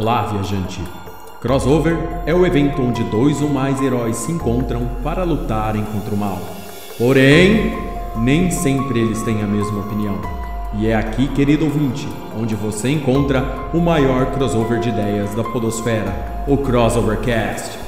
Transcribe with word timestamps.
Olá, 0.00 0.26
viajante. 0.26 0.80
Crossover 1.40 1.98
é 2.24 2.32
o 2.32 2.46
evento 2.46 2.80
onde 2.80 3.02
dois 3.02 3.42
ou 3.42 3.48
mais 3.48 3.82
heróis 3.82 4.14
se 4.14 4.30
encontram 4.30 4.88
para 5.02 5.24
lutarem 5.24 5.84
contra 5.86 6.14
o 6.14 6.16
mal. 6.16 6.38
Porém, 6.96 7.76
nem 8.14 8.48
sempre 8.48 9.00
eles 9.00 9.20
têm 9.22 9.42
a 9.42 9.46
mesma 9.46 9.80
opinião. 9.80 10.16
E 10.74 10.86
é 10.86 10.94
aqui, 10.94 11.26
querido 11.26 11.64
ouvinte, 11.64 12.06
onde 12.40 12.54
você 12.54 12.88
encontra 12.88 13.44
o 13.74 13.80
maior 13.80 14.26
crossover 14.26 14.78
de 14.78 14.90
ideias 14.90 15.34
da 15.34 15.42
Podosfera, 15.42 16.44
o 16.46 16.56
Crossovercast. 16.58 17.87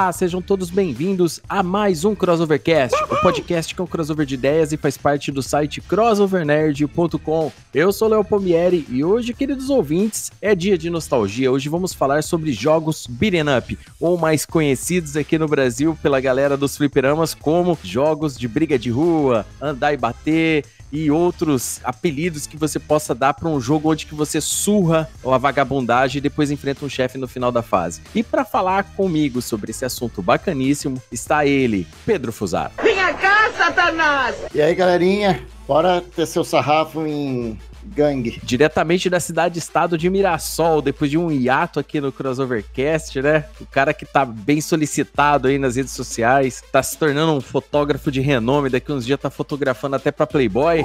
Olá, 0.00 0.12
sejam 0.12 0.40
todos 0.40 0.70
bem-vindos 0.70 1.42
a 1.46 1.62
mais 1.62 2.06
um 2.06 2.14
Crossovercast, 2.14 2.96
o 3.04 3.20
podcast 3.20 3.74
que 3.74 3.82
é 3.82 3.84
um 3.84 3.86
crossover 3.86 4.24
de 4.24 4.32
ideias 4.32 4.72
e 4.72 4.78
faz 4.78 4.96
parte 4.96 5.30
do 5.30 5.42
site 5.42 5.82
crossovernerd.com. 5.82 7.52
Eu 7.74 7.92
sou 7.92 8.08
Léo 8.08 8.24
Pomieri 8.24 8.86
e 8.88 9.04
hoje, 9.04 9.34
queridos 9.34 9.68
ouvintes, 9.68 10.32
é 10.40 10.54
dia 10.54 10.78
de 10.78 10.88
nostalgia. 10.88 11.52
Hoje 11.52 11.68
vamos 11.68 11.92
falar 11.92 12.22
sobre 12.22 12.50
jogos 12.50 13.06
beat'em 13.06 13.44
up, 13.54 13.78
ou 14.00 14.16
mais 14.16 14.46
conhecidos 14.46 15.18
aqui 15.18 15.36
no 15.36 15.46
Brasil 15.46 15.94
pela 16.02 16.18
galera 16.18 16.56
dos 16.56 16.78
fliperamas 16.78 17.34
como 17.34 17.78
jogos 17.84 18.38
de 18.38 18.48
briga 18.48 18.78
de 18.78 18.88
rua, 18.88 19.44
andar 19.60 19.92
e 19.92 19.98
bater, 19.98 20.64
e 20.92 21.10
outros 21.10 21.80
apelidos 21.84 22.46
que 22.46 22.56
você 22.56 22.78
possa 22.78 23.14
dar 23.14 23.34
para 23.34 23.48
um 23.48 23.60
jogo 23.60 23.90
onde 23.90 24.06
que 24.06 24.14
você 24.14 24.40
surra 24.40 25.08
a 25.24 25.38
vagabundagem 25.38 26.18
e 26.18 26.20
depois 26.20 26.50
enfrenta 26.50 26.84
um 26.84 26.88
chefe 26.88 27.18
no 27.18 27.28
final 27.28 27.52
da 27.52 27.62
fase. 27.62 28.02
E 28.14 28.22
para 28.22 28.44
falar 28.44 28.84
comigo 28.96 29.40
sobre 29.40 29.70
esse 29.70 29.84
assunto 29.84 30.22
bacaníssimo, 30.22 31.00
está 31.10 31.46
ele, 31.46 31.86
Pedro 32.04 32.32
Fusaro. 32.32 32.72
Vinha 32.82 33.12
cá, 33.14 33.52
Satanás! 33.56 34.36
E 34.54 34.60
aí, 34.60 34.74
galerinha, 34.74 35.42
bora 35.66 36.00
ter 36.14 36.26
seu 36.26 36.44
sarrafo 36.44 37.06
em 37.06 37.58
gangue. 37.94 38.40
Diretamente 38.42 39.10
da 39.10 39.20
cidade-estado 39.20 39.98
de 39.98 40.08
Mirassol, 40.08 40.80
depois 40.80 41.10
de 41.10 41.18
um 41.18 41.30
hiato 41.30 41.78
aqui 41.80 42.00
no 42.00 42.12
Crossovercast, 42.12 43.20
né? 43.22 43.44
O 43.60 43.66
cara 43.66 43.92
que 43.92 44.04
tá 44.06 44.24
bem 44.24 44.60
solicitado 44.60 45.48
aí 45.48 45.58
nas 45.58 45.76
redes 45.76 45.92
sociais, 45.92 46.62
tá 46.72 46.82
se 46.82 46.96
tornando 46.96 47.32
um 47.32 47.40
fotógrafo 47.40 48.10
de 48.10 48.20
renome, 48.20 48.70
daqui 48.70 48.92
uns 48.92 49.04
dias 49.04 49.20
tá 49.20 49.30
fotografando 49.30 49.96
até 49.96 50.10
pra 50.10 50.26
Playboy. 50.26 50.84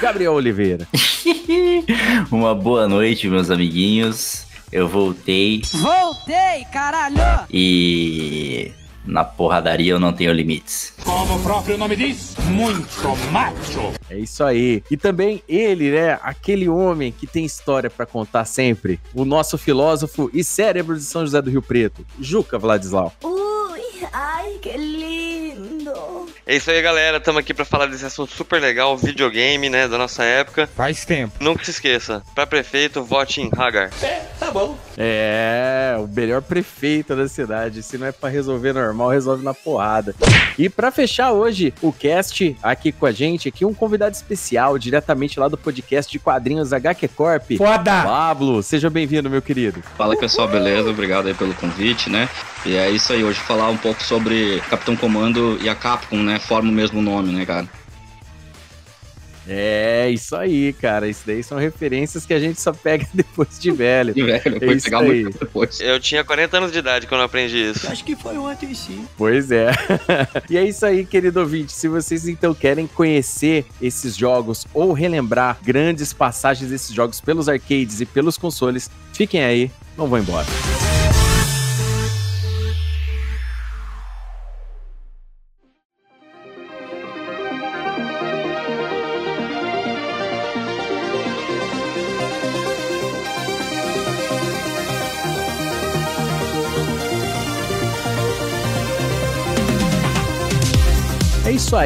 Gabriel 0.00 0.34
Oliveira. 0.34 0.86
Uma 2.30 2.54
boa 2.54 2.86
noite, 2.88 3.28
meus 3.28 3.50
amiguinhos. 3.50 4.44
Eu 4.72 4.88
voltei 4.88 5.62
Voltei, 5.72 6.64
caralho! 6.72 7.16
e 7.50 8.72
na 9.06 9.24
porradaria 9.24 9.92
eu 9.92 10.00
não 10.00 10.12
tenho 10.12 10.32
limites. 10.32 10.92
Como 11.04 11.36
o 11.36 11.42
próprio 11.42 11.78
nome 11.78 11.96
diz, 11.96 12.34
muito 12.50 13.16
macho. 13.30 13.92
É 14.10 14.18
isso 14.18 14.42
aí. 14.42 14.82
E 14.90 14.96
também 14.96 15.42
ele, 15.48 15.90
né? 15.90 16.18
Aquele 16.22 16.68
homem 16.68 17.12
que 17.12 17.26
tem 17.26 17.44
história 17.44 17.88
pra 17.88 18.06
contar 18.06 18.44
sempre. 18.44 19.00
O 19.14 19.24
nosso 19.24 19.56
filósofo 19.56 20.30
e 20.32 20.42
cérebro 20.42 20.96
de 20.96 21.04
São 21.04 21.22
José 21.22 21.40
do 21.40 21.50
Rio 21.50 21.62
Preto, 21.62 22.04
Juca 22.20 22.58
Vladislau. 22.58 23.12
Ui, 23.22 24.06
ai, 24.12 24.58
que 24.60 24.76
lindo! 24.76 26.25
É 26.48 26.54
isso 26.54 26.70
aí, 26.70 26.80
galera. 26.80 27.16
Estamos 27.16 27.40
aqui 27.40 27.52
para 27.52 27.64
falar 27.64 27.86
desse 27.86 28.06
assunto 28.06 28.32
super 28.32 28.60
legal, 28.60 28.96
videogame, 28.96 29.68
né, 29.68 29.88
da 29.88 29.98
nossa 29.98 30.22
época. 30.22 30.68
Faz 30.76 31.04
tempo. 31.04 31.34
Nunca 31.40 31.64
se 31.64 31.72
esqueça, 31.72 32.22
para 32.36 32.46
prefeito, 32.46 33.02
vote 33.02 33.40
em 33.40 33.50
Hagar. 33.56 33.90
É, 34.96 35.96
o 35.98 36.06
melhor 36.06 36.40
prefeito 36.40 37.16
da 37.16 37.26
cidade. 37.26 37.82
Se 37.82 37.98
não 37.98 38.06
é 38.06 38.12
pra 38.12 38.28
resolver 38.28 38.72
normal, 38.72 39.08
resolve 39.08 39.44
na 39.44 39.52
porrada. 39.52 40.14
E 40.56 40.68
pra 40.68 40.92
fechar 40.92 41.32
hoje 41.32 41.74
o 41.82 41.92
cast 41.92 42.56
aqui 42.62 42.92
com 42.92 43.06
a 43.06 43.12
gente, 43.12 43.48
aqui 43.48 43.64
um 43.64 43.74
convidado 43.74 44.14
especial, 44.14 44.78
diretamente 44.78 45.40
lá 45.40 45.48
do 45.48 45.58
podcast 45.58 46.10
de 46.10 46.20
quadrinhos 46.20 46.72
HQ 46.72 47.08
Corp. 47.08 47.56
Foda! 47.58 48.02
Pablo, 48.04 48.62
seja 48.62 48.88
bem-vindo, 48.88 49.28
meu 49.28 49.42
querido. 49.42 49.82
Fala 49.98 50.16
pessoal, 50.16 50.46
beleza? 50.46 50.88
Obrigado 50.88 51.26
aí 51.26 51.34
pelo 51.34 51.54
convite, 51.54 52.08
né? 52.08 52.28
E 52.64 52.76
é 52.76 52.88
isso 52.90 53.12
aí, 53.12 53.22
hoje 53.22 53.38
falar 53.40 53.68
um 53.68 53.76
pouco 53.76 54.02
sobre 54.02 54.60
Capitão 54.70 54.96
Comando 54.96 55.58
e 55.60 55.68
a 55.68 55.74
Capcom, 55.74 56.22
né? 56.22 56.35
Forma 56.38 56.70
o 56.70 56.72
mesmo 56.72 57.00
nome, 57.02 57.32
né, 57.32 57.44
cara? 57.44 57.68
É, 59.48 60.10
isso 60.10 60.34
aí, 60.34 60.72
cara. 60.72 61.08
Isso 61.08 61.22
daí 61.24 61.42
são 61.42 61.56
referências 61.56 62.26
que 62.26 62.34
a 62.34 62.40
gente 62.40 62.60
só 62.60 62.72
pega 62.72 63.06
depois 63.14 63.58
de 63.60 63.70
velho. 63.70 64.12
E 64.16 64.22
velho, 64.22 64.58
É 64.60 64.72
isso 64.72 64.84
pegar 64.84 65.00
aí. 65.00 65.22
muito 65.22 65.38
depois. 65.38 65.80
Eu 65.80 66.00
tinha 66.00 66.24
40 66.24 66.56
anos 66.56 66.72
de 66.72 66.78
idade 66.78 67.06
quando 67.06 67.20
eu 67.20 67.26
aprendi 67.26 67.56
isso. 67.70 67.86
Acho 67.90 68.04
que 68.04 68.16
foi 68.16 68.36
ontem 68.36 68.74
sim. 68.74 69.06
Pois 69.16 69.52
é. 69.52 69.70
e 70.50 70.56
é 70.58 70.64
isso 70.64 70.84
aí, 70.84 71.06
querido 71.06 71.38
ouvinte. 71.40 71.72
Se 71.72 71.86
vocês 71.86 72.26
então 72.26 72.52
querem 72.52 72.88
conhecer 72.88 73.64
esses 73.80 74.16
jogos 74.16 74.66
ou 74.74 74.92
relembrar 74.92 75.58
grandes 75.62 76.12
passagens 76.12 76.70
desses 76.70 76.92
jogos 76.92 77.20
pelos 77.20 77.48
arcades 77.48 78.00
e 78.00 78.06
pelos 78.06 78.36
consoles, 78.36 78.90
fiquem 79.12 79.44
aí, 79.44 79.70
não 79.96 80.08
vão 80.08 80.18
embora. 80.18 80.46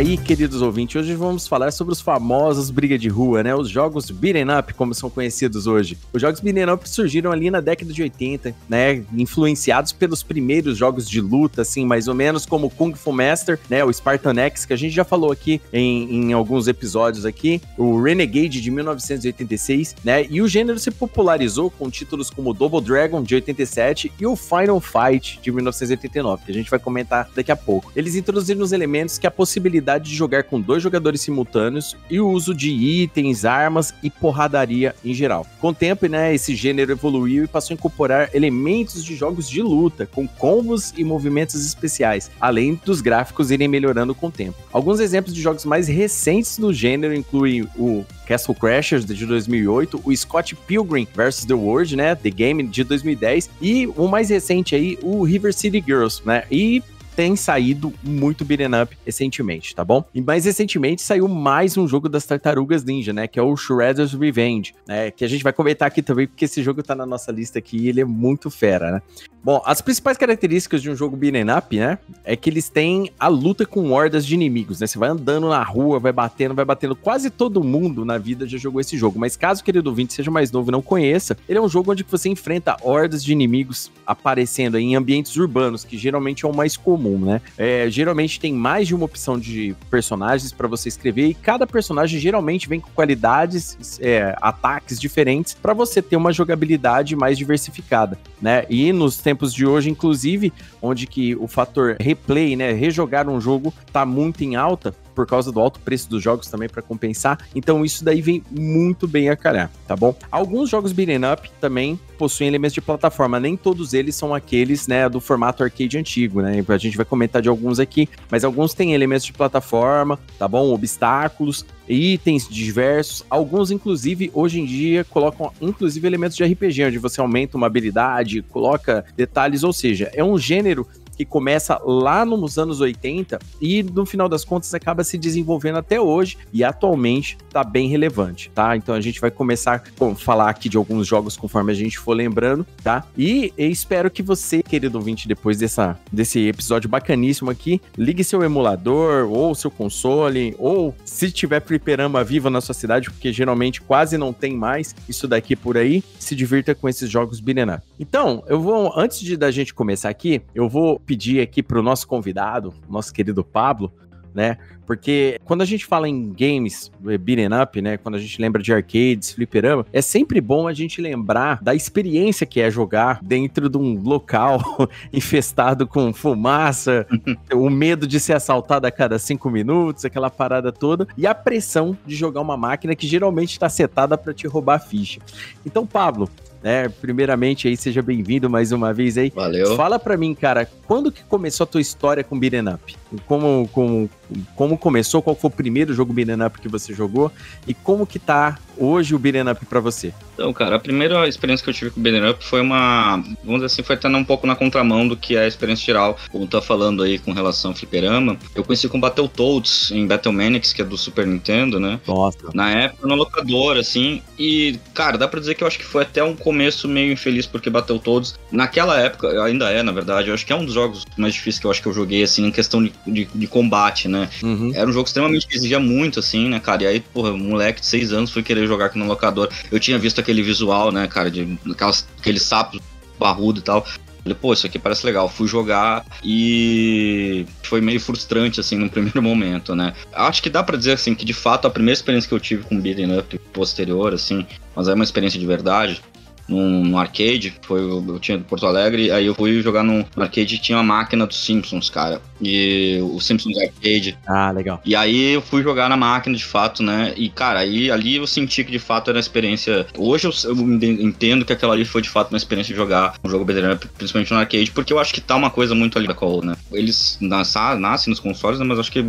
Aí, 0.01 0.17
queridos 0.17 0.63
ouvintes. 0.63 0.97
Hoje 0.97 1.15
vamos 1.15 1.47
falar 1.47 1.71
sobre 1.71 1.93
os 1.93 2.01
famosos 2.01 2.71
briga 2.71 2.99
de 2.99 3.09
rua, 3.09 3.43
né? 3.43 3.55
Os 3.55 3.69
jogos 3.69 4.11
beat'em 4.11 4.47
up, 4.59 4.73
como 4.73 4.95
são 4.95 5.11
conhecidos 5.11 5.67
hoje. 5.67 5.99
Os 6.11 6.23
jogos 6.23 6.41
beat'em 6.41 6.73
up 6.73 6.89
surgiram 6.89 7.31
ali 7.31 7.51
na 7.51 7.61
década 7.61 7.93
de 7.93 8.01
80, 8.01 8.55
né? 8.67 9.03
Influenciados 9.13 9.93
pelos 9.93 10.23
primeiros 10.23 10.79
jogos 10.79 11.09
de 11.09 11.21
luta, 11.21 11.61
assim, 11.61 11.85
mais 11.85 12.09
ou 12.09 12.15
menos 12.15 12.47
como 12.47 12.71
Kung 12.71 12.95
Fu 12.95 13.13
Master, 13.13 13.61
né? 13.69 13.85
O 13.85 13.93
Spartan 13.93 14.35
X, 14.41 14.65
que 14.65 14.73
a 14.73 14.77
gente 14.77 14.95
já 14.95 15.05
falou 15.05 15.31
aqui 15.31 15.61
em, 15.71 16.31
em 16.31 16.33
alguns 16.33 16.67
episódios 16.67 17.27
aqui. 17.27 17.61
O 17.77 18.01
Renegade 18.01 18.59
de 18.59 18.71
1986, 18.71 19.97
né? 20.03 20.27
E 20.31 20.41
o 20.41 20.49
gênero 20.49 20.79
se 20.79 20.91
popularizou 20.91 21.71
com 21.71 21.91
títulos 21.91 22.31
como 22.31 22.55
Double 22.55 22.81
Dragon 22.81 23.23
de 23.23 23.35
87 23.35 24.11
e 24.19 24.27
o 24.27 24.35
Final 24.35 24.81
Fight 24.81 25.39
de 25.43 25.53
1989, 25.53 26.47
que 26.47 26.51
a 26.51 26.55
gente 26.55 26.71
vai 26.71 26.79
comentar 26.79 27.29
daqui 27.37 27.53
a 27.53 27.57
pouco. 27.57 27.93
Eles 27.95 28.15
introduziram 28.15 28.63
os 28.63 28.73
elementos 28.73 29.19
que 29.19 29.27
a 29.27 29.31
possibilidade 29.31 29.90
de 29.99 30.15
jogar 30.15 30.45
com 30.45 30.61
dois 30.61 30.83
jogadores 30.83 31.21
simultâneos 31.21 31.97
e 32.11 32.21
o 32.21 32.29
uso 32.29 32.55
de 32.55 32.71
itens, 32.71 33.45
armas 33.45 33.95
e 34.03 34.11
porradaria 34.11 34.95
em 35.05 35.15
geral. 35.15 35.47
Com 35.61 35.69
o 35.69 35.75
tempo, 35.75 36.07
né, 36.07 36.35
esse 36.35 36.55
gênero 36.55 36.93
evoluiu 36.93 37.45
e 37.45 37.49
passou 37.49 37.75
a 37.75 37.77
incorporar 37.77 38.31
elementos 38.35 39.05
de 39.05 39.15
jogos 39.15 39.49
de 39.49 39.63
luta, 39.63 40.07
com 40.07 40.27
combos 40.27 40.93
e 40.97 41.05
movimentos 41.05 41.65
especiais, 41.65 42.31
além 42.41 42.81
dos 42.85 43.01
gráficos 43.01 43.51
irem 43.51 43.69
melhorando 43.69 44.15
com 44.15 44.29
o 44.29 44.31
tempo. 44.31 44.57
Alguns 44.73 45.01
exemplos 45.01 45.35
de 45.35 45.41
jogos 45.41 45.65
mais 45.65 45.89
recentes 45.89 46.59
do 46.59 46.73
gênero 46.73 47.15
incluem 47.15 47.63
o 47.77 48.05
Castle 48.27 48.55
Crashers 48.55 49.05
de 49.05 49.27
2008, 49.27 50.01
o 50.05 50.17
Scott 50.17 50.55
Pilgrim 50.55 51.07
vs 51.13 51.45
The 51.45 51.55
World, 51.55 51.97
né, 51.97 52.15
The 52.15 52.31
Game 52.31 52.63
de 52.63 52.85
2010 52.85 53.51
e 53.61 53.87
o 53.89 54.07
mais 54.07 54.31
recente 54.31 54.75
aí, 54.75 54.99
o 55.03 55.25
River 55.25 55.53
City 55.53 55.83
Girls, 55.85 56.23
né? 56.25 56.45
E 56.51 56.83
tem 57.21 57.37
saído 57.37 57.93
muito 58.03 58.47
beat'em 58.47 58.83
up 58.83 58.97
recentemente, 59.05 59.75
tá 59.75 59.85
bom? 59.85 60.03
E 60.15 60.23
mais 60.23 60.47
recentemente 60.47 61.03
saiu 61.03 61.29
mais 61.29 61.77
um 61.77 61.87
jogo 61.87 62.09
das 62.09 62.25
Tartarugas 62.25 62.83
Ninja, 62.83 63.13
né? 63.13 63.29
Que 63.29 63.39
é 63.39 63.43
o 63.43 63.55
Shredder's 63.59 64.15
Revenge, 64.15 64.75
né? 64.89 65.11
Que 65.11 65.23
a 65.23 65.29
gente 65.29 65.45
vai 65.45 65.53
comentar 65.53 65.87
aqui 65.87 66.01
também, 66.01 66.27
porque 66.27 66.47
esse 66.47 66.63
jogo 66.63 66.83
tá 66.83 66.95
na 66.95 67.05
nossa 67.05 67.31
lista 67.31 67.59
aqui 67.59 67.77
e 67.77 67.89
ele 67.91 68.01
é 68.01 68.07
muito 68.07 68.51
fera, 68.51 68.91
né? 68.91 69.03
Bom, 69.43 69.63
as 69.65 69.81
principais 69.83 70.17
características 70.19 70.83
de 70.83 70.91
um 70.91 70.97
jogo 70.97 71.15
beat'em 71.15 71.51
up, 71.51 71.79
né? 71.79 71.99
É 72.25 72.37
que 72.37 72.49
eles 72.49 72.71
têm 72.71 73.11
a 73.19 73.29
luta 73.29 73.67
com 73.67 73.91
hordas 73.91 74.25
de 74.25 74.35
inimigos, 74.35 74.81
né? 74.81 74.87
Você 74.87 74.99
vai 74.99 75.11
andando 75.11 75.49
na 75.49 75.63
rua, 75.63 75.99
vai 75.99 76.13
batendo, 76.13 76.55
vai 76.55 76.65
batendo. 76.65 76.97
Quase 76.97 77.29
todo 77.29 77.63
mundo 77.63 78.03
na 78.03 78.17
vida 78.17 78.47
já 78.47 78.57
jogou 78.57 78.81
esse 78.81 78.97
jogo. 78.97 79.19
Mas 79.19 79.37
caso, 79.37 79.65
querido 79.65 79.89
ouvinte, 79.91 80.15
seja 80.15 80.31
mais 80.31 80.51
novo 80.51 80.71
e 80.71 80.73
não 80.73 80.81
conheça, 80.83 81.37
ele 81.49 81.59
é 81.59 81.63
um 81.63 81.69
jogo 81.69 81.93
onde 81.93 82.03
você 82.03 82.31
enfrenta 82.31 82.77
hordas 82.83 83.25
de 83.25 83.33
inimigos 83.33 83.91
aparecendo 84.07 84.79
em 84.79 84.95
ambientes 84.95 85.37
urbanos, 85.37 85.85
que 85.85 85.99
geralmente 85.99 86.45
é 86.45 86.49
o 86.49 86.55
mais 86.55 86.77
comum, 86.77 87.10
né? 87.19 87.41
É, 87.57 87.89
geralmente 87.91 88.41
tem 88.41 88.53
mais 88.53 88.89
de 88.89 88.95
uma 88.95 89.05
opção 89.05 89.39
de 89.39 89.75
personagens 89.91 90.53
para 90.53 90.69
você 90.69 90.89
escrever 90.89 91.27
e 91.27 91.35
cada 91.35 91.67
personagem 91.67 92.19
geralmente 92.21 92.69
vem 92.69 92.81
com 92.81 92.91
qualidades, 92.91 93.99
é, 94.01 94.37
ataques 94.41 94.99
diferentes 94.99 95.55
para 95.55 95.73
você 95.73 96.01
ter 96.03 96.17
uma 96.17 96.33
jogabilidade 96.33 97.17
mais 97.17 97.37
diversificada, 97.37 98.19
né? 98.41 98.65
E 98.69 98.93
nos 98.93 99.19
tempos 99.19 99.53
de 99.53 99.67
hoje, 99.67 99.91
inclusive, 99.91 100.53
onde 100.81 101.07
que 101.07 101.35
o 101.37 101.47
fator 101.47 101.97
replay, 102.01 102.57
né, 102.57 102.73
rejogar 102.73 103.29
um 103.29 103.41
jogo 103.41 103.73
tá 103.93 104.05
muito 104.05 104.43
em 104.43 104.57
alta, 104.57 104.95
por 105.15 105.27
causa 105.27 105.51
do 105.53 105.61
alto 105.61 105.81
preço 105.81 106.09
dos 106.09 106.23
jogos 106.23 106.49
também 106.49 106.69
para 106.69 106.83
compensar. 106.83 107.39
Então 107.55 107.85
isso 107.85 108.05
daí 108.05 108.21
vem 108.21 108.43
muito 108.51 109.07
bem 109.07 109.29
a 109.29 109.37
calhar, 109.37 109.71
tá 109.87 109.97
bom? 109.97 110.15
Alguns 110.31 110.71
jogos 110.71 110.93
beat'em 110.93 111.21
up 111.33 111.51
também 111.61 111.99
possuem 112.19 112.49
elementos 112.49 112.75
de 112.75 112.83
plataforma, 112.83 113.41
nem 113.41 113.57
todos 113.57 113.95
eles 113.95 114.15
são 114.15 114.35
aqueles, 114.35 114.87
né, 114.87 115.09
do 115.09 115.21
formato 115.21 115.63
arcade 115.63 115.97
antigo, 115.97 116.43
né? 116.43 116.63
A 116.69 116.77
gente 116.77 116.97
vai 116.97 117.07
comentar 117.07 117.41
de 117.41 117.49
alguns 117.49 117.79
aqui, 117.79 118.09
mas 118.31 118.45
alguns 118.45 118.75
têm 118.75 118.93
elementos 118.93 119.25
de 119.25 119.33
plataforma, 119.33 120.19
tá 120.39 120.47
bom? 120.47 120.71
Obstáculos, 120.73 121.65
itens 121.89 122.47
diversos, 122.49 123.25
alguns 123.31 123.71
inclusive 123.71 124.31
hoje 124.35 124.61
em 124.61 124.67
dia 124.67 125.03
colocam 125.05 125.51
inclusive 125.61 126.07
elementos 126.07 126.37
de 126.37 126.45
RPG, 126.45 126.85
onde 126.85 126.99
você 126.99 127.21
aumenta 127.21 127.57
uma 127.57 127.67
habilidade, 127.67 128.43
coloca 128.43 129.05
detalhes, 129.17 129.65
ou 129.65 129.73
seja, 129.73 130.11
é 130.13 130.23
um 130.23 130.39
gênero 130.39 130.87
que 131.21 131.25
começa 131.27 131.79
lá 131.85 132.25
nos 132.25 132.59
anos 132.59 132.81
80 132.81 133.39
e 133.61 133.83
no 133.83 134.07
final 134.07 134.27
das 134.27 134.43
contas 134.43 134.73
acaba 134.73 135.05
se 135.05 135.19
desenvolvendo 135.19 135.77
até 135.77 136.01
hoje 136.01 136.39
e 136.51 136.65
atualmente 136.65 137.37
tá 137.53 137.63
bem 137.63 137.89
relevante, 137.89 138.51
tá? 138.55 138.75
Então 138.75 138.95
a 138.95 139.03
gente 139.03 139.21
vai 139.21 139.31
começar 139.31 139.83
a 140.01 140.15
falar 140.15 140.49
aqui 140.49 140.67
de 140.71 140.79
alguns 140.79 141.07
jogos 141.07 141.37
conforme 141.37 141.73
a 141.73 141.75
gente 141.75 141.99
for 141.99 142.15
lembrando, 142.15 142.67
tá? 142.83 143.05
E 143.19 143.53
espero 143.59 144.11
que 144.11 144.23
você, 144.23 144.63
querido 144.63 144.97
ouvinte, 144.97 145.29
depois 145.29 145.59
dessa, 145.59 145.99
desse 146.11 146.49
episódio 146.49 146.89
bacaníssimo 146.89 147.51
aqui, 147.51 147.83
ligue 147.99 148.25
seu 148.25 148.43
emulador 148.43 149.31
ou 149.31 149.55
seu 149.55 149.71
console 149.71 150.57
ou 150.59 150.95
se 151.05 151.31
tiver 151.31 151.61
fliperama 151.61 152.25
viva 152.25 152.49
na 152.49 152.63
sua 152.63 152.75
cidade, 152.75 153.11
porque 153.11 153.31
geralmente 153.31 153.83
quase 153.83 154.17
não 154.17 154.33
tem 154.33 154.57
mais 154.57 154.95
isso 155.07 155.29
daqui 155.29 155.55
por 155.55 155.77
aí, 155.77 156.03
se 156.19 156.35
divirta 156.35 156.75
com 156.75 156.89
esses 156.89 157.11
jogos 157.11 157.41
up. 157.41 157.83
Então, 157.99 158.43
eu 158.47 158.59
vou, 158.59 158.99
antes 158.99 159.21
de 159.21 159.37
da 159.37 159.51
gente 159.51 159.75
começar 159.75 160.09
aqui, 160.09 160.41
eu 160.55 160.67
vou 160.67 160.99
pedir 161.11 161.41
aqui 161.41 161.61
para 161.61 161.77
o 161.77 161.83
nosso 161.83 162.07
convidado, 162.07 162.73
nosso 162.89 163.13
querido 163.13 163.43
Pablo, 163.43 163.93
né? 164.33 164.59
Porque 164.87 165.41
quando 165.45 165.63
a 165.63 165.65
gente 165.65 165.85
fala 165.85 166.09
em 166.09 166.33
games 166.33 166.89
eh, 167.05 167.19
beat'em 167.19 167.49
up, 167.61 167.83
né? 167.83 167.97
Quando 167.97 168.15
a 168.15 168.19
gente 168.21 168.41
lembra 168.41 168.63
de 168.63 168.73
arcades, 168.73 169.33
fliperama, 169.33 169.85
é 169.93 170.01
sempre 170.01 170.41
bom 170.41 170.69
a 170.69 170.73
gente 170.73 171.01
lembrar 171.01 171.61
da 171.61 171.75
experiência 171.75 172.47
que 172.47 172.61
é 172.61 172.71
jogar 172.71 173.19
dentro 173.25 173.69
de 173.69 173.77
um 173.77 174.01
local 174.01 174.61
infestado 175.13 175.85
com 175.85 176.13
fumaça, 176.13 177.05
o 177.53 177.69
medo 177.69 178.07
de 178.07 178.21
ser 178.21 178.35
assaltado 178.35 178.87
a 178.87 178.91
cada 178.93 179.19
cinco 179.19 179.51
minutos, 179.51 180.05
aquela 180.05 180.31
parada 180.31 180.71
toda, 180.71 181.09
e 181.19 181.27
a 181.27 181.35
pressão 181.35 181.99
de 182.07 182.15
jogar 182.15 182.41
uma 182.41 182.57
máquina 182.57 182.95
que 182.95 183.09
geralmente 183.09 183.51
está 183.51 183.69
setada 183.69 184.17
para 184.17 184.33
te 184.33 184.47
roubar 184.47 184.77
a 184.77 184.79
ficha. 184.79 185.21
Então, 185.67 185.85
Pablo, 185.85 186.31
né? 186.63 186.89
Primeiramente 186.89 187.69
aí, 187.69 187.77
seja 187.77 188.03
bem-vindo 188.03 188.49
mais 188.49 188.73
uma 188.73 188.93
vez 188.93 189.17
aí. 189.19 189.33
Valeu. 189.35 189.77
Fala 189.77 189.99
pra 189.99 190.17
mim, 190.17 190.35
cara, 190.35 190.69
quando 190.87 191.11
que 191.11 191.23
começou 191.25 191.65
a 191.65 191.67
tua 191.67 191.81
história 191.81 192.25
com 192.25 192.39
Beat'em 192.39 192.69
Up? 192.69 192.97
Como, 193.27 193.69
como, 193.73 194.09
como 194.55 194.79
começou? 194.79 195.21
Qual 195.21 195.35
foi 195.35 195.49
o 195.49 195.53
primeiro 195.53 195.93
jogo 195.93 196.13
Beat'em 196.13 196.45
Up 196.45 196.61
que 196.61 196.69
você 196.69 196.95
jogou? 196.95 197.33
E 197.67 197.75
como 197.75 198.07
que 198.07 198.19
tá 198.19 198.59
hoje 198.77 199.15
o 199.15 199.19
Beat'em 199.19 199.51
Up 199.51 199.65
pra 199.67 199.81
você? 199.81 200.13
Então, 200.35 200.53
cara, 200.53 200.77
a 200.77 200.81
primeira 200.81 201.29
experiência 201.29 201.63
que 201.63 201.71
eu 201.71 201.75
tive 201.75 201.91
com 201.91 202.01
o 202.01 202.03
Beat'em 202.03 202.31
Up 202.31 202.45
foi 202.45 202.61
uma, 202.61 203.17
vamos 203.45 203.63
dizer 203.63 203.67
assim, 203.67 203.83
foi 203.83 203.97
até 203.97 204.09
um 204.09 204.25
pouco 204.25 204.47
na 204.47 204.55
contramão 204.55 205.07
do 205.07 205.17
que 205.17 205.37
é 205.37 205.45
a 205.45 205.49
experiência 205.49 205.85
geral, 205.85 206.17
como 206.31 206.47
tá 206.47 206.63
falando 206.63 207.03
aí 207.03 207.19
com 207.19 207.33
relação 207.33 207.73
ao 207.73 207.77
fliperama. 207.77 208.37
Eu 208.55 208.65
conheci 208.65 208.89
com 208.89 209.01
Battletoads 209.01 209.91
em 209.91 210.07
Battlemanics, 210.07 210.73
que 210.73 210.83
é 210.83 210.85
do 210.85 210.97
Super 210.97 211.27
Nintendo, 211.27 211.79
né? 211.79 212.01
Nossa. 212.07 212.39
Na 212.55 212.71
época, 212.71 213.07
no 213.07 213.15
locador, 213.15 213.77
assim, 213.77 214.23
e, 214.39 214.79
cara, 214.95 215.19
dá 215.19 215.29
pra 215.29 215.41
dizer 215.41 215.55
que 215.55 215.63
eu 215.63 215.69
acho 215.69 215.79
que 215.79 215.85
foi 215.85 216.03
até 216.03 216.23
um 216.25 216.35
começo 216.51 216.89
meio 216.89 217.13
infeliz, 217.13 217.47
porque 217.47 217.71
Battletoads, 217.71 218.35
naquela 218.51 218.99
época, 218.99 219.45
ainda 219.45 219.71
é, 219.71 219.85
na 219.85 219.93
verdade, 219.93 220.29
eu 220.29 220.35
acho 220.35 220.45
que 220.45 220.53
é 220.53 220.57
um 220.57 220.65
dos 220.65 220.75
jogos 220.75 221.07
mais 221.17 221.33
difíceis 221.33 221.61
que 221.61 221.67
eu 221.67 221.71
acho 221.71 221.81
que 221.81 221.87
eu 221.87 221.93
joguei, 221.93 222.25
assim, 222.25 222.45
em 222.45 222.51
questão 222.51 222.83
de, 222.83 222.93
de, 223.07 223.25
de 223.33 223.47
combate, 223.47 224.09
né? 224.09 224.29
Uhum. 224.43 224.73
Era 224.75 224.91
um 224.91 224.93
jogo 224.93 225.07
extremamente 225.07 225.47
que 225.47 225.57
exigia 225.57 225.79
muito, 225.79 226.19
assim, 226.19 226.49
né, 226.49 226.59
cara? 226.59 226.83
E 226.83 226.87
aí, 226.89 227.01
porra, 227.01 227.31
um 227.31 227.39
moleque 227.39 227.81
de 227.81 227.87
seis 227.87 228.13
anos 228.13 228.33
foi 228.33 228.43
querer 228.43 228.67
jogar 228.67 228.87
aqui 228.87 228.99
no 228.99 229.07
locador. 229.07 229.49
Eu 229.71 229.79
tinha 229.79 229.97
visto 229.97 230.21
aquele 230.21 230.43
visual, 230.43 230.91
né, 230.91 231.07
cara, 231.07 231.31
de 231.31 231.57
aquelas, 231.71 232.05
aqueles 232.19 232.43
sapos 232.43 232.81
barrudo 233.17 233.61
e 233.61 233.63
tal. 233.63 233.87
Falei, 234.23 234.37
pô, 234.39 234.53
isso 234.53 234.67
aqui 234.67 234.79
parece 234.79 235.07
legal. 235.07 235.29
Fui 235.29 235.47
jogar 235.47 236.05
e 236.23 237.47
foi 237.63 237.81
meio 237.81 238.01
frustrante, 238.01 238.59
assim, 238.59 238.77
no 238.77 238.89
primeiro 238.91 239.23
momento, 239.23 239.77
né? 239.77 239.95
Acho 240.13 240.43
que 240.43 240.51
dá 240.51 240.65
pra 240.65 240.77
dizer, 240.77 240.93
assim, 240.93 241.15
que 241.15 241.25
de 241.25 241.33
fato 241.33 241.67
a 241.67 241.71
primeira 241.71 241.95
experiência 241.95 242.29
que 242.29 242.35
eu 242.35 242.41
tive 242.41 242.65
com 242.65 242.81
beat'em 242.81 243.19
up 243.19 243.39
posterior, 243.53 244.13
assim, 244.13 244.45
mas 244.75 244.89
é 244.89 244.95
uma 244.95 245.05
experiência 245.05 245.39
de 245.39 245.47
verdade, 245.47 246.03
num, 246.51 246.85
num 246.85 246.99
arcade, 246.99 247.55
foi, 247.63 247.81
eu 247.81 248.19
tinha 248.19 248.37
do 248.37 248.45
Porto 248.45 248.67
Alegre, 248.67 249.11
aí 249.11 249.27
eu 249.27 249.35
fui 249.35 249.63
jogar 249.63 249.85
num 249.85 250.05
arcade 250.17 250.57
e 250.57 250.59
tinha 250.59 250.77
uma 250.79 250.85
máquina 250.85 251.27
dos 251.27 251.43
Simpsons, 251.43 251.89
cara. 251.89 252.21
E 252.43 252.99
o 253.03 253.21
Simpsons 253.21 253.57
Arcade. 253.59 254.19
Ah, 254.27 254.51
legal. 254.51 254.81
E 254.85 254.97
aí 254.97 255.33
eu 255.33 255.43
fui 255.43 255.63
jogar 255.63 255.89
na 255.89 255.97
máquina 255.97 256.37
de 256.37 256.45
fato, 256.45 256.83
né? 256.83 257.13
E, 257.17 257.29
cara, 257.29 257.61
aí 257.61 257.91
ali 257.91 258.17
eu 258.17 258.27
senti 258.27 258.65
que 258.65 258.73
de 258.73 258.79
fato 258.79 259.11
era 259.11 259.17
uma 259.17 259.21
experiência. 259.21 259.87
Hoje 259.97 260.27
eu, 260.27 260.33
eu 260.45 260.57
entendo 260.73 261.45
que 261.45 261.53
aquela 261.53 261.75
ali 261.75 261.85
foi 261.85 262.03
de 262.03 262.09
fato 262.09 262.31
uma 262.31 262.39
experiência 262.39 262.73
de 262.73 262.79
jogar 262.79 263.15
um 263.23 263.29
jogo 263.29 263.45
beat'em 263.45 263.89
principalmente 263.97 264.33
no 264.33 264.39
arcade, 264.39 264.71
porque 264.71 264.93
eu 264.93 264.99
acho 264.99 265.13
que 265.13 265.21
tá 265.21 265.37
uma 265.37 265.51
coisa 265.51 265.75
muito 265.75 265.99
ali 265.99 266.09
da 266.09 266.15
qual, 266.15 266.43
né? 266.43 266.57
Eles 266.73 267.19
nascem, 267.21 267.79
nascem 267.79 268.11
nos 268.11 268.21
consoles, 268.21 268.59
né? 268.59 268.65
Mas 268.65 268.79
acho 268.79 268.91
que 268.91 269.05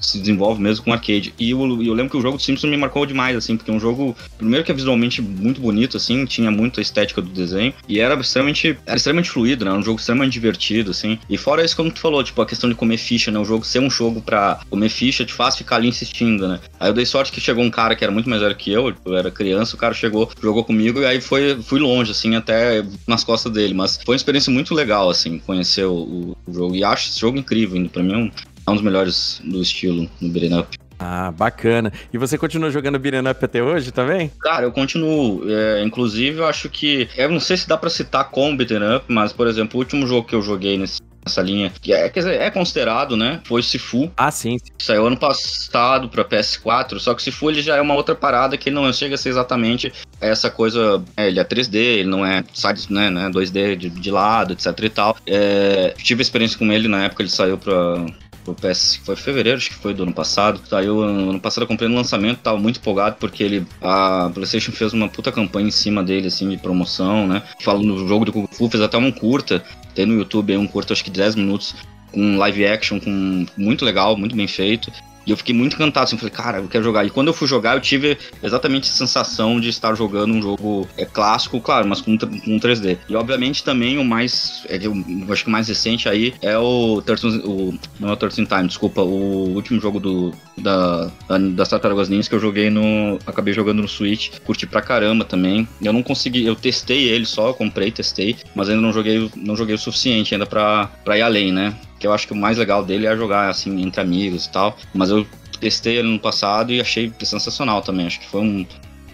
se 0.00 0.18
desenvolve 0.18 0.60
mesmo 0.62 0.84
com 0.84 0.92
arcade. 0.92 1.34
E 1.38 1.50
eu, 1.50 1.60
eu 1.82 1.94
lembro 1.94 2.10
que 2.10 2.16
o 2.16 2.20
jogo 2.20 2.36
do 2.36 2.42
Simpsons 2.42 2.70
me 2.70 2.76
marcou 2.76 3.04
demais, 3.06 3.36
assim, 3.36 3.56
porque 3.56 3.70
é 3.70 3.74
um 3.74 3.80
jogo, 3.80 4.16
primeiro 4.38 4.64
que 4.64 4.70
é 4.70 4.74
visualmente 4.74 5.20
muito 5.20 5.60
bonito, 5.60 5.96
assim, 5.96 6.24
tinha 6.24 6.50
muita 6.56 6.80
estética 6.80 7.20
do 7.20 7.30
desenho, 7.30 7.74
e 7.88 8.00
era 8.00 8.18
extremamente, 8.18 8.78
era 8.86 8.96
extremamente 8.96 9.30
fluido, 9.30 9.64
né? 9.64 9.70
Era 9.70 9.78
um 9.78 9.82
jogo 9.82 10.00
extremamente 10.00 10.32
divertido, 10.32 10.90
assim. 10.90 11.18
E 11.28 11.36
fora 11.36 11.64
isso, 11.64 11.76
como 11.76 11.90
tu 11.90 12.00
falou, 12.00 12.22
tipo, 12.24 12.40
a 12.40 12.46
questão 12.46 12.68
de 12.68 12.76
comer 12.76 12.96
ficha, 12.96 13.30
né? 13.30 13.38
O 13.38 13.44
jogo 13.44 13.64
ser 13.64 13.80
um 13.80 13.90
jogo 13.90 14.20
pra 14.22 14.60
comer 14.70 14.88
ficha 14.88 15.24
te 15.24 15.32
faz 15.32 15.56
ficar 15.56 15.76
ali 15.76 15.88
insistindo, 15.88 16.48
né? 16.48 16.60
Aí 16.80 16.88
eu 16.88 16.94
dei 16.94 17.04
sorte 17.04 17.32
que 17.32 17.40
chegou 17.40 17.62
um 17.62 17.70
cara 17.70 17.94
que 17.94 18.04
era 18.04 18.12
muito 18.12 18.28
mais 18.28 18.42
velho 18.42 18.54
que 18.54 18.72
eu, 18.72 18.94
eu 19.04 19.16
era 19.16 19.30
criança, 19.30 19.76
o 19.76 19.78
cara 19.78 19.94
chegou, 19.94 20.30
jogou 20.42 20.64
comigo, 20.64 21.00
e 21.00 21.06
aí 21.06 21.20
foi, 21.20 21.60
fui 21.62 21.78
longe, 21.78 22.10
assim, 22.10 22.34
até 22.34 22.84
nas 23.06 23.22
costas 23.22 23.52
dele. 23.52 23.74
Mas 23.74 23.98
foi 24.04 24.14
uma 24.14 24.16
experiência 24.16 24.52
muito 24.52 24.74
legal, 24.74 25.10
assim, 25.10 25.38
conhecer 25.38 25.84
o, 25.84 26.36
o 26.46 26.52
jogo. 26.52 26.74
E 26.74 26.82
acho 26.82 27.10
esse 27.10 27.20
jogo 27.20 27.38
incrível, 27.38 27.88
pra 27.88 28.02
mim 28.02 28.12
é 28.12 28.16
um, 28.16 28.30
é 28.66 28.70
um 28.70 28.74
dos 28.74 28.82
melhores 28.82 29.40
do 29.44 29.60
estilo 29.60 30.08
no 30.20 30.28
beat'em 30.28 30.58
up. 30.58 30.85
Ah, 30.98 31.30
bacana. 31.30 31.92
E 32.12 32.18
você 32.18 32.38
continua 32.38 32.70
jogando 32.70 32.98
beat'em 32.98 33.28
up 33.28 33.44
até 33.44 33.62
hoje 33.62 33.92
também? 33.92 34.30
Cara, 34.40 34.64
eu 34.64 34.72
continuo. 34.72 35.42
É, 35.48 35.82
inclusive, 35.82 36.38
eu 36.38 36.46
acho 36.46 36.68
que. 36.68 37.08
Eu 37.16 37.30
não 37.30 37.40
sei 37.40 37.56
se 37.56 37.68
dá 37.68 37.76
pra 37.76 37.90
citar 37.90 38.30
como 38.30 38.56
beat'em 38.56 38.96
up, 38.96 39.04
mas, 39.08 39.32
por 39.32 39.46
exemplo, 39.46 39.78
o 39.78 39.82
último 39.82 40.06
jogo 40.06 40.26
que 40.26 40.34
eu 40.34 40.42
joguei 40.42 40.78
nesse, 40.78 41.00
nessa 41.26 41.42
linha, 41.42 41.72
que 41.82 41.92
é, 41.92 42.08
quer 42.08 42.20
dizer, 42.20 42.40
é 42.40 42.50
considerado, 42.50 43.16
né? 43.16 43.40
Foi 43.44 43.62
Sifu. 43.62 44.10
Ah, 44.16 44.30
sim. 44.30 44.56
Saiu 44.78 45.06
ano 45.06 45.16
passado 45.16 46.08
pra 46.08 46.24
PS4, 46.24 46.98
só 47.00 47.14
que 47.14 47.22
Sifu 47.22 47.50
ele 47.50 47.60
já 47.60 47.76
é 47.76 47.80
uma 47.80 47.94
outra 47.94 48.14
parada 48.14 48.56
que 48.56 48.68
ele 48.68 48.76
não 48.76 48.90
chega 48.92 49.16
a 49.16 49.18
ser 49.18 49.30
exatamente 49.30 49.92
essa 50.20 50.48
coisa. 50.48 51.02
É, 51.16 51.28
ele 51.28 51.40
é 51.40 51.44
3D, 51.44 51.74
ele 51.74 52.08
não 52.08 52.24
é 52.24 52.44
side, 52.54 52.86
né, 52.90 53.10
né 53.10 53.28
2D 53.28 53.76
de, 53.76 53.90
de 53.90 54.10
lado, 54.10 54.52
etc 54.52 54.66
e 54.80 54.88
tal. 54.88 55.16
É, 55.26 55.94
tive 55.98 56.22
experiência 56.22 56.58
com 56.58 56.72
ele 56.72 56.88
na 56.88 57.04
época, 57.04 57.22
ele 57.22 57.30
saiu 57.30 57.58
pra 57.58 58.06
o 58.52 58.54
PS, 58.54 59.00
foi 59.04 59.16
fevereiro, 59.16 59.58
acho 59.58 59.70
que 59.70 59.76
foi 59.76 59.94
do 59.94 60.02
ano 60.02 60.12
passado. 60.12 60.60
Saiu 60.68 61.02
ano 61.02 61.40
passado, 61.40 61.64
eu 61.64 61.68
comprei 61.68 61.88
no 61.88 61.94
lançamento, 61.94 62.38
tava 62.38 62.58
muito 62.58 62.78
empolgado 62.78 63.16
porque 63.18 63.42
ele, 63.42 63.66
a 63.80 64.30
PlayStation 64.32 64.72
fez 64.72 64.92
uma 64.92 65.08
puta 65.08 65.32
campanha 65.32 65.68
em 65.68 65.70
cima 65.70 66.02
dele, 66.02 66.28
assim, 66.28 66.48
de 66.48 66.56
promoção, 66.56 67.26
né? 67.26 67.42
Falando 67.60 67.86
no 67.86 68.08
jogo 68.08 68.24
do 68.24 68.32
Kung 68.32 68.46
Fu, 68.50 68.68
fez 68.68 68.82
até 68.82 68.96
um 68.96 69.10
curta, 69.10 69.62
tem 69.94 70.06
no 70.06 70.14
YouTube 70.14 70.52
aí 70.52 70.58
um 70.58 70.66
curta, 70.66 70.92
acho 70.92 71.04
que 71.04 71.10
de 71.10 71.20
10 71.20 71.36
minutos, 71.36 71.74
com 72.12 72.36
live 72.36 72.66
action, 72.66 73.00
com 73.00 73.46
muito 73.56 73.84
legal, 73.84 74.16
muito 74.16 74.36
bem 74.36 74.48
feito. 74.48 74.90
E 75.26 75.30
eu 75.32 75.36
fiquei 75.36 75.54
muito 75.54 75.74
encantado, 75.74 76.04
assim, 76.04 76.16
falei, 76.16 76.30
cara, 76.30 76.58
eu 76.58 76.68
quero 76.68 76.84
jogar. 76.84 77.04
E 77.04 77.10
quando 77.10 77.28
eu 77.28 77.34
fui 77.34 77.48
jogar, 77.48 77.74
eu 77.76 77.80
tive 77.80 78.16
exatamente 78.42 78.88
a 78.88 78.92
sensação 78.92 79.60
de 79.60 79.68
estar 79.68 79.94
jogando 79.94 80.32
um 80.32 80.40
jogo 80.40 80.88
é, 80.96 81.04
clássico, 81.04 81.60
claro, 81.60 81.88
mas 81.88 82.00
com, 82.00 82.16
com 82.16 82.60
3D. 82.60 82.98
E 83.08 83.16
obviamente 83.16 83.64
também 83.64 83.98
o 83.98 84.04
mais, 84.04 84.64
é, 84.68 84.78
eu 84.80 84.94
acho 85.30 85.42
que 85.42 85.48
o 85.48 85.52
mais 85.52 85.68
recente 85.68 86.08
aí 86.08 86.32
é 86.40 86.56
o, 86.56 87.02
13, 87.04 87.42
o 87.44 87.74
não 87.98 88.10
é 88.10 88.12
o 88.12 88.16
13 88.16 88.46
Time, 88.46 88.68
desculpa, 88.68 89.02
o 89.02 89.54
último 89.54 89.80
jogo 89.80 89.98
do, 89.98 90.32
da, 90.58 91.10
da, 91.28 91.38
das 91.38 91.68
Tartarugas 91.68 92.08
Ninjas 92.08 92.28
que 92.28 92.34
eu 92.34 92.40
joguei 92.40 92.70
no, 92.70 93.18
acabei 93.26 93.52
jogando 93.52 93.82
no 93.82 93.88
Switch, 93.88 94.38
curti 94.44 94.66
pra 94.66 94.80
caramba 94.80 95.24
também. 95.24 95.66
Eu 95.82 95.92
não 95.92 96.02
consegui, 96.02 96.46
eu 96.46 96.54
testei 96.54 97.08
ele 97.08 97.26
só, 97.26 97.52
comprei, 97.52 97.90
testei, 97.90 98.36
mas 98.54 98.68
ainda 98.68 98.80
não 98.80 98.92
joguei, 98.92 99.30
não 99.34 99.56
joguei 99.56 99.74
o 99.74 99.78
suficiente 99.78 100.34
ainda 100.34 100.46
pra, 100.46 100.86
pra 101.04 101.18
ir 101.18 101.22
além, 101.22 101.50
né? 101.50 101.74
Que 101.98 102.06
eu 102.06 102.12
acho 102.12 102.26
que 102.26 102.32
o 102.32 102.36
mais 102.36 102.58
legal 102.58 102.84
dele 102.84 103.06
é 103.06 103.16
jogar 103.16 103.48
assim 103.48 103.82
entre 103.82 104.00
amigos 104.00 104.46
e 104.46 104.50
tal. 104.50 104.76
Mas 104.94 105.10
eu 105.10 105.26
testei 105.60 105.98
ele 105.98 106.08
no 106.08 106.18
passado 106.18 106.72
e 106.72 106.80
achei 106.80 107.12
sensacional 107.22 107.82
também. 107.82 108.06
Acho 108.06 108.20
que 108.20 108.28
foi 108.28 108.40
um, 108.40 108.66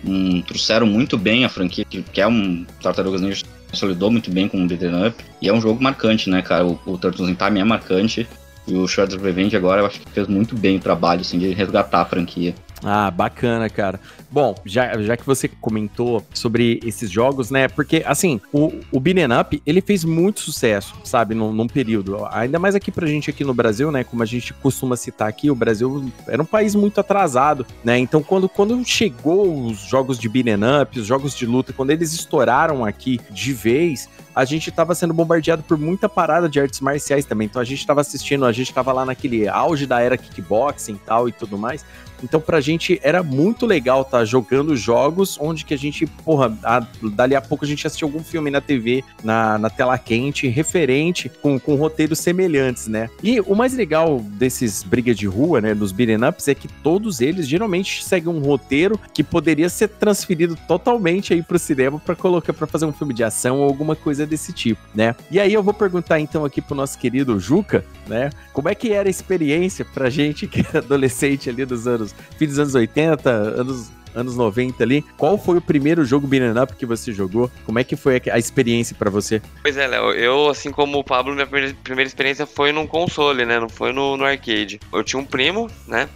um 0.04 0.42
trouxeram 0.42 0.86
muito 0.86 1.16
bem 1.16 1.44
a 1.44 1.48
franquia, 1.48 1.84
que 1.84 2.20
é 2.20 2.26
um 2.26 2.64
Tartarugas 2.82 3.20
Ninja 3.20 3.44
consolidou 3.72 4.10
muito 4.10 4.30
bem 4.30 4.48
com 4.48 4.62
o 4.62 4.66
Beat'em 4.66 5.08
Up. 5.08 5.24
E 5.40 5.48
é 5.48 5.52
um 5.52 5.60
jogo 5.60 5.82
marcante, 5.82 6.28
né, 6.28 6.42
cara? 6.42 6.66
O, 6.66 6.78
o 6.84 6.98
Turtles 6.98 7.28
in 7.28 7.34
Time 7.34 7.58
é 7.58 7.64
marcante. 7.64 8.28
E 8.66 8.74
o 8.74 8.86
Shredder's 8.86 9.20
Revenge 9.20 9.56
agora 9.56 9.80
eu 9.80 9.86
acho 9.86 9.98
que 9.98 10.08
fez 10.10 10.28
muito 10.28 10.56
bem 10.56 10.76
o 10.76 10.80
trabalho, 10.80 11.22
assim, 11.22 11.38
de 11.38 11.52
resgatar 11.52 12.02
a 12.02 12.04
franquia. 12.04 12.54
Ah, 12.84 13.10
bacana, 13.10 13.68
cara. 13.68 13.98
Bom, 14.32 14.54
já, 14.64 14.96
já 15.02 15.14
que 15.14 15.26
você 15.26 15.46
comentou 15.46 16.24
sobre 16.32 16.80
esses 16.82 17.10
jogos, 17.10 17.50
né? 17.50 17.68
Porque, 17.68 18.02
assim, 18.06 18.40
o, 18.50 18.72
o 18.90 18.98
Beaten 18.98 19.38
Up, 19.38 19.62
ele 19.66 19.82
fez 19.82 20.04
muito 20.04 20.40
sucesso, 20.40 20.94
sabe, 21.04 21.34
num, 21.34 21.52
num, 21.52 21.66
período. 21.66 22.26
Ainda 22.30 22.58
mais 22.58 22.74
aqui 22.74 22.90
pra 22.90 23.06
gente 23.06 23.28
aqui 23.28 23.44
no 23.44 23.52
Brasil, 23.52 23.92
né? 23.92 24.02
Como 24.02 24.22
a 24.22 24.26
gente 24.26 24.54
costuma 24.54 24.96
citar 24.96 25.28
aqui, 25.28 25.50
o 25.50 25.54
Brasil 25.54 26.10
era 26.26 26.40
um 26.40 26.46
país 26.46 26.74
muito 26.74 26.98
atrasado, 26.98 27.66
né? 27.84 27.98
Então, 27.98 28.22
quando, 28.22 28.48
quando 28.48 28.82
chegou 28.86 29.66
os 29.66 29.80
jogos 29.80 30.18
de 30.18 30.30
Beaten 30.30 30.64
Up, 30.80 30.98
os 30.98 31.06
jogos 31.06 31.36
de 31.36 31.44
luta, 31.44 31.74
quando 31.74 31.90
eles 31.90 32.14
estouraram 32.14 32.86
aqui 32.86 33.20
de 33.30 33.52
vez, 33.52 34.08
a 34.34 34.44
gente 34.44 34.70
estava 34.70 34.94
sendo 34.94 35.12
bombardeado 35.12 35.62
por 35.62 35.78
muita 35.78 36.08
parada 36.08 36.48
de 36.48 36.58
artes 36.58 36.80
marciais 36.80 37.24
também. 37.24 37.46
Então 37.46 37.60
a 37.60 37.64
gente 37.64 37.80
estava 37.80 38.00
assistindo, 38.00 38.44
a 38.44 38.52
gente 38.52 38.68
estava 38.68 38.92
lá 38.92 39.04
naquele 39.04 39.46
auge 39.46 39.86
da 39.86 40.00
era 40.00 40.16
kickboxing 40.16 40.94
e 40.94 40.98
tal 40.98 41.28
e 41.28 41.32
tudo 41.32 41.58
mais. 41.58 41.84
Então, 42.22 42.40
pra 42.40 42.60
gente 42.60 43.00
era 43.02 43.22
muito 43.22 43.66
legal 43.66 44.02
estar 44.02 44.18
tá 44.18 44.24
jogando 44.24 44.76
jogos 44.76 45.38
onde 45.40 45.64
que 45.64 45.74
a 45.74 45.78
gente, 45.78 46.06
porra, 46.06 46.56
a, 46.62 46.86
dali 47.14 47.34
a 47.34 47.40
pouco 47.40 47.64
a 47.64 47.68
gente 47.68 47.86
assistia 47.86 48.06
algum 48.06 48.22
filme 48.22 48.50
na 48.50 48.60
TV, 48.60 49.04
na, 49.22 49.58
na 49.58 49.70
tela 49.70 49.98
quente, 49.98 50.46
referente, 50.48 51.28
com, 51.28 51.58
com 51.58 51.74
roteiros 51.74 52.18
semelhantes, 52.18 52.86
né? 52.86 53.08
E 53.22 53.40
o 53.40 53.54
mais 53.54 53.74
legal 53.74 54.20
desses 54.20 54.82
brigas 54.82 55.16
de 55.16 55.26
rua, 55.26 55.60
né, 55.60 55.74
dos 55.74 55.92
beat'em 55.92 56.28
ups, 56.28 56.48
é 56.48 56.54
que 56.54 56.68
todos 56.68 57.20
eles 57.20 57.48
geralmente 57.48 58.04
seguem 58.04 58.32
um 58.32 58.40
roteiro 58.40 58.98
que 59.12 59.22
poderia 59.22 59.68
ser 59.68 59.88
transferido 59.88 60.56
totalmente 60.68 61.32
aí 61.32 61.42
pro 61.42 61.58
cinema 61.58 61.98
para 61.98 62.14
colocar 62.14 62.52
para 62.52 62.66
fazer 62.66 62.86
um 62.86 62.92
filme 62.92 63.14
de 63.14 63.24
ação 63.24 63.58
ou 63.58 63.64
alguma 63.64 63.96
coisa 63.96 64.26
desse 64.26 64.52
tipo, 64.52 64.80
né? 64.94 65.14
E 65.30 65.40
aí 65.40 65.52
eu 65.52 65.62
vou 65.62 65.74
perguntar 65.74 66.20
então 66.20 66.44
aqui 66.44 66.60
pro 66.60 66.74
nosso 66.74 66.98
querido 66.98 67.38
Juca, 67.38 67.84
né? 68.06 68.30
Como 68.52 68.68
é 68.68 68.74
que 68.74 68.92
era 68.92 69.08
a 69.08 69.10
experiência 69.10 69.84
pra 69.84 70.10
gente 70.10 70.46
que 70.46 70.60
é 70.72 70.78
adolescente 70.78 71.48
ali 71.48 71.64
dos 71.64 71.86
anos, 71.86 72.11
fim 72.38 72.46
dos 72.46 72.58
anos 72.58 72.74
80, 72.74 73.30
anos 73.30 73.90
anos 74.14 74.36
90 74.36 74.82
ali. 74.82 75.04
Qual 75.16 75.38
foi 75.38 75.58
o 75.58 75.60
primeiro 75.60 76.04
jogo 76.04 76.26
beat'em 76.26 76.60
up 76.60 76.74
que 76.74 76.86
você 76.86 77.12
jogou? 77.12 77.50
Como 77.64 77.78
é 77.78 77.84
que 77.84 77.96
foi 77.96 78.20
a 78.30 78.38
experiência 78.38 78.94
para 78.98 79.10
você? 79.10 79.42
Pois 79.62 79.76
é, 79.76 79.86
Léo, 79.86 80.12
eu, 80.12 80.48
assim 80.48 80.70
como 80.70 80.98
o 80.98 81.04
Pablo, 81.04 81.34
minha 81.34 81.46
primeira 81.46 82.06
experiência 82.06 82.46
foi 82.46 82.72
num 82.72 82.86
console, 82.86 83.44
né? 83.44 83.58
Não 83.58 83.68
foi 83.68 83.92
no, 83.92 84.16
no 84.16 84.24
arcade. 84.24 84.80
Eu 84.92 85.02
tinha 85.02 85.20
um 85.20 85.24
primo, 85.24 85.70
né? 85.86 86.08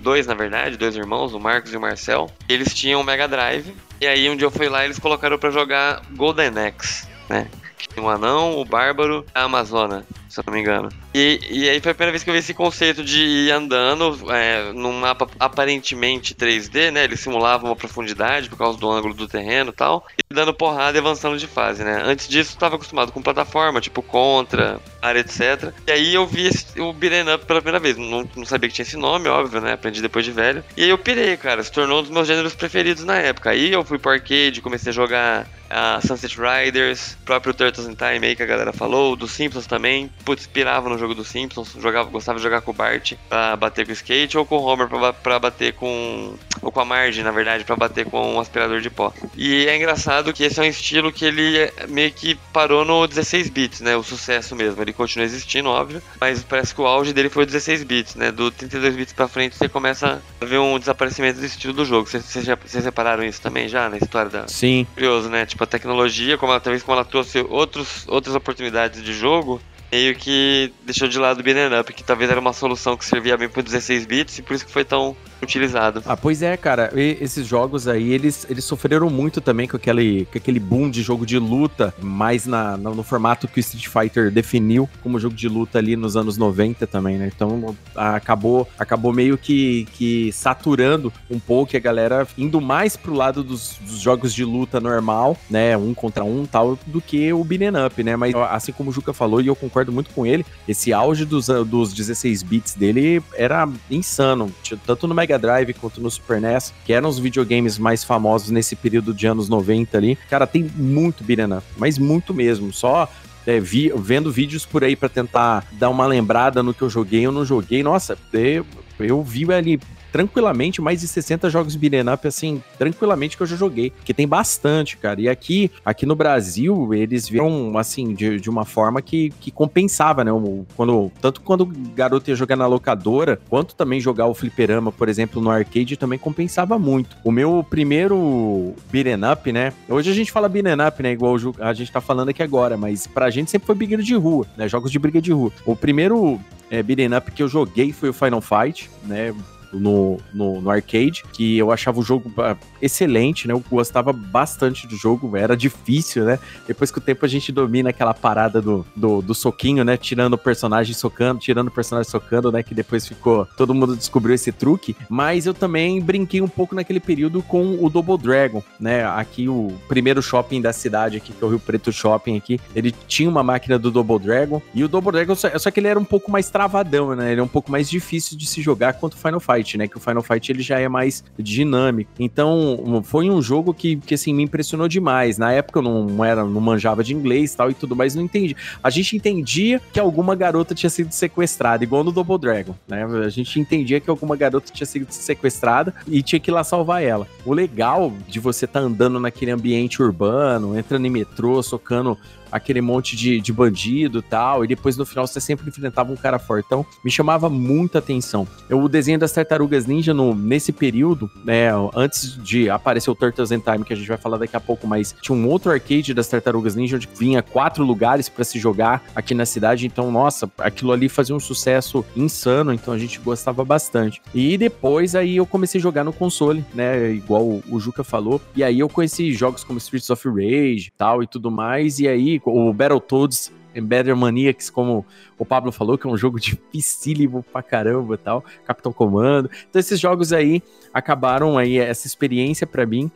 Dois, 0.00 0.26
na 0.26 0.34
verdade, 0.34 0.76
dois 0.76 0.96
irmãos, 0.96 1.34
o 1.34 1.40
Marcos 1.40 1.72
e 1.72 1.76
o 1.76 1.80
Marcel. 1.80 2.30
Eles 2.48 2.74
tinham 2.74 3.00
um 3.00 3.04
Mega 3.04 3.28
Drive. 3.28 3.74
E 4.00 4.06
aí 4.06 4.28
um 4.28 4.36
dia 4.36 4.46
eu 4.46 4.50
fui 4.50 4.68
lá 4.68 4.82
e 4.82 4.86
eles 4.86 4.98
colocaram 4.98 5.38
para 5.38 5.50
jogar 5.50 6.02
Golden 6.14 6.52
Axe, 6.58 7.06
né? 7.30 7.46
Tinha 7.78 8.04
um 8.04 8.08
anão, 8.08 8.58
o 8.58 8.64
bárbaro, 8.64 9.24
a 9.34 9.44
Amazona 9.44 10.04
se 10.36 10.40
eu 10.40 10.44
não 10.46 10.54
me 10.54 10.60
engano. 10.60 10.88
E, 11.18 11.40
e 11.50 11.70
aí 11.70 11.80
foi 11.80 11.92
a 11.92 11.94
primeira 11.94 12.12
vez 12.12 12.22
que 12.22 12.28
eu 12.28 12.34
vi 12.34 12.40
esse 12.40 12.52
conceito 12.52 13.02
de 13.02 13.18
ir 13.18 13.50
andando 13.50 14.30
é, 14.30 14.70
num 14.74 14.92
mapa 14.92 15.26
aparentemente 15.40 16.34
3D, 16.34 16.90
né? 16.90 17.04
Ele 17.04 17.16
simulava 17.16 17.64
uma 17.64 17.74
profundidade 17.74 18.50
por 18.50 18.58
causa 18.58 18.78
do 18.78 18.90
ângulo 18.90 19.14
do 19.14 19.26
terreno 19.26 19.70
e 19.70 19.72
tal, 19.72 20.06
e 20.18 20.34
dando 20.34 20.52
porrada 20.52 20.98
e 20.98 21.00
avançando 21.00 21.38
de 21.38 21.46
fase, 21.46 21.82
né? 21.82 22.02
Antes 22.04 22.28
disso, 22.28 22.50
eu 22.50 22.56
estava 22.56 22.74
acostumado 22.74 23.12
com 23.12 23.22
plataforma, 23.22 23.80
tipo 23.80 24.02
Contra, 24.02 24.78
área, 25.00 25.20
etc. 25.20 25.72
E 25.86 25.90
aí 25.90 26.14
eu 26.14 26.26
vi 26.26 26.48
esse, 26.48 26.78
o 26.78 26.92
Beat'em 26.92 27.32
Up 27.34 27.46
pela 27.46 27.62
primeira 27.62 27.80
vez. 27.80 27.96
Não, 27.96 28.28
não 28.36 28.44
sabia 28.44 28.68
que 28.68 28.74
tinha 28.74 28.84
esse 28.84 28.98
nome, 28.98 29.26
óbvio, 29.26 29.62
né? 29.62 29.72
Aprendi 29.72 30.02
depois 30.02 30.22
de 30.22 30.32
velho. 30.32 30.62
E 30.76 30.84
aí 30.84 30.90
eu 30.90 30.98
pirei, 30.98 31.36
cara. 31.38 31.62
Se 31.62 31.72
tornou 31.72 32.00
um 32.00 32.02
dos 32.02 32.10
meus 32.10 32.26
gêneros 32.26 32.54
preferidos 32.54 33.04
na 33.04 33.16
época. 33.16 33.50
Aí 33.50 33.72
eu 33.72 33.82
fui 33.84 33.98
pro 33.98 34.12
arcade, 34.12 34.60
comecei 34.60 34.90
a 34.90 34.94
jogar 34.94 35.48
a 35.70 36.00
Sunset 36.00 36.36
Riders, 36.38 37.16
próprio 37.24 37.54
Turtles 37.54 37.88
in 37.88 37.94
Time 37.94 38.26
aí 38.26 38.36
que 38.36 38.42
a 38.42 38.46
galera 38.46 38.72
falou, 38.72 39.16
dos 39.16 39.32
Simpsons 39.32 39.66
também 39.66 40.10
putz, 40.24 40.46
pirava 40.46 40.88
no 40.88 40.98
jogo 40.98 41.05
dos 41.14 41.28
Simpsons, 41.28 41.76
jogava, 41.80 42.10
gostava 42.10 42.38
de 42.38 42.42
jogar 42.42 42.60
com 42.60 42.70
o 42.70 42.74
Bart 42.74 43.14
pra 43.28 43.56
bater 43.56 43.84
com 43.84 43.90
o 43.90 43.94
skate 43.94 44.38
ou 44.38 44.46
com 44.46 44.56
o 44.56 44.62
Homer 44.62 44.88
pra, 44.88 45.12
pra 45.12 45.38
bater 45.38 45.72
com. 45.72 46.34
ou 46.62 46.72
com 46.72 46.80
a 46.80 46.84
Marge, 46.84 47.22
na 47.22 47.30
verdade, 47.30 47.64
pra 47.64 47.76
bater 47.76 48.06
com 48.06 48.34
um 48.34 48.40
aspirador 48.40 48.80
de 48.80 48.90
pó. 48.90 49.12
E 49.36 49.66
é 49.66 49.76
engraçado 49.76 50.32
que 50.32 50.44
esse 50.44 50.58
é 50.58 50.62
um 50.62 50.66
estilo 50.66 51.12
que 51.12 51.24
ele 51.24 51.58
é, 51.58 51.86
meio 51.88 52.12
que 52.12 52.34
parou 52.52 52.84
no 52.84 53.06
16 53.06 53.50
bits, 53.50 53.80
né? 53.80 53.96
O 53.96 54.02
sucesso 54.02 54.54
mesmo. 54.54 54.82
Ele 54.82 54.92
continua 54.92 55.24
existindo, 55.24 55.68
óbvio, 55.68 56.02
mas 56.20 56.42
parece 56.42 56.74
que 56.74 56.80
o 56.80 56.86
auge 56.86 57.12
dele 57.12 57.28
foi 57.28 57.44
o 57.44 57.46
16 57.46 57.84
bits, 57.84 58.14
né? 58.14 58.30
Do 58.30 58.50
32 58.50 58.96
bits 58.96 59.12
pra 59.12 59.28
frente 59.28 59.56
você 59.56 59.68
começa 59.68 60.22
a 60.40 60.44
ver 60.44 60.58
um 60.58 60.78
desaparecimento 60.78 61.40
do 61.40 61.46
estilo 61.46 61.72
do 61.72 61.84
jogo. 61.84 62.08
Vocês, 62.08 62.44
já, 62.44 62.56
vocês 62.56 62.84
repararam 62.84 63.24
isso 63.24 63.40
também 63.40 63.68
já 63.68 63.88
na 63.88 63.96
história 63.96 64.30
da. 64.30 64.48
Sim. 64.48 64.86
Curioso, 64.94 65.28
né? 65.28 65.46
Tipo, 65.46 65.64
a 65.64 65.66
tecnologia, 65.66 66.38
como 66.38 66.52
ela, 66.52 66.60
talvez 66.60 66.82
como 66.82 66.96
ela 66.96 67.04
trouxe 67.04 67.40
outros, 67.48 68.04
outras 68.08 68.34
oportunidades 68.34 69.02
de 69.02 69.12
jogo, 69.12 69.60
meio 69.90 70.14
que 70.16 70.72
deixou 70.84 71.08
de 71.08 71.18
lado 71.18 71.40
o 71.40 71.42
Beat'em 71.42 71.78
Up, 71.78 71.92
que 71.92 72.04
talvez 72.04 72.30
era 72.30 72.40
uma 72.40 72.52
solução 72.52 72.96
que 72.96 73.04
servia 73.04 73.36
bem 73.36 73.48
para 73.48 73.62
16 73.62 74.06
bits 74.06 74.38
e 74.38 74.42
por 74.42 74.54
isso 74.54 74.66
que 74.66 74.72
foi 74.72 74.84
tão 74.84 75.16
utilizado. 75.46 76.02
Ah, 76.04 76.16
pois 76.16 76.42
é, 76.42 76.56
cara. 76.56 76.92
E 76.94 77.16
esses 77.20 77.46
jogos 77.46 77.88
aí, 77.88 78.12
eles, 78.12 78.46
eles 78.50 78.64
sofreram 78.64 79.08
muito 79.08 79.40
também 79.40 79.66
com 79.66 79.76
aquele, 79.76 80.26
com 80.26 80.38
aquele 80.38 80.60
boom 80.60 80.90
de 80.90 81.02
jogo 81.02 81.24
de 81.24 81.38
luta, 81.38 81.94
mais 82.00 82.46
na, 82.46 82.76
no, 82.76 82.94
no, 82.94 83.02
formato 83.02 83.48
que 83.48 83.58
o 83.58 83.60
Street 83.60 83.88
Fighter 83.88 84.30
definiu 84.30 84.88
como 85.02 85.18
jogo 85.18 85.34
de 85.34 85.48
luta 85.48 85.78
ali 85.78 85.96
nos 85.96 86.16
anos 86.16 86.36
90 86.36 86.86
também, 86.86 87.16
né? 87.16 87.30
Então 87.34 87.74
acabou, 87.94 88.68
acabou 88.78 89.12
meio 89.12 89.38
que, 89.38 89.86
que 89.92 90.32
saturando 90.32 91.12
um 91.30 91.38
pouco 91.38 91.74
e 91.74 91.76
a 91.76 91.80
galera 91.80 92.26
indo 92.36 92.60
mais 92.60 92.96
pro 92.96 93.14
lado 93.14 93.42
dos, 93.42 93.78
dos, 93.80 94.00
jogos 94.00 94.34
de 94.34 94.44
luta 94.44 94.80
normal, 94.80 95.36
né? 95.48 95.76
Um 95.76 95.94
contra 95.94 96.24
um 96.24 96.44
tal, 96.44 96.78
do 96.86 97.00
que 97.00 97.32
o 97.32 97.44
Beat'em 97.44 97.86
Up, 97.86 98.02
né? 98.02 98.16
Mas 98.16 98.34
assim 98.50 98.72
como 98.72 98.90
o 98.90 98.92
Juca 98.92 99.12
falou, 99.12 99.40
e 99.40 99.46
eu 99.46 99.56
concordo 99.56 99.92
muito 99.92 100.10
com 100.10 100.26
ele, 100.26 100.44
esse 100.66 100.92
auge 100.92 101.24
dos, 101.24 101.46
dos 101.46 101.92
16 101.92 102.42
bits 102.42 102.74
dele 102.74 103.22
era 103.34 103.68
insano, 103.90 104.52
tanto 104.84 105.06
no 105.06 105.14
Mega 105.14 105.35
Mega 105.36 105.38
Drive 105.38 105.74
quanto 105.74 106.00
no 106.00 106.10
Super 106.10 106.40
NES, 106.40 106.72
que 106.84 106.92
eram 106.92 107.08
os 107.08 107.18
videogames 107.18 107.78
mais 107.78 108.02
famosos 108.02 108.50
nesse 108.50 108.74
período 108.74 109.14
de 109.14 109.26
anos 109.26 109.48
90 109.48 109.96
ali. 109.96 110.18
Cara, 110.28 110.46
tem 110.46 110.70
muito 110.74 111.22
up, 111.22 111.66
mas 111.76 111.98
muito 111.98 112.34
mesmo. 112.34 112.72
Só 112.72 113.08
é, 113.46 113.60
vi, 113.60 113.92
vendo 113.94 114.32
vídeos 114.32 114.66
por 114.66 114.82
aí 114.82 114.96
para 114.96 115.08
tentar 115.08 115.64
dar 115.72 115.90
uma 115.90 116.06
lembrada 116.06 116.62
no 116.62 116.74
que 116.74 116.82
eu 116.82 116.90
joguei, 116.90 117.24
eu 117.24 117.32
não 117.32 117.44
joguei. 117.44 117.82
Nossa, 117.82 118.18
eu, 118.32 118.66
eu 118.98 119.22
vi 119.22 119.50
ali 119.52 119.78
tranquilamente 120.16 120.80
mais 120.80 121.02
de 121.02 121.08
60 121.08 121.50
jogos 121.50 121.76
beat'em 121.76 122.10
up, 122.10 122.26
assim, 122.26 122.62
tranquilamente 122.78 123.36
que 123.36 123.42
eu 123.42 123.46
já 123.46 123.54
joguei, 123.54 123.92
que 124.02 124.14
tem 124.14 124.26
bastante, 124.26 124.96
cara. 124.96 125.20
E 125.20 125.28
aqui, 125.28 125.70
aqui 125.84 126.06
no 126.06 126.16
Brasil, 126.16 126.94
eles 126.94 127.28
viram, 127.28 127.76
assim, 127.76 128.14
de, 128.14 128.40
de 128.40 128.48
uma 128.48 128.64
forma 128.64 129.02
que, 129.02 129.28
que 129.38 129.50
compensava, 129.50 130.24
né? 130.24 130.30
Quando, 130.74 131.12
tanto 131.20 131.42
quando 131.42 131.64
o 131.64 131.72
garoto 131.94 132.30
ia 132.30 132.34
jogar 132.34 132.56
na 132.56 132.66
locadora, 132.66 133.38
quanto 133.50 133.74
também 133.74 134.00
jogar 134.00 134.26
o 134.26 134.32
fliperama, 134.32 134.90
por 134.90 135.10
exemplo, 135.10 135.42
no 135.42 135.50
arcade, 135.50 135.98
também 135.98 136.18
compensava 136.18 136.78
muito. 136.78 137.14
O 137.22 137.30
meu 137.30 137.62
primeiro 137.68 138.74
beat'em 138.90 139.20
up, 139.30 139.52
né? 139.52 139.74
Hoje 139.86 140.10
a 140.10 140.14
gente 140.14 140.32
fala 140.32 140.48
beat'em 140.48 140.86
up, 140.88 141.02
né? 141.02 141.12
Igual 141.12 141.36
a 141.60 141.74
gente 141.74 141.92
tá 141.92 142.00
falando 142.00 142.30
aqui 142.30 142.42
agora, 142.42 142.78
mas 142.78 143.06
pra 143.06 143.28
gente 143.28 143.50
sempre 143.50 143.66
foi 143.66 143.74
briga 143.74 143.98
de 143.98 144.14
rua, 144.14 144.46
né? 144.56 144.66
Jogos 144.66 144.90
de 144.90 144.98
briga 144.98 145.20
de 145.20 145.32
rua. 145.32 145.52
O 145.66 145.76
primeiro 145.76 146.40
é, 146.70 146.82
beat'em 146.82 147.14
up 147.14 147.30
que 147.32 147.42
eu 147.42 147.48
joguei 147.48 147.92
foi 147.92 148.08
o 148.08 148.14
Final 148.14 148.40
Fight, 148.40 148.90
né? 149.04 149.34
No, 149.78 150.18
no, 150.32 150.60
no, 150.60 150.70
arcade, 150.70 151.24
que 151.32 151.56
eu 151.56 151.70
achava 151.70 152.00
o 152.00 152.02
jogo 152.02 152.32
ah, 152.38 152.56
excelente, 152.80 153.46
né? 153.46 153.54
Eu 153.54 153.62
gostava 153.70 154.12
bastante 154.12 154.86
do 154.86 154.96
jogo, 154.96 155.36
era 155.36 155.56
difícil, 155.56 156.24
né? 156.24 156.38
Depois 156.66 156.90
que 156.90 156.98
o 156.98 157.00
tempo 157.00 157.24
a 157.24 157.28
gente 157.28 157.52
domina 157.52 157.90
aquela 157.90 158.14
parada 158.14 158.60
do, 158.60 158.86
do, 158.94 159.22
do 159.22 159.34
soquinho, 159.34 159.84
né? 159.84 159.96
Tirando 159.96 160.34
o 160.34 160.38
personagem 160.38 160.94
socando, 160.94 161.40
tirando 161.40 161.68
o 161.68 161.70
personagem 161.70 162.10
socando, 162.10 162.50
né? 162.52 162.62
Que 162.62 162.74
depois 162.74 163.06
ficou. 163.06 163.46
Todo 163.56 163.74
mundo 163.74 163.96
descobriu 163.96 164.34
esse 164.34 164.52
truque. 164.52 164.96
Mas 165.08 165.46
eu 165.46 165.54
também 165.54 166.00
brinquei 166.00 166.40
um 166.40 166.48
pouco 166.48 166.74
naquele 166.74 167.00
período 167.00 167.42
com 167.42 167.82
o 167.82 167.88
Double 167.88 168.18
Dragon, 168.18 168.62
né? 168.78 169.04
Aqui 169.04 169.48
o 169.48 169.72
primeiro 169.88 170.22
shopping 170.22 170.60
da 170.60 170.72
cidade, 170.72 171.16
aqui, 171.16 171.32
que 171.32 171.42
é 171.42 171.46
o 171.46 171.50
Rio 171.50 171.60
Preto 171.60 171.92
Shopping 171.92 172.36
aqui, 172.36 172.60
ele 172.74 172.94
tinha 173.06 173.28
uma 173.28 173.42
máquina 173.42 173.78
do 173.78 173.90
Double 173.90 174.18
Dragon. 174.18 174.60
E 174.74 174.84
o 174.84 174.88
Double 174.88 175.12
Dragon, 175.12 175.34
só, 175.34 175.58
só 175.58 175.70
que 175.70 175.80
ele 175.80 175.88
era 175.88 175.98
um 175.98 176.04
pouco 176.04 176.30
mais 176.30 176.50
travadão, 176.50 177.14
né? 177.14 177.32
Ele 177.32 177.40
é 177.40 177.44
um 177.44 177.48
pouco 177.48 177.70
mais 177.70 177.88
difícil 177.88 178.36
de 178.36 178.46
se 178.46 178.60
jogar 178.62 178.94
quanto 178.94 179.14
o 179.14 179.16
Final 179.16 179.40
Fight. 179.40 179.65
Fight, 179.66 179.76
né? 179.76 179.88
Que 179.88 179.96
o 179.96 180.00
Final 180.00 180.22
Fight 180.22 180.50
ele 180.50 180.62
já 180.62 180.78
é 180.78 180.88
mais 180.88 181.24
dinâmico. 181.36 182.10
Então, 182.18 183.02
foi 183.04 183.28
um 183.28 183.42
jogo 183.42 183.74
que, 183.74 183.96
que 183.96 184.14
assim, 184.14 184.32
me 184.32 184.44
impressionou 184.44 184.86
demais. 184.86 185.36
Na 185.36 185.52
época 185.52 185.80
eu 185.80 185.82
não 185.82 186.24
era, 186.24 186.44
não 186.44 186.60
manjava 186.60 187.02
de 187.02 187.12
inglês 187.12 187.54
tal 187.54 187.70
e 187.70 187.74
tudo, 187.74 187.96
mas 187.96 188.14
não 188.14 188.22
entendi. 188.22 188.56
A 188.82 188.88
gente 188.88 189.16
entendia 189.16 189.80
que 189.92 189.98
alguma 189.98 190.34
garota 190.34 190.74
tinha 190.74 190.88
sido 190.88 191.10
sequestrada, 191.10 191.82
igual 191.82 192.04
no 192.04 192.12
Double 192.12 192.38
Dragon, 192.38 192.74
né? 192.86 193.04
A 193.04 193.28
gente 193.28 193.58
entendia 193.58 194.00
que 194.00 194.08
alguma 194.08 194.36
garota 194.36 194.72
tinha 194.72 194.86
sido 194.86 195.06
sequestrada 195.10 195.92
e 196.06 196.22
tinha 196.22 196.38
que 196.38 196.50
ir 196.50 196.54
lá 196.54 196.62
salvar 196.62 197.02
ela. 197.02 197.26
O 197.44 197.52
legal 197.52 198.12
de 198.28 198.38
você 198.38 198.64
estar 198.64 198.80
tá 198.80 198.86
andando 198.86 199.18
naquele 199.18 199.50
ambiente 199.50 200.00
urbano, 200.00 200.78
entrando 200.78 201.06
em 201.06 201.10
metrô, 201.10 201.62
socando 201.62 202.16
aquele 202.56 202.80
monte 202.80 203.16
de, 203.16 203.40
de 203.40 203.52
bandido 203.52 204.22
tal, 204.22 204.64
e 204.64 204.68
depois 204.68 204.96
no 204.96 205.06
final 205.06 205.26
você 205.26 205.40
sempre 205.40 205.68
enfrentava 205.68 206.12
um 206.12 206.16
cara 206.16 206.38
fortão, 206.38 206.84
me 207.04 207.10
chamava 207.10 207.48
muita 207.48 207.98
atenção. 207.98 208.46
Eu, 208.68 208.80
o 208.80 208.88
desenho 208.88 209.18
das 209.18 209.32
Tartarugas 209.32 209.86
Ninja 209.86 210.12
no, 210.12 210.34
nesse 210.34 210.72
período, 210.72 211.30
né, 211.44 211.68
antes 211.94 212.36
de 212.42 212.68
aparecer 212.68 213.10
o 213.10 213.14
Turtles 213.14 213.50
in 213.50 213.60
Time, 213.60 213.84
que 213.84 213.92
a 213.92 213.96
gente 213.96 214.08
vai 214.08 214.16
falar 214.16 214.38
daqui 214.38 214.56
a 214.56 214.60
pouco, 214.60 214.86
mas 214.86 215.14
tinha 215.20 215.36
um 215.36 215.48
outro 215.48 215.70
arcade 215.70 216.12
das 216.14 216.28
Tartarugas 216.28 216.74
Ninja 216.74 216.96
onde 216.96 217.08
vinha 217.18 217.42
quatro 217.42 217.84
lugares 217.84 218.28
para 218.28 218.44
se 218.44 218.58
jogar 218.58 219.04
aqui 219.14 219.34
na 219.34 219.46
cidade, 219.46 219.86
então, 219.86 220.10
nossa, 220.10 220.50
aquilo 220.58 220.92
ali 220.92 221.08
fazia 221.08 221.34
um 221.34 221.40
sucesso 221.40 222.04
insano, 222.16 222.72
então 222.72 222.92
a 222.92 222.98
gente 222.98 223.18
gostava 223.20 223.64
bastante. 223.64 224.20
E 224.34 224.56
depois 224.56 225.14
aí 225.14 225.36
eu 225.36 225.46
comecei 225.46 225.78
a 225.78 225.82
jogar 225.82 226.04
no 226.04 226.12
console, 226.12 226.64
né, 226.74 227.12
igual 227.12 227.42
o, 227.42 227.62
o 227.68 227.80
Juca 227.80 228.02
falou, 228.02 228.40
e 228.54 228.64
aí 228.64 228.78
eu 228.78 228.88
conheci 228.88 229.32
jogos 229.32 229.64
como 229.64 229.78
Streets 229.78 230.10
of 230.10 230.28
Rage 230.28 230.92
tal 230.96 231.22
e 231.22 231.26
tudo 231.26 231.50
mais, 231.50 231.98
e 231.98 232.08
aí 232.08 232.38
o 232.46 232.72
Battletoads 232.72 233.52
Better 233.80 234.16
Maniacs, 234.16 234.70
como 234.70 235.04
o 235.38 235.44
Pablo 235.44 235.70
falou, 235.70 235.98
que 235.98 236.06
é 236.06 236.10
um 236.10 236.16
jogo 236.16 236.38
dificílimo 236.40 237.42
pra 237.42 237.62
caramba 237.62 238.14
e 238.14 238.18
tal, 238.18 238.44
Capitão 238.66 238.92
Comando. 238.92 239.50
Então 239.68 239.80
esses 239.80 240.00
jogos 240.00 240.32
aí 240.32 240.62
acabaram 240.92 241.58
aí 241.58 241.78
essa 241.78 242.06
experiência 242.06 242.66
para 242.66 242.86
mim 242.86 243.10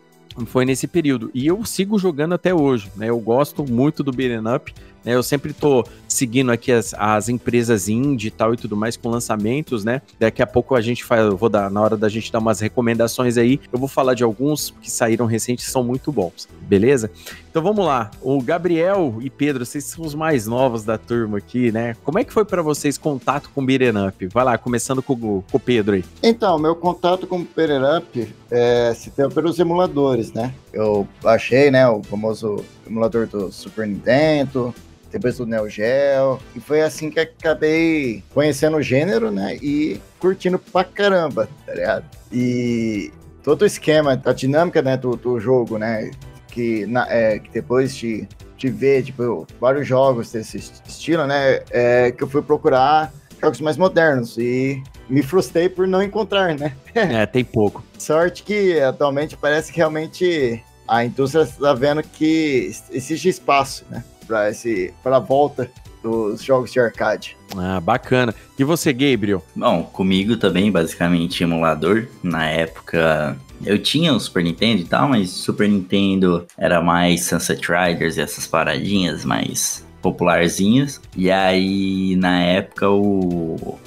foi 0.47 0.65
nesse 0.65 0.87
período. 0.87 1.31
E 1.35 1.47
eu 1.47 1.65
sigo 1.65 1.99
jogando 1.99 2.35
até 2.35 2.55
hoje, 2.55 2.91
né? 2.97 3.11
Eu 3.11 3.19
gosto 3.19 3.65
muito 3.65 4.03
do 4.03 4.13
beat'em 4.13 4.55
up, 4.55 4.73
né? 5.05 5.15
Eu 5.15 5.23
sempre 5.23 5.53
tô 5.53 5.85
seguindo 6.09 6.51
aqui 6.51 6.73
as, 6.73 6.95
as 6.95 7.29
empresas 7.29 7.89
indie 7.89 8.29
e 8.29 8.31
tal 8.31 8.55
e 8.55 8.57
tudo 8.57 8.77
mais 8.77 8.97
com 8.97 9.09
lançamentos, 9.09 9.85
né? 9.85 10.03
Daqui 10.19 10.43
a 10.43 10.47
pouco 10.47 10.75
a 10.75 10.81
gente 10.81 11.05
faz, 11.05 11.25
eu 11.25 11.37
vou 11.37 11.49
dar, 11.49 11.71
na 11.71 11.81
hora 11.81 11.97
da 11.97 12.09
gente 12.09 12.33
dar 12.33 12.39
umas 12.39 12.61
recomendações 12.61 13.37
aí, 13.37 13.61
eu 13.73 13.79
vou 13.79 13.89
falar 13.89 14.15
de 14.15 14.25
alguns 14.25 14.75
que 14.81 14.91
saíram 14.91 15.27
recentes 15.27 15.67
são 15.67 15.83
muito 15.83 16.11
bons, 16.11 16.49
beleza? 16.63 17.11
Então 17.51 17.63
vamos 17.63 17.85
lá. 17.85 18.11
O 18.21 18.41
Gabriel 18.41 19.17
e 19.21 19.31
Pedro, 19.31 19.65
vocês 19.65 19.85
são 19.85 20.05
os 20.05 20.15
mais 20.15 20.47
novos 20.47 20.85
da 20.85 20.99
turma 20.99 21.39
aqui, 21.39 21.73
né? 21.73 21.97
Como 22.05 22.19
é 22.19 22.25
que 22.25 22.33
foi 22.33 22.45
para 22.45 22.63
vocês 22.63 22.99
contato 22.99 23.51
com 23.55 23.63
o 23.63 23.65
Beat'em 23.65 24.07
Up? 24.07 24.27
Vai 24.29 24.45
lá, 24.45 24.59
começando 24.59 25.03
com, 25.03 25.17
com 25.17 25.57
o 25.57 25.61
Pedro 25.61 25.95
aí. 25.95 26.05
Então, 26.23 26.59
meu 26.59 26.75
contato 26.75 27.27
com 27.27 27.41
o 27.41 27.47
Beat'em 27.57 27.99
Up 27.99 28.35
é, 28.51 28.93
se 28.95 29.11
deu 29.11 29.31
pelos 29.31 29.59
emuladores, 29.59 30.33
né? 30.33 30.55
Eu 30.73 31.07
achei, 31.25 31.71
né, 31.71 31.89
o 31.89 32.03
famoso 32.03 32.65
emulador 32.87 33.27
do 33.27 33.51
Super 33.51 33.87
Nintendo, 33.87 34.75
depois 35.11 35.37
do 35.39 35.47
Neo 35.47 35.69
Geo, 35.69 36.39
e 36.55 36.61
foi 36.61 36.83
assim 36.83 37.11
que 37.11 37.21
acabei 37.21 38.23
conhecendo 38.33 38.77
o 38.77 38.83
gênero, 38.83 39.31
né, 39.31 39.57
e 39.57 40.01
curtindo 40.19 40.59
pra 40.59 40.85
caramba, 40.85 41.49
tá 41.67 41.75
ligado? 41.75 42.05
E 42.33 43.13
todo 43.43 43.63
o 43.63 43.67
esquema, 43.67 44.21
a 44.25 44.33
dinâmica, 44.33 44.83
né, 44.83 44.97
do, 44.97 45.17
do 45.17 45.41
jogo, 45.41 45.79
né, 45.79 46.11
que, 46.49 46.87
na, 46.87 47.07
é, 47.11 47.39
que 47.39 47.51
depois 47.51 47.95
de, 47.95 48.29
de 48.57 48.69
ver, 48.69 49.05
tipo, 49.05 49.47
vários 49.61 49.87
jogos 49.87 50.31
desse 50.33 50.59
estilo, 50.87 51.27
né, 51.27 51.61
é, 51.71 52.13
que 52.13 52.23
eu 52.23 52.29
fui 52.29 52.43
procurar 52.43 53.13
jogos 53.41 53.61
mais 53.61 53.77
modernos 53.77 54.37
e 54.37 54.83
me 55.09 55.23
frustrei 55.23 55.69
por 55.69 55.89
não 55.89 56.03
encontrar, 56.03 56.55
né? 56.55 56.75
É, 56.95 57.25
tem 57.25 57.45
pouco. 57.45 57.83
Sorte 57.99 58.43
que 58.43 58.79
atualmente 58.81 59.37
parece 59.37 59.73
que 59.73 59.79
realmente 59.79 60.63
a 60.87 61.05
indústria 61.05 61.43
está 61.43 61.73
vendo 61.73 62.03
que 62.03 62.71
existe 62.91 63.29
espaço, 63.29 63.85
né? 63.89 64.05
Para 64.31 64.49
esse 64.49 64.95
para 65.03 65.17
a 65.17 65.19
volta 65.19 65.69
dos 66.01 66.41
jogos 66.41 66.73
de 66.73 66.79
arcade. 66.79 67.37
Ah, 67.57 67.81
bacana. 67.81 68.33
E 68.57 68.63
você, 68.63 68.93
Gabriel? 68.93 69.45
Bom, 69.57 69.83
comigo 69.83 70.37
também, 70.37 70.71
basicamente, 70.71 71.43
emulador. 71.43 72.07
Na 72.23 72.47
época, 72.47 73.37
eu 73.67 73.77
tinha 73.77 74.15
o 74.15 74.21
Super 74.21 74.45
Nintendo 74.45 74.83
e 74.83 74.85
tal, 74.85 75.09
mas 75.09 75.31
Super 75.31 75.69
Nintendo 75.69 76.47
era 76.57 76.81
mais 76.81 77.25
Sunset 77.25 77.61
Riders 77.61 78.17
e 78.17 78.21
essas 78.21 78.47
paradinhas 78.47 79.25
mais 79.25 79.85
popularzinhas. 80.01 81.01
E 81.17 81.29
aí, 81.29 82.15
na 82.15 82.41
época, 82.41 82.89
o 82.89 83.81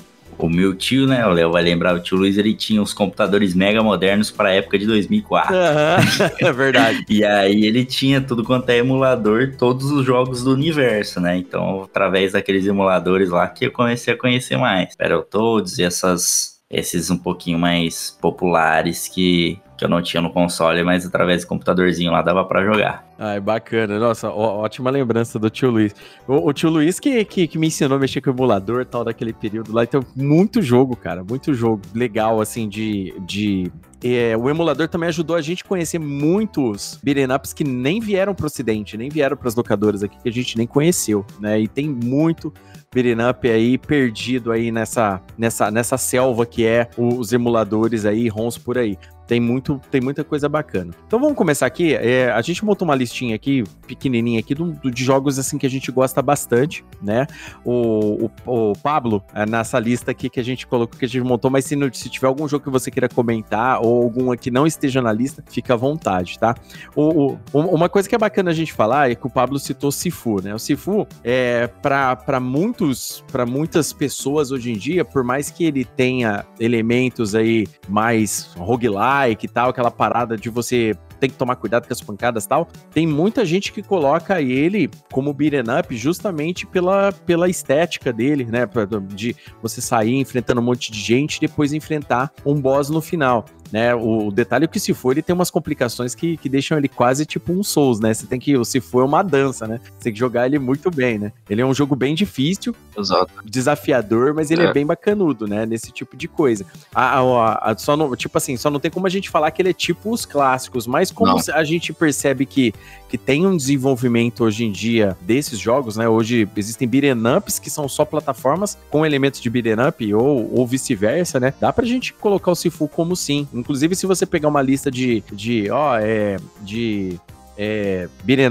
o 0.44 0.50
meu 0.50 0.76
tio, 0.76 1.08
né, 1.08 1.26
o 1.26 1.30
Léo 1.30 1.54
vai 1.54 1.64
lembrar, 1.64 1.96
o 1.96 2.02
tio 2.02 2.18
Luiz, 2.18 2.38
ele 2.38 2.54
tinha 2.54 2.82
uns 2.82 2.94
computadores 2.94 3.56
mega 3.56 3.82
modernos 3.82 4.30
para 4.30 4.50
a 4.50 4.52
época 4.52 4.78
de 4.78 4.86
2004. 4.86 5.56
é 6.46 6.52
verdade. 6.52 7.06
e 7.08 7.24
aí 7.24 7.64
ele 7.66 7.86
tinha 7.86 8.20
tudo 8.20 8.44
quanto 8.44 8.70
é 8.70 8.78
emulador, 8.78 9.54
todos 9.58 9.90
os 9.90 10.06
jogos 10.06 10.44
do 10.44 10.52
universo, 10.52 11.22
né? 11.22 11.38
Então, 11.38 11.84
através 11.84 12.34
daqueles 12.34 12.68
emuladores 12.68 13.30
lá 13.30 13.48
que 13.48 13.68
eu 13.68 13.72
comecei 13.72 14.14
a 14.14 14.18
conhecer 14.18 14.58
mais. 14.58 14.94
Battletoads 14.98 15.80
e 15.80 15.84
essas 15.84 16.53
esses 16.74 17.12
um 17.12 17.18
pouquinho 17.18 17.60
mais 17.60 18.18
populares 18.20 19.08
que, 19.08 19.60
que 19.78 19.86
eu 19.86 19.90
não 19.90 20.02
tinha 20.02 20.20
no 20.20 20.32
console, 20.32 20.84
mas 20.84 21.06
através 21.06 21.44
do 21.44 21.48
computadorzinho 21.48 22.12
lá 22.12 22.24
dava 22.24 22.44
para 22.44 22.66
jogar. 22.66 23.08
Ai, 23.20 23.40
bacana. 23.40 24.00
Nossa, 24.00 24.28
ó, 24.30 24.62
ótima 24.62 24.90
lembrança 24.90 25.38
do 25.38 25.52
tio 25.52 25.70
Luiz. 25.70 25.96
O, 26.28 26.50
o 26.50 26.52
tio 26.52 26.72
Luiz 26.72 27.00
que, 27.00 27.24
que, 27.26 27.48
que, 27.48 27.60
me 27.60 27.68
ensinou 27.68 27.96
a 27.96 28.00
mexer 28.00 28.22
com 28.22 28.32
o 28.32 28.34
emulador 28.34 28.86
tal 28.86 29.04
daquele 29.04 29.32
período 29.32 29.72
lá. 29.72 29.84
Então, 29.84 30.04
muito 30.16 30.64
jogo, 30.64 30.96
cara. 30.96 31.24
Muito 31.24 31.54
jogo 31.54 31.82
legal, 31.94 32.42
assim, 32.42 32.68
de. 32.68 33.14
de 33.22 33.72
é, 34.04 34.36
o 34.36 34.50
emulador 34.50 34.90
também 34.90 35.08
ajudou 35.08 35.36
a 35.36 35.42
gente 35.42 35.64
a 35.64 35.68
conhecer 35.68 35.98
muitos 35.98 37.00
beat'em 37.02 37.34
ups 37.34 37.54
que 37.54 37.64
nem 37.64 38.02
vieram 38.02 38.36
pro 38.36 38.48
ocidente, 38.48 38.98
nem 38.98 39.08
vieram 39.08 39.38
pras 39.38 39.56
locadoras 39.56 40.04
aqui, 40.04 40.18
que 40.22 40.28
a 40.28 40.32
gente 40.32 40.58
nem 40.58 40.68
conheceu, 40.68 41.26
né? 41.40 41.62
E 41.62 41.70
tem 41.70 41.88
muito 41.88 42.52
beat'em 42.94 43.30
up 43.30 43.50
aí 43.50 43.78
perdido 43.78 44.52
aí 44.52 44.72
nessa, 44.72 45.22
nessa, 45.38 45.72
nessa 45.72 45.98
selva 45.98 46.46
que 46.46 46.66
é 46.66 46.90
os 46.98 47.34
emuladores 47.34 48.06
aí, 48.06 48.28
ROMs 48.28 48.58
por 48.58 48.78
aí. 48.78 48.98
Tem, 49.34 49.40
muito, 49.40 49.82
tem 49.90 50.00
muita 50.00 50.24
coisa 50.24 50.48
bacana. 50.48 50.94
Então 51.08 51.20
vamos 51.20 51.36
começar 51.36 51.66
aqui. 51.66 51.96
É, 51.96 52.32
a 52.32 52.40
gente 52.44 52.64
montou 52.64 52.88
uma 52.88 52.94
listinha 52.94 53.36
aqui, 53.36 53.64
pequenininha 53.88 54.40
aqui, 54.40 54.54
do, 54.54 54.74
do, 54.74 54.92
de 54.92 55.04
jogos 55.04 55.40
assim 55.40 55.58
que 55.58 55.66
a 55.66 55.70
gente 55.70 55.92
gosta 55.92 56.22
bastante, 56.22 56.86
né? 57.02 57.26
O, 57.66 58.30
o, 58.46 58.72
o 58.72 58.74
Pablo, 58.74 59.24
é 59.34 59.44
nessa 59.44 59.80
lista 59.80 60.12
aqui 60.12 60.30
que 60.30 60.40
a 60.40 60.44
gente 60.44 60.68
colocou, 60.68 61.00
que 61.00 61.06
a 61.06 61.08
gente 61.08 61.24
montou, 61.26 61.50
mas 61.50 61.66
se, 61.66 61.76
se 61.94 62.10
tiver 62.12 62.28
algum 62.28 62.48
jogo 62.48 62.64
que 62.64 62.70
você 62.70 62.92
queira 62.92 63.10
comentar 63.10 63.82
ou 63.84 64.04
algum 64.04 64.36
que 64.38 64.52
não 64.52 64.68
esteja 64.68 65.02
na 65.02 65.12
lista, 65.12 65.44
fica 65.50 65.74
à 65.74 65.78
vontade, 65.78 66.38
tá? 66.38 66.54
O, 66.96 67.32
o, 67.32 67.60
uma 67.60 67.90
coisa 67.90 68.08
que 68.08 68.14
é 68.14 68.20
bacana 68.20 68.52
a 68.52 68.54
gente 68.54 68.72
falar 68.72 69.10
é 69.10 69.16
que 69.16 69.26
o 69.26 69.32
Pablo 69.32 69.58
citou 69.58 69.92
Sifu, 69.92 70.44
né? 70.44 70.54
O 70.54 70.60
Sifu, 70.60 71.08
é, 71.24 71.66
para 71.82 72.40
muitos, 72.40 73.26
para 73.32 73.48
muitas 73.48 73.92
pessoas 73.92 74.52
hoje 74.52 74.72
em 74.72 74.78
dia, 74.78 75.04
por 75.04 75.24
mais 75.24 75.50
que 75.50 75.66
ele 75.66 75.84
tenha 75.84 76.46
elementos 76.60 77.34
aí 77.34 77.66
mais 77.90 78.52
roguelike, 78.58 79.23
e 79.46 79.48
tal, 79.48 79.70
aquela 79.70 79.92
parada 79.92 80.38
de 80.38 80.50
você 80.50 80.96
tem 81.24 81.30
que 81.30 81.38
tomar 81.38 81.56
cuidado 81.56 81.88
com 81.88 81.94
as 81.94 82.02
pancadas 82.02 82.44
e 82.44 82.50
tal. 82.50 82.68
Tem 82.92 83.08
muita 83.08 83.46
gente 83.46 83.72
que 83.72 83.82
coloca 83.82 84.42
ele 84.42 84.90
como 85.10 85.34
beat'em 85.34 85.64
up 85.80 85.96
justamente 85.96 86.68
pela, 86.68 87.14
pela 87.14 87.48
estética 87.48 88.12
dele, 88.12 88.44
né? 88.44 88.68
De 89.08 89.34
você 89.62 89.80
sair 89.80 90.16
enfrentando 90.16 90.60
um 90.60 90.64
monte 90.66 90.92
de 90.92 91.00
gente 91.00 91.38
e 91.38 91.40
depois 91.40 91.72
enfrentar 91.72 92.30
um 92.46 92.60
boss 92.60 92.90
no 92.90 93.00
final 93.00 93.46
né? 93.74 93.96
O, 93.96 94.28
o 94.28 94.32
detalhe 94.32 94.66
é 94.66 94.68
que 94.68 94.78
o 94.78 94.80
Sifu 94.80 95.12
ele 95.12 95.24
tem 95.24 95.34
umas 95.34 95.50
complicações 95.50 96.14
que, 96.14 96.38
que 96.38 96.48
deixam 96.48 96.78
ele 96.78 96.88
quase 96.88 97.26
tipo 97.26 97.52
um 97.52 97.64
Souls, 97.64 98.00
né? 98.00 98.14
Você 98.14 98.28
tem 98.28 98.40
que. 98.40 98.56
O 98.56 98.64
Sifu 98.64 99.02
é 99.02 99.04
uma 99.04 99.24
dança, 99.24 99.66
né? 99.66 99.80
Você 99.84 100.04
tem 100.04 100.14
que 100.14 100.20
jogar 100.20 100.46
ele 100.46 100.60
muito 100.60 100.92
bem, 100.92 101.18
né? 101.18 101.34
Ele 101.50 101.60
é 101.60 101.66
um 101.66 101.74
jogo 101.74 101.96
bem 101.96 102.14
difícil, 102.14 102.76
Exato. 102.96 103.34
desafiador, 103.44 104.32
mas 104.36 104.52
ele 104.52 104.62
é. 104.62 104.66
é 104.66 104.74
bem 104.74 104.86
bacanudo, 104.86 105.48
né? 105.48 105.66
Nesse 105.66 105.92
tipo 105.92 106.16
de 106.16 106.28
coisa. 106.28 106.64
A, 106.94 107.20
a, 107.20 107.72
a, 107.72 107.78
só 107.78 107.98
não, 107.98 108.16
tipo 108.16 108.38
assim, 108.38 108.56
só 108.58 108.70
não 108.70 108.80
tem 108.80 108.92
como 108.92 109.08
a 109.08 109.10
gente 109.10 109.28
falar 109.28 109.50
que 109.50 109.60
ele 109.60 109.70
é 109.70 109.74
tipo 109.74 110.12
os 110.12 110.24
clássicos, 110.24 110.86
mas 110.86 111.12
como 111.14 111.32
não. 111.32 111.56
a 111.56 111.64
gente 111.64 111.94
percebe 111.94 112.46
que, 112.46 112.74
que 113.08 113.18
tem 113.18 113.46
um 113.46 113.56
desenvolvimento 113.56 114.44
hoje 114.44 114.66
em 114.66 114.72
dia 114.72 115.18
desses 115.22 115.60
jogos, 115.60 115.96
né? 115.96 116.08
Hoje 116.08 116.48
existem 116.56 116.88
beat'em 116.88 117.14
ups 117.38 117.60
que 117.60 117.70
são 117.70 117.88
só 117.88 118.04
plataformas 118.04 118.78
com 118.90 119.06
elementos 119.06 119.40
de 119.40 119.50
beat'em 119.50 119.88
up 119.88 120.14
ou, 120.14 120.52
ou 120.54 120.68
vice-versa, 120.68 121.40
né? 121.40 121.54
Dá 121.60 121.72
pra 121.72 121.86
gente 121.86 122.14
colocar 122.14 122.52
o 122.52 122.56
Sifu 122.56 122.88
como 122.88 123.16
sim. 123.16 123.48
Inclusive, 123.54 123.96
se 123.96 124.06
você 124.06 124.26
pegar 124.26 124.50
uma 124.50 124.62
lista 124.62 124.90
de, 124.90 125.24
de 125.32 125.70
ó, 125.70 125.98
é, 125.98 126.38
de 126.62 127.20
é, 127.58 128.08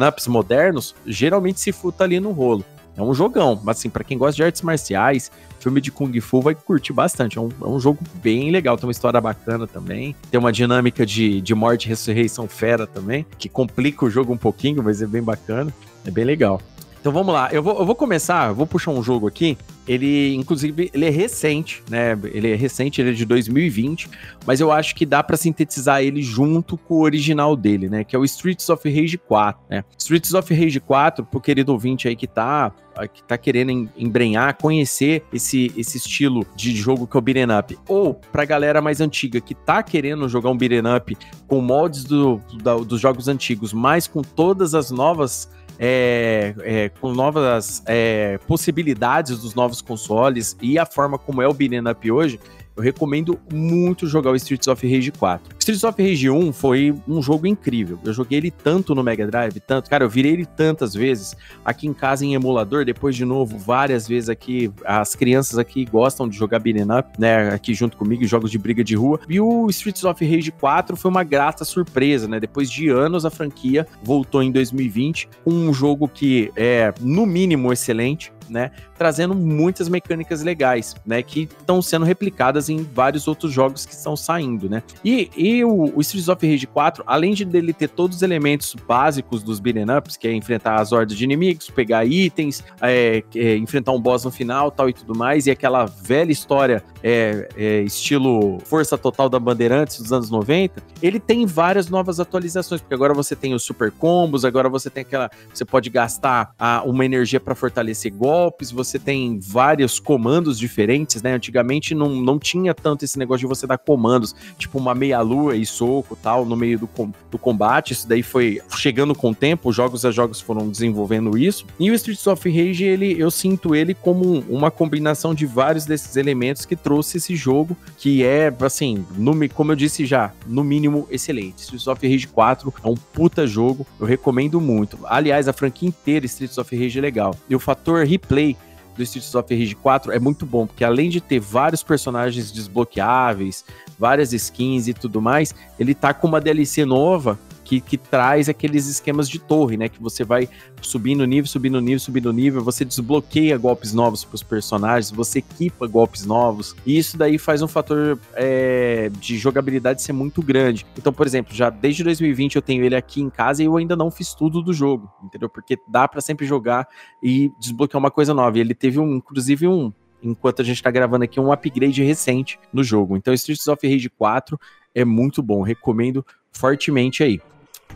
ups 0.09 0.27
modernos, 0.27 0.95
geralmente 1.07 1.61
Sifu 1.61 1.93
tá 1.93 2.05
ali 2.05 2.21
no 2.21 2.31
rolo. 2.31 2.65
É 2.97 3.03
um 3.03 3.15
jogão, 3.15 3.59
mas 3.63 3.79
assim, 3.79 3.89
para 3.89 4.05
quem 4.05 4.19
gosta 4.19 4.37
de 4.37 4.45
artes 4.45 4.61
marciais, 4.61 5.31
filme 5.63 5.81
de 5.81 5.91
Kung 5.91 6.21
Fu 6.21 6.41
vai 6.41 6.55
curtir 6.55 6.93
bastante. 6.93 7.39
É 7.39 7.41
um, 7.41 7.49
é 7.61 7.67
um, 7.67 7.79
jogo 7.79 8.01
bem 8.15 8.51
legal, 8.51 8.77
tem 8.77 8.87
uma 8.87 8.93
história 8.93 9.21
bacana 9.21 9.67
também. 9.67 10.15
Tem 10.31 10.39
uma 10.39 10.53
dinâmica 10.53 11.07
de, 11.07 11.41
de 11.41 11.55
morte 11.55 11.87
e 11.87 11.89
ressurreição 11.89 12.49
fera 12.49 12.87
também, 12.87 13.25
que 13.39 13.49
complica 13.49 14.05
o 14.05 14.11
jogo 14.11 14.33
um 14.33 14.37
pouquinho, 14.37 14.83
mas 14.83 15.01
é 15.01 15.07
bem 15.07 15.23
bacana. 15.23 15.73
É 16.05 16.11
bem 16.11 16.25
legal. 16.25 16.61
Então 17.03 17.13
vamos 17.13 17.35
lá, 17.35 17.49
eu 17.51 17.61
vou, 17.61 17.81
eu 17.81 17.85
vou 17.85 17.97
começar, 17.97 18.51
eu 18.51 18.55
vou 18.55 18.65
puxar 18.65 18.93
um 18.93 19.03
jogo 19.03 19.27
aqui. 19.27 19.59
Ele, 19.89 20.37
inclusive, 20.37 20.89
ele 20.95 21.05
é 21.05 21.11
recente, 21.11 21.83
né? 21.91 22.17
Ele 22.33 22.53
é 22.53 22.55
recente, 22.55 23.01
ele 23.01 23.11
é 23.11 23.13
de 23.13 23.25
2020, 23.25 24.09
mas 24.47 24.61
eu 24.61 24.71
acho 24.71 24.95
que 24.95 25.05
dá 25.05 25.21
para 25.21 25.37
sintetizar 25.37 26.01
ele 26.01 26.23
junto 26.23 26.77
com 26.77 26.95
o 26.95 27.01
original 27.01 27.57
dele, 27.57 27.89
né? 27.89 28.05
Que 28.05 28.15
é 28.15 28.19
o 28.21 28.25
Streets 28.25 28.69
of 28.69 28.89
Rage 28.89 29.19
4, 29.19 29.61
né? 29.69 29.85
Streets 29.99 30.33
of 30.33 30.55
Rage 30.55 30.79
4, 30.79 31.25
pro 31.25 31.41
querido 31.41 31.73
ouvinte 31.73 32.07
aí 32.07 32.15
que 32.15 32.29
tá 32.29 32.73
que 33.13 33.23
tá 33.23 33.37
querendo 33.39 33.91
embrenhar, 33.97 34.57
conhecer 34.57 35.25
esse, 35.33 35.73
esse 35.77 35.99
estilo 35.99 36.47
de 36.55 36.75
jogo 36.75 37.07
que 37.07 37.17
é 37.17 37.19
o 37.19 37.21
beat'em 37.21 37.59
up, 37.59 37.79
ou 37.89 38.15
pra 38.15 38.45
galera 38.45 38.81
mais 38.81 39.01
antiga 39.01 39.41
que 39.41 39.55
tá 39.55 39.83
querendo 39.83 40.29
jogar 40.29 40.51
um 40.51 40.57
beat'em 40.57 40.83
up 40.97 41.17
com 41.47 41.61
mods 41.61 42.05
do, 42.05 42.41
dos 42.87 43.01
jogos 43.01 43.29
antigos, 43.29 43.73
mas 43.73 44.07
com 44.07 44.23
todas 44.23 44.75
as 44.75 44.91
novas 44.91 45.51
é, 45.79 46.55
é, 46.61 46.89
com 47.01 47.13
novas 47.13 47.83
é, 47.87 48.39
possibilidades 48.47 49.39
dos 49.39 49.55
novos 49.55 49.81
consoles 49.81 50.57
e 50.61 50.79
a 50.79 50.87
forma 50.87 51.19
como 51.19 51.43
é 51.43 51.49
o 51.49 51.53
beat'em 51.53 51.89
up 51.91 52.11
hoje, 52.11 52.39
eu 52.77 52.83
recomendo 52.83 53.39
muito 53.53 54.07
jogar 54.07 54.31
o 54.31 54.37
Streets 54.37 54.69
of 54.69 54.87
Rage 54.87 55.11
4. 55.13 55.57
Streets 55.59 55.85
of 55.85 56.03
Rage 56.03 56.31
1 56.31 56.53
foi 56.53 56.95
um 57.07 57.23
jogo 57.23 57.47
incrível. 57.47 57.99
Eu 58.05 58.13
joguei 58.13 58.39
ele 58.39 58.51
tanto 58.51 58.95
no 58.95 59.03
Mega 59.03 59.27
Drive, 59.27 59.61
tanto. 59.61 59.91
Cara, 59.91 60.05
eu 60.05 60.09
virei 60.09 60.33
ele 60.33 60.47
tantas 60.47 60.95
vezes. 60.95 61.37
Aqui 61.65 61.87
em 61.87 61.93
casa 61.93 62.25
em 62.25 62.35
emulador, 62.35 62.85
depois 62.85 63.15
de 63.15 63.25
novo, 63.25 63.59
várias 63.59 64.09
vezes 64.09 64.29
aqui. 64.29 64.73
As 64.85 65.15
crianças 65.15 65.59
aqui 65.59 65.85
gostam 65.85 66.29
de 66.29 66.37
jogar 66.37 66.59
beat'em 66.59 66.87
up, 66.99 67.21
né? 67.21 67.49
Aqui 67.51 67.75
junto 67.75 67.97
comigo, 67.97 68.25
jogos 68.25 68.51
de 68.51 68.59
briga 68.59 68.83
de 68.83 68.95
rua. 68.95 69.21
E 69.29 69.41
o 69.41 69.69
Streets 69.69 70.05
of 70.05 70.25
Rage 70.25 70.51
4 70.53 70.97
foi 70.97 71.11
uma 71.11 71.25
grata 71.25 71.65
surpresa, 71.65 72.27
né? 72.27 72.41
Depois 72.41 72.71
de 72.71 72.89
anos, 72.89 73.25
a 73.25 73.31
franquia 73.31 73.87
voltou 74.03 74.43
em 74.43 74.51
2020 74.51 75.29
com 75.45 75.53
um 75.53 75.73
jogo 75.73 76.09
que 76.09 76.51
é, 76.57 76.93
no 77.01 77.27
mínimo, 77.27 77.73
excelente 77.73 78.33
né? 78.49 78.71
Trazendo 78.97 79.35
muitas 79.35 79.89
mecânicas 79.89 80.43
legais, 80.43 80.95
né? 81.05 81.23
Que 81.23 81.43
estão 81.43 81.81
sendo 81.83 82.05
replicadas 82.05 82.69
em 82.69 82.83
vários 82.83 83.27
outros 83.29 83.53
jogos 83.53 83.87
que 83.87 83.93
estão 83.93 84.17
saindo, 84.17 84.69
né? 84.69 84.83
E, 85.05 85.31
e 85.37 85.65
o, 85.65 85.93
o 85.97 86.01
Streets 86.01 86.29
of 86.29 86.47
Rage 86.47 86.67
4, 86.67 87.05
além 87.07 87.35
de 87.35 87.45
dele 87.45 87.73
ter 87.73 87.89
todos 87.89 88.19
os 88.19 88.23
elementos 88.23 88.75
básicos 88.87 89.43
dos 89.43 89.61
beat'em 89.61 89.87
ups, 89.97 90.17
que 90.17 90.29
é 90.29 90.33
enfrentar 90.33 90.81
as 90.81 90.93
hordas 90.93 91.17
de 91.17 91.25
inimigos, 91.25 91.71
pegar 91.71 92.05
itens, 92.05 92.65
é, 92.81 93.23
é, 93.35 93.57
enfrentar 93.57 93.93
um 93.93 94.01
boss 94.01 94.25
no 94.25 94.31
final, 94.31 94.71
tal 94.71 94.89
e 94.89 94.93
tudo 94.93 95.17
mais, 95.17 95.47
e 95.47 95.51
aquela 95.51 95.85
velha 95.85 96.33
história 96.33 96.83
é, 97.03 97.49
é 97.57 97.83
estilo 97.83 98.59
Força 98.65 98.97
Total 98.97 99.29
da 99.29 99.39
Bandeirantes 99.39 100.01
dos 100.01 100.13
anos 100.13 100.31
90, 100.31 100.83
ele 101.03 101.19
tem 101.19 101.45
várias 101.47 101.89
novas 101.89 102.21
atualizações, 102.21 102.81
porque 102.81 102.95
agora 102.95 103.15
você 103.15 103.35
tem 103.35 103.55
os 103.55 103.63
super 103.63 103.91
combos, 103.91 104.45
agora 104.45 104.69
você 104.69 104.89
tem 104.89 105.03
aquela, 105.03 105.31
você 105.53 105.65
pode 105.65 105.91
gastar 105.91 106.55
a, 106.59 106.83
uma 106.85 107.05
energia 107.05 107.41
para 107.41 107.55
fortalecer 107.55 108.13
golpes, 108.13 108.32
golpes, 108.33 108.71
você 108.71 108.99
tem 108.99 109.39
vários 109.39 110.01
comandos 110.01 110.59
diferentes, 110.59 111.21
né? 111.21 111.35
Antigamente 111.35 111.95
não, 111.95 112.09
não 112.09 112.39
tinha 112.39 112.73
tanto 112.73 113.05
esse 113.05 113.19
negócio 113.19 113.41
de 113.41 113.47
você 113.47 113.67
dar 113.67 113.77
comandos, 113.77 114.35
tipo 114.57 114.79
uma 114.79 114.95
meia-lua 114.95 115.55
e 115.55 115.67
soco 115.67 116.17
tal, 116.17 116.47
no 116.47 116.57
meio 116.57 116.79
do, 116.79 116.89
do 117.31 117.37
combate. 117.37 117.93
Isso 117.93 118.09
daí 118.09 118.23
foi 118.23 118.63
chegando 118.75 119.15
com 119.15 119.33
o 119.33 119.35
tempo, 119.35 119.71
jogos 119.71 120.07
a 120.07 120.11
jogos 120.11 120.41
foram 120.41 120.71
desenvolvendo 120.71 121.37
isso. 121.37 121.67
E 121.79 121.91
o 121.91 121.95
Streets 121.95 122.27
of 122.27 122.49
Rage, 122.49 122.85
ele, 122.85 123.15
eu 123.19 123.31
sinto 123.31 123.75
ele 123.75 123.93
como 123.93 124.43
uma 124.49 124.71
combinação 124.71 125.35
de 125.35 125.45
vários 125.45 125.85
desses 125.85 126.17
elementos 126.17 126.65
que 126.65 126.75
trouxe 126.75 127.19
esse 127.19 127.37
jogo, 127.37 127.77
que 127.99 128.25
é, 128.25 128.51
assim, 128.63 129.05
no, 129.15 129.47
como 129.51 129.73
eu 129.73 129.77
disse 129.77 130.07
já, 130.07 130.33
no 130.47 130.65
mínimo 130.65 131.07
excelente. 131.11 131.59
Streets 131.59 131.87
of 131.87 132.09
Rage 132.09 132.29
4 132.29 132.73
é 132.83 132.89
um 132.89 132.95
puta 132.95 133.47
jogo, 133.47 133.87
eu 134.01 134.07
recomendo 134.07 134.59
muito. 134.59 134.99
Aliás, 135.05 135.49
a 135.49 135.53
franquia 135.53 135.89
inteira 135.89 136.25
Streets 136.25 136.57
of 136.57 136.75
Rage 136.75 136.99
é 136.99 137.03
legal. 137.03 137.37
E 137.47 137.55
o 137.55 137.61
fator 137.61 138.07
replay 138.07 138.22
gameplay 138.23 138.57
do 138.97 139.03
Streets 139.03 139.35
of 139.35 139.55
Rage 139.55 139.75
4 139.75 140.13
é 140.13 140.19
muito 140.19 140.45
bom, 140.45 140.67
porque 140.67 140.85
além 140.85 141.09
de 141.09 141.21
ter 141.21 141.41
vários 141.41 141.83
personagens 141.83 142.53
desbloqueáveis, 142.53 143.65
várias 143.99 144.33
skins 144.33 144.87
e 144.87 144.95
tudo 144.95 145.21
mais, 145.21 145.55
ele 145.79 145.95
tá 145.95 146.13
com 146.13 146.27
uma 146.27 146.41
DLC 146.41 146.85
nova 146.85 147.39
que, 147.73 147.81
que 147.81 147.97
traz 147.97 148.51
aqueles 148.51 148.87
esquemas 148.87 149.29
de 149.29 149.39
torre, 149.39 149.79
né? 149.79 149.89
Que 149.89 150.03
você 150.03 150.25
vai 150.25 150.49
subindo 150.83 151.25
nível, 151.25 151.49
subindo 151.49 151.81
nível, 151.81 152.01
subindo 152.01 152.33
nível, 152.33 152.63
você 152.63 152.85
desbloqueia 152.85 153.57
golpes 153.57 153.95
novos 153.95 154.25
para 154.25 154.35
os 154.35 154.43
personagens, 154.43 155.11
você 155.11 155.39
equipa 155.39 155.87
golpes 155.87 156.27
novos, 156.27 156.77
e 156.85 156.99
isso 156.99 157.17
daí 157.17 157.39
faz 157.39 157.63
um 157.63 157.69
fator 157.69 158.19
é, 158.35 159.11
de 159.19 159.39
jogabilidade 159.39 160.03
ser 160.03 160.13
muito 160.13 160.43
grande. 160.43 160.85
Então, 160.99 161.13
por 161.13 161.27
exemplo, 161.27 161.55
já 161.55 161.71
desde 161.71 162.05
2020 162.05 162.57
eu 162.57 162.63
tenho 162.63 162.85
ele 162.85 162.97
aqui 162.97 163.23
em 163.23 163.31
casa 163.31 163.63
e 163.63 163.67
eu 163.67 163.77
ainda 163.77 163.97
não 163.97 164.11
fiz 164.11 164.35
tudo 164.35 164.61
do 164.61 164.75
jogo, 164.75 165.11
entendeu? 165.23 165.49
Porque 165.49 165.79
dá 165.89 166.07
para 166.07 166.21
sempre 166.21 166.45
jogar 166.47 166.87
e 167.23 167.51
desbloquear 167.59 167.99
uma 167.99 168.11
coisa 168.11 168.35
nova. 168.35 168.59
E 168.59 168.61
ele 168.61 168.75
teve 168.75 168.99
um, 168.99 169.17
inclusive 169.17 169.67
um, 169.67 169.93
enquanto 170.23 170.61
a 170.61 170.65
gente 170.65 170.77
está 170.77 170.91
gravando 170.91 171.25
aqui, 171.25 171.41
um 171.41 171.51
upgrade 171.51 172.03
recente 172.03 172.59
no 172.71 172.85
jogo. 172.85 173.17
Então, 173.17 173.33
Streets 173.33 173.67
of 173.67 173.87
Rage 173.87 174.11
4 174.11 174.61
é 174.95 175.05
muito 175.07 175.43
bom, 175.43 175.63
recomendo 175.63 176.25
fortemente 176.53 177.23
aí. 177.23 177.41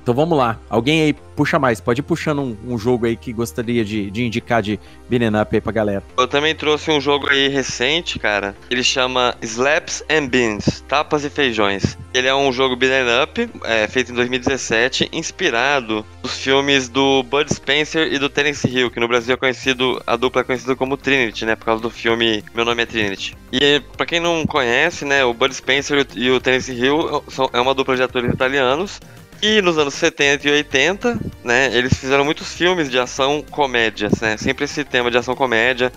Então 0.06 0.14
vamos 0.14 0.38
lá. 0.38 0.56
Alguém 0.70 1.02
aí 1.02 1.12
puxa 1.12 1.58
mais. 1.58 1.80
Pode 1.80 1.98
ir 1.98 2.04
puxando 2.04 2.40
um, 2.40 2.56
um 2.74 2.78
jogo 2.78 3.06
aí 3.06 3.16
que 3.16 3.32
gostaria 3.32 3.84
de, 3.84 4.08
de 4.08 4.24
indicar 4.24 4.62
de 4.62 4.78
beat'em 5.10 5.36
up 5.40 5.52
aí 5.52 5.60
pra 5.60 5.72
galera. 5.72 6.04
Eu 6.16 6.28
também 6.28 6.54
trouxe 6.54 6.92
um 6.92 7.00
jogo 7.00 7.28
aí 7.28 7.48
recente, 7.48 8.16
cara. 8.16 8.54
Ele 8.70 8.84
chama 8.84 9.34
Slaps 9.42 10.04
and 10.08 10.28
Beans, 10.28 10.84
Tapas 10.86 11.24
e 11.24 11.28
Feijões. 11.28 11.98
Ele 12.14 12.28
é 12.28 12.34
um 12.34 12.52
jogo 12.52 12.76
beat'em 12.76 13.20
up, 13.20 13.50
é, 13.64 13.88
feito 13.88 14.12
em 14.12 14.14
2017, 14.14 15.08
inspirado 15.12 16.06
nos 16.22 16.38
filmes 16.38 16.88
do 16.88 17.24
Bud 17.24 17.52
Spencer 17.52 18.06
e 18.12 18.16
do 18.16 18.28
Terence 18.28 18.64
Hill, 18.68 18.92
que 18.92 19.00
no 19.00 19.08
Brasil 19.08 19.34
é 19.34 19.36
conhecido, 19.36 20.00
a 20.06 20.14
dupla 20.14 20.42
é 20.42 20.44
conhecida 20.44 20.76
como 20.76 20.96
Trinity, 20.96 21.44
né? 21.44 21.56
Por 21.56 21.64
causa 21.64 21.82
do 21.82 21.90
filme 21.90 22.44
Meu 22.54 22.64
Nome 22.64 22.84
é 22.84 22.86
Trinity. 22.86 23.36
E 23.52 23.82
para 23.96 24.06
quem 24.06 24.20
não 24.20 24.46
conhece, 24.46 25.04
né, 25.04 25.24
o 25.24 25.34
Bud 25.34 25.52
Spencer 25.52 26.06
e 26.14 26.30
o 26.30 26.40
Terence 26.40 26.72
Hill 26.72 27.24
são, 27.26 27.50
é 27.52 27.60
uma 27.60 27.74
dupla 27.74 27.96
de 27.96 28.04
atores 28.04 28.32
italianos 28.32 29.00
e 29.42 29.60
nos 29.62 29.78
anos 29.78 29.94
70 29.94 30.48
e 30.48 30.50
80, 30.50 31.20
né, 31.44 31.70
eles 31.72 31.94
fizeram 31.94 32.24
muitos 32.24 32.52
filmes 32.52 32.90
de 32.90 32.98
ação 32.98 33.44
comédias, 33.50 34.20
né? 34.20 34.36
Sempre 34.36 34.64
esse 34.64 34.84
tema 34.84 35.10
de 35.10 35.18
ação 35.18 35.34
comédia, 35.34 35.92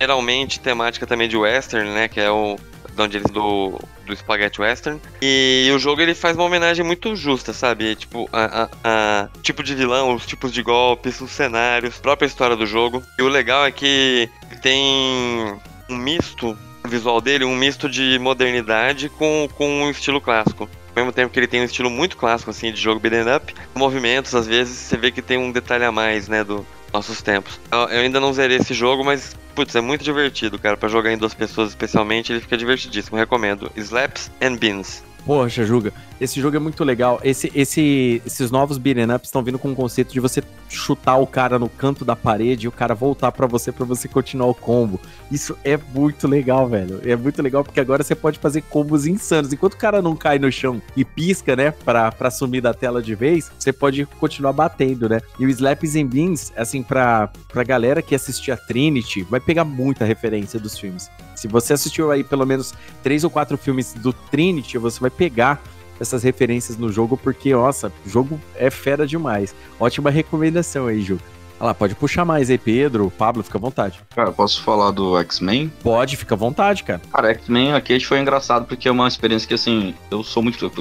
geralmente 0.00 0.60
temática 0.60 1.06
também 1.06 1.28
de 1.28 1.36
western, 1.36 1.90
né, 1.90 2.08
que 2.08 2.20
é 2.20 2.30
o 2.30 2.56
de 2.94 3.00
onde 3.02 3.16
eles 3.16 3.30
do 3.30 3.80
do 4.06 4.16
Spaghetti 4.16 4.60
Western. 4.60 5.00
E 5.20 5.70
o 5.74 5.78
jogo 5.78 6.00
ele 6.00 6.14
faz 6.14 6.36
uma 6.36 6.44
homenagem 6.44 6.84
muito 6.84 7.14
justa, 7.16 7.52
sabe? 7.52 7.94
Tipo, 7.94 8.28
a, 8.32 8.64
a, 8.64 8.68
a, 8.84 9.28
tipo 9.42 9.62
de 9.62 9.74
vilão, 9.74 10.14
os 10.14 10.26
tipos 10.26 10.52
de 10.52 10.62
golpes, 10.62 11.20
os 11.20 11.30
cenários, 11.30 11.98
a 11.98 12.02
própria 12.02 12.26
história 12.26 12.56
do 12.56 12.66
jogo. 12.66 13.02
E 13.18 13.22
o 13.22 13.28
legal 13.28 13.64
é 13.64 13.70
que 13.70 14.28
tem 14.60 15.56
um 15.88 15.96
misto 15.96 16.56
o 16.84 16.88
visual 16.88 17.20
dele, 17.20 17.44
um 17.44 17.54
misto 17.54 17.88
de 17.88 18.18
modernidade 18.18 19.08
com, 19.08 19.48
com 19.56 19.84
um 19.84 19.90
estilo 19.90 20.20
clássico. 20.20 20.68
Ao 20.94 21.02
mesmo 21.02 21.12
tempo 21.12 21.32
que 21.32 21.38
ele 21.38 21.46
tem 21.46 21.60
um 21.60 21.64
estilo 21.64 21.90
muito 21.90 22.16
clássico, 22.16 22.50
assim, 22.50 22.70
de 22.72 22.80
jogo 22.80 23.00
beat'em 23.00 23.34
up, 23.34 23.54
movimentos, 23.74 24.34
às 24.34 24.46
vezes, 24.46 24.76
você 24.76 24.96
vê 24.96 25.10
que 25.10 25.22
tem 25.22 25.38
um 25.38 25.50
detalhe 25.50 25.84
a 25.84 25.92
mais, 25.92 26.28
né, 26.28 26.44
dos 26.44 26.62
nossos 26.92 27.22
tempos. 27.22 27.58
Eu, 27.70 27.78
eu 27.88 28.00
ainda 28.00 28.20
não 28.20 28.32
zerei 28.32 28.58
esse 28.58 28.74
jogo, 28.74 29.02
mas, 29.02 29.34
putz, 29.54 29.74
é 29.74 29.80
muito 29.80 30.04
divertido, 30.04 30.58
cara, 30.58 30.76
para 30.76 30.88
jogar 30.88 31.12
em 31.12 31.16
duas 31.16 31.32
pessoas 31.32 31.70
especialmente, 31.70 32.32
ele 32.32 32.40
fica 32.40 32.56
divertidíssimo, 32.56 33.16
recomendo. 33.16 33.72
Slaps 33.76 34.30
and 34.42 34.56
Beans. 34.56 35.02
Poxa, 35.24 35.64
Juga, 35.64 35.92
esse 36.22 36.40
jogo 36.40 36.56
é 36.56 36.60
muito 36.60 36.84
legal. 36.84 37.20
Esse, 37.24 37.50
esse, 37.52 38.22
esses 38.24 38.50
novos 38.50 38.78
beat'em 38.78 39.12
ups 39.12 39.26
estão 39.26 39.42
vindo 39.42 39.58
com 39.58 39.72
o 39.72 39.74
conceito 39.74 40.12
de 40.12 40.20
você 40.20 40.40
chutar 40.68 41.16
o 41.16 41.26
cara 41.26 41.58
no 41.58 41.68
canto 41.68 42.04
da 42.04 42.14
parede 42.14 42.66
e 42.66 42.68
o 42.68 42.72
cara 42.72 42.94
voltar 42.94 43.32
para 43.32 43.46
você 43.46 43.72
para 43.72 43.84
você 43.84 44.06
continuar 44.06 44.46
o 44.46 44.54
combo. 44.54 45.00
Isso 45.32 45.58
é 45.64 45.76
muito 45.76 46.28
legal, 46.28 46.68
velho. 46.68 47.00
É 47.04 47.16
muito 47.16 47.42
legal 47.42 47.64
porque 47.64 47.80
agora 47.80 48.04
você 48.04 48.14
pode 48.14 48.38
fazer 48.38 48.62
combos 48.62 49.04
insanos. 49.04 49.52
Enquanto 49.52 49.74
o 49.74 49.78
cara 49.78 50.00
não 50.00 50.14
cai 50.14 50.38
no 50.38 50.50
chão 50.52 50.80
e 50.96 51.04
pisca, 51.04 51.56
né, 51.56 51.72
pra, 51.72 52.12
pra 52.12 52.30
sumir 52.30 52.62
da 52.62 52.72
tela 52.72 53.02
de 53.02 53.16
vez, 53.16 53.50
você 53.58 53.72
pode 53.72 54.06
continuar 54.20 54.52
batendo, 54.52 55.08
né? 55.08 55.20
E 55.40 55.44
o 55.44 55.48
Slaps 55.48 55.96
and 55.96 56.06
Beans, 56.06 56.52
assim, 56.56 56.84
pra, 56.84 57.30
pra 57.48 57.64
galera 57.64 58.00
que 58.00 58.14
assistia 58.14 58.56
Trinity, 58.56 59.24
vai 59.24 59.40
pegar 59.40 59.64
muita 59.64 60.04
referência 60.04 60.60
dos 60.60 60.78
filmes. 60.78 61.10
Se 61.34 61.48
você 61.48 61.72
assistiu 61.72 62.12
aí 62.12 62.22
pelo 62.22 62.46
menos 62.46 62.72
três 63.02 63.24
ou 63.24 63.30
quatro 63.30 63.58
filmes 63.58 63.92
do 63.94 64.12
Trinity, 64.12 64.78
você 64.78 65.00
vai 65.00 65.10
pegar 65.10 65.60
essas 66.02 66.22
referências 66.22 66.76
no 66.76 66.92
jogo, 66.92 67.16
porque, 67.16 67.54
nossa, 67.54 67.92
o 68.04 68.08
jogo 68.08 68.38
é 68.56 68.70
fera 68.70 69.06
demais. 69.06 69.54
Ótima 69.80 70.10
recomendação 70.10 70.86
aí, 70.86 71.00
Ju. 71.00 71.18
Olha 71.58 71.68
lá, 71.68 71.74
pode 71.74 71.94
puxar 71.94 72.24
mais 72.24 72.50
aí, 72.50 72.58
Pedro, 72.58 73.10
Pablo, 73.16 73.42
fica 73.42 73.56
à 73.56 73.60
vontade. 73.60 74.00
Cara, 74.14 74.32
posso 74.32 74.60
falar 74.62 74.90
do 74.90 75.16
X-Men? 75.18 75.72
Pode, 75.80 76.16
fica 76.16 76.34
à 76.34 76.36
vontade, 76.36 76.82
cara. 76.82 77.00
Cara, 77.12 77.30
X-Men 77.30 77.72
Arcade 77.72 78.04
foi 78.04 78.18
engraçado 78.18 78.66
porque 78.66 78.88
é 78.88 78.90
uma 78.90 79.06
experiência 79.06 79.46
que, 79.46 79.54
assim, 79.54 79.94
eu 80.10 80.24
sou 80.24 80.42
muito. 80.42 80.72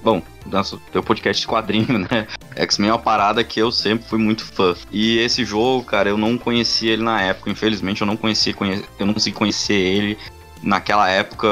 Bom, 0.00 0.22
nosso 0.46 0.80
teu 0.92 1.02
podcast 1.02 1.40
de 1.40 1.48
quadrinho, 1.48 1.98
né? 2.08 2.28
X-Men 2.54 2.90
é 2.90 2.92
uma 2.92 3.00
parada 3.00 3.42
que 3.42 3.60
eu 3.60 3.72
sempre 3.72 4.08
fui 4.08 4.18
muito 4.20 4.44
fã. 4.44 4.76
E 4.92 5.18
esse 5.18 5.44
jogo, 5.44 5.84
cara, 5.84 6.08
eu 6.08 6.16
não 6.16 6.38
conhecia 6.38 6.92
ele 6.92 7.02
na 7.02 7.20
época. 7.20 7.50
Infelizmente, 7.50 8.02
eu 8.02 8.06
não 8.06 8.16
conheci, 8.16 8.52
conhe... 8.52 8.84
eu 8.96 9.06
não 9.06 9.14
consegui 9.14 9.34
conhecer 9.34 9.74
ele 9.74 10.16
naquela 10.62 11.08
época, 11.08 11.48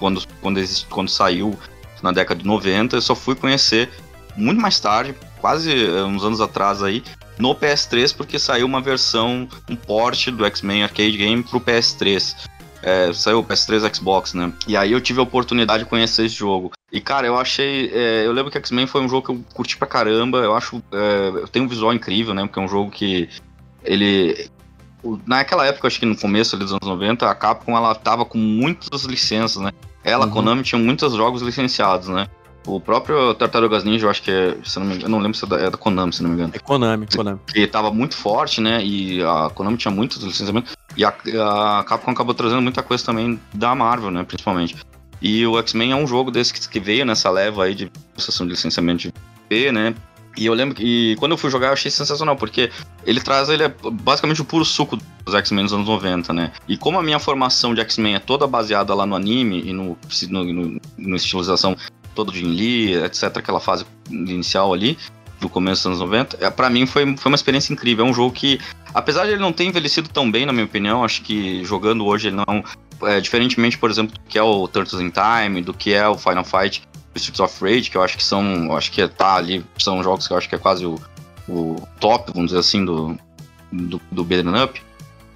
quando, 0.00 0.22
quando, 0.40 0.58
exist... 0.58 0.86
quando 0.88 1.08
saiu 1.08 1.56
na 2.02 2.12
década 2.12 2.40
de 2.40 2.46
90. 2.46 2.96
Eu 2.96 3.02
só 3.02 3.14
fui 3.14 3.34
conhecer 3.34 3.90
muito 4.36 4.60
mais 4.60 4.78
tarde, 4.78 5.14
quase 5.40 5.72
eh, 5.72 6.04
uns 6.04 6.22
anos 6.22 6.40
atrás 6.40 6.82
aí, 6.82 7.02
no 7.38 7.54
PS3, 7.54 8.14
porque 8.14 8.38
saiu 8.38 8.66
uma 8.66 8.80
versão, 8.80 9.48
um 9.68 9.76
port 9.76 10.28
do 10.28 10.44
X-Men 10.44 10.84
Arcade 10.84 11.16
Game 11.16 11.42
pro 11.42 11.60
PS3. 11.60 12.34
É, 12.82 13.12
saiu 13.12 13.40
o 13.40 13.44
PS3 13.44 13.94
Xbox, 13.94 14.34
né? 14.34 14.52
E 14.66 14.76
aí 14.76 14.92
eu 14.92 15.00
tive 15.00 15.18
a 15.18 15.22
oportunidade 15.22 15.84
de 15.84 15.90
conhecer 15.90 16.26
esse 16.26 16.36
jogo. 16.36 16.70
E, 16.92 17.00
cara, 17.00 17.26
eu 17.26 17.36
achei. 17.36 17.90
É, 17.92 18.26
eu 18.26 18.32
lembro 18.32 18.50
que 18.50 18.58
X-Men 18.58 18.86
foi 18.86 19.00
um 19.00 19.08
jogo 19.08 19.26
que 19.26 19.32
eu 19.32 19.44
curti 19.54 19.76
pra 19.76 19.88
caramba. 19.88 20.38
Eu 20.38 20.54
acho. 20.54 20.80
É, 20.92 21.46
tem 21.50 21.62
um 21.62 21.68
visual 21.68 21.92
incrível, 21.92 22.32
né? 22.32 22.42
Porque 22.42 22.60
é 22.60 22.62
um 22.62 22.68
jogo 22.68 22.90
que. 22.90 23.28
Ele. 23.82 24.48
Naquela 25.26 25.66
época, 25.66 25.88
acho 25.88 25.98
que 25.98 26.06
no 26.06 26.16
começo 26.16 26.56
dos 26.56 26.72
anos 26.72 26.86
90, 26.86 27.28
a 27.28 27.34
Capcom 27.34 27.76
ela 27.76 27.94
tava 27.94 28.24
com 28.24 28.38
muitas 28.38 29.02
licenças, 29.02 29.62
né? 29.62 29.72
Ela, 30.06 30.24
uhum. 30.24 30.30
Konami, 30.30 30.62
tinha 30.62 30.78
muitos 30.78 31.12
jogos 31.14 31.42
licenciados, 31.42 32.06
né? 32.06 32.28
O 32.64 32.80
próprio 32.80 33.34
Tartarugas 33.34 33.82
Ninja, 33.82 34.06
eu 34.06 34.10
acho 34.10 34.22
que 34.22 34.30
é, 34.30 34.56
se 34.64 34.78
não 34.78 34.86
me 34.86 34.94
engano, 34.94 35.06
eu 35.06 35.10
não 35.10 35.18
lembro 35.18 35.36
se 35.36 35.44
é 35.44 35.48
da, 35.48 35.56
é 35.58 35.70
da 35.70 35.76
Konami, 35.76 36.12
se 36.12 36.22
não 36.22 36.30
me 36.30 36.36
engano. 36.36 36.52
É 36.54 36.58
Konami, 36.60 37.06
Konami. 37.14 37.40
Que 37.44 37.66
tava 37.66 37.92
muito 37.92 38.16
forte, 38.16 38.60
né? 38.60 38.84
E 38.84 39.20
a 39.20 39.50
Konami 39.52 39.76
tinha 39.76 39.92
muitos 39.92 40.22
licenciamentos. 40.22 40.76
E 40.96 41.04
a, 41.04 41.08
a 41.08 41.84
Capcom 41.84 42.12
acabou 42.12 42.34
trazendo 42.34 42.62
muita 42.62 42.84
coisa 42.84 43.04
também 43.04 43.40
da 43.52 43.74
Marvel, 43.74 44.12
né? 44.12 44.22
Principalmente. 44.22 44.76
E 45.20 45.44
o 45.44 45.58
X-Men 45.58 45.90
é 45.90 45.96
um 45.96 46.06
jogo 46.06 46.30
desse 46.30 46.54
que, 46.54 46.68
que 46.68 46.78
veio 46.78 47.04
nessa 47.04 47.28
leva 47.28 47.64
aí 47.64 47.74
de 47.74 47.90
concessão 48.14 48.46
de 48.46 48.52
licenciamento 48.52 49.02
de 49.02 49.12
P, 49.48 49.72
né? 49.72 49.92
E 50.36 50.46
eu 50.46 50.54
lembro 50.54 50.74
que 50.74 51.16
quando 51.18 51.32
eu 51.32 51.38
fui 51.38 51.50
jogar 51.50 51.68
eu 51.68 51.72
achei 51.72 51.90
sensacional, 51.90 52.36
porque 52.36 52.70
ele 53.04 53.20
traz, 53.20 53.48
ele 53.48 53.62
é 53.62 53.74
basicamente 53.92 54.42
o 54.42 54.44
puro 54.44 54.64
suco 54.64 54.98
dos 55.24 55.34
X-Men 55.34 55.64
dos 55.64 55.72
anos 55.72 55.88
90, 55.88 56.32
né? 56.32 56.52
E 56.68 56.76
como 56.76 56.98
a 56.98 57.02
minha 57.02 57.18
formação 57.18 57.74
de 57.74 57.80
X-Men 57.80 58.16
é 58.16 58.18
toda 58.18 58.46
baseada 58.46 58.94
lá 58.94 59.06
no 59.06 59.16
anime 59.16 59.62
e 59.64 59.72
no, 59.72 59.96
no, 60.28 60.44
no, 60.44 60.80
no 60.98 61.16
estilização 61.16 61.76
todo 62.14 62.32
de 62.32 62.42
Lee, 62.42 62.94
etc., 63.04 63.36
aquela 63.36 63.60
fase 63.60 63.86
inicial 64.10 64.72
ali, 64.72 64.98
do 65.40 65.48
começo 65.48 65.82
dos 65.82 65.86
anos 65.86 66.00
90, 66.00 66.38
é, 66.40 66.50
para 66.50 66.70
mim 66.70 66.86
foi, 66.86 67.16
foi 67.16 67.30
uma 67.30 67.36
experiência 67.36 67.72
incrível. 67.72 68.06
É 68.06 68.08
um 68.08 68.14
jogo 68.14 68.32
que, 68.32 68.58
apesar 68.94 69.24
de 69.26 69.32
ele 69.32 69.40
não 69.40 69.52
ter 69.52 69.64
envelhecido 69.64 70.08
tão 70.08 70.30
bem, 70.30 70.46
na 70.46 70.52
minha 70.52 70.64
opinião, 70.64 71.04
acho 71.04 71.22
que 71.22 71.64
jogando 71.64 72.04
hoje 72.06 72.28
ele 72.28 72.36
não. 72.36 72.64
É, 73.02 73.20
diferentemente, 73.20 73.76
por 73.76 73.90
exemplo, 73.90 74.14
do 74.14 74.20
que 74.26 74.38
é 74.38 74.42
o 74.42 74.66
Turtles 74.66 75.02
in 75.02 75.10
Time, 75.10 75.60
do 75.60 75.74
que 75.74 75.92
é 75.92 76.08
o 76.08 76.16
Final 76.16 76.44
Fight, 76.44 76.82
Streets 77.16 77.40
of 77.40 77.64
Rage, 77.64 77.90
que 77.90 77.96
eu 77.96 78.02
acho 78.02 78.16
que 78.16 78.24
são. 78.24 78.76
Acho 78.76 78.90
que 78.90 79.06
tá 79.08 79.34
ali, 79.36 79.64
são 79.78 80.02
jogos 80.02 80.26
que 80.26 80.32
eu 80.32 80.38
acho 80.38 80.48
que 80.48 80.54
é 80.54 80.58
quase 80.58 80.86
o, 80.86 81.00
o 81.48 81.76
top, 82.00 82.32
vamos 82.32 82.48
dizer 82.50 82.60
assim, 82.60 82.84
do, 82.84 83.18
do, 83.72 84.00
do 84.10 84.22
Up. 84.62 84.82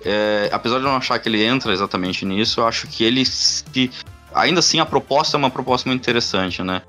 É, 0.05 0.49
apesar 0.53 0.79
de 0.79 0.85
eu 0.85 0.91
não 0.91 0.97
achar 0.97 1.19
que 1.19 1.29
ele 1.29 1.45
entra 1.45 1.73
exatamente 1.73 2.25
nisso, 2.25 2.61
eu 2.61 2.67
acho 2.67 2.87
que 2.87 3.05
ele 3.05 3.25
se 3.27 3.91
ainda 4.35 4.61
assim 4.61 4.81
a 4.81 4.87
proposta 4.87 5.37
é 5.37 5.39
uma 5.39 5.51
proposta 5.51 5.89
muito 5.89 6.01
interessante, 6.01 6.63
né? 6.63 6.83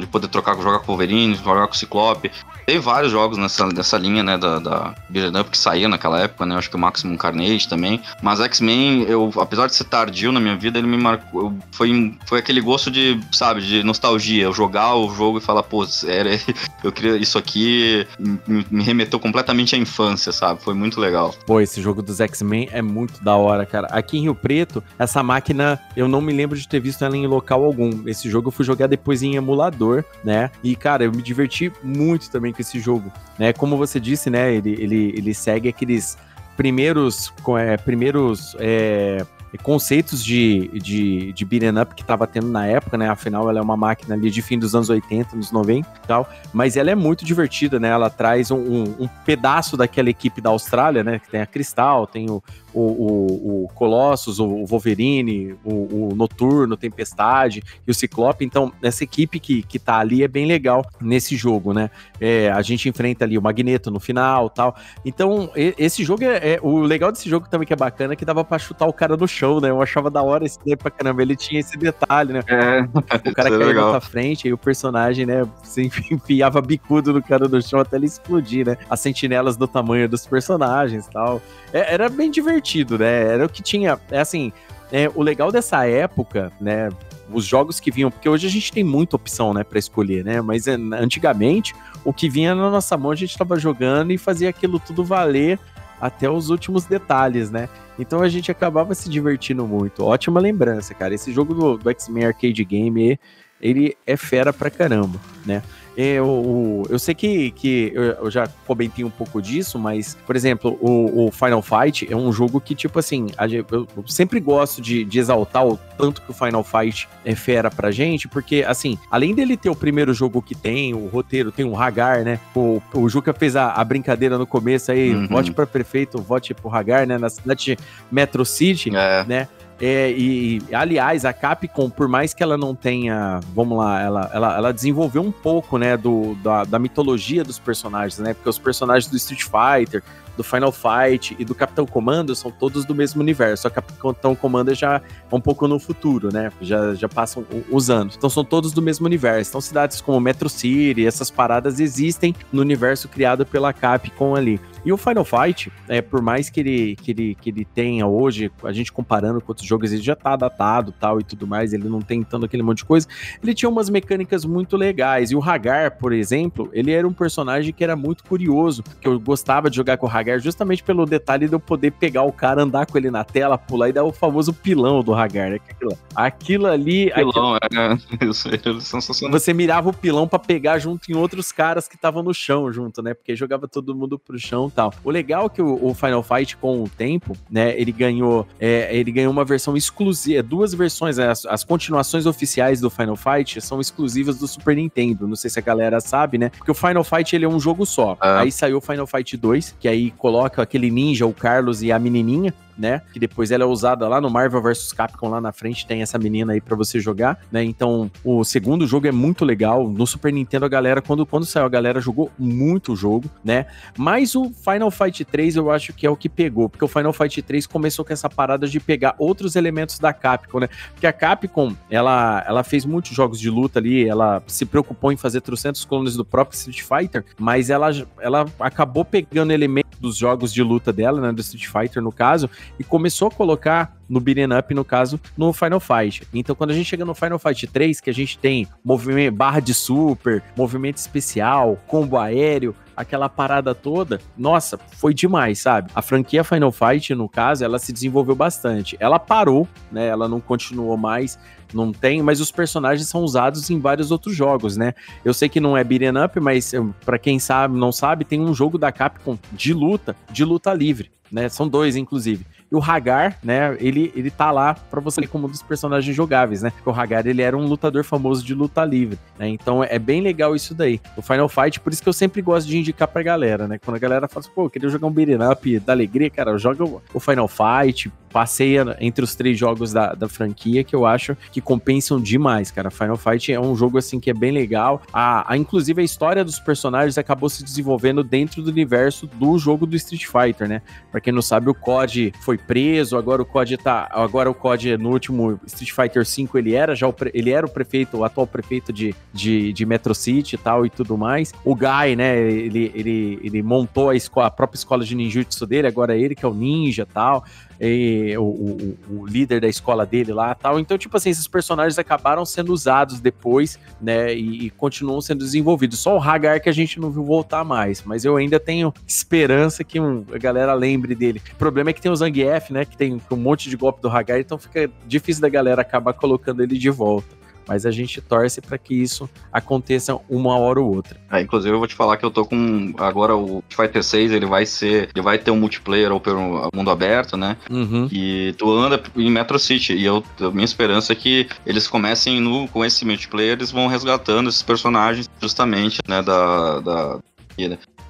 De 0.00 0.06
poder 0.06 0.28
trocar, 0.28 0.56
jogar 0.56 0.78
com 0.80 0.92
o 0.92 0.96
Wolverine, 0.96 1.34
jogar 1.34 1.66
com 1.66 1.74
o 1.74 1.76
Ciclope. 1.76 2.30
Tem 2.66 2.78
vários 2.78 3.12
jogos 3.12 3.36
nessa, 3.36 3.66
nessa 3.66 3.98
linha, 3.98 4.22
né, 4.22 4.38
da, 4.38 4.58
da 4.58 4.94
Beat'em 5.08 5.40
Up 5.40 5.50
que 5.50 5.58
saía 5.58 5.88
naquela 5.88 6.20
época, 6.20 6.46
né? 6.46 6.56
Acho 6.56 6.70
que 6.70 6.76
o 6.76 6.78
Maximum 6.78 7.16
Carnage 7.16 7.68
também. 7.68 8.00
Mas 8.22 8.40
X-Men, 8.40 9.02
eu, 9.02 9.30
apesar 9.38 9.66
de 9.66 9.74
ser 9.74 9.84
tardio 9.84 10.32
na 10.32 10.40
minha 10.40 10.56
vida, 10.56 10.78
ele 10.78 10.86
me 10.86 10.96
marcou. 10.96 11.54
Foi, 11.70 12.16
foi 12.26 12.38
aquele 12.38 12.60
gosto 12.60 12.90
de, 12.90 13.20
sabe, 13.30 13.60
de 13.60 13.82
nostalgia. 13.82 14.44
Eu 14.44 14.52
jogar 14.52 14.94
o 14.94 15.14
jogo 15.14 15.38
e 15.38 15.40
falar, 15.40 15.62
pô, 15.62 15.86
era, 16.06 16.30
eu 16.82 16.90
queria 16.90 17.16
isso 17.16 17.36
aqui, 17.36 18.06
me, 18.18 18.66
me 18.70 18.82
remeteu 18.82 19.20
completamente 19.20 19.74
à 19.74 19.78
infância, 19.78 20.32
sabe? 20.32 20.62
Foi 20.62 20.74
muito 20.74 21.00
legal. 21.00 21.34
Pô, 21.46 21.60
esse 21.60 21.82
jogo 21.82 22.02
dos 22.02 22.20
X-Men 22.20 22.68
é 22.72 22.80
muito 22.80 23.22
da 23.22 23.36
hora, 23.36 23.66
cara. 23.66 23.88
Aqui 23.88 24.18
em 24.18 24.22
Rio 24.22 24.34
Preto, 24.34 24.82
essa 24.98 25.22
máquina, 25.22 25.78
eu 25.96 26.08
não 26.08 26.20
me 26.20 26.32
lembro 26.32 26.56
de 26.56 26.66
ter 26.66 26.80
visto 26.80 27.04
ela 27.04 27.16
em 27.16 27.26
local 27.26 27.64
algum. 27.64 28.08
Esse 28.08 28.30
jogo 28.30 28.48
eu 28.48 28.52
fui 28.52 28.64
jogar 28.64 28.86
depois 28.86 29.22
em 29.22 29.36
emulador, 29.44 30.04
né? 30.24 30.50
E, 30.62 30.74
cara, 30.74 31.04
eu 31.04 31.12
me 31.12 31.22
diverti 31.22 31.72
muito 31.82 32.30
também 32.30 32.52
com 32.52 32.60
esse 32.60 32.80
jogo, 32.80 33.12
né? 33.38 33.52
Como 33.52 33.76
você 33.76 34.00
disse, 34.00 34.30
né? 34.30 34.54
Ele, 34.54 34.72
ele, 34.72 35.14
ele 35.16 35.34
segue 35.34 35.68
aqueles 35.68 36.16
primeiros, 36.56 37.32
é, 37.58 37.76
primeiros 37.76 38.56
é, 38.58 39.24
conceitos 39.62 40.24
de, 40.24 40.68
de, 40.80 41.32
de 41.32 41.44
beat'em 41.44 41.80
up 41.80 41.94
que 41.94 42.02
estava 42.02 42.26
tendo 42.26 42.48
na 42.48 42.66
época, 42.66 42.98
né? 42.98 43.08
Afinal, 43.08 43.48
ela 43.48 43.58
é 43.58 43.62
uma 43.62 43.76
máquina 43.76 44.14
ali 44.14 44.30
de 44.30 44.42
fim 44.42 44.58
dos 44.58 44.74
anos 44.74 44.90
80, 44.90 45.36
nos 45.36 45.52
90 45.52 45.88
e 45.88 46.06
tal. 46.06 46.28
Mas 46.52 46.76
ela 46.76 46.90
é 46.90 46.94
muito 46.94 47.24
divertida, 47.24 47.78
né? 47.78 47.88
Ela 47.88 48.10
traz 48.10 48.50
um, 48.50 48.58
um, 48.58 48.82
um 49.00 49.08
pedaço 49.24 49.76
daquela 49.76 50.10
equipe 50.10 50.40
da 50.40 50.50
Austrália, 50.50 51.04
né? 51.04 51.18
Que 51.18 51.30
tem 51.30 51.40
a 51.40 51.46
Cristal, 51.46 52.06
tem 52.06 52.28
o, 52.30 52.42
o, 52.74 52.80
o, 52.80 53.64
o 53.64 53.68
Colossus, 53.74 54.38
o 54.38 54.64
Wolverine, 54.66 55.54
o, 55.64 56.08
o 56.10 56.14
Noturno, 56.14 56.76
Tempestade 56.76 57.62
e 57.86 57.90
o 57.90 57.94
Ciclope. 57.94 58.44
Então, 58.44 58.72
essa 58.82 59.04
equipe 59.04 59.38
que, 59.38 59.62
que 59.62 59.78
tá 59.78 59.98
ali 59.98 60.22
é 60.22 60.28
bem 60.28 60.46
legal 60.46 60.84
nesse 61.00 61.36
jogo, 61.36 61.72
né? 61.72 61.90
É, 62.20 62.50
a 62.50 62.60
gente 62.62 62.88
enfrenta 62.88 63.24
ali 63.24 63.38
o 63.38 63.42
Magneto 63.42 63.90
no 63.90 64.00
final 64.00 64.50
tal. 64.50 64.76
Então, 65.04 65.50
esse 65.54 66.04
jogo 66.04 66.24
é, 66.24 66.54
é, 66.54 66.58
O 66.62 66.80
legal 66.80 67.12
desse 67.12 67.28
jogo 67.28 67.48
também 67.48 67.66
que 67.66 67.72
é 67.72 67.76
bacana 67.76 68.12
é 68.12 68.16
que 68.16 68.24
dava 68.24 68.44
pra 68.44 68.58
chutar 68.58 68.86
o 68.86 68.92
cara 68.92 69.16
no 69.16 69.26
chão, 69.28 69.60
né? 69.60 69.70
Eu 69.70 69.80
achava 69.80 70.10
da 70.10 70.22
hora 70.22 70.44
esse 70.44 70.58
tempo 70.58 70.82
pra 70.82 70.90
caramba. 70.90 71.22
Ele 71.22 71.36
tinha 71.36 71.60
esse 71.60 71.76
detalhe, 71.76 72.32
né? 72.32 72.42
É, 72.46 72.82
o 72.82 73.34
cara 73.34 73.50
caía 73.58 73.74
na 73.74 74.00
frente, 74.00 74.46
aí 74.46 74.52
o 74.52 74.58
personagem, 74.58 75.26
né? 75.26 75.46
Você 75.62 75.90
enfiava 76.10 76.60
bicudo 76.60 77.12
no 77.12 77.22
cara 77.22 77.48
no 77.48 77.62
chão 77.62 77.80
até 77.80 77.96
ele 77.96 78.06
explodir, 78.06 78.66
né? 78.66 78.76
As 78.88 79.00
sentinelas 79.00 79.56
do 79.56 79.68
tamanho 79.68 80.08
dos 80.08 80.26
personagens 80.26 81.06
tal. 81.08 81.40
É, 81.72 81.94
era 81.94 82.08
bem 82.08 82.30
divertido, 82.30 82.63
né? 82.98 83.34
Era 83.34 83.46
o 83.46 83.48
que 83.48 83.62
tinha. 83.62 83.98
É 84.10 84.20
assim, 84.20 84.52
é, 84.92 85.10
o 85.14 85.22
legal 85.22 85.50
dessa 85.50 85.86
época, 85.86 86.52
né? 86.60 86.88
Os 87.32 87.44
jogos 87.44 87.80
que 87.80 87.90
vinham, 87.90 88.10
porque 88.10 88.28
hoje 88.28 88.46
a 88.46 88.50
gente 88.50 88.70
tem 88.70 88.84
muita 88.84 89.16
opção, 89.16 89.54
né, 89.54 89.64
para 89.64 89.78
escolher, 89.78 90.24
né? 90.24 90.40
Mas 90.40 90.66
é, 90.66 90.74
antigamente, 90.74 91.74
o 92.04 92.12
que 92.12 92.28
vinha 92.28 92.54
na 92.54 92.70
nossa 92.70 92.96
mão, 92.96 93.10
a 93.10 93.16
gente 93.16 93.30
estava 93.30 93.58
jogando 93.58 94.12
e 94.12 94.18
fazia 94.18 94.50
aquilo 94.50 94.78
tudo 94.78 95.02
valer 95.02 95.58
até 96.00 96.28
os 96.28 96.50
últimos 96.50 96.84
detalhes, 96.84 97.50
né? 97.50 97.68
Então 97.98 98.20
a 98.20 98.28
gente 98.28 98.50
acabava 98.50 98.94
se 98.94 99.08
divertindo 99.08 99.66
muito. 99.66 100.04
Ótima 100.04 100.38
lembrança, 100.38 100.92
cara. 100.92 101.14
Esse 101.14 101.32
jogo 101.32 101.54
do, 101.54 101.78
do 101.78 101.90
X-Men 101.90 102.26
Arcade 102.26 102.64
Game, 102.64 103.18
ele 103.60 103.96
é 104.06 104.16
fera 104.16 104.52
pra 104.52 104.70
caramba, 104.70 105.18
né? 105.46 105.62
Eu, 105.96 106.84
eu 106.88 106.98
sei 106.98 107.14
que, 107.14 107.50
que 107.52 107.92
eu 107.94 108.30
já 108.30 108.48
comentei 108.66 109.04
um 109.04 109.10
pouco 109.10 109.40
disso, 109.40 109.78
mas, 109.78 110.16
por 110.26 110.34
exemplo, 110.34 110.76
o, 110.80 111.26
o 111.26 111.30
Final 111.30 111.62
Fight 111.62 112.10
é 112.10 112.16
um 112.16 112.32
jogo 112.32 112.60
que, 112.60 112.74
tipo 112.74 112.98
assim, 112.98 113.28
eu 113.70 113.86
sempre 114.06 114.40
gosto 114.40 114.82
de, 114.82 115.04
de, 115.04 115.18
exaltar 115.18 115.66
o 115.66 115.78
tanto 115.96 116.20
que 116.22 116.30
o 116.30 116.34
Final 116.34 116.64
Fight 116.64 117.08
é 117.24 117.34
fera 117.34 117.70
pra 117.70 117.90
gente, 117.90 118.26
porque, 118.26 118.64
assim, 118.66 118.98
além 119.10 119.34
dele 119.34 119.56
ter 119.56 119.70
o 119.70 119.76
primeiro 119.76 120.12
jogo 120.12 120.42
que 120.42 120.54
tem, 120.54 120.92
o 120.94 121.06
roteiro, 121.06 121.52
tem 121.52 121.64
um 121.64 121.80
Hagar, 121.80 122.24
né? 122.24 122.40
O, 122.54 122.82
o 122.92 123.08
Juca 123.08 123.32
fez 123.32 123.54
a, 123.54 123.72
a 123.72 123.84
brincadeira 123.84 124.36
no 124.36 124.46
começo 124.46 124.90
aí, 124.90 125.14
uhum. 125.14 125.28
vote 125.28 125.52
pra 125.52 125.66
prefeito, 125.66 126.20
vote 126.20 126.54
pro 126.54 126.74
Hagar, 126.74 127.06
né? 127.06 127.18
Na 127.18 127.30
cidade 127.30 127.78
Metro 128.10 128.44
City, 128.44 128.90
é. 128.94 129.24
né? 129.24 129.48
É, 129.80 130.10
e, 130.12 130.62
aliás, 130.72 131.24
a 131.24 131.32
Capcom, 131.32 131.90
por 131.90 132.06
mais 132.06 132.32
que 132.32 132.42
ela 132.42 132.56
não 132.56 132.74
tenha, 132.74 133.40
vamos 133.54 133.76
lá, 133.76 134.00
ela, 134.00 134.30
ela, 134.32 134.56
ela 134.56 134.72
desenvolveu 134.72 135.22
um 135.22 135.32
pouco, 135.32 135.78
né, 135.78 135.96
do, 135.96 136.34
da, 136.36 136.64
da 136.64 136.78
mitologia 136.78 137.42
dos 137.42 137.58
personagens, 137.58 138.18
né? 138.18 138.34
Porque 138.34 138.48
os 138.48 138.58
personagens 138.58 139.10
do 139.10 139.16
Street 139.16 139.42
Fighter, 139.42 140.02
do 140.36 140.44
Final 140.44 140.72
Fight 140.72 141.36
e 141.38 141.44
do 141.44 141.54
Capitão 141.54 141.86
Comando 141.86 142.34
são 142.34 142.50
todos 142.50 142.84
do 142.84 142.94
mesmo 142.94 143.20
universo. 143.20 143.68
O 143.68 143.70
Capitão 143.70 144.34
Comando 144.34 144.74
já 144.74 144.96
é 145.30 145.34
um 145.34 145.40
pouco 145.40 145.66
no 145.68 145.78
futuro, 145.78 146.32
né? 146.32 146.50
Já, 146.60 146.94
já 146.94 147.08
passam 147.08 147.44
os 147.70 147.90
anos. 147.90 148.16
Então 148.16 148.30
são 148.30 148.44
todos 148.44 148.72
do 148.72 148.82
mesmo 148.82 149.06
universo. 149.06 149.50
Então 149.50 149.60
cidades 149.60 150.00
como 150.00 150.20
Metro 150.20 150.48
City, 150.48 151.06
essas 151.06 151.30
paradas 151.30 151.80
existem 151.80 152.34
no 152.52 152.60
universo 152.62 153.08
criado 153.08 153.44
pela 153.46 153.72
Capcom 153.72 154.34
ali. 154.34 154.60
E 154.84 154.92
o 154.92 154.98
Final 154.98 155.24
Fight, 155.24 155.72
é, 155.88 156.02
por 156.02 156.20
mais 156.20 156.50
que 156.50 156.60
ele, 156.60 156.96
que, 156.96 157.10
ele, 157.10 157.34
que 157.40 157.48
ele 157.48 157.64
tenha 157.64 158.06
hoje, 158.06 158.52
a 158.62 158.72
gente 158.72 158.92
comparando 158.92 159.40
com 159.40 159.50
outros 159.50 159.66
jogos, 159.66 159.90
ele 159.92 160.02
já 160.02 160.14
tá 160.14 160.36
datado 160.36 160.92
tal 160.92 161.18
e 161.18 161.24
tudo 161.24 161.46
mais, 161.46 161.72
ele 161.72 161.88
não 161.88 162.02
tem 162.02 162.22
tanto 162.22 162.44
aquele 162.44 162.62
monte 162.62 162.78
de 162.78 162.84
coisa, 162.84 163.08
ele 163.42 163.54
tinha 163.54 163.68
umas 163.68 163.88
mecânicas 163.88 164.44
muito 164.44 164.76
legais. 164.76 165.30
E 165.30 165.36
o 165.36 165.42
Hagar, 165.42 165.92
por 165.92 166.12
exemplo, 166.12 166.68
ele 166.72 166.92
era 166.92 167.08
um 167.08 167.14
personagem 167.14 167.72
que 167.72 167.82
era 167.82 167.96
muito 167.96 168.24
curioso, 168.24 168.84
que 169.00 169.08
eu 169.08 169.18
gostava 169.18 169.70
de 169.70 169.76
jogar 169.76 169.96
com 169.96 170.06
o 170.06 170.10
Hagar 170.10 170.23
justamente 170.38 170.82
pelo 170.82 171.06
detalhe 171.06 171.48
de 171.48 171.54
eu 171.54 171.60
poder 171.60 171.92
pegar 171.92 172.22
o 172.22 172.32
cara, 172.32 172.62
andar 172.62 172.86
com 172.86 172.98
ele 172.98 173.10
na 173.10 173.24
tela, 173.24 173.58
pular 173.58 173.88
e 173.88 173.92
dar 173.92 174.04
o 174.04 174.12
famoso 174.12 174.52
pilão 174.52 175.02
do 175.02 175.14
Hagar, 175.14 175.50
né? 175.50 175.60
Aquilo, 175.68 175.98
aquilo 176.14 176.66
ali... 176.66 177.12
Pilão, 177.12 177.54
aquilo... 177.54 177.80
é, 178.20 178.24
isso 178.30 178.48
é 178.48 178.80
sensacional. 178.80 179.38
Você 179.38 179.52
mirava 179.52 179.90
o 179.90 179.92
pilão 179.92 180.26
para 180.26 180.38
pegar 180.38 180.78
junto 180.78 181.10
em 181.10 181.14
outros 181.14 181.52
caras 181.52 181.88
que 181.88 181.96
estavam 181.96 182.22
no 182.22 182.32
chão 182.32 182.72
junto, 182.72 183.02
né? 183.02 183.14
Porque 183.14 183.36
jogava 183.36 183.68
todo 183.68 183.94
mundo 183.94 184.18
pro 184.18 184.38
chão 184.38 184.70
tal. 184.70 184.92
O 185.02 185.10
legal 185.10 185.46
é 185.46 185.48
que 185.48 185.62
o, 185.62 185.86
o 185.86 185.94
Final 185.94 186.22
Fight, 186.22 186.56
com 186.56 186.82
o 186.82 186.88
tempo, 186.88 187.36
né, 187.50 187.78
ele 187.78 187.92
ganhou, 187.92 188.46
é, 188.58 188.94
ele 188.96 189.12
ganhou 189.12 189.32
uma 189.32 189.44
versão 189.44 189.76
exclusiva, 189.76 190.42
duas 190.42 190.74
versões, 190.74 191.16
né, 191.16 191.28
as, 191.28 191.44
as, 191.46 191.64
continuações 191.64 192.26
oficiais 192.26 192.80
do 192.80 192.90
Final 192.90 193.16
Fight 193.16 193.60
são 193.60 193.80
exclusivas 193.80 194.38
do 194.38 194.46
Super 194.46 194.76
Nintendo. 194.76 195.26
Não 195.26 195.36
sei 195.36 195.50
se 195.50 195.58
a 195.58 195.62
galera 195.62 196.00
sabe, 196.00 196.38
né? 196.38 196.50
Porque 196.50 196.70
o 196.70 196.74
Final 196.74 197.04
Fight 197.04 197.34
ele 197.34 197.44
é 197.44 197.48
um 197.48 197.60
jogo 197.60 197.84
só. 197.84 198.16
Ah. 198.20 198.40
Aí 198.40 198.52
saiu 198.52 198.78
o 198.78 198.80
Final 198.80 199.06
Fight 199.06 199.36
2, 199.36 199.76
que 199.78 199.88
aí 199.88 200.13
coloca 200.14 200.62
aquele 200.62 200.90
ninja, 200.90 201.26
o 201.26 201.32
Carlos 201.32 201.82
e 201.82 201.92
a 201.92 201.98
menininha, 201.98 202.54
né? 202.76 203.02
Que 203.12 203.18
depois 203.18 203.50
ela 203.50 203.64
é 203.64 203.66
usada 203.66 204.06
lá 204.08 204.20
no 204.20 204.30
Marvel 204.30 204.62
vs 204.62 204.92
Capcom, 204.92 205.28
lá 205.28 205.40
na 205.40 205.52
frente 205.52 205.86
tem 205.86 206.02
essa 206.02 206.18
menina 206.18 206.52
aí 206.52 206.60
para 206.60 206.76
você 206.76 207.00
jogar, 207.00 207.38
né? 207.50 207.62
Então, 207.62 208.10
o 208.24 208.44
segundo 208.44 208.86
jogo 208.86 209.06
é 209.06 209.12
muito 209.12 209.44
legal. 209.44 209.88
No 209.88 210.06
Super 210.06 210.32
Nintendo, 210.32 210.64
a 210.64 210.68
galera, 210.68 211.00
quando, 211.02 211.24
quando 211.26 211.46
saiu, 211.46 211.66
a 211.66 211.68
galera 211.68 212.00
jogou 212.00 212.30
muito 212.38 212.92
o 212.92 212.96
jogo, 212.96 213.30
né? 213.44 213.66
Mas 213.96 214.34
o 214.34 214.50
Final 214.50 214.90
Fight 214.90 215.24
3 215.24 215.56
eu 215.56 215.70
acho 215.70 215.92
que 215.92 216.06
é 216.06 216.10
o 216.10 216.16
que 216.16 216.28
pegou, 216.28 216.68
porque 216.68 216.84
o 216.84 216.88
Final 216.88 217.12
Fight 217.12 217.42
3 217.42 217.66
começou 217.66 218.04
com 218.04 218.12
essa 218.12 218.28
parada 218.28 218.66
de 218.66 218.80
pegar 218.80 219.14
outros 219.18 219.56
elementos 219.56 219.98
da 219.98 220.12
Capcom, 220.12 220.60
né? 220.60 220.68
Porque 220.92 221.06
a 221.06 221.12
Capcom, 221.12 221.74
ela, 221.90 222.44
ela 222.46 222.64
fez 222.64 222.84
muitos 222.84 223.12
jogos 223.12 223.38
de 223.38 223.50
luta 223.50 223.78
ali, 223.78 224.08
ela 224.08 224.42
se 224.46 224.64
preocupou 224.64 225.12
em 225.12 225.16
fazer 225.16 225.40
trocentos 225.40 225.84
clones 225.84 226.16
do 226.16 226.24
próprio 226.24 226.56
Street 226.56 226.82
Fighter, 226.82 227.24
mas 227.38 227.70
ela, 227.70 227.90
ela 228.20 228.46
acabou 228.58 229.04
pegando 229.04 229.52
elementos 229.52 229.98
dos 229.98 230.16
jogos 230.16 230.52
de 230.52 230.62
luta 230.62 230.92
dela, 230.92 231.20
né? 231.20 231.32
Do 231.32 231.40
Street 231.40 231.66
Fighter, 231.66 232.02
no 232.02 232.12
caso, 232.12 232.48
e 232.78 232.84
começou 232.84 233.28
a 233.28 233.30
colocar 233.30 233.96
no 234.08 234.20
beat'em 234.20 234.56
up, 234.56 234.74
no 234.74 234.84
caso, 234.84 235.18
no 235.36 235.52
Final 235.52 235.80
Fight. 235.80 236.26
Então, 236.32 236.54
quando 236.54 236.70
a 236.70 236.74
gente 236.74 236.86
chega 236.86 237.04
no 237.04 237.14
Final 237.14 237.38
Fight 237.38 237.66
3, 237.66 238.00
que 238.00 238.10
a 238.10 238.14
gente 238.14 238.38
tem 238.38 238.68
movimento, 238.84 239.34
barra 239.34 239.60
de 239.60 239.72
super, 239.72 240.42
movimento 240.56 240.98
especial, 240.98 241.78
combo 241.86 242.18
aéreo, 242.18 242.74
aquela 242.96 243.28
parada 243.28 243.74
toda, 243.74 244.20
nossa, 244.36 244.78
foi 244.78 245.12
demais, 245.12 245.58
sabe? 245.58 245.90
A 245.94 246.02
franquia 246.02 246.44
Final 246.44 246.70
Fight, 246.70 247.14
no 247.14 247.28
caso, 247.28 247.64
ela 247.64 247.78
se 247.78 247.92
desenvolveu 247.92 248.34
bastante. 248.34 248.96
Ela 249.00 249.18
parou, 249.18 249.66
né? 249.90 250.06
Ela 250.06 250.28
não 250.28 250.40
continuou 250.40 250.96
mais, 250.96 251.38
não 251.72 251.92
tem, 251.92 252.22
mas 252.22 252.40
os 252.40 252.50
personagens 252.50 253.08
são 253.08 253.22
usados 253.22 253.68
em 253.70 253.80
vários 253.80 254.10
outros 254.10 254.36
jogos, 254.36 254.76
né? 254.76 254.94
Eu 255.24 255.34
sei 255.34 255.48
que 255.48 255.60
não 255.60 255.76
é 255.76 255.82
beat'em 255.82 256.22
up, 256.22 256.38
mas 256.38 256.72
para 257.04 257.18
quem 257.18 257.38
sabe, 257.38 257.76
não 257.76 257.90
sabe, 257.90 258.24
tem 258.24 258.40
um 258.40 258.54
jogo 258.54 258.78
da 258.78 258.92
Capcom 258.92 259.38
de 259.52 259.72
luta, 259.72 260.14
de 260.30 260.44
luta 260.44 260.72
livre, 260.72 261.10
né? 261.32 261.48
São 261.48 261.68
dois, 261.68 261.96
inclusive. 261.96 262.46
O 262.74 262.82
Hagar, 262.82 263.38
né, 263.42 263.76
ele, 263.80 264.12
ele 264.14 264.30
tá 264.30 264.50
lá 264.50 264.74
para 264.74 265.00
você 265.00 265.26
como 265.26 265.46
um 265.46 265.50
dos 265.50 265.62
personagens 265.62 266.14
jogáveis, 266.14 266.62
né? 266.62 266.70
Porque 266.70 266.88
o 266.88 266.92
Hagar, 266.92 267.26
ele 267.26 267.42
era 267.42 267.56
um 267.56 267.66
lutador 267.66 268.04
famoso 268.04 268.44
de 268.44 268.54
luta 268.54 268.84
livre, 268.84 269.18
né? 269.38 269.48
Então 269.48 269.82
é 269.82 269.98
bem 269.98 270.20
legal 270.20 270.54
isso 270.54 270.74
daí. 270.74 271.00
O 271.16 271.22
Final 271.22 271.48
Fight, 271.48 271.80
por 271.80 271.92
isso 271.92 272.02
que 272.02 272.08
eu 272.08 272.12
sempre 272.12 272.42
gosto 272.42 272.66
de 272.66 272.78
indicar 272.78 273.08
pra 273.08 273.22
galera, 273.22 273.68
né? 273.68 273.78
Quando 273.78 273.96
a 273.96 274.00
galera 274.00 274.28
fala 274.28 274.40
assim, 274.40 274.54
pô, 274.54 274.64
eu 274.64 274.70
queria 274.70 274.88
jogar 274.88 275.06
um 275.06 275.12
beat'em 275.12 275.38
up 275.50 275.78
da 275.80 275.92
alegria, 275.92 276.30
cara, 276.30 276.56
joga 276.58 276.84
o 276.84 277.20
Final 277.20 277.48
Fight, 277.48 278.10
passeia 278.34 278.96
entre 278.98 279.22
os 279.24 279.36
três 279.36 279.56
jogos 279.56 279.92
da, 279.92 280.12
da 280.12 280.28
franquia 280.28 280.82
que 280.82 280.96
eu 280.96 281.06
acho 281.06 281.36
que 281.52 281.60
compensam 281.60 282.20
demais, 282.20 282.68
cara. 282.68 282.90
Final 282.90 283.16
Fight 283.16 283.52
é 283.52 283.60
um 283.60 283.76
jogo 283.76 283.96
assim 283.96 284.18
que 284.18 284.28
é 284.28 284.34
bem 284.34 284.50
legal. 284.50 285.00
A, 285.12 285.52
a 285.52 285.56
inclusive 285.56 286.02
a 286.02 286.04
história 286.04 286.44
dos 286.44 286.58
personagens 286.58 287.16
acabou 287.16 287.48
se 287.48 287.62
desenvolvendo 287.62 288.24
dentro 288.24 288.60
do 288.60 288.70
universo 288.70 289.28
do 289.28 289.56
jogo 289.56 289.86
do 289.86 289.94
Street 289.94 290.26
Fighter, 290.26 290.68
né? 290.68 290.82
Pra 291.12 291.20
quem 291.20 291.32
não 291.32 291.42
sabe, 291.42 291.70
o 291.70 291.74
COD 291.74 292.32
foi 292.40 292.58
preso, 292.66 293.16
agora 293.16 293.42
o 293.42 293.44
COD 293.44 293.76
tá, 293.76 294.08
agora 294.10 294.50
o 294.50 294.54
COD 294.54 294.96
no 294.96 295.10
último 295.10 295.60
Street 295.66 295.92
Fighter 295.92 296.24
5 296.24 296.58
ele 296.58 296.74
era 296.74 296.94
já 296.94 297.08
o, 297.08 297.14
ele 297.32 297.50
era 297.50 297.66
o 297.66 297.68
prefeito, 297.68 298.18
o 298.18 298.24
atual 298.24 298.46
prefeito 298.46 298.92
de, 298.92 299.14
de, 299.32 299.72
de 299.72 299.86
Metro 299.86 300.14
City 300.14 300.54
e 300.54 300.58
tal 300.58 300.84
e 300.84 300.90
tudo 300.90 301.16
mais. 301.16 301.52
O 301.64 301.74
Guy, 301.74 302.16
né, 302.16 302.38
ele, 302.40 302.92
ele, 302.94 303.40
ele 303.42 303.62
montou 303.62 304.10
a, 304.10 304.16
escola, 304.16 304.46
a 304.46 304.50
própria 304.50 304.78
escola 304.78 305.04
de 305.04 305.14
ninjutsu 305.14 305.66
dele, 305.66 305.86
agora 305.86 306.16
é 306.16 306.20
ele 306.20 306.34
que 306.34 306.44
é 306.44 306.48
o 306.48 306.54
ninja 306.54 307.02
e 307.02 307.12
tal 307.12 307.44
e, 307.80 308.36
o, 308.36 308.42
o, 308.42 308.98
o, 309.10 309.26
líder 309.26 309.60
da 309.60 309.68
escola 309.68 310.06
dele 310.06 310.32
lá 310.32 310.54
tal. 310.54 310.78
Então, 310.78 310.96
tipo 310.96 311.16
assim, 311.16 311.30
esses 311.30 311.46
personagens 311.46 311.98
acabaram 311.98 312.44
sendo 312.44 312.72
usados 312.72 313.20
depois, 313.20 313.78
né? 314.00 314.34
E, 314.34 314.66
e, 314.66 314.70
continuam 314.70 315.20
sendo 315.20 315.40
desenvolvidos. 315.40 315.98
Só 315.98 316.16
o 316.16 316.20
Hagar 316.20 316.60
que 316.60 316.68
a 316.68 316.72
gente 316.72 317.00
não 317.00 317.10
viu 317.10 317.24
voltar 317.24 317.64
mais. 317.64 318.02
Mas 318.02 318.24
eu 318.24 318.36
ainda 318.36 318.60
tenho 318.60 318.92
esperança 319.06 319.84
que 319.84 320.00
um, 320.00 320.24
a 320.32 320.38
galera 320.38 320.74
lembre 320.74 321.14
dele. 321.14 321.42
O 321.52 321.56
problema 321.56 321.90
é 321.90 321.92
que 321.92 322.00
tem 322.00 322.10
o 322.10 322.16
Zangief, 322.16 322.70
né? 322.70 322.84
Que 322.84 322.96
tem 322.96 323.20
um 323.30 323.36
monte 323.36 323.68
de 323.68 323.76
golpe 323.76 324.00
do 324.00 324.08
Hagar, 324.08 324.40
então 324.40 324.58
fica 324.58 324.90
difícil 325.06 325.42
da 325.42 325.48
galera 325.48 325.82
acabar 325.82 326.12
colocando 326.12 326.62
ele 326.62 326.78
de 326.78 326.90
volta 326.90 327.43
mas 327.66 327.86
a 327.86 327.90
gente 327.90 328.20
torce 328.20 328.60
para 328.60 328.78
que 328.78 328.94
isso 328.94 329.28
aconteça 329.52 330.18
uma 330.28 330.56
hora 330.58 330.80
ou 330.80 330.94
outra. 330.94 331.18
É, 331.30 331.40
inclusive 331.40 331.74
eu 331.74 331.78
vou 331.78 331.88
te 331.88 331.94
falar 331.94 332.16
que 332.16 332.24
eu 332.24 332.30
tô 332.30 332.44
com 332.44 332.92
agora 332.98 333.36
o 333.36 333.62
Fighter 333.68 334.02
6, 334.02 334.32
ele 334.32 334.46
vai 334.46 334.66
ser, 334.66 335.08
ele 335.14 335.22
vai 335.22 335.38
ter 335.38 335.50
um 335.50 335.56
multiplayer 335.56 336.12
ou 336.12 336.20
pelo 336.20 336.70
mundo 336.74 336.90
aberto, 336.90 337.36
né? 337.36 337.56
Uhum. 337.70 338.08
E 338.10 338.54
tu 338.58 338.70
anda 338.70 339.02
em 339.16 339.30
Metro 339.30 339.58
City 339.58 339.94
e 339.94 340.04
eu, 340.04 340.22
a 340.40 340.50
minha 340.50 340.64
esperança 340.64 341.12
é 341.12 341.16
que 341.16 341.48
eles 341.66 341.86
comecem 341.86 342.40
no, 342.40 342.68
com 342.68 342.84
esse 342.84 343.04
multiplayer, 343.04 343.52
eles 343.52 343.70
vão 343.70 343.86
resgatando 343.86 344.48
esses 344.48 344.62
personagens 344.62 345.28
justamente, 345.40 345.98
né, 346.08 346.22
da, 346.22 346.80
da 346.80 347.18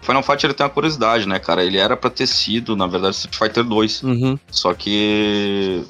Final 0.05 0.23
Fight 0.23 0.45
ele 0.45 0.55
tem 0.55 0.65
uma 0.65 0.71
curiosidade, 0.71 1.27
né, 1.27 1.39
cara? 1.39 1.65
Ele 1.65 1.79
era 1.79 1.97
pra 1.97 2.11
ter 2.11 2.27
sido, 2.27 2.77
na 2.77 2.87
verdade, 2.87 3.17
Street 3.17 3.37
Fighter 3.37 3.65
2. 3.65 4.03
Uhum. 4.03 4.39
Só 4.51 4.75
que. 4.75 5.83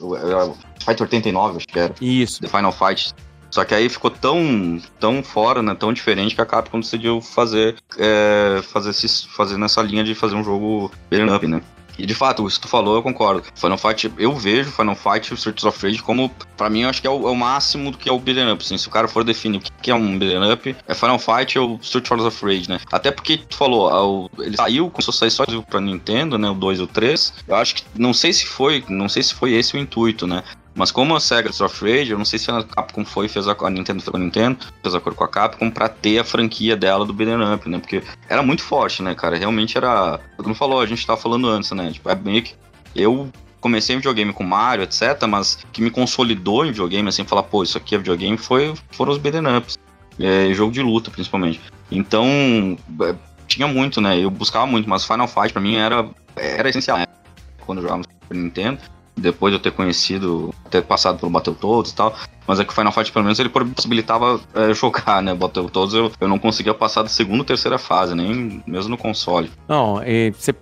Fighter 0.78 1.02
89, 1.02 1.56
acho 1.56 1.66
que 1.66 1.78
era. 1.78 1.94
Isso. 2.00 2.40
The 2.40 2.48
Final 2.48 2.72
Fight 2.72 3.12
só 3.54 3.64
que 3.64 3.72
aí 3.72 3.88
ficou 3.88 4.10
tão, 4.10 4.82
tão 4.98 5.22
fora, 5.22 5.62
né, 5.62 5.76
tão 5.76 5.92
diferente 5.92 6.34
que 6.34 6.40
a 6.40 6.44
Capcom 6.44 6.80
decidiu 6.80 7.20
fazer, 7.20 7.76
é, 7.96 8.60
fazer, 8.64 8.90
esse, 8.90 9.28
fazer 9.28 9.56
nessa 9.56 9.80
linha 9.80 10.02
de 10.02 10.12
fazer 10.12 10.34
um 10.34 10.42
jogo 10.42 10.90
beat'em 11.08 11.32
up, 11.32 11.46
né. 11.46 11.62
E 11.96 12.04
de 12.04 12.16
fato, 12.16 12.44
isso 12.48 12.58
que 12.58 12.66
tu 12.66 12.68
falou, 12.68 12.96
eu 12.96 13.02
concordo. 13.04 13.44
Final 13.54 13.78
Fight, 13.78 14.12
eu 14.18 14.34
vejo 14.34 14.72
Final 14.72 14.96
Fight 14.96 15.30
e 15.30 15.34
Streets 15.34 15.62
of 15.62 15.86
Rage 15.86 16.02
como, 16.02 16.28
pra 16.56 16.68
mim, 16.68 16.80
eu 16.80 16.88
acho 16.88 17.00
que 17.00 17.06
é 17.06 17.10
o, 17.10 17.28
é 17.28 17.30
o 17.30 17.36
máximo 17.36 17.92
do 17.92 17.96
que 17.96 18.08
é 18.08 18.12
o 18.12 18.18
beat'em 18.18 18.50
up. 18.50 18.60
Assim, 18.60 18.76
se 18.76 18.88
o 18.88 18.90
cara 18.90 19.06
for 19.06 19.22
definir 19.22 19.58
o 19.58 19.60
que 19.60 19.88
é 19.88 19.94
um 19.94 20.18
beat'em 20.18 20.52
up, 20.52 20.76
é 20.88 20.92
Final 20.92 21.20
Fight 21.20 21.56
ou 21.56 21.78
Street 21.80 22.10
of 22.10 22.44
Rage, 22.44 22.68
né? 22.68 22.80
Até 22.90 23.12
porque 23.12 23.36
tu 23.38 23.56
falou, 23.56 24.28
ele 24.40 24.56
saiu, 24.56 24.90
começou 24.90 25.12
a 25.12 25.16
sair 25.16 25.30
só 25.30 25.44
pra 25.62 25.80
Nintendo, 25.80 26.36
né? 26.36 26.50
O 26.50 26.54
2 26.54 26.80
e 26.80 26.82
o 26.82 26.88
3. 26.88 27.34
Eu 27.46 27.54
acho 27.54 27.76
que, 27.76 27.84
não 27.94 28.12
sei 28.12 28.32
se 28.32 28.46
foi, 28.46 28.84
não 28.88 29.08
sei 29.08 29.22
se 29.22 29.32
foi 29.32 29.52
esse 29.52 29.76
o 29.76 29.78
intuito, 29.78 30.26
né? 30.26 30.42
Mas 30.74 30.90
como 30.90 31.14
a 31.14 31.20
Sega 31.20 31.50
Street 31.50 31.72
Rage, 31.80 32.10
eu 32.10 32.18
não 32.18 32.24
sei 32.24 32.38
se 32.38 32.50
a 32.50 32.62
Capcom 32.64 33.04
foi 33.04 33.28
fez 33.28 33.46
a, 33.46 33.52
a 33.58 33.70
Nintendo 33.70 34.02
fez 34.02 34.14
a 34.14 34.18
Nintendo, 34.18 34.58
fez 34.82 34.94
acordo 34.94 35.16
com 35.16 35.24
a 35.24 35.28
Capcom 35.28 35.70
pra 35.70 35.88
ter 35.88 36.18
a 36.18 36.24
franquia 36.24 36.76
dela 36.76 37.06
do 37.06 37.12
Beat'em 37.12 37.54
Up, 37.54 37.68
né? 37.68 37.78
Porque 37.78 38.02
era 38.28 38.42
muito 38.42 38.62
forte, 38.62 39.02
né, 39.02 39.14
cara? 39.14 39.36
Realmente 39.36 39.78
era. 39.78 40.18
Como 40.36 40.54
falou, 40.54 40.80
a 40.80 40.86
gente 40.86 41.06
tava 41.06 41.20
falando 41.20 41.48
antes, 41.48 41.70
né? 41.70 41.92
Tipo, 41.92 42.10
é 42.10 42.14
meio 42.16 42.42
que. 42.42 42.54
Eu 42.94 43.30
comecei 43.60 43.94
em 43.94 43.98
videogame 43.98 44.32
com 44.32 44.44
Mario, 44.44 44.84
etc, 44.84 45.26
mas 45.28 45.58
que 45.72 45.80
me 45.80 45.90
consolidou 45.90 46.66
em 46.66 46.68
videogame, 46.68 47.08
assim, 47.08 47.24
falar, 47.24 47.44
pô, 47.44 47.62
isso 47.62 47.78
aqui 47.78 47.94
é 47.94 47.98
videogame, 47.98 48.36
foi, 48.36 48.74
foram 48.90 49.12
os 49.12 49.18
beat'em 49.18 49.56
ups. 49.56 49.78
É, 50.20 50.52
jogo 50.52 50.70
de 50.70 50.82
luta, 50.82 51.10
principalmente. 51.10 51.60
Então, 51.90 52.26
é, 53.02 53.14
tinha 53.46 53.66
muito, 53.66 54.00
né? 54.00 54.18
Eu 54.18 54.30
buscava 54.30 54.66
muito, 54.66 54.88
mas 54.88 55.04
Final 55.04 55.26
Fight 55.26 55.52
pra 55.52 55.62
mim 55.62 55.76
era, 55.76 56.08
era 56.36 56.68
essencial. 56.68 56.98
Né? 56.98 57.06
Quando 57.64 57.78
eu 57.78 57.82
jogava 57.82 57.98
no 57.98 58.04
Super 58.04 58.36
Nintendo, 58.36 58.78
depois 59.16 59.52
de 59.52 59.58
eu 59.58 59.62
ter 59.62 59.70
conhecido, 59.70 60.54
ter 60.70 60.82
passado 60.82 61.18
pelo 61.18 61.30
Battletoads 61.30 61.92
e 61.92 61.94
tal. 61.94 62.14
Mas 62.46 62.60
é 62.60 62.64
que 62.64 62.72
o 62.72 62.74
Final 62.74 62.92
Fight, 62.92 63.10
pelo 63.12 63.24
menos, 63.24 63.38
ele 63.38 63.48
possibilitava 63.48 64.40
é, 64.54 64.74
jogar, 64.74 65.22
né? 65.22 65.34
Battletoads 65.34 65.94
eu, 65.94 66.12
eu 66.20 66.28
não 66.28 66.38
conseguia 66.38 66.74
passar 66.74 67.02
da 67.02 67.08
segunda 67.08 67.38
ou 67.38 67.44
terceira 67.44 67.78
fase, 67.78 68.14
nem 68.14 68.62
mesmo 68.66 68.90
no 68.90 68.98
console. 68.98 69.50
Não, 69.68 70.02
e 70.04 70.30
você, 70.30 70.54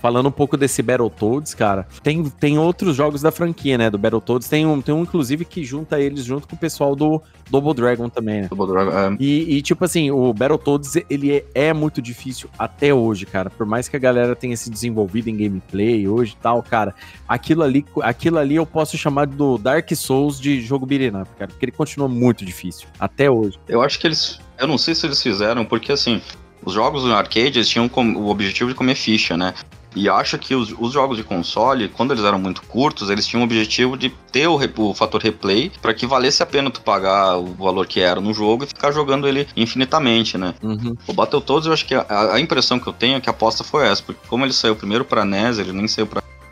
falando 0.00 0.28
um 0.28 0.32
pouco 0.32 0.56
desse 0.56 0.82
Battletoads, 0.82 1.54
cara, 1.54 1.86
tem, 2.02 2.22
tem 2.24 2.58
outros 2.58 2.94
jogos 2.94 3.22
da 3.22 3.32
franquia, 3.32 3.78
né? 3.78 3.90
Do 3.90 3.98
Battletoads. 3.98 4.48
Tem 4.48 4.66
um, 4.66 4.80
tem 4.80 4.94
um, 4.94 5.02
inclusive, 5.02 5.44
que 5.44 5.64
junta 5.64 6.00
eles 6.00 6.24
junto 6.24 6.46
com 6.46 6.56
o 6.56 6.58
pessoal 6.58 6.94
do 6.94 7.22
Double 7.50 7.74
Dragon 7.74 8.08
também, 8.08 8.42
né? 8.42 8.48
Double 8.48 8.66
Dragon, 8.66 8.90
é. 8.90 9.16
E, 9.18 9.56
e, 9.56 9.62
tipo 9.62 9.84
assim, 9.84 10.10
o 10.10 10.32
Battletoads, 10.32 10.96
ele 11.08 11.32
é, 11.32 11.44
é, 11.54 11.72
muito 11.72 12.02
difícil 12.02 12.48
até 12.58 12.92
hoje, 12.92 13.24
cara. 13.24 13.48
Por 13.48 13.66
mais 13.66 13.88
que 13.88 13.96
a 13.96 14.00
galera 14.00 14.36
tenha 14.36 14.56
se 14.56 14.70
desenvolvido 14.70 15.28
em 15.28 15.36
gameplay 15.36 16.06
hoje 16.06 16.36
e 16.38 16.42
tal, 16.42 16.62
cara, 16.62 16.94
aquilo 17.26 17.62
ali, 17.62 17.84
aquilo 18.02 18.38
ali 18.38 18.56
eu 18.56 18.66
posso 18.66 18.98
chamar 18.98 19.26
do 19.26 19.56
Dark 19.56 19.90
Souls 19.94 20.38
de 20.40 20.60
jogo 20.60 20.84
beat'em 20.84 21.13
up, 21.20 21.30
cara, 21.38 21.50
porque 21.50 21.64
ele 21.64 21.72
continua 21.72 22.08
muito 22.08 22.44
difícil, 22.44 22.86
até 22.98 23.30
hoje. 23.30 23.58
Eu 23.68 23.82
acho 23.82 23.98
que 23.98 24.06
eles, 24.06 24.40
eu 24.58 24.66
não 24.66 24.78
sei 24.78 24.94
se 24.94 25.06
eles 25.06 25.22
fizeram, 25.22 25.64
porque 25.64 25.92
assim, 25.92 26.20
os 26.64 26.72
jogos 26.72 27.04
no 27.04 27.14
arcade 27.14 27.58
eles 27.58 27.68
tinham 27.68 27.90
o 27.94 28.28
objetivo 28.28 28.70
de 28.70 28.76
comer 28.76 28.94
ficha, 28.94 29.36
né? 29.36 29.54
E 29.96 30.08
acho 30.08 30.36
que 30.38 30.54
os, 30.54 30.74
os, 30.78 30.92
jogos 30.92 31.16
de 31.16 31.22
console, 31.22 31.88
quando 31.88 32.12
eles 32.12 32.24
eram 32.24 32.38
muito 32.38 32.62
curtos, 32.62 33.10
eles 33.10 33.26
tinham 33.26 33.42
o 33.42 33.44
objetivo 33.44 33.96
de 33.96 34.10
ter 34.32 34.48
o, 34.48 34.58
o 34.78 34.94
fator 34.94 35.22
replay 35.22 35.70
para 35.80 35.94
que 35.94 36.04
valesse 36.04 36.42
a 36.42 36.46
pena 36.46 36.70
tu 36.70 36.80
pagar 36.80 37.36
o 37.38 37.54
valor 37.54 37.86
que 37.86 38.00
era 38.00 38.20
no 38.20 38.34
jogo 38.34 38.64
e 38.64 38.66
ficar 38.66 38.90
jogando 38.90 39.28
ele 39.28 39.46
infinitamente, 39.56 40.36
né? 40.36 40.54
Uhum. 40.60 40.96
O 41.06 41.12
Battletoads, 41.12 41.66
eu 41.66 41.72
acho 41.72 41.86
que 41.86 41.94
a, 41.94 42.32
a, 42.32 42.40
impressão 42.40 42.80
que 42.80 42.88
eu 42.88 42.92
tenho 42.92 43.16
é 43.16 43.20
que 43.20 43.28
a 43.28 43.32
aposta 43.32 43.62
foi 43.62 43.86
essa, 43.86 44.02
porque 44.02 44.20
como 44.28 44.44
ele 44.44 44.52
saiu 44.52 44.74
primeiro 44.74 45.04
para 45.04 45.24
NES, 45.24 45.58
ele 45.58 45.72
nem 45.72 45.86
saiu 45.86 46.08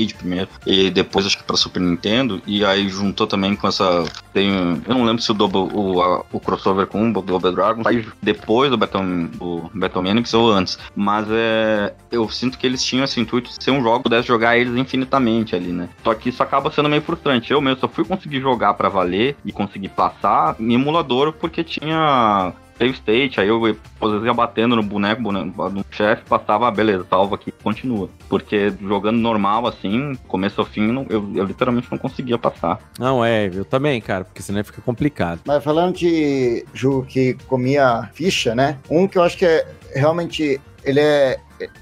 para 0.07 0.19
primeiro, 0.19 0.49
e 0.67 0.91
depois 0.91 1.27
acho 1.27 1.39
que 1.39 1.45
pra 1.45 1.57
Super 1.57 1.81
Nintendo, 1.81 2.43
e 2.47 2.65
aí 2.65 2.89
juntou 2.89 3.27
também 3.27 3.55
com 3.55 3.69
essa. 3.69 4.05
Tem, 4.33 4.83
eu 4.87 4.95
não 4.95 5.05
lembro 5.05 5.23
se 5.23 5.31
o, 5.31 5.35
Double, 5.35 5.69
o, 5.73 6.03
a, 6.03 6.25
o 6.33 6.41
crossover 6.41 6.87
com 6.87 7.11
o 7.11 7.13
Double 7.13 7.53
Dragon 7.53 7.83
sai 7.83 8.05
depois 8.21 8.71
do 8.71 8.77
Battle, 8.77 9.29
do 9.29 9.71
Battle 9.75 10.03
ou 10.35 10.53
antes, 10.53 10.79
mas 10.95 11.27
é, 11.31 11.95
eu 12.11 12.29
sinto 12.29 12.59
que 12.59 12.67
eles 12.67 12.83
tinham 12.85 13.05
esse 13.05 13.21
intuito 13.21 13.51
de 13.51 13.63
ser 13.63 13.71
um 13.71 13.83
jogo 13.83 14.05
pudesse 14.05 14.29
jogar 14.29 14.57
eles 14.57 14.77
infinitamente 14.77 15.55
ali, 15.55 15.73
né? 15.73 15.89
Só 16.03 16.15
que 16.15 16.29
isso 16.29 16.43
acaba 16.43 16.71
sendo 16.71 16.89
meio 16.89 17.03
frustrante. 17.03 17.53
Eu 17.53 17.61
mesmo 17.61 17.81
só 17.81 17.89
fui 17.89 18.05
conseguir 18.05 18.41
jogar 18.41 18.75
para 18.75 18.89
valer 18.89 19.37
e 19.45 19.53
conseguir 19.53 19.89
passar 19.91 20.57
em 20.59 20.75
emulador 20.75 21.33
porque 21.33 21.63
tinha 21.63 22.53
save 22.83 22.95
state, 22.95 23.41
aí 23.41 23.49
eu 23.49 23.65
às 23.65 24.11
vezes 24.11 24.27
ia 24.27 24.35
batendo 24.35 24.75
no 24.75 24.83
boneco, 24.83 25.23
boneco 25.23 25.71
no 25.71 25.85
chefe, 25.91 26.25
passava, 26.25 26.69
ah, 26.69 26.71
beleza, 26.71 27.07
salva 27.09 27.37
aqui, 27.37 27.53
continua. 27.63 28.09
Porque 28.29 28.73
jogando 28.81 29.19
normal, 29.19 29.67
assim, 29.67 30.15
começo 30.27 30.61
ao 30.61 30.67
fim, 30.67 31.07
eu, 31.09 31.33
eu 31.35 31.45
literalmente 31.45 31.89
não 31.91 31.99
conseguia 31.99 32.39
passar. 32.39 32.81
Não, 32.99 33.25
é, 33.25 33.47
eu 33.47 33.65
também, 33.65 34.01
cara, 34.01 34.25
porque 34.25 34.43
senão 34.43 34.63
fica 34.65 34.83
complicado. 34.83 35.41
Mas 35.47 35.63
falando 35.63 35.97
de 35.97 36.65
jogo 36.75 37.05
que 37.05 37.35
comia 37.47 38.11
ficha, 38.13 38.55
né? 38.55 38.79
Um 38.91 39.07
que 39.07 39.17
eu 39.17 39.23
acho 39.23 39.37
que 39.37 39.45
é 39.45 39.67
realmente 39.95 40.61
ele 40.85 41.01
é 41.01 41.39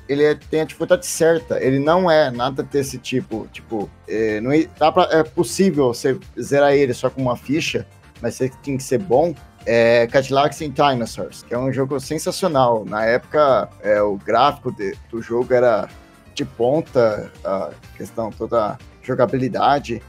ele 0.07 0.25
é, 0.25 0.35
tem 0.35 0.61
a 0.61 0.65
dificuldade 0.65 1.07
certa, 1.07 1.59
ele 1.63 1.79
não 1.79 2.11
é 2.11 2.31
nada 2.31 2.63
desse 2.63 2.99
tipo, 2.99 3.49
tipo, 3.51 3.89
é, 4.07 4.39
não 4.39 4.53
é, 4.53 4.65
pra, 4.67 5.09
é 5.11 5.23
possível 5.23 5.95
você 5.95 6.19
zerar 6.39 6.75
ele 6.75 6.93
só 6.93 7.09
com 7.09 7.23
uma 7.23 7.35
ficha, 7.35 7.87
mas 8.21 8.35
você 8.35 8.51
tem 8.63 8.77
que 8.77 8.83
ser 8.83 8.99
bom, 8.99 9.35
é 9.67 10.07
Cadillacs 10.07 10.61
and 10.63 10.71
Dinosaurs, 10.71 11.43
que 11.43 11.55
é 11.55 11.59
um 11.59 11.73
jogo 11.73 11.99
sensacional. 12.01 12.85
Na 12.85 13.05
época, 13.05 13.69
é, 13.83 14.01
o 14.03 14.17
gráfico 14.17 14.73
de, 14.73 14.97
do 15.11 15.21
jogo 15.23 15.53
era 15.55 15.89
de 16.35 16.45
ponta, 16.45 17.31
a 17.45 17.71
questão 17.97 18.31
toda 18.31 18.65
a 18.73 18.79
jogabilidade. 19.03 20.03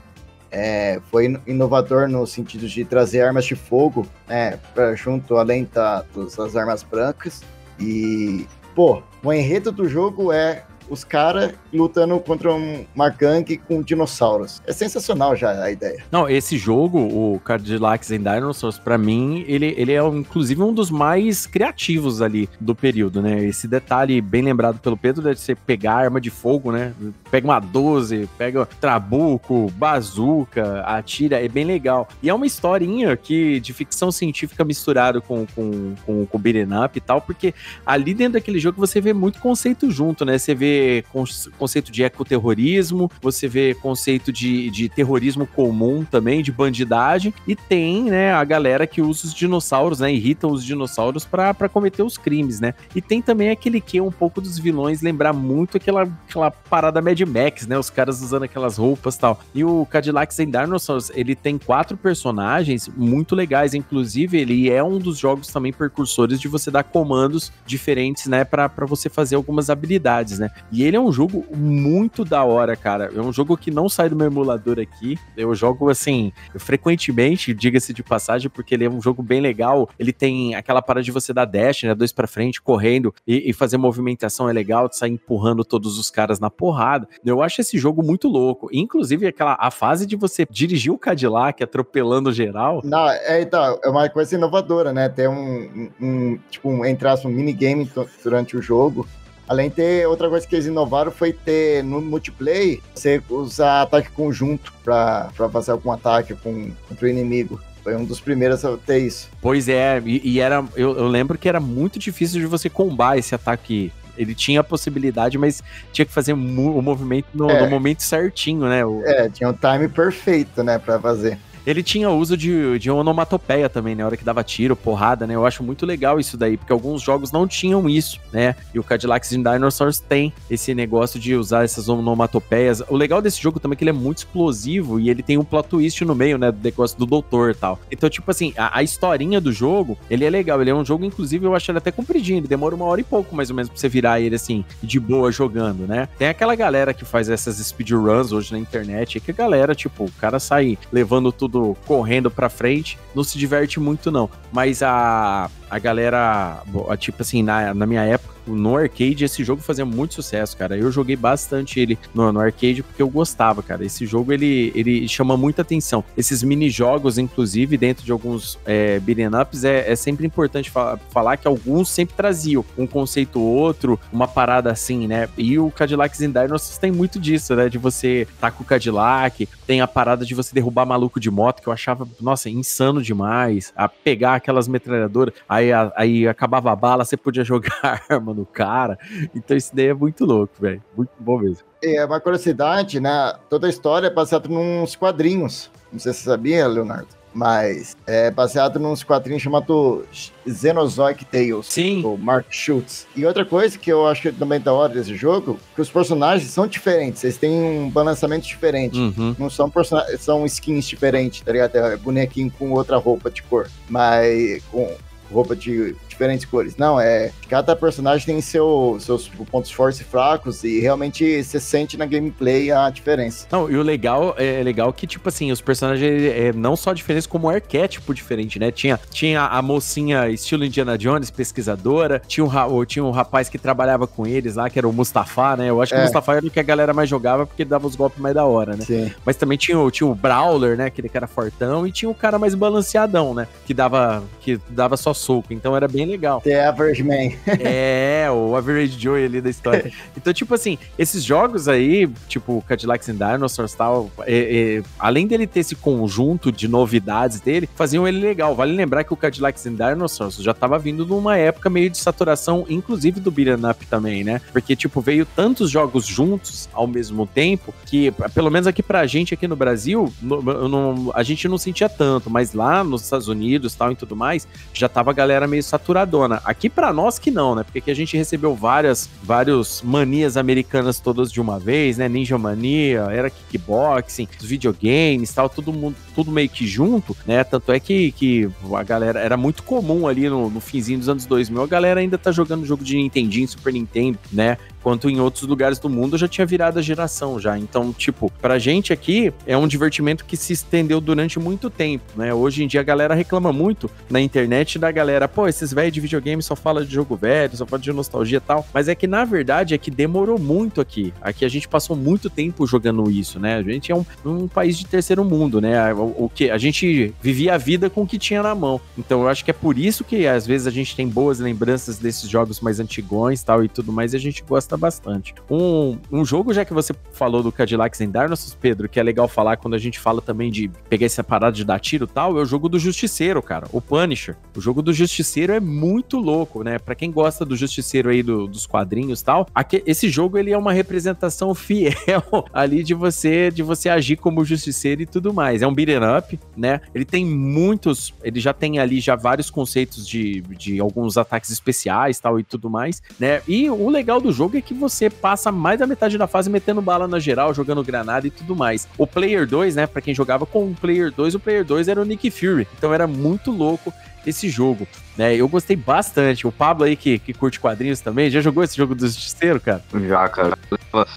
é, 0.54 1.00
foi 1.10 1.28
in- 1.28 1.40
inovador 1.48 2.10
no 2.10 2.28
sentido 2.28 2.68
de 2.68 2.84
trazer 2.84 3.22
armas 3.22 3.46
de 3.46 3.56
fogo, 3.56 4.06
né, 4.28 4.60
pra 4.74 4.94
junto 4.96 5.38
além 5.38 5.64
da, 5.74 6.04
das 6.14 6.56
armas 6.58 6.84
brancas. 6.84 7.42
E, 7.80 8.46
pô, 8.76 9.02
o 9.24 9.32
enredo 9.32 9.72
do 9.72 9.88
jogo 9.88 10.32
é 10.34 10.64
os 10.90 11.04
caras 11.04 11.54
lutando 11.74 12.20
contra 12.20 12.54
um- 12.54 12.86
uma 12.96 13.10
gangue 13.10 13.58
com 13.58 13.82
dinossauros. 13.82 14.62
É 14.66 14.74
sensacional 14.74 15.36
já 15.36 15.52
a 15.64 15.72
ideia. 15.72 16.04
Não, 16.12 16.30
esse 16.30 16.58
jogo, 16.58 17.00
o 17.00 17.40
Cadillacs 17.44 18.12
and 18.12 18.20
Dinosaurs, 18.24 18.78
pra 18.78 18.98
mim, 18.98 19.44
ele, 19.48 19.74
ele 19.78 19.94
é 19.94 20.02
inclusive 20.08 20.62
um 20.62 20.74
dos 20.74 20.90
mais 20.92 21.46
criativos 21.48 22.22
ali 22.22 22.50
do 22.60 22.76
período, 22.76 23.22
né? 23.22 23.44
Esse 23.46 23.68
detalhe 23.68 24.20
bem 24.22 24.42
lembrado 24.42 24.80
pelo 24.80 24.98
Pedro 24.98 25.22
de 25.34 25.40
você 25.40 25.56
pegar 25.56 25.94
arma 25.94 26.20
de 26.20 26.30
fogo, 26.30 26.72
né? 26.72 26.94
Pega 27.30 27.48
uma 27.48 27.60
12, 27.60 28.28
pega 28.38 28.66
trabuco, 28.66 29.72
bazuca, 29.76 30.82
atira, 30.82 31.44
é 31.44 31.48
bem 31.48 31.66
legal. 31.66 32.08
E 32.22 32.30
é 32.30 32.34
uma 32.34 32.46
historinha 32.46 33.16
que 33.16 33.60
de 33.60 33.74
ficção 33.74 34.12
científica 34.12 34.64
misturado 34.64 35.22
com, 35.22 35.46
com, 35.56 35.94
com, 36.06 36.26
com 36.26 36.38
up 36.38 36.98
e 36.98 37.02
tal, 37.02 37.22
porque 37.22 37.54
ali 37.86 38.14
dentro 38.14 38.34
daquele 38.34 38.60
jogo 38.60 38.80
você 38.80 39.00
vê 39.00 39.14
muito 39.14 39.40
conceito 39.40 39.90
junto, 39.90 40.26
né? 40.26 40.38
Você 40.38 40.54
vê 40.54 40.81
con- 41.12 41.26
conceito 41.58 41.92
de 41.92 42.04
ecoterrorismo, 42.04 43.10
você 43.22 43.48
vê 43.48 43.74
conceito 43.74 44.32
de, 44.32 44.70
de 44.70 44.90
terrorismo 44.90 45.46
comum 45.46 46.04
também, 46.04 46.42
de 46.42 46.52
bandidagem, 46.52 47.34
e 47.48 47.56
tem, 47.56 48.04
né, 48.04 48.34
a 48.34 48.44
galera 48.44 48.88
que 48.88 49.02
usa 49.02 49.28
os 49.28 49.34
dinossauros, 49.34 50.00
né? 50.00 50.14
Irritam 50.14 50.52
os 50.52 50.64
dinossauros 50.64 51.26
pra 51.26 51.70
cometer 51.70 52.04
os 52.04 52.18
crimes, 52.18 52.60
né? 52.60 52.74
E 52.96 53.02
tem 53.02 53.22
também 53.22 53.50
aquele 53.50 53.80
que 53.80 54.00
um 54.02 54.12
pouco 54.12 54.42
dos 54.42 54.58
vilões 54.58 55.02
lembrar 55.02 55.34
muito 55.34 55.78
aquela, 55.78 56.04
aquela 56.04 56.52
parada 56.52 57.02
Mad 57.02 57.20
Max, 57.22 57.68
né? 57.68 57.78
Os 57.78 57.90
caras 57.90 58.22
usando 58.22 58.44
aquelas 58.44 58.78
roupas 58.78 59.18
tal. 59.18 59.40
E 59.54 59.64
o 59.64 59.86
Cadillacs 59.86 60.40
and 60.40 60.50
Dinosaurs, 60.50 61.12
ele 61.14 61.36
tem 61.36 61.58
quatro 61.58 61.98
personagens 61.98 62.90
muito 62.96 63.36
legais, 63.36 63.74
inclusive 63.74 64.38
ele 64.38 64.70
é 64.70 64.84
um 64.84 64.98
dos 64.98 65.18
jogos 65.18 65.48
também 65.48 65.72
precursores 65.72 66.40
de 66.40 66.48
você 66.48 66.72
dar 66.72 66.84
comandos 66.84 67.52
diferentes, 67.66 68.28
né, 68.28 68.44
pra 68.44 68.70
você 68.86 69.10
fazer 69.10 69.36
algumas 69.36 69.70
habilidades, 69.70 70.40
né? 70.40 70.50
E 70.72 70.84
ele 70.84 70.96
é 70.96 71.00
um 71.00 71.12
jogo 71.12 71.46
muito 71.56 72.24
da 72.24 72.44
hora, 72.44 72.76
cara. 72.76 73.12
É 73.16 73.22
um 73.22 73.32
jogo 73.32 73.58
que 73.58 73.72
não 73.72 73.88
sai 73.90 74.10
do 74.10 74.16
meu 74.16 74.28
emulador 74.28 74.80
aqui. 74.80 75.18
Eu 75.36 75.54
jogo 75.56 75.90
assim, 75.90 76.32
frequentemente, 76.58 77.54
diga-se 77.54 77.94
de 77.94 78.04
passagem, 78.04 78.50
porque 78.50 78.76
ele 78.76 78.86
é 78.86 78.90
um 78.90 79.02
jogo 79.02 79.22
bem 79.24 79.42
legal. 79.42 79.90
Ele 79.98 80.14
tem 80.14 80.56
aquela 80.56 80.82
parada 80.82 81.04
de 81.04 81.12
você 81.12 81.34
dar 81.34 81.46
dash, 81.46 81.84
né? 81.84 81.96
Dois 81.96 82.12
pra 82.12 82.28
frente, 82.28 82.62
correndo 82.62 83.14
e, 83.28 83.50
e 83.50 83.54
fazer 83.54 83.78
movimentação 83.78 84.50
é 84.50 84.54
legal, 84.54 84.88
de 84.88 84.98
sair 84.98 85.12
empurrando 85.12 85.64
todos 85.64 85.98
os 85.98 86.10
caras 86.10 86.40
na 86.40 86.50
porrada. 86.50 87.08
Eu 87.24 87.42
acho 87.42 87.62
esse 87.62 87.78
jogo 87.78 88.04
muito 88.04 88.28
louco. 88.28 88.70
Inclusive, 88.72 89.28
aquela 89.28 89.58
a 89.60 89.72
fase 89.72 90.06
de 90.06 90.16
você 90.16 90.46
dirigir 90.50 90.92
o 90.92 90.98
Cadillac 90.98 91.64
atropelando 91.64 92.32
geral. 92.32 92.82
Não, 92.84 93.10
é, 93.10 93.42
então, 93.42 93.80
é 93.84 93.90
uma 93.90 94.10
coisa 94.10 94.36
inovadora, 94.36 94.94
né? 94.94 95.10
Ter 95.10 95.30
um, 95.30 95.92
um, 96.00 96.40
tipo, 96.50 96.70
um, 96.70 96.86
entre 96.86 97.08
um 97.26 97.30
minigame 97.30 97.90
durante 98.24 98.56
o 98.56 98.62
jogo. 98.62 99.08
Além 99.52 99.68
de 99.68 99.76
ter, 99.76 100.08
outra 100.08 100.30
coisa 100.30 100.48
que 100.48 100.56
eles 100.56 100.66
inovaram 100.66 101.12
foi 101.12 101.34
ter 101.34 101.84
no 101.84 102.00
multiplayer, 102.02 102.80
você 102.96 103.22
usar 103.30 103.82
ataque 103.82 104.10
conjunto 104.12 104.72
pra, 104.82 105.30
pra 105.36 105.50
fazer 105.50 105.72
algum 105.72 105.92
ataque 105.92 106.34
com, 106.36 106.72
contra 106.88 107.06
o 107.06 107.10
inimigo. 107.10 107.60
Foi 107.84 107.94
um 107.98 108.06
dos 108.06 108.22
primeiros 108.22 108.64
a 108.64 108.78
ter 108.78 109.00
isso. 109.00 109.28
Pois 109.42 109.68
é, 109.68 110.02
e, 110.06 110.22
e 110.24 110.40
era. 110.40 110.64
Eu, 110.74 110.96
eu 110.98 111.06
lembro 111.10 111.38
que 111.38 111.50
era 111.50 111.60
muito 111.60 112.00
difícil 112.00 112.40
de 112.40 112.46
você 112.46 112.70
combar 112.70 113.18
esse 113.18 113.36
ataque. 113.36 113.92
Ele 114.18 114.34
tinha 114.34 114.62
a 114.62 114.64
possibilidade, 114.64 115.38
mas 115.38 115.62
tinha 115.92 116.06
que 116.06 116.14
fazer 116.14 116.32
o 116.32 116.38
movimento 116.38 117.26
no, 117.34 117.50
É. 117.52 117.62
no 117.62 117.70
momento 117.70 118.04
certinho, 118.04 118.68
né? 118.70 118.86
O- 118.86 119.04
É, 119.06 119.28
tinha 119.30 119.50
um 119.50 119.54
time 119.54 119.90
perfeito, 119.90 120.64
né, 120.64 120.80
pra 120.80 120.98
fazer. 120.98 121.38
Ele 121.66 121.84
tinha 121.84 122.10
uso 122.10 122.36
de, 122.36 122.80
de 122.80 122.90
onomatopeia 122.90 123.70
também, 123.70 123.96
na 123.96 124.06
hora 124.06 124.18
que 124.18 124.24
dava 124.24 124.44
tiro, 124.44 124.76
porrada, 124.76 125.28
né? 125.28 125.36
Eu 125.36 125.46
acho 125.46 125.64
muito 125.64 125.86
legal 125.86 126.20
isso 126.20 126.38
daí, 126.38 126.58
porque 126.58 126.74
alguns 126.74 127.02
jogos 127.02 127.32
não 127.32 127.48
tinham 127.48 127.90
isso, 127.90 128.20
né? 128.32 128.56
E 128.74 128.80
o 128.80 128.84
Cadillacs 128.84 129.30
Dinosaurs 129.30 130.00
tem 130.00 130.34
esse 130.50 130.74
negócio 130.74 131.20
de 131.20 131.36
usar 131.36 131.64
essas 131.64 131.88
onomatopeias. 131.88 132.82
O 132.90 132.96
legal 132.96 133.22
desse 133.22 133.42
jogo 133.42 133.60
também 133.60 133.76
é 133.76 133.78
que 133.78 133.84
ele 133.84 133.92
é 133.92 133.94
muito 133.94 134.20
explosivo 134.20 135.00
e 135.00 135.10
ele 135.10 135.24
tem 135.24 135.38
um 135.38 135.44
plot 135.44 135.70
twist 135.70 136.04
no 136.04 136.16
meio, 136.16 136.38
né? 136.38 136.52
Do 136.52 136.64
negócio 136.64 136.98
do 136.98 137.06
doutor 137.06 137.52
e 137.52 137.56
tal. 137.56 137.80
Então, 137.92 138.10
tipo 138.10 138.30
assim, 138.32 138.54
a, 138.58 138.80
a 138.80 138.84
historinha 138.84 139.40
do 139.40 139.52
jogo, 139.52 139.98
ele 140.10 140.26
é 140.26 140.30
legal. 140.30 140.62
Ele 140.62 140.70
é 140.70 140.76
um 140.76 140.86
jogo, 140.86 141.06
inclusive, 141.06 141.46
eu 141.46 141.56
acho 141.56 141.72
ele 141.72 141.78
até 141.78 141.92
compridinho. 141.92 142.40
Ele 142.40 142.48
demora 142.48 142.76
uma 142.76 142.86
hora 142.86 143.02
e 143.02 143.04
pouco, 143.04 143.36
mais 143.36 143.50
ou 143.50 143.56
menos, 143.56 143.70
pra 143.70 143.80
você 143.80 143.90
virar 143.90 144.20
ele, 144.20 144.36
assim, 144.36 144.66
de 144.82 145.00
boa 145.00 145.32
jogando, 145.32 145.88
né? 145.88 146.08
Tem 146.18 146.28
aquela 146.28 146.56
galera 146.56 146.94
que 146.94 147.06
faz 147.06 147.30
essas 147.30 147.58
speedruns 147.58 148.32
hoje 148.32 148.52
na 148.52 148.60
internet, 148.60 149.20
que 149.20 149.32
a 149.32 149.34
galera, 149.34 149.76
tipo, 149.76 150.06
o 150.06 150.12
cara 150.20 150.40
sai 150.40 150.78
levando 150.92 151.32
tudo 151.32 151.51
correndo 151.86 152.30
pra 152.32 152.50
frente, 152.50 152.98
não 153.14 153.24
se 153.24 153.38
diverte 153.38 153.80
muito, 153.80 154.12
não. 154.12 154.30
Mas 154.52 154.82
a, 154.82 155.50
a 155.72 155.80
galera, 155.80 156.62
tipo 157.00 157.22
assim, 157.22 157.42
na, 157.42 157.74
na 157.74 157.86
minha 157.86 158.04
época, 158.04 158.36
no 158.46 158.76
arcade, 158.76 159.24
esse 159.24 159.44
jogo 159.44 159.62
fazia 159.62 159.86
muito 159.86 160.16
sucesso, 160.16 160.58
cara. 160.58 160.76
Eu 160.76 160.92
joguei 160.92 161.16
bastante 161.16 161.80
ele 161.80 161.98
no, 162.14 162.32
no 162.32 162.40
arcade 162.40 162.82
porque 162.84 163.02
eu 163.02 163.08
gostava, 163.08 163.62
cara. 163.64 163.86
Esse 163.86 164.06
jogo, 164.06 164.34
ele, 164.34 164.72
ele 164.76 165.08
chama 165.08 165.38
muita 165.38 165.62
atenção. 165.62 166.04
Esses 166.18 166.42
mini-jogos, 166.44 167.18
inclusive, 167.18 167.78
dentro 167.78 168.04
de 168.04 168.12
alguns 168.12 168.60
é, 168.66 169.00
beat'em 169.00 169.28
ups, 169.28 169.64
é, 169.64 169.92
é 169.92 169.96
sempre 169.96 170.26
importante 170.26 170.70
fa- 170.70 171.00
falar 171.12 171.38
que 171.38 171.48
alguns 171.48 171.90
sempre 171.90 172.16
traziam 172.16 172.66
um 172.78 172.86
conceito 172.88 173.40
ou 173.40 173.46
outro, 173.46 174.00
uma 174.12 174.28
parada 174.28 174.72
assim, 174.72 175.08
né? 175.08 175.30
E 175.38 175.58
o 175.60 175.70
Cadillacs 175.72 176.20
and 176.22 176.32
Dinosaurs 176.32 176.78
tem 176.80 176.92
muito 176.92 177.20
disso, 177.20 177.56
né? 177.56 177.70
De 177.70 177.78
você 177.78 178.28
tá 178.40 178.50
com 178.52 178.64
o 178.64 178.66
Cadillac, 178.66 179.48
tem 179.68 179.82
a 179.82 179.88
parada 179.88 180.26
de 180.26 180.34
você 180.36 180.54
derrubar 180.54 180.86
maluco 180.86 181.20
de 181.20 181.30
moto, 181.30 181.62
que 181.62 181.68
eu 181.70 181.74
achava, 181.74 182.08
nossa, 182.20 182.50
insano 182.50 183.02
demais. 183.02 183.72
A 183.76 183.88
pegar 183.88 184.36
aquelas 184.36 184.68
metralhadoras, 184.68 185.34
a- 185.48 185.61
aí 185.96 186.28
acabava 186.28 186.72
a 186.72 186.76
bala, 186.76 187.06
você 187.06 187.18
podia 187.18 187.44
jogar 187.46 188.04
arma 188.10 188.34
no 188.34 188.46
cara. 188.46 188.98
Então 189.36 189.56
isso 189.56 189.76
daí 189.76 189.88
é 189.88 189.94
muito 189.94 190.26
louco, 190.26 190.54
velho. 190.60 190.82
Muito 190.96 191.12
bom 191.20 191.40
mesmo. 191.40 191.66
E 191.84 191.98
é 191.98 192.06
uma 192.06 192.20
curiosidade, 192.20 193.00
né? 193.00 193.34
Toda 193.50 193.68
a 193.68 193.70
história 193.70 194.08
é 194.08 194.10
baseada 194.10 194.48
nos 194.48 194.96
quadrinhos. 194.96 195.70
Não 195.92 196.00
sei 196.00 196.14
se 196.14 196.20
você 196.20 196.30
sabia, 196.30 196.68
Leonardo. 196.68 197.22
Mas 197.34 197.96
é 198.06 198.30
baseado 198.30 198.78
nos 198.78 199.04
quadrinhos 199.04 199.42
chamado 199.42 200.06
Xenozoic 200.46 201.24
Tales, 201.26 201.66
Sim. 201.68 202.02
do 202.02 202.18
Mark 202.18 202.46
Schultz. 202.50 203.08
E 203.16 203.26
outra 203.26 203.46
coisa 203.46 203.78
que 203.78 203.92
eu 203.92 204.06
acho 204.06 204.24
que 204.24 204.32
também 204.34 204.60
da 204.60 204.74
hora 204.74 204.94
desse 204.94 205.16
jogo, 205.16 205.58
que 205.74 205.82
os 205.82 205.90
personagens 205.90 206.52
são 206.52 206.68
diferentes, 206.68 207.24
eles 207.24 207.38
têm 207.38 207.52
um 207.52 207.90
balançamento 207.90 208.46
diferente. 208.46 209.00
Uhum. 209.00 209.36
Não 209.40 209.50
são 209.50 209.70
personagens, 209.70 210.22
são 210.22 210.46
skins 210.46 210.86
diferentes, 210.86 211.42
tá 211.42 211.52
ligado? 211.54 211.76
É 211.78 211.96
bonequinho 211.96 212.52
com 212.52 212.72
outra 212.72 212.98
roupa 212.98 213.32
de 213.32 213.42
cor, 213.44 213.70
mas 213.90 214.62
com 214.66 214.94
roupa 215.32 215.56
de 215.56 215.96
diferentes 216.22 216.46
cores. 216.46 216.78
Não, 216.78 217.00
é. 217.00 217.32
Cada 217.50 217.76
personagem 217.76 218.26
tem 218.26 218.42
seu, 218.42 218.98
seus 219.00 219.28
pontos 219.28 219.72
fortes 219.72 220.00
e 220.02 220.04
fracos, 220.04 220.64
e 220.64 220.80
realmente 220.80 221.44
você 221.44 221.60
sente 221.60 221.98
na 221.98 222.06
gameplay 222.06 222.72
a 222.72 222.90
diferença. 222.92 223.48
Não, 223.52 223.70
e 223.70 223.76
o 223.76 223.82
legal 223.82 224.36
é 224.38 224.62
legal 224.62 224.94
que, 224.94 225.08
tipo 225.08 225.28
assim, 225.28 225.52
os 225.52 225.60
personagens 225.62 226.24
é, 226.24 226.54
não 226.54 226.76
só 226.76 226.94
diferentes, 226.94 227.26
como 227.26 227.50
arquétipo 227.50 228.14
diferente, 228.14 228.60
né? 228.60 228.72
Tinha, 228.72 229.00
tinha 229.10 229.42
a 229.46 229.62
mocinha 229.62 230.30
estilo 230.30 230.64
Indiana 230.64 230.96
Jones, 230.98 231.32
pesquisadora, 231.32 232.22
tinha 232.28 232.46
um, 232.46 232.86
tinha 232.86 233.04
um 233.04 233.12
rapaz 233.12 233.50
que 233.50 233.58
trabalhava 233.58 234.06
com 234.06 234.28
eles 234.28 234.56
lá, 234.56 234.70
que 234.70 234.78
era 234.78 234.88
o 234.88 234.94
Mustafa, 234.94 235.58
né? 235.58 235.70
Eu 235.70 235.82
acho 235.82 235.92
que 235.92 235.98
É. 235.98 236.02
o 236.02 236.04
Mustafa 236.04 236.36
era 236.36 236.46
o 236.46 236.50
que 236.52 236.60
a 236.60 236.64
galera 236.64 236.94
mais 236.94 237.10
jogava, 237.10 237.46
porque 237.48 237.64
ele 237.64 237.70
dava 237.70 237.88
os 237.88 237.96
golpes 237.96 238.20
mais 238.20 238.36
da 238.36 238.46
hora, 238.46 238.76
né? 238.76 238.86
Sim. 238.86 239.12
Mas 239.26 239.36
também 239.36 239.58
tinha, 239.58 239.80
o- 239.80 239.90
tinha 239.90 240.08
o 240.08 240.14
Brawler, 240.14 240.78
né? 240.78 240.86
Aquele 240.86 241.10
cara 241.10 241.26
fortão, 241.28 241.88
e 241.88 241.92
tinha 241.92 242.10
o 242.10 242.16
cara 242.16 242.38
mais 242.38 242.54
balanceadão, 242.54 243.34
né? 243.34 243.48
Que 243.66 243.74
dava, 243.74 244.24
que 244.40 244.60
dava 244.70 244.96
só 244.98 245.14
soco. 245.14 245.52
Então 245.54 245.76
era 245.76 245.88
bem 245.88 246.06
legal. 246.12 246.42
The 246.42 246.66
Average 246.68 247.04
Man. 247.04 247.32
É, 247.60 248.28
o 248.32 248.56
Average 248.56 249.00
Joe 249.00 249.24
ali 249.24 249.42
da 249.42 249.50
história. 249.50 249.92
Então, 250.16 250.34
tipo 250.34 250.54
assim, 250.54 250.78
esses 251.00 251.24
jogos 251.24 251.68
aí, 251.68 252.08
tipo 252.28 252.64
Cadillacs 252.68 253.10
and 253.10 253.16
Dinosaurs 253.16 253.74
e 253.74 253.78
tal, 253.78 254.12
é, 254.22 254.78
é, 254.80 254.84
além 255.00 255.26
dele 255.26 255.48
ter 255.48 255.62
esse 255.62 255.76
conjunto 255.76 256.52
de 256.52 256.68
novidades 256.68 257.40
dele, 257.40 257.68
faziam 257.76 258.08
ele 258.08 258.20
legal. 258.20 258.54
Vale 258.56 258.74
lembrar 258.74 259.04
que 259.04 259.14
o 259.14 259.18
Cadillacs 259.18 259.66
and 259.66 259.74
Dinosaurs 259.76 260.36
já 260.36 260.54
tava 260.54 260.78
vindo 260.78 261.06
numa 261.06 261.38
época 261.38 261.70
meio 261.70 261.90
de 261.90 261.98
saturação, 261.98 262.66
inclusive 262.70 263.20
do 263.20 263.32
beat'em 263.32 263.70
up 263.70 263.86
também, 263.88 264.24
né? 264.24 264.42
Porque, 264.52 264.76
tipo, 264.76 265.02
veio 265.02 265.26
tantos 265.26 265.72
jogos 265.72 266.06
juntos 266.06 266.70
ao 266.74 266.86
mesmo 266.86 267.26
tempo 267.26 267.74
que, 267.86 268.12
pelo 268.34 268.52
menos 268.52 268.68
aqui 268.68 268.84
pra 268.84 269.08
gente, 269.08 269.34
aqui 269.34 269.48
no 269.48 269.56
Brasil, 269.56 270.12
no- 270.22 270.42
no- 270.68 271.12
a 271.16 271.24
gente 271.24 271.48
não 271.48 271.58
sentia 271.58 271.90
tanto, 271.90 272.30
mas 272.30 272.54
lá 272.54 272.84
nos 272.84 273.04
Estados 273.04 273.28
Unidos 273.28 273.74
tal 273.76 273.92
e 273.92 273.96
tudo 273.96 274.16
mais, 274.16 274.48
já 274.74 274.88
tava 274.90 275.12
a 275.12 275.14
galera 275.14 275.48
meio 275.48 275.64
saturadona. 276.02 276.42
Aqui 276.44 276.70
pra 276.70 276.92
nós 276.92 277.20
que 277.20 277.32
não, 277.32 277.56
né? 277.56 277.64
Porque 277.64 277.80
aqui 277.80 277.92
a 277.92 277.96
gente 277.96 278.18
recebeu 278.18 278.56
várias, 278.56 279.10
vários 279.24 279.82
manias 279.82 280.38
americanas 280.38 281.00
todas 281.00 281.32
de 281.32 281.40
uma 281.40 281.60
vez, 281.60 281.98
né? 281.98 282.10
Ninja 282.10 282.38
Mania, 282.38 283.08
era 283.12 283.30
kickboxing, 283.30 284.28
os 284.40 284.46
videogames, 284.46 285.34
tal, 285.34 285.50
todo 285.50 285.72
mundo, 285.72 285.96
tudo 286.16 286.32
meio 286.32 286.50
que 286.50 286.66
junto, 286.68 287.16
né? 287.26 287.44
Tanto 287.44 287.72
é 287.72 287.80
que, 287.80 288.12
que 288.12 288.50
a 288.74 288.84
galera 288.84 289.20
era 289.20 289.38
muito 289.38 289.64
comum 289.64 290.08
ali 290.08 290.30
no, 290.30 290.50
no 290.50 290.60
finzinho 290.60 291.00
dos 291.00 291.10
anos 291.10 291.26
2000, 291.26 291.64
a 291.64 291.68
galera 291.68 292.00
ainda 292.00 292.18
tá 292.18 292.32
jogando 292.32 292.66
jogo 292.66 292.84
de 292.84 292.96
Nintendinho, 292.96 293.48
Super 293.48 293.74
Nintendo, 293.74 294.20
né? 294.32 294.58
Quanto 294.82 295.10
em 295.10 295.20
outros 295.20 295.44
lugares 295.44 295.80
do 295.80 295.90
mundo 295.90 296.18
já 296.18 296.28
tinha 296.28 296.46
virado 296.46 296.80
a 296.80 296.82
geração 296.82 297.40
já. 297.40 297.58
Então, 297.58 297.94
tipo, 297.94 298.32
pra 298.42 298.60
gente 298.60 298.92
aqui 298.92 299.34
é 299.46 299.58
um 299.58 299.68
divertimento 299.68 300.26
que 300.26 300.36
se 300.36 300.54
estendeu 300.54 301.00
durante 301.00 301.40
muito 301.40 301.70
tempo, 301.70 302.04
né? 302.16 302.34
Hoje 302.34 302.64
em 302.64 302.68
dia 302.68 302.82
a 302.82 302.84
galera 302.84 303.14
reclama 303.14 303.52
muito 303.54 303.90
na 304.10 304.20
internet 304.20 304.78
da 304.78 304.92
galera, 304.92 305.28
pô, 305.28 305.48
esses 305.48 305.74
velhos 305.74 305.94
de 305.94 306.02
videogame 306.02 306.42
só 306.42 306.56
fala 306.56 306.86
de 306.86 306.94
jogo 306.94 307.16
velho, 307.16 307.56
só 307.56 307.66
fala 307.66 307.82
de 307.82 307.92
nostalgia 307.94 308.38
e 308.38 308.42
tal. 308.42 308.66
Mas 308.74 308.88
é 308.88 308.96
que 308.96 309.08
na 309.08 309.26
verdade 309.26 309.74
é 309.74 309.78
que 309.78 309.92
demorou 309.92 310.40
muito 310.40 310.82
aqui. 310.82 311.14
Aqui 311.22 311.46
a 311.46 311.50
gente 311.50 311.68
passou 311.68 311.96
muito 311.96 312.30
tempo 312.30 312.66
jogando 312.66 313.10
isso, 313.10 313.40
né? 313.40 313.56
A 313.56 313.64
gente 313.64 313.92
é 313.92 313.96
um, 313.96 314.06
um 314.26 314.48
país 314.48 314.78
de 314.78 314.86
terceiro 314.86 315.24
mundo, 315.24 315.62
né? 315.62 315.94
O, 315.94 316.26
o 316.26 316.32
que 316.34 316.50
a 316.50 316.58
gente 316.58 317.14
vivia 317.22 317.56
a 317.56 317.58
vida 317.58 317.90
com 317.90 318.04
o 318.04 318.08
que 318.08 318.18
tinha 318.18 318.42
na 318.42 318.56
mão. 318.56 318.80
Então 318.98 319.22
eu 319.22 319.30
acho 319.30 319.44
que 319.44 319.52
é 319.52 319.54
por 319.54 319.78
isso 319.78 320.04
que 320.04 320.28
às 320.28 320.46
vezes 320.46 320.68
a 320.68 320.72
gente 320.72 320.96
tem 320.96 321.08
boas 321.08 321.40
lembranças 321.40 321.98
desses 321.98 322.30
jogos 322.30 322.60
mais 322.60 322.80
antigões, 322.80 323.44
tal 323.44 323.64
e 323.64 323.68
tudo 323.68 323.92
mais, 323.92 324.14
e 324.14 324.18
a 324.18 324.20
gente 324.20 324.44
gosta 324.44 324.71
bastante. 324.78 325.34
Um, 325.50 325.98
um 326.12 326.26
jogo 326.26 326.54
já 326.54 326.66
que 326.66 326.74
você 326.74 326.94
falou 327.12 327.44
do 327.44 327.52
Cadillacs 327.52 328.02
and 328.02 328.12
Dinosaurs, 328.12 328.58
Pedro, 328.60 328.90
que 328.90 329.00
é 329.00 329.04
legal 329.04 329.28
falar 329.28 329.58
quando 329.58 329.74
a 329.74 329.78
gente 329.78 330.00
fala 330.00 330.22
também 330.22 330.52
de 330.52 330.70
pegar 330.90 331.06
essa 331.06 331.24
parada 331.24 331.56
de 331.56 331.64
dar 331.64 331.80
tiro 331.80 332.06
e 332.06 332.08
tal, 332.08 332.38
é 332.38 332.42
o 332.42 332.46
jogo 332.46 332.70
do 332.70 332.80
Justiceiro, 332.80 333.42
cara, 333.42 333.68
o 333.72 333.82
Punisher. 333.82 334.36
O 334.56 334.62
jogo 334.62 334.82
do 334.82 334.94
Justiceiro 334.94 335.54
é 335.54 335.60
muito 335.60 336.18
louco, 336.18 336.64
né? 336.64 336.80
Para 336.80 336.96
quem 336.96 337.12
gosta 337.12 337.46
do 337.46 337.56
Justiceiro 337.56 338.10
aí 338.10 338.24
do, 338.24 338.48
dos 338.48 338.66
quadrinhos 338.66 339.22
e 339.22 339.26
tal, 339.26 339.48
aqui, 339.54 339.84
esse 339.86 340.10
jogo 340.10 340.38
ele 340.38 340.52
é 340.52 340.58
uma 340.58 340.74
representação 340.74 341.54
fiel 341.56 342.46
ali 342.54 342.84
de 342.84 342.94
você 342.94 343.52
de 343.52 343.64
você 343.64 343.90
agir 343.90 344.18
como 344.18 344.44
justiceiro 344.44 345.02
e 345.02 345.06
tudo 345.06 345.34
mais. 345.34 345.62
É 345.62 345.68
um 345.68 345.74
beat'em 345.74 346.00
up, 346.18 346.40
né? 346.56 346.82
Ele 346.94 347.06
tem 347.06 347.26
muitos, 347.26 348.14
ele 348.24 348.40
já 348.40 348.54
tem 348.54 348.80
ali 348.80 349.00
já 349.00 349.16
vários 349.16 349.50
conceitos 349.50 350.08
de, 350.08 350.42
de 350.42 350.80
alguns 350.80 351.18
ataques 351.18 351.50
especiais 351.50 352.20
tal 352.20 352.40
e 352.40 352.44
tudo 352.44 352.70
mais, 352.70 353.02
né? 353.20 353.42
E 353.48 353.70
o 353.70 353.90
legal 353.90 354.20
do 354.22 354.32
jogo 354.32 354.58
é 354.58 354.61
que 354.62 354.74
você 354.74 355.10
passa 355.10 355.52
mais 355.52 355.80
da 355.80 355.88
metade 355.88 356.18
da 356.18 356.28
fase 356.28 356.50
metendo 356.50 356.82
bala 356.82 357.08
na 357.08 357.20
geral, 357.20 357.54
jogando 357.54 357.84
granada 357.84 358.28
e 358.28 358.32
tudo 358.32 358.56
mais. 358.56 358.88
O 358.98 359.08
Player 359.08 359.48
2, 359.48 359.76
né, 359.76 359.88
para 359.88 360.02
quem 360.02 360.14
jogava 360.14 360.46
com 360.46 360.66
o 360.66 360.76
Player 360.76 361.12
2, 361.12 361.36
o 361.36 361.40
Player 361.40 361.66
2 361.66 361.88
era 361.88 362.02
o 362.02 362.06
Nick 362.06 362.30
Fury. 362.30 362.68
Então 362.78 362.94
era 362.94 363.08
muito 363.08 363.52
louco 363.52 363.94
esse 364.26 364.50
jogo, 364.50 364.88
né? 365.18 365.36
Eu 365.36 365.48
gostei 365.48 365.76
bastante. 365.76 366.46
O 366.46 366.52
Pablo 366.52 366.86
aí 366.86 366.96
que, 366.96 367.20
que 367.20 367.34
curte 367.34 367.60
quadrinhos 367.60 368.00
também, 368.00 368.30
já 368.30 368.42
jogou 368.42 368.64
esse 368.64 368.78
jogo 368.78 368.94
do 368.94 369.08
Justiceiro, 369.08 369.60
cara? 369.60 369.84
Já, 370.08 370.30
cara. 370.30 370.58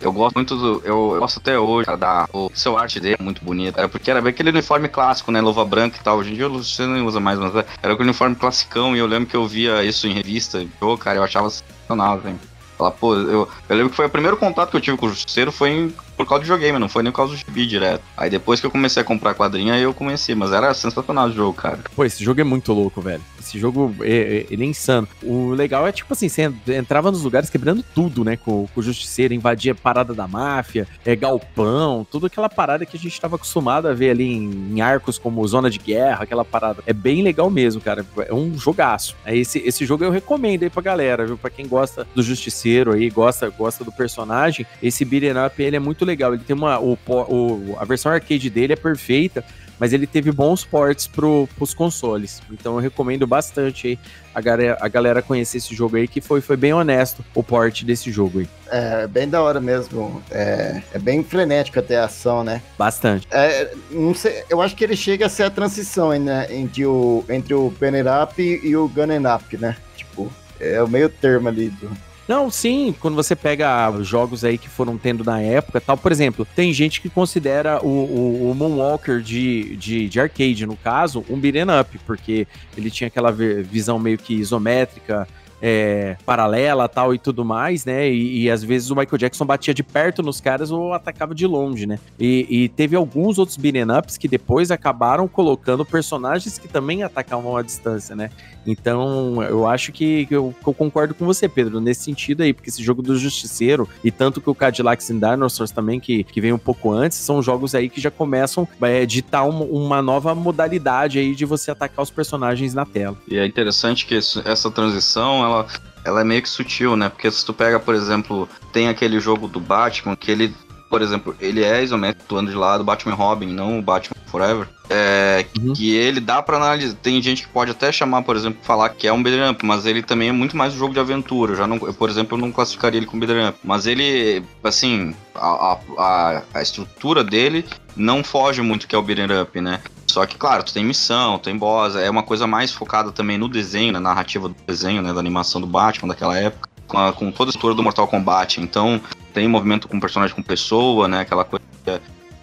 Eu 0.01 0.12
gosto 0.12 0.34
muito 0.36 0.57
do. 0.57 0.82
Eu, 0.84 1.14
eu 1.14 1.20
gosto 1.20 1.38
até 1.38 1.59
hoje, 1.59 1.86
cara, 1.86 1.99
da. 1.99 2.28
O 2.32 2.51
seu 2.55 2.78
arte 2.78 3.01
dele 3.01 3.16
é 3.18 3.22
muito 3.22 3.45
bonito. 3.45 3.78
Era 3.78 3.88
porque 3.88 4.11
era 4.11 4.20
bem 4.20 4.30
aquele 4.30 4.51
uniforme 4.51 4.88
clássico, 4.88 5.30
né? 5.30 5.40
Luva 5.40 5.64
branca 5.64 5.99
e 6.01 6.03
tal. 6.03 6.18
Hoje 6.18 6.32
em 6.32 6.34
dia 6.34 6.49
você 6.49 6.86
não 6.86 7.05
usa 7.07 7.20
mais, 7.20 7.38
mas 7.38 7.55
era 7.55 7.92
aquele 7.92 8.09
uniforme 8.09 8.36
classicão 8.36 8.97
e 8.97 8.99
eu 8.99 9.07
lembro 9.07 9.28
que 9.28 9.36
eu 9.36 9.47
via 9.47 9.82
isso 9.84 10.07
em 10.07 10.12
revista. 10.12 10.64
Pô, 10.80 10.97
cara, 10.97 11.18
eu 11.18 11.24
achava 11.24 11.51
sensacional, 11.51 12.18
velho. 12.18 12.38
Falar, 12.77 12.91
pô, 12.93 13.14
eu, 13.14 13.49
eu 13.68 13.77
lembro 13.77 13.91
que 13.91 13.97
foi 13.97 14.07
o 14.07 14.11
primeiro 14.11 14.37
contato 14.37 14.70
que 14.70 14.77
eu 14.77 14.81
tive 14.81 14.97
com 14.97 15.07
o 15.07 15.09
Justiceiro 15.11 15.53
foi 15.53 15.70
em, 15.70 15.95
por 16.16 16.26
causa 16.26 16.42
do 16.42 16.44
videogame, 16.44 16.78
não 16.78 16.88
foi 16.88 17.02
nem 17.02 17.12
por 17.12 17.18
causa 17.18 17.32
do 17.32 17.38
gibi 17.38 17.66
direto. 17.66 18.02
Aí 18.16 18.30
depois 18.30 18.60
que 18.60 18.66
eu 18.66 18.70
comecei 18.70 19.02
a 19.02 19.04
comprar 19.04 19.34
quadrinha, 19.34 19.78
eu 19.78 19.92
comecei, 19.92 20.34
mas 20.34 20.52
era 20.52 20.72
sensacional 20.74 21.28
o 21.28 21.32
jogo, 21.32 21.54
cara. 21.54 21.78
Pô, 21.94 22.04
esse 22.04 22.22
jogo 22.24 22.40
é 22.40 22.44
muito 22.44 22.72
louco, 22.72 23.00
velho. 23.00 23.22
Esse 23.38 23.58
jogo, 23.58 23.94
é, 24.00 24.10
é, 24.10 24.46
ele 24.50 24.64
é 24.64 24.66
insano. 24.66 25.06
O 25.22 25.50
legal 25.50 25.86
é, 25.86 25.92
tipo 25.92 26.12
assim, 26.12 26.28
você 26.28 26.50
entrava 26.68 27.10
nos 27.10 27.22
lugares 27.22 27.50
quebrando 27.50 27.84
tudo, 27.94 28.24
né, 28.24 28.36
com, 28.36 28.66
com 28.66 28.80
o 28.80 28.82
Justiceiro, 28.82 29.34
invadia 29.34 29.74
parada 29.74 30.14
da 30.14 30.26
máfia, 30.26 30.88
é, 31.04 31.14
galpão, 31.14 32.06
tudo 32.10 32.26
aquela 32.26 32.48
parada 32.48 32.86
que 32.86 32.96
a 32.96 33.00
gente 33.00 33.20
tava 33.20 33.36
acostumado 33.36 33.86
a 33.86 33.92
ver 33.92 34.10
ali 34.10 34.24
em, 34.24 34.74
em 34.74 34.80
arcos 34.80 35.18
como 35.18 35.46
Zona 35.46 35.70
de 35.70 35.78
Guerra, 35.78 36.22
aquela 36.22 36.44
parada. 36.44 36.82
É 36.86 36.92
bem 36.92 37.22
legal 37.22 37.50
mesmo, 37.50 37.80
cara. 37.80 38.04
É 38.26 38.32
um 38.32 38.56
jogaço. 38.58 39.14
É 39.24 39.36
esse, 39.36 39.58
esse 39.58 39.84
jogo 39.84 40.04
eu 40.04 40.10
recomendo 40.10 40.62
aí 40.62 40.70
pra 40.70 40.82
galera, 40.82 41.26
viu? 41.26 41.36
Pra 41.36 41.50
quem 41.50 41.66
gosta 41.66 42.06
do 42.14 42.22
Justiceiro 42.22 42.92
aí, 42.92 43.10
gosta, 43.10 43.50
gosta 43.50 43.84
do 43.84 43.92
personagem, 43.92 44.66
esse 44.82 45.04
beat'em 45.04 45.32
up, 45.44 45.62
ele 45.62 45.76
é 45.76 45.80
muito 45.80 46.03
legal. 46.05 46.34
Ele 46.34 46.44
tem 46.44 46.55
uma... 46.55 46.78
O, 46.78 46.98
o, 47.07 47.76
a 47.78 47.84
versão 47.84 48.12
arcade 48.12 48.48
dele 48.50 48.72
é 48.72 48.76
perfeita, 48.76 49.44
mas 49.78 49.92
ele 49.92 50.07
teve 50.07 50.30
bons 50.30 50.64
ports 50.64 51.07
pro, 51.07 51.48
pros 51.57 51.74
consoles. 51.74 52.40
Então 52.50 52.74
eu 52.74 52.80
recomendo 52.80 53.26
bastante 53.26 53.86
aí 53.88 53.98
a 54.34 54.40
galera, 54.40 54.78
a 54.80 54.88
galera 54.88 55.22
conhecer 55.22 55.59
esse 55.59 55.74
jogo 55.74 55.96
aí, 55.96 56.09
que 56.09 56.20
foi, 56.20 56.40
foi 56.40 56.57
bem 56.57 56.72
honesto 56.72 57.24
o 57.34 57.42
port 57.42 57.82
desse 57.82 58.11
jogo 58.11 58.40
aí. 58.40 58.48
É, 58.70 59.07
bem 59.07 59.28
da 59.28 59.42
hora 59.42 59.61
mesmo. 59.61 60.22
É, 60.30 60.82
é 60.92 60.98
bem 60.98 61.22
frenético 61.22 61.78
até 61.78 61.98
a 61.98 62.05
ação, 62.05 62.42
né? 62.42 62.62
Bastante. 62.78 63.26
É, 63.30 63.72
não 63.90 64.14
sei, 64.14 64.44
eu 64.48 64.61
acho 64.61 64.74
que 64.74 64.84
ele 64.84 64.96
chega 64.96 65.26
a 65.26 65.28
ser 65.28 65.44
a 65.44 65.50
transição 65.50 66.11
né, 66.18 66.46
entre 66.50 66.84
o, 66.84 67.24
entre 67.28 67.55
o 67.55 67.72
Pen 67.78 67.92
Up 68.22 68.42
e 68.42 68.76
o 68.76 68.88
Gun 68.88 69.34
Up, 69.34 69.57
né? 69.57 69.76
Tipo, 69.96 70.32
é 70.61 70.82
o 70.82 70.88
meio 70.88 71.09
termo 71.09 71.48
ali 71.48 71.68
do, 71.70 71.90
não, 72.27 72.51
sim, 72.51 72.95
quando 73.01 73.14
você 73.14 73.37
pega 73.37 73.91
jogos 74.03 74.45
aí 74.45 74.57
que 74.57 74.68
foram 74.68 74.97
tendo 74.97 75.22
na 75.22 75.41
época 75.41 75.81
tal, 75.81 75.97
por 75.97 76.11
exemplo, 76.11 76.47
tem 76.57 76.72
gente 76.72 77.01
que 77.01 77.11
considera 77.11 77.85
o, 77.85 77.89
o, 77.89 78.51
o 78.51 78.55
Moonwalker 78.55 79.20
de, 79.20 79.77
de, 79.77 80.09
de, 80.09 80.20
arcade, 80.20 80.66
no 80.66 80.77
caso, 80.77 81.25
um 81.29 81.39
beat'em 81.39 81.66
up, 81.81 81.99
porque 82.07 82.47
ele 82.77 82.91
tinha 82.91 83.09
aquela 83.09 83.31
visão 83.31 83.99
meio 83.99 84.16
que 84.16 84.35
isométrica, 84.35 85.29
é, 85.66 86.18
paralela 86.26 86.86
tal 86.90 87.14
e 87.14 87.18
tudo 87.18 87.42
mais, 87.42 87.86
né? 87.86 88.10
E, 88.10 88.42
e, 88.42 88.50
às 88.50 88.62
vezes 88.62 88.90
o 88.90 88.94
Michael 88.94 89.16
Jackson 89.16 89.46
batia 89.46 89.72
de 89.72 89.82
perto 89.82 90.22
nos 90.22 90.38
caras 90.38 90.70
ou 90.70 90.92
atacava 90.92 91.34
de 91.34 91.46
longe, 91.46 91.86
né? 91.86 91.98
E, 92.20 92.46
e 92.50 92.68
teve 92.68 92.94
alguns 92.94 93.38
outros 93.38 93.56
beat'em 93.56 93.90
ups 93.90 94.18
que 94.18 94.28
depois 94.28 94.70
acabaram 94.70 95.26
colocando 95.26 95.82
personagens 95.82 96.58
que 96.58 96.68
também 96.68 97.02
atacavam 97.02 97.56
à 97.56 97.62
distância, 97.62 98.14
né? 98.14 98.28
Então 98.66 99.42
eu 99.42 99.66
acho 99.66 99.90
que, 99.90 100.26
que, 100.26 100.36
eu, 100.36 100.54
que, 100.60 100.68
eu, 100.68 100.74
concordo 100.74 101.14
com 101.14 101.24
você, 101.24 101.48
Pedro, 101.48 101.80
nesse 101.80 102.02
sentido 102.02 102.42
aí, 102.42 102.52
porque 102.52 102.68
esse 102.68 102.82
jogo 102.82 103.00
do 103.00 103.16
Justiceiro 103.16 103.88
e 104.02 104.10
tanto 104.10 104.42
que 104.42 104.50
o 104.50 104.54
Cadillacs 104.54 105.10
and 105.10 105.18
Dinosaurs 105.18 105.70
também, 105.70 105.98
que, 105.98 106.24
que 106.24 106.42
vem 106.42 106.52
um 106.52 106.58
pouco 106.58 106.92
antes, 106.92 107.16
são 107.16 107.42
jogos 107.42 107.74
aí 107.74 107.88
que 107.88 108.02
já 108.02 108.10
começam 108.10 108.68
a 108.82 108.88
é, 108.88 109.06
uma, 109.40 109.64
uma 109.64 110.02
nova 110.02 110.34
modalidade 110.34 111.18
aí 111.18 111.34
de 111.34 111.46
você 111.46 111.70
atacar 111.70 112.02
os 112.02 112.10
personagens 112.10 112.74
na 112.74 112.84
tela. 112.84 113.16
E 113.28 113.38
é 113.38 113.46
interessante 113.46 114.04
que 114.04 114.14
essa 114.14 114.70
transição, 114.70 115.42
ela 115.42 115.53
ela, 115.55 115.66
ela 116.05 116.20
é 116.20 116.24
meio 116.24 116.42
que 116.42 116.48
sutil, 116.48 116.96
né? 116.96 117.09
Porque 117.09 117.30
se 117.30 117.44
tu 117.44 117.52
pega, 117.52 117.80
por 117.80 117.94
exemplo, 117.94 118.48
tem 118.72 118.88
aquele 118.88 119.20
jogo 119.20 119.48
do 119.48 119.61
Batman 119.61 120.16
que 120.16 120.30
ele, 120.30 120.55
por 120.90 121.02
exemplo, 121.02 121.34
ele 121.40 121.62
é 121.62 121.82
isométrico 121.82 122.24
atuando 122.24 122.50
de 122.50 122.57
lado, 122.57 122.84
Batman 122.84 123.14
Robin, 123.14 123.46
não 123.46 123.78
o 123.78 123.82
Batman 123.82 124.16
Forever. 124.26 124.68
É, 124.90 125.46
uhum. 125.59 125.72
que 125.72 125.94
ele 125.94 126.20
dá 126.20 126.42
para 126.42 126.57
analisar. 126.57 126.94
Tem 126.96 127.22
gente 127.22 127.42
que 127.44 127.48
pode 127.48 127.70
até 127.70 127.90
chamar, 127.90 128.22
por 128.22 128.36
exemplo, 128.36 128.59
falar 128.62 128.90
que 128.90 129.07
é 129.07 129.12
um 129.12 129.22
beat'em 129.22 129.50
up, 129.50 129.64
mas 129.64 129.86
ele 129.86 130.02
também 130.02 130.28
é 130.28 130.32
muito 130.32 130.57
mais 130.57 130.74
um 130.74 130.78
jogo 130.78 130.92
de 130.92 131.00
aventura. 131.00 131.52
Eu 131.52 131.57
já 131.57 131.66
não, 131.66 131.76
eu, 131.76 131.94
por 131.94 132.11
exemplo, 132.11 132.36
eu 132.36 132.40
não 132.40 132.52
classificaria 132.52 132.98
ele 132.98 133.07
como 133.07 133.24
beat'em 133.24 133.48
up. 133.48 133.59
Mas 133.64 133.86
ele, 133.86 134.44
assim, 134.62 135.14
a, 135.34 135.78
a, 135.98 136.42
a 136.52 136.62
estrutura 136.62 137.24
dele 137.24 137.64
não 137.96 138.22
foge 138.22 138.61
muito 138.61 138.86
que 138.86 138.94
é 138.94 138.98
o 138.98 139.02
beat'em 139.02 139.40
up, 139.40 139.61
né? 139.61 139.80
Só 140.14 140.24
que, 140.26 140.36
claro, 140.36 140.62
tu 140.62 140.72
tem 140.72 140.84
missão, 140.84 141.40
tem 141.40 141.58
boss, 141.58 141.96
é 141.96 142.08
uma 142.08 142.22
coisa 142.22 142.46
mais 142.46 142.70
focada 142.70 143.10
também 143.10 143.36
no 143.36 143.48
desenho, 143.48 143.92
na 143.92 143.98
narrativa 143.98 144.48
do 144.48 144.54
desenho, 144.64 145.02
né, 145.02 145.12
da 145.12 145.18
animação 145.18 145.60
do 145.60 145.66
Batman 145.66 146.06
daquela 146.06 146.38
época, 146.38 146.68
com, 146.86 146.96
a, 146.96 147.12
com 147.12 147.32
toda 147.32 147.48
a 147.48 147.50
estrutura 147.50 147.74
do 147.74 147.82
Mortal 147.82 148.06
Kombat. 148.06 148.60
Então, 148.60 149.00
tem 149.32 149.48
movimento 149.48 149.88
com 149.88 149.98
personagem 149.98 150.32
com 150.32 150.40
pessoa, 150.40 151.08
né, 151.08 151.22
aquela 151.22 151.44
coisa. 151.44 151.64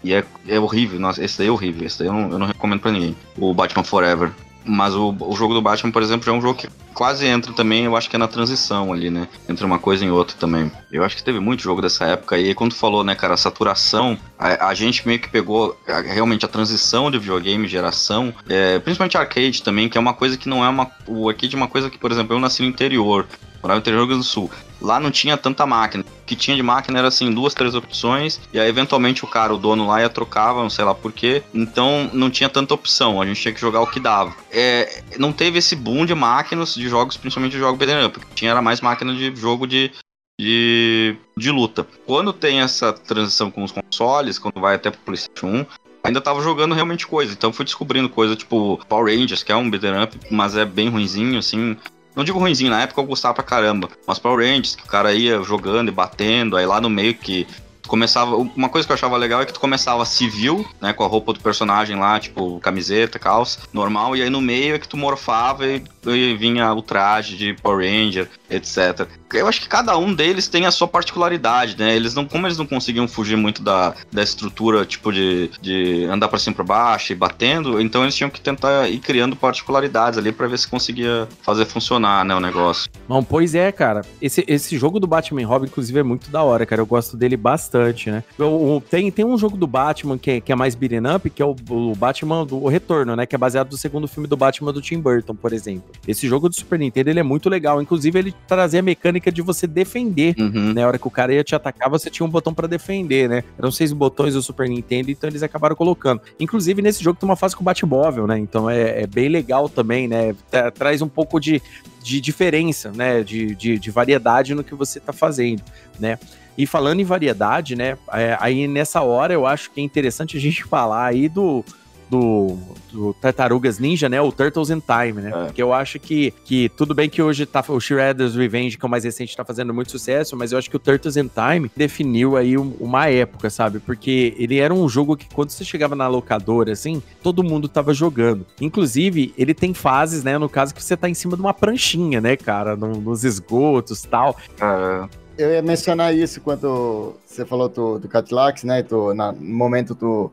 E 0.04 0.14
é, 0.14 0.22
é 0.50 0.60
horrível, 0.60 1.00
nossa, 1.00 1.24
esse 1.24 1.38
daí 1.38 1.48
é 1.48 1.50
horrível, 1.50 1.88
esse 1.88 2.00
daí 2.00 2.10
eu 2.10 2.14
não, 2.14 2.30
eu 2.32 2.40
não 2.40 2.46
recomendo 2.46 2.82
pra 2.82 2.92
ninguém. 2.92 3.16
O 3.38 3.54
Batman 3.54 3.86
Forever. 3.86 4.34
Mas 4.64 4.94
o, 4.96 5.16
o 5.20 5.36
jogo 5.36 5.54
do 5.54 5.62
Batman, 5.62 5.92
por 5.92 6.02
exemplo, 6.02 6.26
já 6.26 6.32
é 6.32 6.36
um 6.36 6.42
jogo 6.42 6.60
que 6.60 6.70
quase 6.94 7.26
entra 7.26 7.52
também, 7.54 7.86
eu 7.86 7.96
acho 7.96 8.10
que 8.10 8.16
é 8.16 8.20
na 8.20 8.28
transição 8.28 8.94
ali, 8.94 9.10
né? 9.10 9.28
Entre 9.50 9.66
uma 9.66 9.80
coisa 9.80 10.06
e 10.06 10.12
outra 10.12 10.36
também. 10.38 10.72
Eu 10.92 11.04
acho 11.04 11.16
que 11.16 11.24
teve 11.24 11.40
muito 11.40 11.64
jogo 11.64 11.82
dessa 11.82 12.06
época. 12.06 12.38
E 12.38 12.54
quando 12.54 12.72
tu 12.72 12.78
falou, 12.78 13.04
né, 13.04 13.16
cara, 13.16 13.34
a 13.34 13.38
saturação, 13.38 14.18
a, 14.38 14.68
a 14.68 14.74
gente 14.74 15.08
meio 15.08 15.20
que 15.20 15.30
pegou 15.30 15.78
a, 15.88 16.02
realmente 16.02 16.46
a 16.46 16.48
transição 16.48 17.10
de 17.10 17.18
videogame, 17.18 17.68
geração, 17.68 18.34
é, 18.48 18.78
principalmente 18.80 19.18
arcade 19.18 19.64
também, 19.64 19.90
que 19.90 19.98
é 19.98 20.02
uma 20.02 20.14
coisa 20.14 20.38
que 20.38 20.48
não 20.48 20.64
é 20.64 20.70
uma. 20.70 20.92
O 21.08 21.30
arcade 21.30 21.56
é 21.56 21.58
uma 21.58 21.68
coisa 21.68 21.90
que, 21.90 21.98
por 21.98 22.12
exemplo, 22.12 22.36
eu 22.36 22.40
nasci 22.40 22.62
no 22.62 22.68
interior 22.68 23.28
morava 23.62 23.80
no 23.80 23.82
interior 23.82 24.08
do 24.08 24.24
Sul. 24.24 24.50
Lá 24.82 25.00
não 25.00 25.12
tinha 25.12 25.38
tanta 25.38 25.66
máquina. 25.66 26.04
O 26.04 26.26
que 26.26 26.36
tinha 26.36 26.56
de 26.58 26.64
máquina 26.64 27.00
era 27.00 27.08
assim, 27.08 27.32
duas, 27.32 27.54
três 27.54 27.76
opções, 27.76 28.40
e 28.52 28.60
aí 28.60 28.68
eventualmente 28.68 29.24
o 29.24 29.28
cara, 29.28 29.54
o 29.54 29.58
dono 29.58 29.88
lá, 29.88 30.02
ia 30.02 30.10
trocava, 30.10 30.62
não 30.62 30.70
sei 30.70 30.84
lá 30.84 30.96
porquê. 30.96 31.44
Então 31.54 32.10
não 32.14 32.30
tinha 32.30 32.50
tanta 32.50 32.74
opção, 32.74 33.22
a 33.22 33.26
gente 33.26 33.42
tinha 33.42 33.54
que 33.54 33.62
jogar 33.62 33.82
o 33.82 33.88
que 33.88 34.00
dava. 34.00 34.34
É, 34.52 35.04
não 35.20 35.32
teve 35.32 35.60
esse 35.60 35.76
boom 35.76 36.06
de 36.06 36.16
máquinas 36.16 36.74
de 36.74 36.90
jogos, 36.90 37.16
principalmente 37.16 37.54
de 37.54 37.60
jogo 37.60 37.78
beat'em 37.78 38.06
up. 38.06 38.20
Tinha 38.34 38.52
era 38.52 38.62
mais 38.62 38.82
máquina 38.82 39.14
de 39.14 39.36
jogo 39.36 39.68
de, 39.68 39.92
de, 40.40 41.16
de 41.38 41.52
luta. 41.52 41.88
Quando 42.06 42.34
tem 42.34 42.62
essa 42.62 42.92
transição 42.92 43.52
com 43.52 43.64
os 43.64 43.72
consoles, 43.72 44.40
quando 44.40 44.60
vai 44.60 44.76
até 44.76 44.90
pro 44.90 45.00
PlayStation 45.02 45.48
1, 45.48 45.66
ainda 46.04 46.22
tava 46.22 46.42
jogando 46.42 46.74
realmente 46.74 47.06
coisa. 47.06 47.34
Então 47.34 47.54
fui 47.54 47.66
descobrindo 47.66 48.10
coisa 48.10 48.36
tipo 48.36 48.80
Power 48.88 49.16
Rangers, 49.16 49.44
que 49.44 49.52
é 49.52 49.56
um 49.56 49.70
beat'em 49.70 50.04
up, 50.04 50.18
mas 50.30 50.56
é 50.56 50.66
bem 50.66 50.90
ruinzinho, 50.90 51.38
assim. 51.38 51.78
Não 52.16 52.24
digo 52.24 52.40
ruimzinho, 52.40 52.70
na 52.70 52.82
época 52.82 53.02
eu 53.02 53.06
gostava 53.06 53.36
pra 53.36 53.44
caramba. 53.44 53.90
Mas 54.06 54.20
Power 54.20 54.46
Rangers, 54.46 54.76
que 54.76 54.84
o 54.84 54.88
cara 54.88 55.14
ia 55.14 55.42
jogando 55.44 55.90
e 55.90 55.92
batendo, 55.92 56.58
aí 56.58 56.66
lá 56.66 56.82
no 56.82 56.90
meio 56.90 57.16
que 57.16 57.48
Tu 57.82 57.90
começava. 57.90 58.36
Uma 58.36 58.70
coisa 58.70 58.86
que 58.86 58.92
eu 58.92 58.96
achava 58.96 59.18
legal 59.18 59.42
é 59.42 59.46
que 59.46 59.54
tu 59.54 59.60
começava 59.60 60.06
civil, 60.06 60.66
né? 60.80 60.94
Com 60.94 61.04
a 61.04 61.08
roupa 61.08 61.34
do 61.34 61.40
personagem 61.40 61.98
lá, 61.98 62.20
tipo, 62.20 62.60
camiseta, 62.60 63.20
calça, 63.20 63.60
normal, 63.74 64.16
e 64.16 64.22
aí 64.22 64.30
no 64.30 64.42
meio 64.42 64.76
é 64.76 64.80
que 64.80 64.88
tu 64.88 64.98
morfava 64.98 65.66
e, 65.66 65.84
e 66.06 66.36
vinha 66.36 66.74
o 66.74 66.82
traje 66.82 67.36
de 67.36 67.54
Power 67.62 67.86
Ranger, 67.86 68.30
etc. 68.50 69.08
Eu 69.34 69.48
acho 69.48 69.62
que 69.62 69.70
cada 69.70 69.98
um 69.98 70.14
deles 70.14 70.48
tem 70.48 70.66
a 70.66 70.72
sua 70.72 70.88
particularidade, 70.88 71.78
né? 71.78 71.96
Eles 71.96 72.14
não, 72.14 72.26
como 72.26 72.48
eles 72.48 72.58
não 72.58 72.66
conseguiam 72.66 73.08
fugir 73.08 73.38
muito 73.38 73.64
da, 73.64 73.94
da 74.12 74.22
estrutura, 74.22 74.86
tipo, 74.86 75.12
de, 75.12 75.50
de 75.62 76.06
andar 76.06 76.28
pra 76.28 76.38
cima 76.38 76.54
e 76.54 76.56
pra 76.56 76.66
baixo 76.66 77.14
e 77.14 77.16
batendo, 77.16 77.80
então 77.80 78.04
eles 78.04 78.16
tinham 78.16 78.30
que 78.30 78.42
tentar 78.42 78.90
ir 78.90 79.00
criando 79.00 79.36
particularidades 79.36 80.20
ali 80.20 80.32
pra 80.32 80.48
ver 80.48 80.60
se 80.60 80.68
conseguia 80.68 81.28
fazer 81.42 81.66
funcionar, 81.66 82.26
né, 82.26 82.36
o 82.36 82.40
negócio. 82.40 82.90
Bom, 83.08 83.24
pois 83.24 83.56
é, 83.56 83.72
cara. 83.72 84.02
Esse, 84.22 84.44
esse 84.48 84.78
jogo 84.78 85.00
do 85.00 85.08
Batman 85.08 85.46
Robin, 85.46 85.68
inclusive, 85.68 86.00
é 86.00 86.04
muito 86.04 86.30
da 86.30 86.44
hora, 86.44 86.66
cara. 86.66 86.82
Eu 86.82 86.86
gosto 86.86 87.16
dele 87.16 87.38
bastante, 87.38 87.71
né? 88.10 88.24
O, 88.38 88.76
o- 88.78 88.82
tem, 88.82 89.10
tem 89.12 89.24
um 89.26 89.38
jogo 89.38 89.56
do 89.58 89.68
Batman 89.68 90.18
que 90.18 90.32
é, 90.32 90.42
que 90.42 90.52
é 90.52 90.56
mais 90.56 90.76
beat'em 90.76 91.02
up, 91.16 91.30
que 91.30 91.42
é 91.42 91.46
o, 91.46 91.56
o 91.70 91.96
Batman 91.96 92.46
do 92.46 92.68
Retorno, 92.68 93.16
né? 93.16 93.26
Que 93.26 93.36
é 93.36 93.38
baseado 93.38 93.72
no 93.72 93.78
segundo 93.78 94.08
filme 94.08 94.28
do 94.28 94.36
Batman 94.38 94.74
do 94.74 94.82
Tim 94.82 95.00
Burton, 95.00 95.36
por 95.36 95.54
exemplo. 95.54 95.84
Esse 96.08 96.28
jogo 96.28 96.50
do 96.50 96.56
Super 96.56 96.78
Nintendo, 96.80 97.10
ele 97.10 97.20
é 97.20 97.24
muito 97.24 97.50
legal. 97.50 97.82
Inclusive, 97.82 98.18
ele 98.20 98.34
trazia 98.48 98.80
a 98.80 98.84
mecânica 98.84 99.32
de 99.32 99.42
você 99.42 99.66
defender. 99.68 100.36
Uhum. 100.40 100.74
Na 100.74 100.88
hora 100.88 100.98
que 100.98 101.08
o 101.08 101.12
cara 101.12 101.34
ia 101.34 101.44
te 101.44 101.56
atacar, 101.56 101.90
você 101.90 102.10
tinha 102.10 102.26
um 102.26 102.30
botão 102.30 102.54
pra 102.54 102.68
defender, 102.68 103.28
né? 103.30 103.44
Eram 103.58 103.72
seis 103.72 103.92
botões 103.94 104.34
do 104.34 104.42
Super 104.42 104.68
Nintendo, 104.68 105.12
então 105.12 105.30
eles 105.30 105.44
acabaram 105.44 105.76
colocando. 105.76 106.22
Inclusive, 106.40 106.82
nesse 106.82 107.04
jogo 107.04 107.20
tem 107.20 107.28
uma 107.30 107.36
fase 107.36 107.56
com 107.56 107.62
o 107.62 107.66
Batmóvel, 107.66 108.28
né? 108.28 108.38
Então 108.40 108.70
é, 108.70 109.04
é 109.04 109.08
bem 109.08 109.30
legal 109.30 109.68
também, 109.70 110.08
né? 110.08 110.36
Tra- 110.50 110.72
traz 110.72 111.02
um 111.02 111.08
pouco 111.08 111.40
de, 111.40 111.62
de 112.02 112.20
diferença, 112.20 112.92
né? 112.92 113.24
De, 113.24 113.56
de, 113.56 113.80
de 113.80 113.92
variedade 113.92 114.54
no 114.54 114.64
que 114.64 114.76
você 114.76 115.00
tá 115.00 115.14
fazendo, 115.14 115.64
né? 116.00 116.18
E 116.58 116.66
falando 116.68 117.00
em 117.00 117.06
variedade, 117.06 117.76
né? 117.76 117.98
é, 118.14 118.38
aí 118.40 118.68
nessa 118.68 119.02
hora 119.02 119.34
eu 119.34 119.46
acho 119.46 119.72
que 119.72 119.80
é 119.80 119.84
interessante 119.84 120.38
a 120.38 120.40
gente 120.40 120.64
falar 120.64 121.06
aí 121.06 121.30
do. 121.30 121.64
Do, 122.12 122.58
do 122.92 123.14
Tartarugas 123.14 123.80
Ninja, 123.80 124.10
né? 124.10 124.20
O 124.20 124.34
Turtles 124.34 124.70
in 124.70 124.82
Time, 124.82 125.22
né? 125.22 125.30
É. 125.34 125.46
Porque 125.46 125.64
eu 125.64 125.72
acho 125.72 125.98
que, 125.98 126.32
que 126.44 126.68
tudo 126.76 126.94
bem 126.94 127.10
que 127.10 127.22
hoje 127.22 127.46
tá 127.46 127.64
o 127.70 127.80
Shredder's 127.80 128.36
Revenge, 128.36 128.78
que 128.78 128.86
é 128.86 128.88
o 128.88 128.90
mais 128.92 129.06
recente, 129.06 129.36
tá 129.38 129.46
fazendo 129.46 129.74
muito 129.74 129.90
sucesso, 129.92 130.36
mas 130.36 130.52
eu 130.52 130.58
acho 130.58 130.70
que 130.70 130.76
o 130.76 130.80
Turtles 130.80 131.16
in 131.16 131.30
Time 131.30 131.72
definiu 131.74 132.36
aí 132.36 132.58
um- 132.58 132.76
uma 132.82 133.08
época, 133.08 133.50
sabe? 133.50 133.80
Porque 133.80 134.36
ele 134.38 134.60
era 134.60 134.74
um 134.74 134.90
jogo 134.90 135.16
que 135.16 135.26
quando 135.34 135.52
você 135.52 135.64
chegava 135.64 135.96
na 135.96 136.10
locadora, 136.10 136.74
assim, 136.74 137.02
todo 137.24 137.42
mundo 137.44 137.70
tava 137.70 137.94
jogando. 137.94 138.46
Inclusive, 138.60 139.34
ele 139.38 139.54
tem 139.54 139.74
fases, 139.74 140.22
né? 140.22 140.38
No 140.38 140.50
caso 140.50 140.76
que 140.76 140.84
você 140.84 140.98
tá 140.98 141.08
em 141.08 141.14
cima 141.14 141.36
de 141.38 141.42
uma 141.42 141.54
pranchinha, 141.54 142.20
né, 142.20 142.36
cara? 142.36 142.76
No- 142.76 143.00
nos 143.00 143.24
esgotos 143.24 144.02
tal. 144.02 144.36
É, 144.60 145.08
Eu 145.38 145.50
ia 145.54 145.62
mencionar 145.62 146.14
isso 146.14 146.42
quando 146.42 147.16
você 147.26 147.46
falou 147.46 147.70
do, 147.70 147.98
do 148.00 148.08
Cadillacs, 148.10 148.64
né? 148.66 148.84
Do, 148.84 149.14
na, 149.14 149.32
no 149.32 149.56
momento 149.56 149.96
do, 149.96 150.30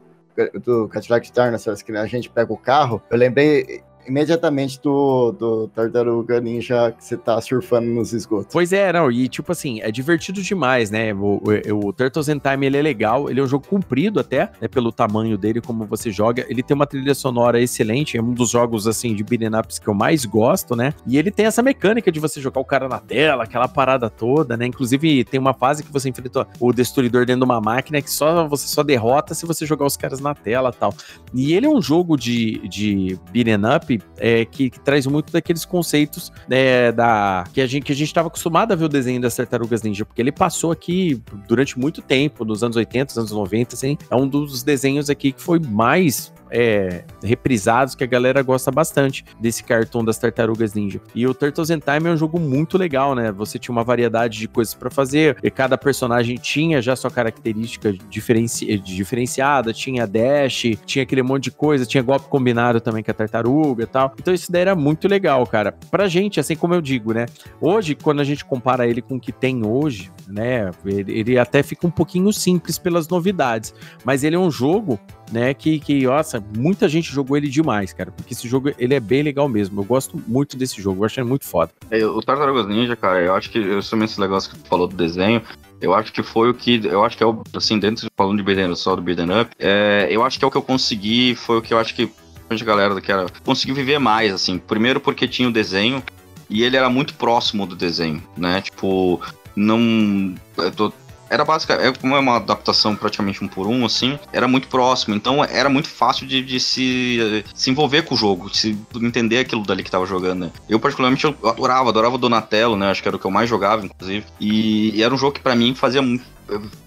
do 0.62 0.89
Cadillac 0.89 1.30
Dinosaurs, 1.32 1.82
que 1.82 1.93
a 1.93 2.07
gente 2.07 2.30
pega 2.30 2.53
o 2.53 2.57
carro, 2.57 3.03
eu 3.11 3.16
lembrei 3.16 3.82
imediatamente 4.09 4.81
do, 4.83 5.33
do 5.33 5.69
Tartaruga 5.69 6.41
Ninja 6.41 6.93
que 6.93 7.05
você 7.05 7.17
tá 7.17 7.41
surfando 7.41 7.89
nos 7.89 8.13
esgotos. 8.13 8.49
Pois 8.53 8.73
é, 8.73 8.93
não, 8.93 9.11
e 9.11 9.29
tipo 9.29 9.53
assim, 9.53 9.81
é 9.81 9.91
divertido 9.91 10.43
demais, 10.43 10.91
né? 10.91 11.13
O, 11.13 11.43
o, 11.73 11.89
o 11.89 11.93
Turtles 11.93 12.29
in 12.29 12.39
Time, 12.39 12.67
ele 12.67 12.77
é 12.77 12.83
legal, 12.83 13.31
ele 13.31 13.41
é 13.41 13.43
um 13.43 13.47
jogo 13.47 13.67
comprido 13.67 14.21
até, 14.21 14.51
né, 14.61 14.69
pelo 14.69 14.91
tamanho 14.91 15.37
dele, 15.37 15.61
como 15.61 15.85
você 15.87 16.11
joga, 16.11 16.47
ele 16.49 16.63
tem 16.63 16.75
uma 16.75 16.87
trilha 16.87 17.15
sonora 17.15 17.61
excelente, 17.61 18.17
é 18.17 18.23
um 18.23 18.33
dos 18.33 18.51
jogos, 18.51 18.87
assim, 18.87 19.15
de 19.15 19.23
beat'em 19.23 19.55
ups 19.59 19.79
que 19.79 19.89
eu 19.89 19.95
mais 19.95 20.25
gosto, 20.25 20.75
né? 20.75 20.95
E 21.07 21.19
ele 21.19 21.31
tem 21.31 21.47
essa 21.47 21.63
mecânica 21.63 22.11
de 22.11 22.21
você 22.21 22.41
jogar 22.41 22.61
o 22.61 22.65
cara 22.65 22.89
na 22.89 22.99
tela, 22.99 23.45
aquela 23.45 23.69
parada 23.69 24.09
toda, 24.09 24.57
né? 24.57 24.67
Inclusive, 24.67 25.25
tem 25.25 25.39
uma 25.39 25.55
fase 25.55 25.83
que 25.83 25.93
você 25.93 26.09
enfrenta 26.09 26.47
o 26.59 26.73
Destruidor 26.73 27.27
dentro 27.27 27.41
de 27.41 27.45
uma 27.45 27.61
máquina 27.61 28.01
que 28.01 28.11
só 28.11 28.47
você 28.47 28.67
só 28.67 28.83
derrota 28.83 29.35
se 29.35 29.47
você 29.47 29.67
jogar 29.67 29.87
os 29.87 29.97
caras 29.97 30.21
na 30.21 30.35
tela 30.35 30.73
tal. 30.73 30.95
E 31.35 31.53
ele 31.55 31.67
é 31.67 31.69
um 31.69 31.83
jogo 31.83 32.17
de, 32.17 32.67
de 32.69 33.19
beat'em 33.33 33.57
up 33.77 33.98
é, 34.17 34.45
que, 34.45 34.71
que 34.71 34.81
traz 34.81 35.07
muito 35.07 35.33
daqueles 35.33 35.65
conceitos 35.65 36.33
né, 36.49 36.93
da 36.93 37.45
que 37.53 37.61
a 37.61 37.67
gente 37.67 37.85
que 37.85 37.93
a 37.93 37.95
gente 37.95 38.09
estava 38.09 38.29
acostumado 38.29 38.73
a 38.73 38.77
ver 38.77 38.85
o 38.85 38.89
desenho 38.89 39.21
das 39.21 39.35
Tartarugas 39.37 39.83
Ninja, 39.83 40.05
porque 40.05 40.21
ele 40.21 40.33
passou 40.33 40.71
aqui 40.71 41.21
durante 41.47 41.79
muito 41.79 42.03
tempo, 42.03 42.45
nos 42.45 42.63
anos 42.63 42.77
80, 42.77 43.11
nos 43.11 43.19
anos 43.19 43.33
90, 43.33 43.75
assim, 43.75 43.99
é 44.11 44.17
um 44.17 44.27
dos 44.27 44.63
desenhos 44.63 45.09
aqui 45.11 45.33
que 45.33 45.41
foi 45.41 45.59
mais 45.59 46.33
é, 46.51 47.05
reprisados, 47.23 47.95
que 47.95 48.05
a 48.05 48.07
galera 48.07 48.43
gosta 48.43 48.71
bastante 48.71 49.25
desse 49.41 49.63
cartão 49.65 50.05
das 50.05 50.19
Tartarugas 50.19 50.75
Ninja. 50.75 51.01
E 51.15 51.27
o 51.27 51.35
Turtles 51.35 51.71
in 51.71 51.79
Time 51.79 52.09
é 52.09 52.13
um 52.13 52.17
jogo 52.17 52.39
muito 52.39 52.79
legal, 52.79 53.15
né? 53.15 53.33
Você 53.33 53.59
tinha 53.59 53.73
uma 53.73 53.85
variedade 53.85 54.39
de 54.39 54.49
coisas 54.49 54.75
pra 54.75 54.91
fazer, 54.91 55.37
e 55.43 55.51
cada 55.51 55.77
personagem 55.77 56.37
tinha 56.37 56.81
já 56.81 56.95
sua 56.97 57.11
característica 57.11 57.93
diferenci 58.09 58.79
diferenciada, 58.79 59.73
tinha 59.73 60.07
dash, 60.07 60.77
tinha 60.85 61.03
aquele 61.03 61.23
monte 61.23 61.45
de 61.45 61.51
coisa, 61.51 61.87
tinha 61.87 62.03
golpe 62.03 62.29
combinado 62.29 62.81
também 62.81 63.03
com 63.03 63.11
a 63.11 63.15
tartaruga 63.15 63.85
e 63.85 63.87
tal. 63.87 64.15
Então 64.19 64.33
isso 64.33 64.51
daí 64.51 64.63
era 64.63 64.75
muito 64.75 65.09
legal, 65.09 65.47
cara. 65.47 65.73
Pra 65.91 66.09
gente, 66.09 66.41
assim 66.41 66.57
como 66.57 66.75
eu 66.75 66.81
digo, 66.81 67.13
né? 67.13 67.27
Hoje, 67.61 67.95
quando 67.95 68.21
a 68.21 68.25
gente 68.25 68.45
compara 68.45 68.87
ele 68.87 69.03
com 69.03 69.17
o 69.17 69.21
que 69.21 69.33
tem 69.33 69.65
hoje, 69.65 70.11
né? 70.27 70.71
Ele, 70.85 71.13
ele 71.19 71.39
até 71.39 71.63
fica 71.63 71.87
um 71.87 71.91
pouquinho 71.91 72.33
simples 72.33 72.79
pelas 72.79 73.09
novidades, 73.09 73.75
mas 74.05 74.25
ele 74.25 74.37
é 74.37 74.39
um 74.39 74.51
jogo 74.51 74.99
né, 75.31 75.53
que, 75.55 75.79
que, 75.79 76.05
nossa, 76.05 76.43
muita 76.57 76.89
gente 76.89 77.12
jogou 77.12 77.37
ele 77.37 77.49
demais, 77.49 77.93
cara, 77.93 78.11
porque 78.11 78.35
esse 78.35 78.49
jogo, 78.49 78.72
ele 78.79 78.95
é 78.95 79.01
bem 79.01 79.22
legal 79.22 79.49
mesmo, 79.49 79.81
eu 79.81 79.85
gosto 79.85 80.20
muito 80.26 80.57
desse 80.57 80.81
jogo, 80.81 81.03
eu 81.03 81.07
acho 81.07 81.20
ele 81.20 81.29
muito 81.29 81.45
foda. 81.45 81.70
É, 81.91 82.05
O 82.05 82.20
Tartarugas 82.22 82.66
Ninja, 82.66 82.97
cara, 82.97 83.20
eu 83.20 83.35
acho 83.35 83.51
que, 83.51 83.62
justamente 83.62 84.11
esse 84.11 84.20
negócio 84.20 84.51
que 84.51 84.59
tu 84.59 84.68
falou 84.68 84.87
do 84.87 84.97
desenho, 84.97 85.43
eu 85.81 85.95
acho 85.95 86.12
que 86.12 86.22
foi 86.22 86.51
o 86.51 86.55
que, 86.55 86.81
eu 86.85 87.05
acho 87.05 87.16
que 87.16 87.22
é 87.22 87.26
o, 87.26 87.43
assim, 87.55 87.79
dentro 87.79 88.07
de 88.07 88.11
falando 88.16 88.39
de 88.39 88.43
beat'em, 88.43 88.74
só 88.74 88.97
do 88.97 89.03
beat'em 89.03 89.41
up, 89.41 89.51
é, 89.59 90.09
eu 90.11 90.24
acho 90.24 90.39
que 90.39 90.45
é 90.45 90.49
o 90.49 90.51
que 90.51 90.57
eu 90.57 90.62
consegui, 90.62 91.35
foi 91.35 91.59
o 91.59 91.62
que 91.62 91.72
eu 91.72 91.79
acho 91.79 91.95
que 91.95 92.11
a 92.51 92.55
galera 92.64 92.99
que 93.01 93.12
era, 93.12 93.26
conseguiu 93.45 93.74
viver 93.74 93.99
mais, 93.99 94.33
assim, 94.33 94.59
primeiro 94.59 95.01
porque 95.01 95.29
tinha 95.29 95.49
o 95.49 95.53
desenho, 95.53 96.03
e 96.49 96.62
ele 96.62 96.76
era 96.76 96.89
muito 96.89 97.14
próximo 97.14 97.66
do 97.66 97.76
desenho, 97.76 98.22
né, 98.37 98.62
tipo, 98.62 99.20
não, 99.55 100.35
eu 100.57 100.70
tô, 100.70 100.93
era 101.31 101.45
basicamente, 101.45 101.87
é 101.87 101.93
como 101.93 102.16
é 102.16 102.18
uma 102.18 102.37
adaptação 102.37 102.95
praticamente 102.97 103.43
um 103.45 103.49
por 103.49 103.66
um, 103.66 103.85
assim, 103.85 104.18
era 104.33 104.49
muito 104.49 104.68
próximo, 104.68 105.14
então 105.14 105.45
era 105.45 105.68
muito 105.68 105.89
fácil 105.89 106.26
de, 106.26 106.43
de 106.43 106.59
se, 106.61 107.45
se 107.55 107.70
envolver 107.70 108.03
com 108.03 108.14
o 108.14 108.18
jogo, 108.18 108.55
se 108.55 108.79
entender 108.97 109.39
aquilo 109.39 109.62
dali 109.62 109.83
que 109.83 109.91
tava 109.91 110.07
jogando, 110.07 110.47
né? 110.47 110.51
Eu, 110.68 110.81
particularmente, 110.81 111.24
eu 111.24 111.37
adorava, 111.45 111.89
adorava 111.89 112.14
o 112.14 112.18
Donatello, 112.18 112.76
né? 112.76 112.91
Acho 112.91 113.03
que 113.03 113.09
era 113.09 113.16
o 113.16 113.20
que 113.20 113.26
eu 113.26 113.31
mais 113.31 113.49
jogava, 113.49 113.85
inclusive. 113.85 114.24
E, 114.41 114.97
e 114.97 115.03
era 115.03 115.12
um 115.12 115.18
jogo 115.18 115.33
que, 115.33 115.41
pra 115.41 115.55
mim, 115.55 115.74
fazia 115.74 116.03
muito. 116.03 116.24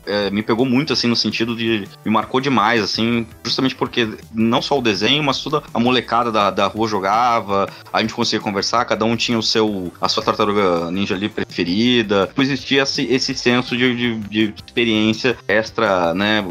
É, 0.05 0.29
me 0.29 0.41
pegou 0.41 0.65
muito, 0.65 0.93
assim, 0.93 1.07
no 1.07 1.15
sentido 1.15 1.55
de. 1.55 1.87
Me 2.03 2.11
marcou 2.11 2.41
demais, 2.41 2.81
assim, 2.81 3.25
justamente 3.43 3.75
porque 3.75 4.07
não 4.33 4.61
só 4.61 4.77
o 4.77 4.81
desenho, 4.81 5.23
mas 5.23 5.41
toda 5.41 5.63
a 5.73 5.79
molecada 5.79 6.31
da, 6.31 6.49
da 6.49 6.67
rua 6.67 6.87
jogava, 6.87 7.69
a 7.91 8.01
gente 8.01 8.13
conseguia 8.13 8.39
conversar, 8.39 8.85
cada 8.85 9.05
um 9.05 9.15
tinha 9.15 9.37
o 9.37 9.43
seu. 9.43 9.91
a 10.01 10.09
sua 10.09 10.23
tartaruga 10.23 10.89
ninja 10.91 11.15
ali 11.15 11.29
preferida. 11.29 12.27
Tipo, 12.27 12.41
existia 12.41 12.83
esse, 12.83 13.03
esse 13.05 13.35
senso 13.35 13.77
de, 13.77 13.95
de, 13.95 14.15
de 14.27 14.53
experiência 14.55 15.37
extra, 15.47 16.13
né? 16.13 16.45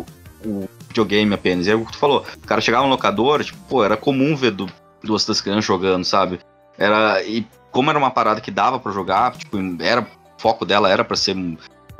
O 0.44 0.68
videogame 0.88 1.34
apenas. 1.34 1.66
E 1.66 1.70
aí 1.70 1.76
o 1.76 1.84
que 1.84 1.92
tu 1.92 1.98
falou, 1.98 2.24
o 2.36 2.46
cara 2.46 2.60
chegava 2.60 2.84
no 2.84 2.90
locador, 2.90 3.42
tipo, 3.44 3.58
pô, 3.68 3.84
era 3.84 3.96
comum 3.96 4.36
ver 4.36 4.52
do, 4.52 4.66
duas 5.02 5.24
das 5.24 5.40
crianças 5.40 5.64
jogando, 5.64 6.04
sabe? 6.04 6.40
Era. 6.78 7.22
E 7.22 7.46
como 7.70 7.90
era 7.90 7.98
uma 7.98 8.10
parada 8.10 8.40
que 8.40 8.50
dava 8.50 8.78
pra 8.78 8.92
jogar, 8.92 9.36
tipo, 9.36 9.56
era. 9.80 10.02
O 10.02 10.40
foco 10.40 10.64
dela 10.64 10.88
era 10.88 11.04
pra 11.04 11.18
ser 11.18 11.36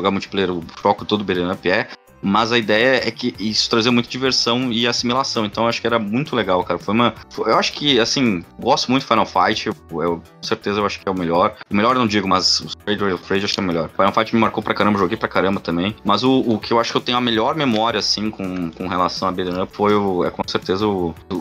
jogar 0.00 0.10
multiplayer, 0.10 0.50
o 0.50 0.62
foco 0.76 1.04
todo 1.04 1.20
do 1.20 1.24
beat'em 1.24 1.50
up 1.50 1.70
é. 1.70 1.88
Mas 2.22 2.52
a 2.52 2.58
ideia 2.58 2.96
é 3.06 3.10
que 3.10 3.34
isso 3.38 3.70
trazia 3.70 3.90
muita 3.90 4.08
diversão 4.08 4.70
e 4.70 4.86
assimilação. 4.86 5.46
Então 5.46 5.66
acho 5.66 5.80
que 5.80 5.86
era 5.86 5.98
muito 5.98 6.36
legal, 6.36 6.62
cara. 6.62 6.78
Foi 6.78 6.92
uma. 6.92 7.14
eu 7.38 7.58
acho 7.58 7.72
que, 7.72 7.98
assim, 7.98 8.44
gosto 8.58 8.90
muito 8.90 9.02
de 9.04 9.08
Final 9.08 9.24
Fight. 9.24 9.68
Eu, 9.68 9.74
eu- 10.02 10.16
com 10.18 10.42
certeza 10.42 10.80
eu 10.80 10.86
acho 10.86 11.00
que 11.00 11.08
é 11.08 11.10
o 11.10 11.18
melhor. 11.18 11.56
O 11.70 11.74
melhor 11.74 11.94
eu 11.96 12.00
não 12.00 12.06
digo, 12.06 12.28
mas 12.28 12.60
o 12.60 12.68
Stranger 12.68 13.14
of 13.14 13.24
Rage 13.26 13.46
acho 13.46 13.54
que 13.54 13.60
é 13.60 13.62
o 13.62 13.66
melhor. 13.66 13.88
Final 13.88 14.12
Fight 14.12 14.34
me 14.34 14.40
marcou 14.40 14.62
pra 14.62 14.74
caramba, 14.74 14.98
joguei 14.98 15.16
pra 15.16 15.28
caramba 15.28 15.60
também. 15.60 15.96
Mas 16.04 16.22
o, 16.22 16.40
o 16.40 16.58
que 16.58 16.72
eu 16.74 16.78
acho 16.78 16.90
que 16.92 16.96
eu 16.98 17.00
tenho 17.00 17.16
a 17.16 17.22
melhor 17.22 17.54
memória, 17.54 17.98
assim, 17.98 18.30
com, 18.30 18.70
com 18.70 18.86
relação 18.86 19.26
a 19.26 19.32
Beat'em 19.32 19.62
Up 19.62 19.74
foi 19.74 19.94
o, 19.94 20.22
é 20.22 20.30
com 20.30 20.42
certeza 20.46 20.86
o, 20.86 21.14
o, 21.30 21.34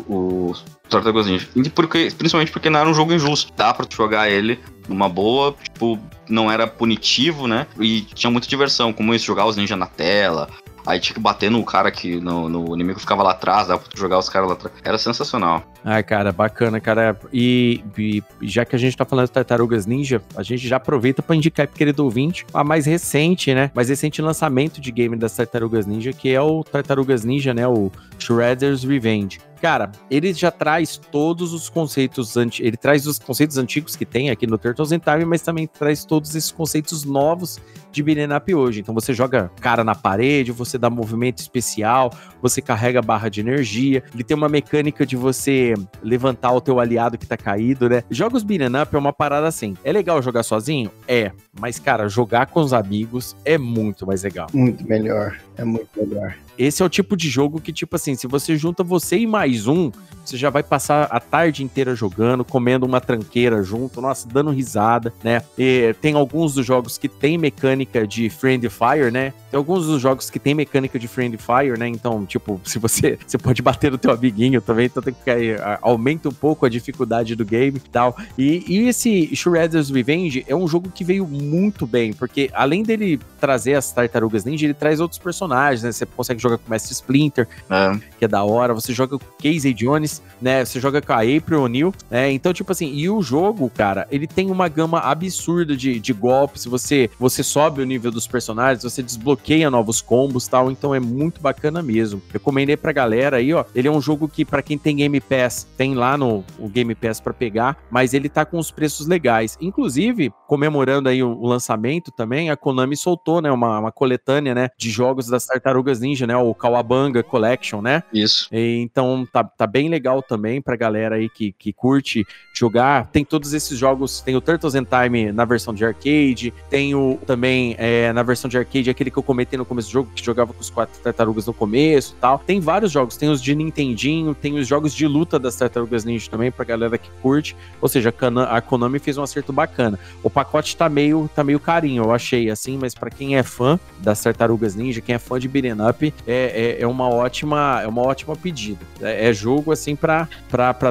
o 0.51 0.53
Tartarugas 0.89 1.27
Ninja. 1.27 1.47
Porque, 1.73 2.11
principalmente 2.17 2.51
porque 2.51 2.69
não 2.69 2.79
era 2.79 2.89
um 2.89 2.93
jogo 2.93 3.13
injusto. 3.13 3.53
Dá 3.55 3.73
pra 3.73 3.85
jogar 3.89 4.29
ele 4.29 4.59
numa 4.87 5.07
boa, 5.07 5.55
tipo, 5.63 5.99
não 6.27 6.51
era 6.51 6.67
punitivo, 6.67 7.47
né? 7.47 7.67
E 7.79 8.01
tinha 8.01 8.31
muita 8.31 8.47
diversão, 8.47 8.91
como 8.91 9.13
isso, 9.13 9.25
jogar 9.25 9.45
os 9.45 9.55
ninjas 9.55 9.77
na 9.77 9.85
tela. 9.85 10.49
Aí 10.85 10.99
tinha 10.99 11.13
que 11.13 11.19
bater 11.19 11.51
no 11.51 11.63
cara 11.63 11.91
que 11.91 12.19
no, 12.19 12.49
no 12.49 12.73
inimigo 12.73 12.95
que 12.95 13.01
ficava 13.01 13.21
lá 13.21 13.31
atrás, 13.31 13.67
dava 13.67 13.79
pra 13.79 13.91
jogar 13.95 14.17
os 14.17 14.29
caras 14.29 14.47
lá 14.47 14.55
atrás. 14.55 14.75
Era 14.83 14.97
sensacional. 14.97 15.63
Ai, 15.83 16.01
cara, 16.03 16.31
bacana, 16.31 16.79
cara. 16.79 17.19
E, 17.31 17.83
e 17.97 18.23
já 18.41 18.65
que 18.65 18.75
a 18.75 18.79
gente 18.79 18.97
tá 18.97 19.05
falando 19.05 19.27
de 19.27 19.31
Tartarugas 19.31 19.85
Ninja, 19.85 20.21
a 20.35 20.41
gente 20.41 20.67
já 20.67 20.77
aproveita 20.77 21.21
pra 21.21 21.35
indicar 21.35 21.67
pro 21.67 21.77
querido 21.77 22.03
ouvinte 22.03 22.45
a 22.53 22.63
mais 22.63 22.85
recente, 22.85 23.53
né? 23.53 23.71
Mais 23.73 23.89
recente 23.89 24.21
lançamento 24.21 24.81
de 24.81 24.91
game 24.91 25.15
das 25.15 25.35
Tartarugas 25.35 25.85
Ninja, 25.85 26.11
que 26.11 26.29
é 26.29 26.41
o 26.41 26.63
Tartarugas 26.63 27.23
Ninja, 27.23 27.53
né? 27.53 27.67
O 27.67 27.91
Shredder's 28.19 28.83
Revenge. 28.83 29.39
Cara, 29.61 29.91
ele 30.09 30.33
já 30.33 30.51
traz 30.51 30.95
todos 30.95 31.51
os 31.51 31.69
conceitos 31.69 32.37
antigos. 32.37 32.65
Ele 32.65 32.77
traz 32.77 33.05
os 33.05 33.19
conceitos 33.19 33.57
antigos 33.57 33.95
que 33.95 34.05
tem 34.05 34.29
aqui 34.29 34.47
no 34.47 34.57
Turtles 34.57 34.91
in 34.91 34.99
Time, 34.99 35.25
mas 35.25 35.41
também 35.41 35.67
traz 35.67 36.05
todos 36.05 36.33
esses 36.33 36.51
conceitos 36.51 37.03
novos 37.03 37.59
de 37.91 38.01
beat'em 38.01 38.33
up 38.33 38.55
hoje. 38.55 38.79
Então 38.79 38.95
você 38.95 39.13
joga 39.13 39.51
cara 39.59 39.83
na 39.83 39.93
parede, 39.93 40.51
você 40.51 40.77
dá 40.77 40.89
movimento 40.89 41.39
especial, 41.39 42.11
você 42.41 42.61
carrega 42.61 43.01
barra 43.01 43.27
de 43.27 43.41
energia. 43.41 44.01
Ele 44.13 44.23
tem 44.23 44.37
uma 44.37 44.47
mecânica 44.47 45.05
de 45.05 45.17
você 45.17 45.73
levantar 46.01 46.53
o 46.53 46.61
teu 46.61 46.79
aliado 46.79 47.17
que 47.17 47.27
tá 47.27 47.35
caído, 47.35 47.89
né? 47.89 48.03
Jogos 48.09 48.43
beat'em 48.43 48.81
up 48.81 48.95
é 48.95 48.97
uma 48.97 49.11
parada 49.11 49.47
assim. 49.47 49.75
É 49.83 49.91
legal 49.91 50.21
jogar 50.21 50.43
sozinho? 50.43 50.89
É. 51.05 51.33
Mas, 51.59 51.79
cara, 51.79 52.07
jogar 52.07 52.45
com 52.45 52.61
os 52.61 52.71
amigos 52.71 53.35
é 53.43 53.57
muito 53.57 54.07
mais 54.07 54.23
legal. 54.23 54.47
Muito 54.53 54.87
melhor. 54.87 55.37
É 55.57 55.65
muito 55.65 55.89
melhor. 55.97 56.33
Esse 56.59 56.83
é 56.83 56.85
o 56.85 56.89
tipo 56.89 57.15
de 57.15 57.29
jogo 57.29 57.61
que, 57.61 57.71
tipo 57.71 57.95
assim, 57.95 58.15
se 58.15 58.27
você 58.27 58.57
junta 58.57 58.83
você 58.83 59.17
e 59.17 59.25
mais 59.25 59.65
um, 59.65 59.89
você 60.25 60.35
já 60.35 60.49
vai 60.49 60.61
passar 60.61 61.05
a 61.05 61.17
tarde 61.17 61.63
inteira 61.63 61.95
jogando, 61.95 62.43
comendo 62.43 62.85
uma 62.85 62.99
tranqueira 62.99 63.63
junto, 63.63 64.01
nossa, 64.01 64.27
dando 64.27 64.51
risada, 64.51 65.13
né? 65.23 65.41
E 65.57 65.95
tem 66.01 66.15
alguns 66.15 66.53
dos 66.53 66.65
jogos 66.65 66.97
que 66.97 67.07
tem 67.07 67.37
mecânica 67.37 68.05
de 68.05 68.29
Friend 68.29 68.67
Fire, 68.69 69.09
né? 69.09 69.33
Tem 69.49 69.57
alguns 69.57 69.87
dos 69.87 70.01
jogos 70.01 70.29
que 70.29 70.37
tem 70.37 70.53
mecânica 70.53 70.99
de 70.99 71.07
Friend 71.07 71.35
Fire, 71.37 71.79
né? 71.79 71.87
Então, 71.87 72.25
tipo, 72.25 72.59
se 72.65 72.77
você 72.77 73.17
você 73.25 73.37
pode 73.37 73.61
bater 73.61 73.89
no 73.89 73.97
teu 73.97 74.11
amiguinho 74.11 74.61
também, 74.61 74.87
então 74.87 75.01
tem 75.01 75.13
que 75.13 75.55
aumenta 75.81 76.27
um 76.27 76.33
pouco 76.33 76.65
a 76.65 76.69
dificuldade 76.69 77.35
do 77.35 77.45
game 77.45 77.77
e 77.77 77.89
tal. 77.89 78.17
E, 78.37 78.65
e 78.67 78.87
esse 78.89 79.33
Shredder's 79.33 79.89
Revenge 79.89 80.45
é 80.45 80.55
um 80.55 80.67
jogo 80.67 80.91
que 80.91 81.05
veio 81.05 81.25
muito 81.25 81.87
bem, 81.87 82.11
porque 82.11 82.49
além 82.53 82.83
dele 82.83 83.17
trazer 83.39 83.75
as 83.75 83.91
tartarugas 83.91 84.43
ninja, 84.43 84.65
ele 84.65 84.73
traz 84.73 84.99
outros 84.99 85.19
personagens, 85.19 85.83
né? 85.83 85.91
Você 85.91 86.05
consegue 86.05 86.41
jogar 86.41 86.48
com 86.57 86.67
o 86.67 86.69
Mestre 86.69 86.93
Splinter, 86.93 87.47
É. 87.69 87.97
que 88.17 88.25
é 88.25 88.27
da 88.27 88.43
hora. 88.43 88.73
Você 88.73 88.93
joga 88.93 89.17
com 89.17 89.25
Casey 89.41 89.73
Jones, 89.73 90.21
né? 90.41 90.63
Você 90.65 90.79
joga 90.79 91.01
com 91.01 91.13
a 91.13 91.17
April 91.21 91.63
O'Neil, 91.63 91.93
né? 92.09 92.31
Então, 92.31 92.53
tipo 92.53 92.71
assim, 92.71 92.93
e 92.93 93.09
o 93.09 93.21
jogo, 93.21 93.69
cara, 93.69 94.07
ele 94.11 94.27
tem 94.27 94.49
uma 94.51 94.67
gama 94.67 94.99
absurda 94.99 95.75
de, 95.75 95.99
de 95.99 96.13
golpes. 96.13 96.65
Você, 96.65 97.09
você 97.19 97.43
sobe 97.43 97.81
o 97.81 97.85
nível 97.85 98.11
dos 98.11 98.27
personagens, 98.27 98.83
você 98.83 99.01
desbloqueia 99.03 99.69
novos 99.69 100.01
combos 100.01 100.47
tal. 100.47 100.71
Então 100.71 100.93
é 100.95 100.99
muito 100.99 101.41
bacana 101.41 101.81
mesmo. 101.81 102.21
Recomendei 102.31 102.75
pra 102.77 102.91
galera 102.91 103.37
aí, 103.37 103.53
ó. 103.53 103.63
Ele 103.75 103.87
é 103.87 103.91
um 103.91 104.01
jogo 104.01 104.27
que, 104.27 104.43
pra 104.45 104.61
quem 104.61 104.77
tem 104.77 104.95
Game 104.97 105.19
Pass, 105.21 105.67
tem 105.77 105.93
lá 105.95 106.17
no 106.17 106.43
o 106.57 106.67
Game 106.69 106.93
Pass 106.95 107.19
pra 107.19 107.33
pegar, 107.33 107.77
mas 107.89 108.13
ele 108.13 108.29
tá 108.29 108.45
com 108.45 108.57
os 108.57 108.71
preços 108.71 109.07
legais. 109.07 109.57
Inclusive, 109.61 110.31
comemorando 110.47 111.09
aí 111.09 111.21
o, 111.23 111.29
o 111.37 111.47
lançamento 111.47 112.11
também, 112.11 112.49
a 112.49 112.57
Konami 112.57 112.95
soltou, 112.97 113.41
né? 113.41 113.51
Uma, 113.51 113.79
uma 113.79 113.91
coletânea, 113.91 114.53
né? 114.55 114.69
De 114.77 114.89
jogos 114.89 115.27
das 115.27 115.45
Tartarugas 115.45 115.99
Ninja, 115.99 116.25
né? 116.27 116.35
O 116.39 116.55
Kawabanga 116.55 117.23
Collection, 117.23 117.81
né? 117.81 118.03
Isso. 118.13 118.47
E, 118.51 118.79
Então 118.81 119.27
tá, 119.31 119.43
tá 119.43 119.67
bem 119.67 119.89
legal 119.89 120.21
também 120.21 120.61
pra 120.61 120.75
galera 120.75 121.15
aí 121.15 121.29
que, 121.29 121.51
que 121.51 121.71
curte 121.73 122.25
jogar. 122.53 123.07
Tem 123.07 123.23
todos 123.23 123.53
esses 123.53 123.77
jogos, 123.77 124.21
tem 124.21 124.35
o 124.35 124.41
Turtles 124.41 124.75
in 124.75 124.83
Time 124.83 125.31
na 125.31 125.45
versão 125.45 125.73
de 125.73 125.85
arcade, 125.85 126.53
tem 126.69 126.93
o 126.93 127.17
também 127.25 127.75
é, 127.77 128.11
na 128.13 128.23
versão 128.23 128.49
de 128.49 128.57
arcade 128.57 128.89
aquele 128.89 129.09
que 129.09 129.17
eu 129.17 129.23
comentei 129.23 129.57
no 129.57 129.65
começo 129.65 129.87
do 129.87 129.91
jogo, 129.91 130.11
que 130.13 130.23
jogava 130.23 130.53
com 130.53 130.59
os 130.59 130.69
quatro 130.69 130.99
tartarugas 131.01 131.45
no 131.45 131.53
começo 131.53 132.13
e 132.17 132.21
tal. 132.21 132.39
Tem 132.39 132.59
vários 132.59 132.91
jogos, 132.91 133.15
tem 133.15 133.29
os 133.29 133.41
de 133.41 133.55
Nintendinho, 133.55 134.35
tem 134.35 134.57
os 134.57 134.67
jogos 134.67 134.93
de 134.93 135.07
luta 135.07 135.39
das 135.39 135.55
tartarugas 135.55 136.03
ninja 136.03 136.29
também 136.29 136.51
pra 136.51 136.65
galera 136.65 136.97
que 136.97 137.09
curte. 137.21 137.55
Ou 137.81 137.87
seja, 137.87 138.13
a 138.49 138.61
Konami 138.61 138.99
fez 138.99 139.17
um 139.17 139.23
acerto 139.23 139.53
bacana. 139.53 139.99
O 140.21 140.29
pacote 140.29 140.75
tá 140.75 140.89
meio, 140.89 141.29
tá 141.33 141.43
meio 141.43 141.59
carinho, 141.59 142.03
eu 142.03 142.11
achei 142.11 142.49
assim, 142.49 142.77
mas 142.77 142.93
pra 142.93 143.09
quem 143.09 143.37
é 143.37 143.43
fã 143.43 143.79
das 143.99 144.21
tartarugas 144.21 144.75
ninja, 144.75 145.01
quem 145.01 145.15
é 145.15 145.19
fã 145.19 145.39
de 145.39 145.47
beat'em 145.47 145.75
up, 145.87 146.13
é, 146.29 146.77
é, 146.77 146.81
é 146.81 146.87
uma 146.87 147.09
ótima, 147.09 147.81
é 147.81 147.87
uma 147.87 148.03
ótima 148.03 148.35
pedida. 148.35 148.79
É, 149.01 149.29
é 149.29 149.33
jogo 149.33 149.71
assim 149.71 149.95
pra 149.95 150.27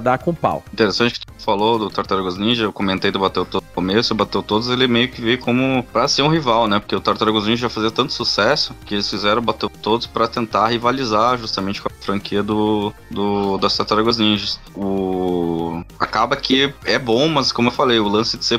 dar 0.03 0.19
com 0.19 0.35
pau. 0.35 0.65
Interessante 0.73 1.21
que 1.21 1.27
tu 1.27 1.33
falou 1.39 1.79
do 1.79 1.91
Tartarugas 1.91 2.37
Ninja, 2.37 2.65
eu 2.65 2.73
comentei 2.73 3.11
do 3.11 3.21
Bateu 3.21 3.45
Todos 3.45 3.67
no 3.69 3.75
começo, 3.75 4.15
Bateu 4.15 4.43
Todos 4.43 4.69
ele 4.69 4.89
meio 4.89 5.09
que 5.09 5.21
veio 5.21 5.39
como 5.39 5.83
pra 5.93 6.09
ser 6.09 6.23
um 6.23 6.29
rival, 6.29 6.67
né? 6.67 6.81
Porque 6.81 6.97
o 6.97 7.01
Tartarugas 7.01 7.45
Ninja 7.45 7.63
já 7.63 7.71
fazia 7.71 7.91
tanto 7.91 8.13
sucesso 8.13 8.75
que 8.85 8.95
eles 8.95 9.09
fizeram 9.09 9.41
Bateu 9.41 9.71
Todos 9.71 10.07
pra 10.07 10.27
tentar 10.27 10.69
rivalizar 10.69 11.39
justamente 11.39 11.81
com 11.81 11.89
a 11.89 12.05
franquia 12.05 12.43
do, 12.43 12.93
do 13.11 13.59
das 13.59 13.77
Tartarugas 13.77 14.19
Ninjas. 14.19 14.59
O 14.75 15.83
acaba 15.99 16.37
que 16.37 16.75
é 16.85 16.99
bom, 16.99 17.29
mas 17.29 17.53
como 17.53 17.69
eu 17.69 17.73
falei, 17.73 17.99
o 17.99 18.09
lance 18.09 18.37
de 18.37 18.45
ser 18.45 18.59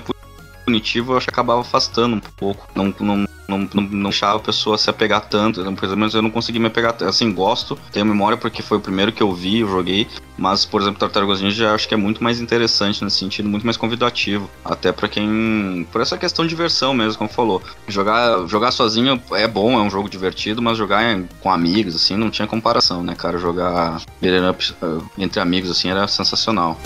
punitivo 0.65 1.13
eu 1.13 1.17
acho 1.17 1.27
que 1.27 1.33
acabava 1.33 1.61
afastando 1.61 2.15
um 2.15 2.19
pouco. 2.19 2.67
Não, 2.75 2.93
não, 2.99 3.25
não, 3.47 3.69
não, 3.73 3.83
não 3.83 4.09
deixava 4.09 4.37
a 4.37 4.39
pessoa 4.39 4.77
se 4.77 4.89
apegar 4.89 5.21
tanto. 5.27 5.61
Então, 5.61 5.75
Por 5.75 5.85
exemplo, 5.85 6.09
eu 6.13 6.21
não 6.21 6.29
consegui 6.29 6.59
me 6.59 6.67
apegar. 6.67 6.95
Assim, 7.03 7.31
gosto, 7.33 7.77
tenho 7.91 8.05
memória 8.05 8.37
porque 8.37 8.61
foi 8.61 8.77
o 8.77 8.81
primeiro 8.81 9.11
que 9.11 9.23
eu 9.23 9.33
vi, 9.33 9.59
eu 9.59 9.67
joguei. 9.67 10.07
Mas, 10.37 10.65
por 10.65 10.81
exemplo, 10.81 10.99
Tartarugas 10.99 11.41
Ninja 11.41 11.65
eu 11.65 11.75
acho 11.75 11.87
que 11.87 11.93
é 11.93 11.97
muito 11.97 12.23
mais 12.23 12.39
interessante 12.39 13.03
nesse 13.03 13.17
sentido, 13.17 13.49
muito 13.49 13.65
mais 13.65 13.77
convidativo. 13.77 14.49
Até 14.63 14.91
pra 14.91 15.07
quem. 15.07 15.87
Por 15.91 16.01
essa 16.01 16.17
questão 16.17 16.45
de 16.45 16.49
diversão 16.49 16.93
mesmo, 16.93 17.17
como 17.17 17.29
falou. 17.29 17.61
Jogar, 17.87 18.47
jogar 18.47 18.71
sozinho 18.71 19.21
é 19.31 19.47
bom, 19.47 19.73
é 19.73 19.81
um 19.81 19.89
jogo 19.89 20.09
divertido, 20.09 20.61
mas 20.61 20.77
jogar 20.77 21.19
com 21.41 21.51
amigos, 21.51 21.95
assim, 21.95 22.15
não 22.15 22.29
tinha 22.29 22.47
comparação, 22.47 23.03
né, 23.03 23.15
cara? 23.15 23.37
Jogar 23.37 24.01
up 24.49 24.73
uh, 24.81 25.03
entre 25.17 25.39
amigos, 25.39 25.69
assim, 25.71 25.89
era 25.89 26.07
sensacional. 26.07 26.77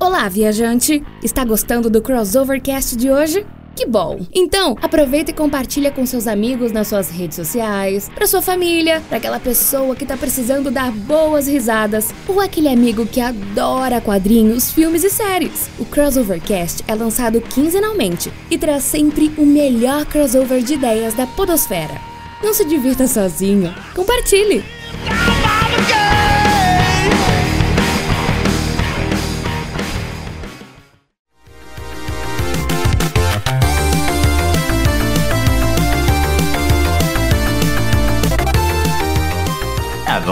Olá, 0.00 0.28
viajante! 0.28 1.02
Está 1.24 1.44
gostando 1.44 1.90
do 1.90 2.00
Crossovercast 2.00 2.94
de 2.94 3.10
hoje? 3.10 3.44
Que 3.74 3.84
bom! 3.84 4.20
Então, 4.32 4.76
aproveita 4.80 5.32
e 5.32 5.34
compartilha 5.34 5.90
com 5.90 6.06
seus 6.06 6.28
amigos 6.28 6.70
nas 6.70 6.86
suas 6.86 7.10
redes 7.10 7.34
sociais, 7.34 8.08
para 8.14 8.24
sua 8.24 8.40
família, 8.40 9.02
para 9.08 9.18
aquela 9.18 9.40
pessoa 9.40 9.96
que 9.96 10.06
tá 10.06 10.16
precisando 10.16 10.70
dar 10.70 10.92
boas 10.92 11.48
risadas, 11.48 12.14
ou 12.28 12.40
aquele 12.40 12.68
amigo 12.68 13.06
que 13.06 13.20
adora 13.20 14.00
quadrinhos, 14.00 14.70
filmes 14.70 15.02
e 15.02 15.10
séries. 15.10 15.68
O 15.80 15.84
Crossovercast 15.84 16.84
é 16.86 16.94
lançado 16.94 17.40
quinzenalmente 17.40 18.32
e 18.48 18.56
traz 18.56 18.84
sempre 18.84 19.32
o 19.36 19.44
melhor 19.44 20.06
crossover 20.06 20.62
de 20.62 20.74
ideias 20.74 21.14
da 21.14 21.26
podosfera. 21.26 22.00
Não 22.40 22.54
se 22.54 22.64
divirta 22.64 23.08
sozinho, 23.08 23.74
compartilhe! 23.96 24.62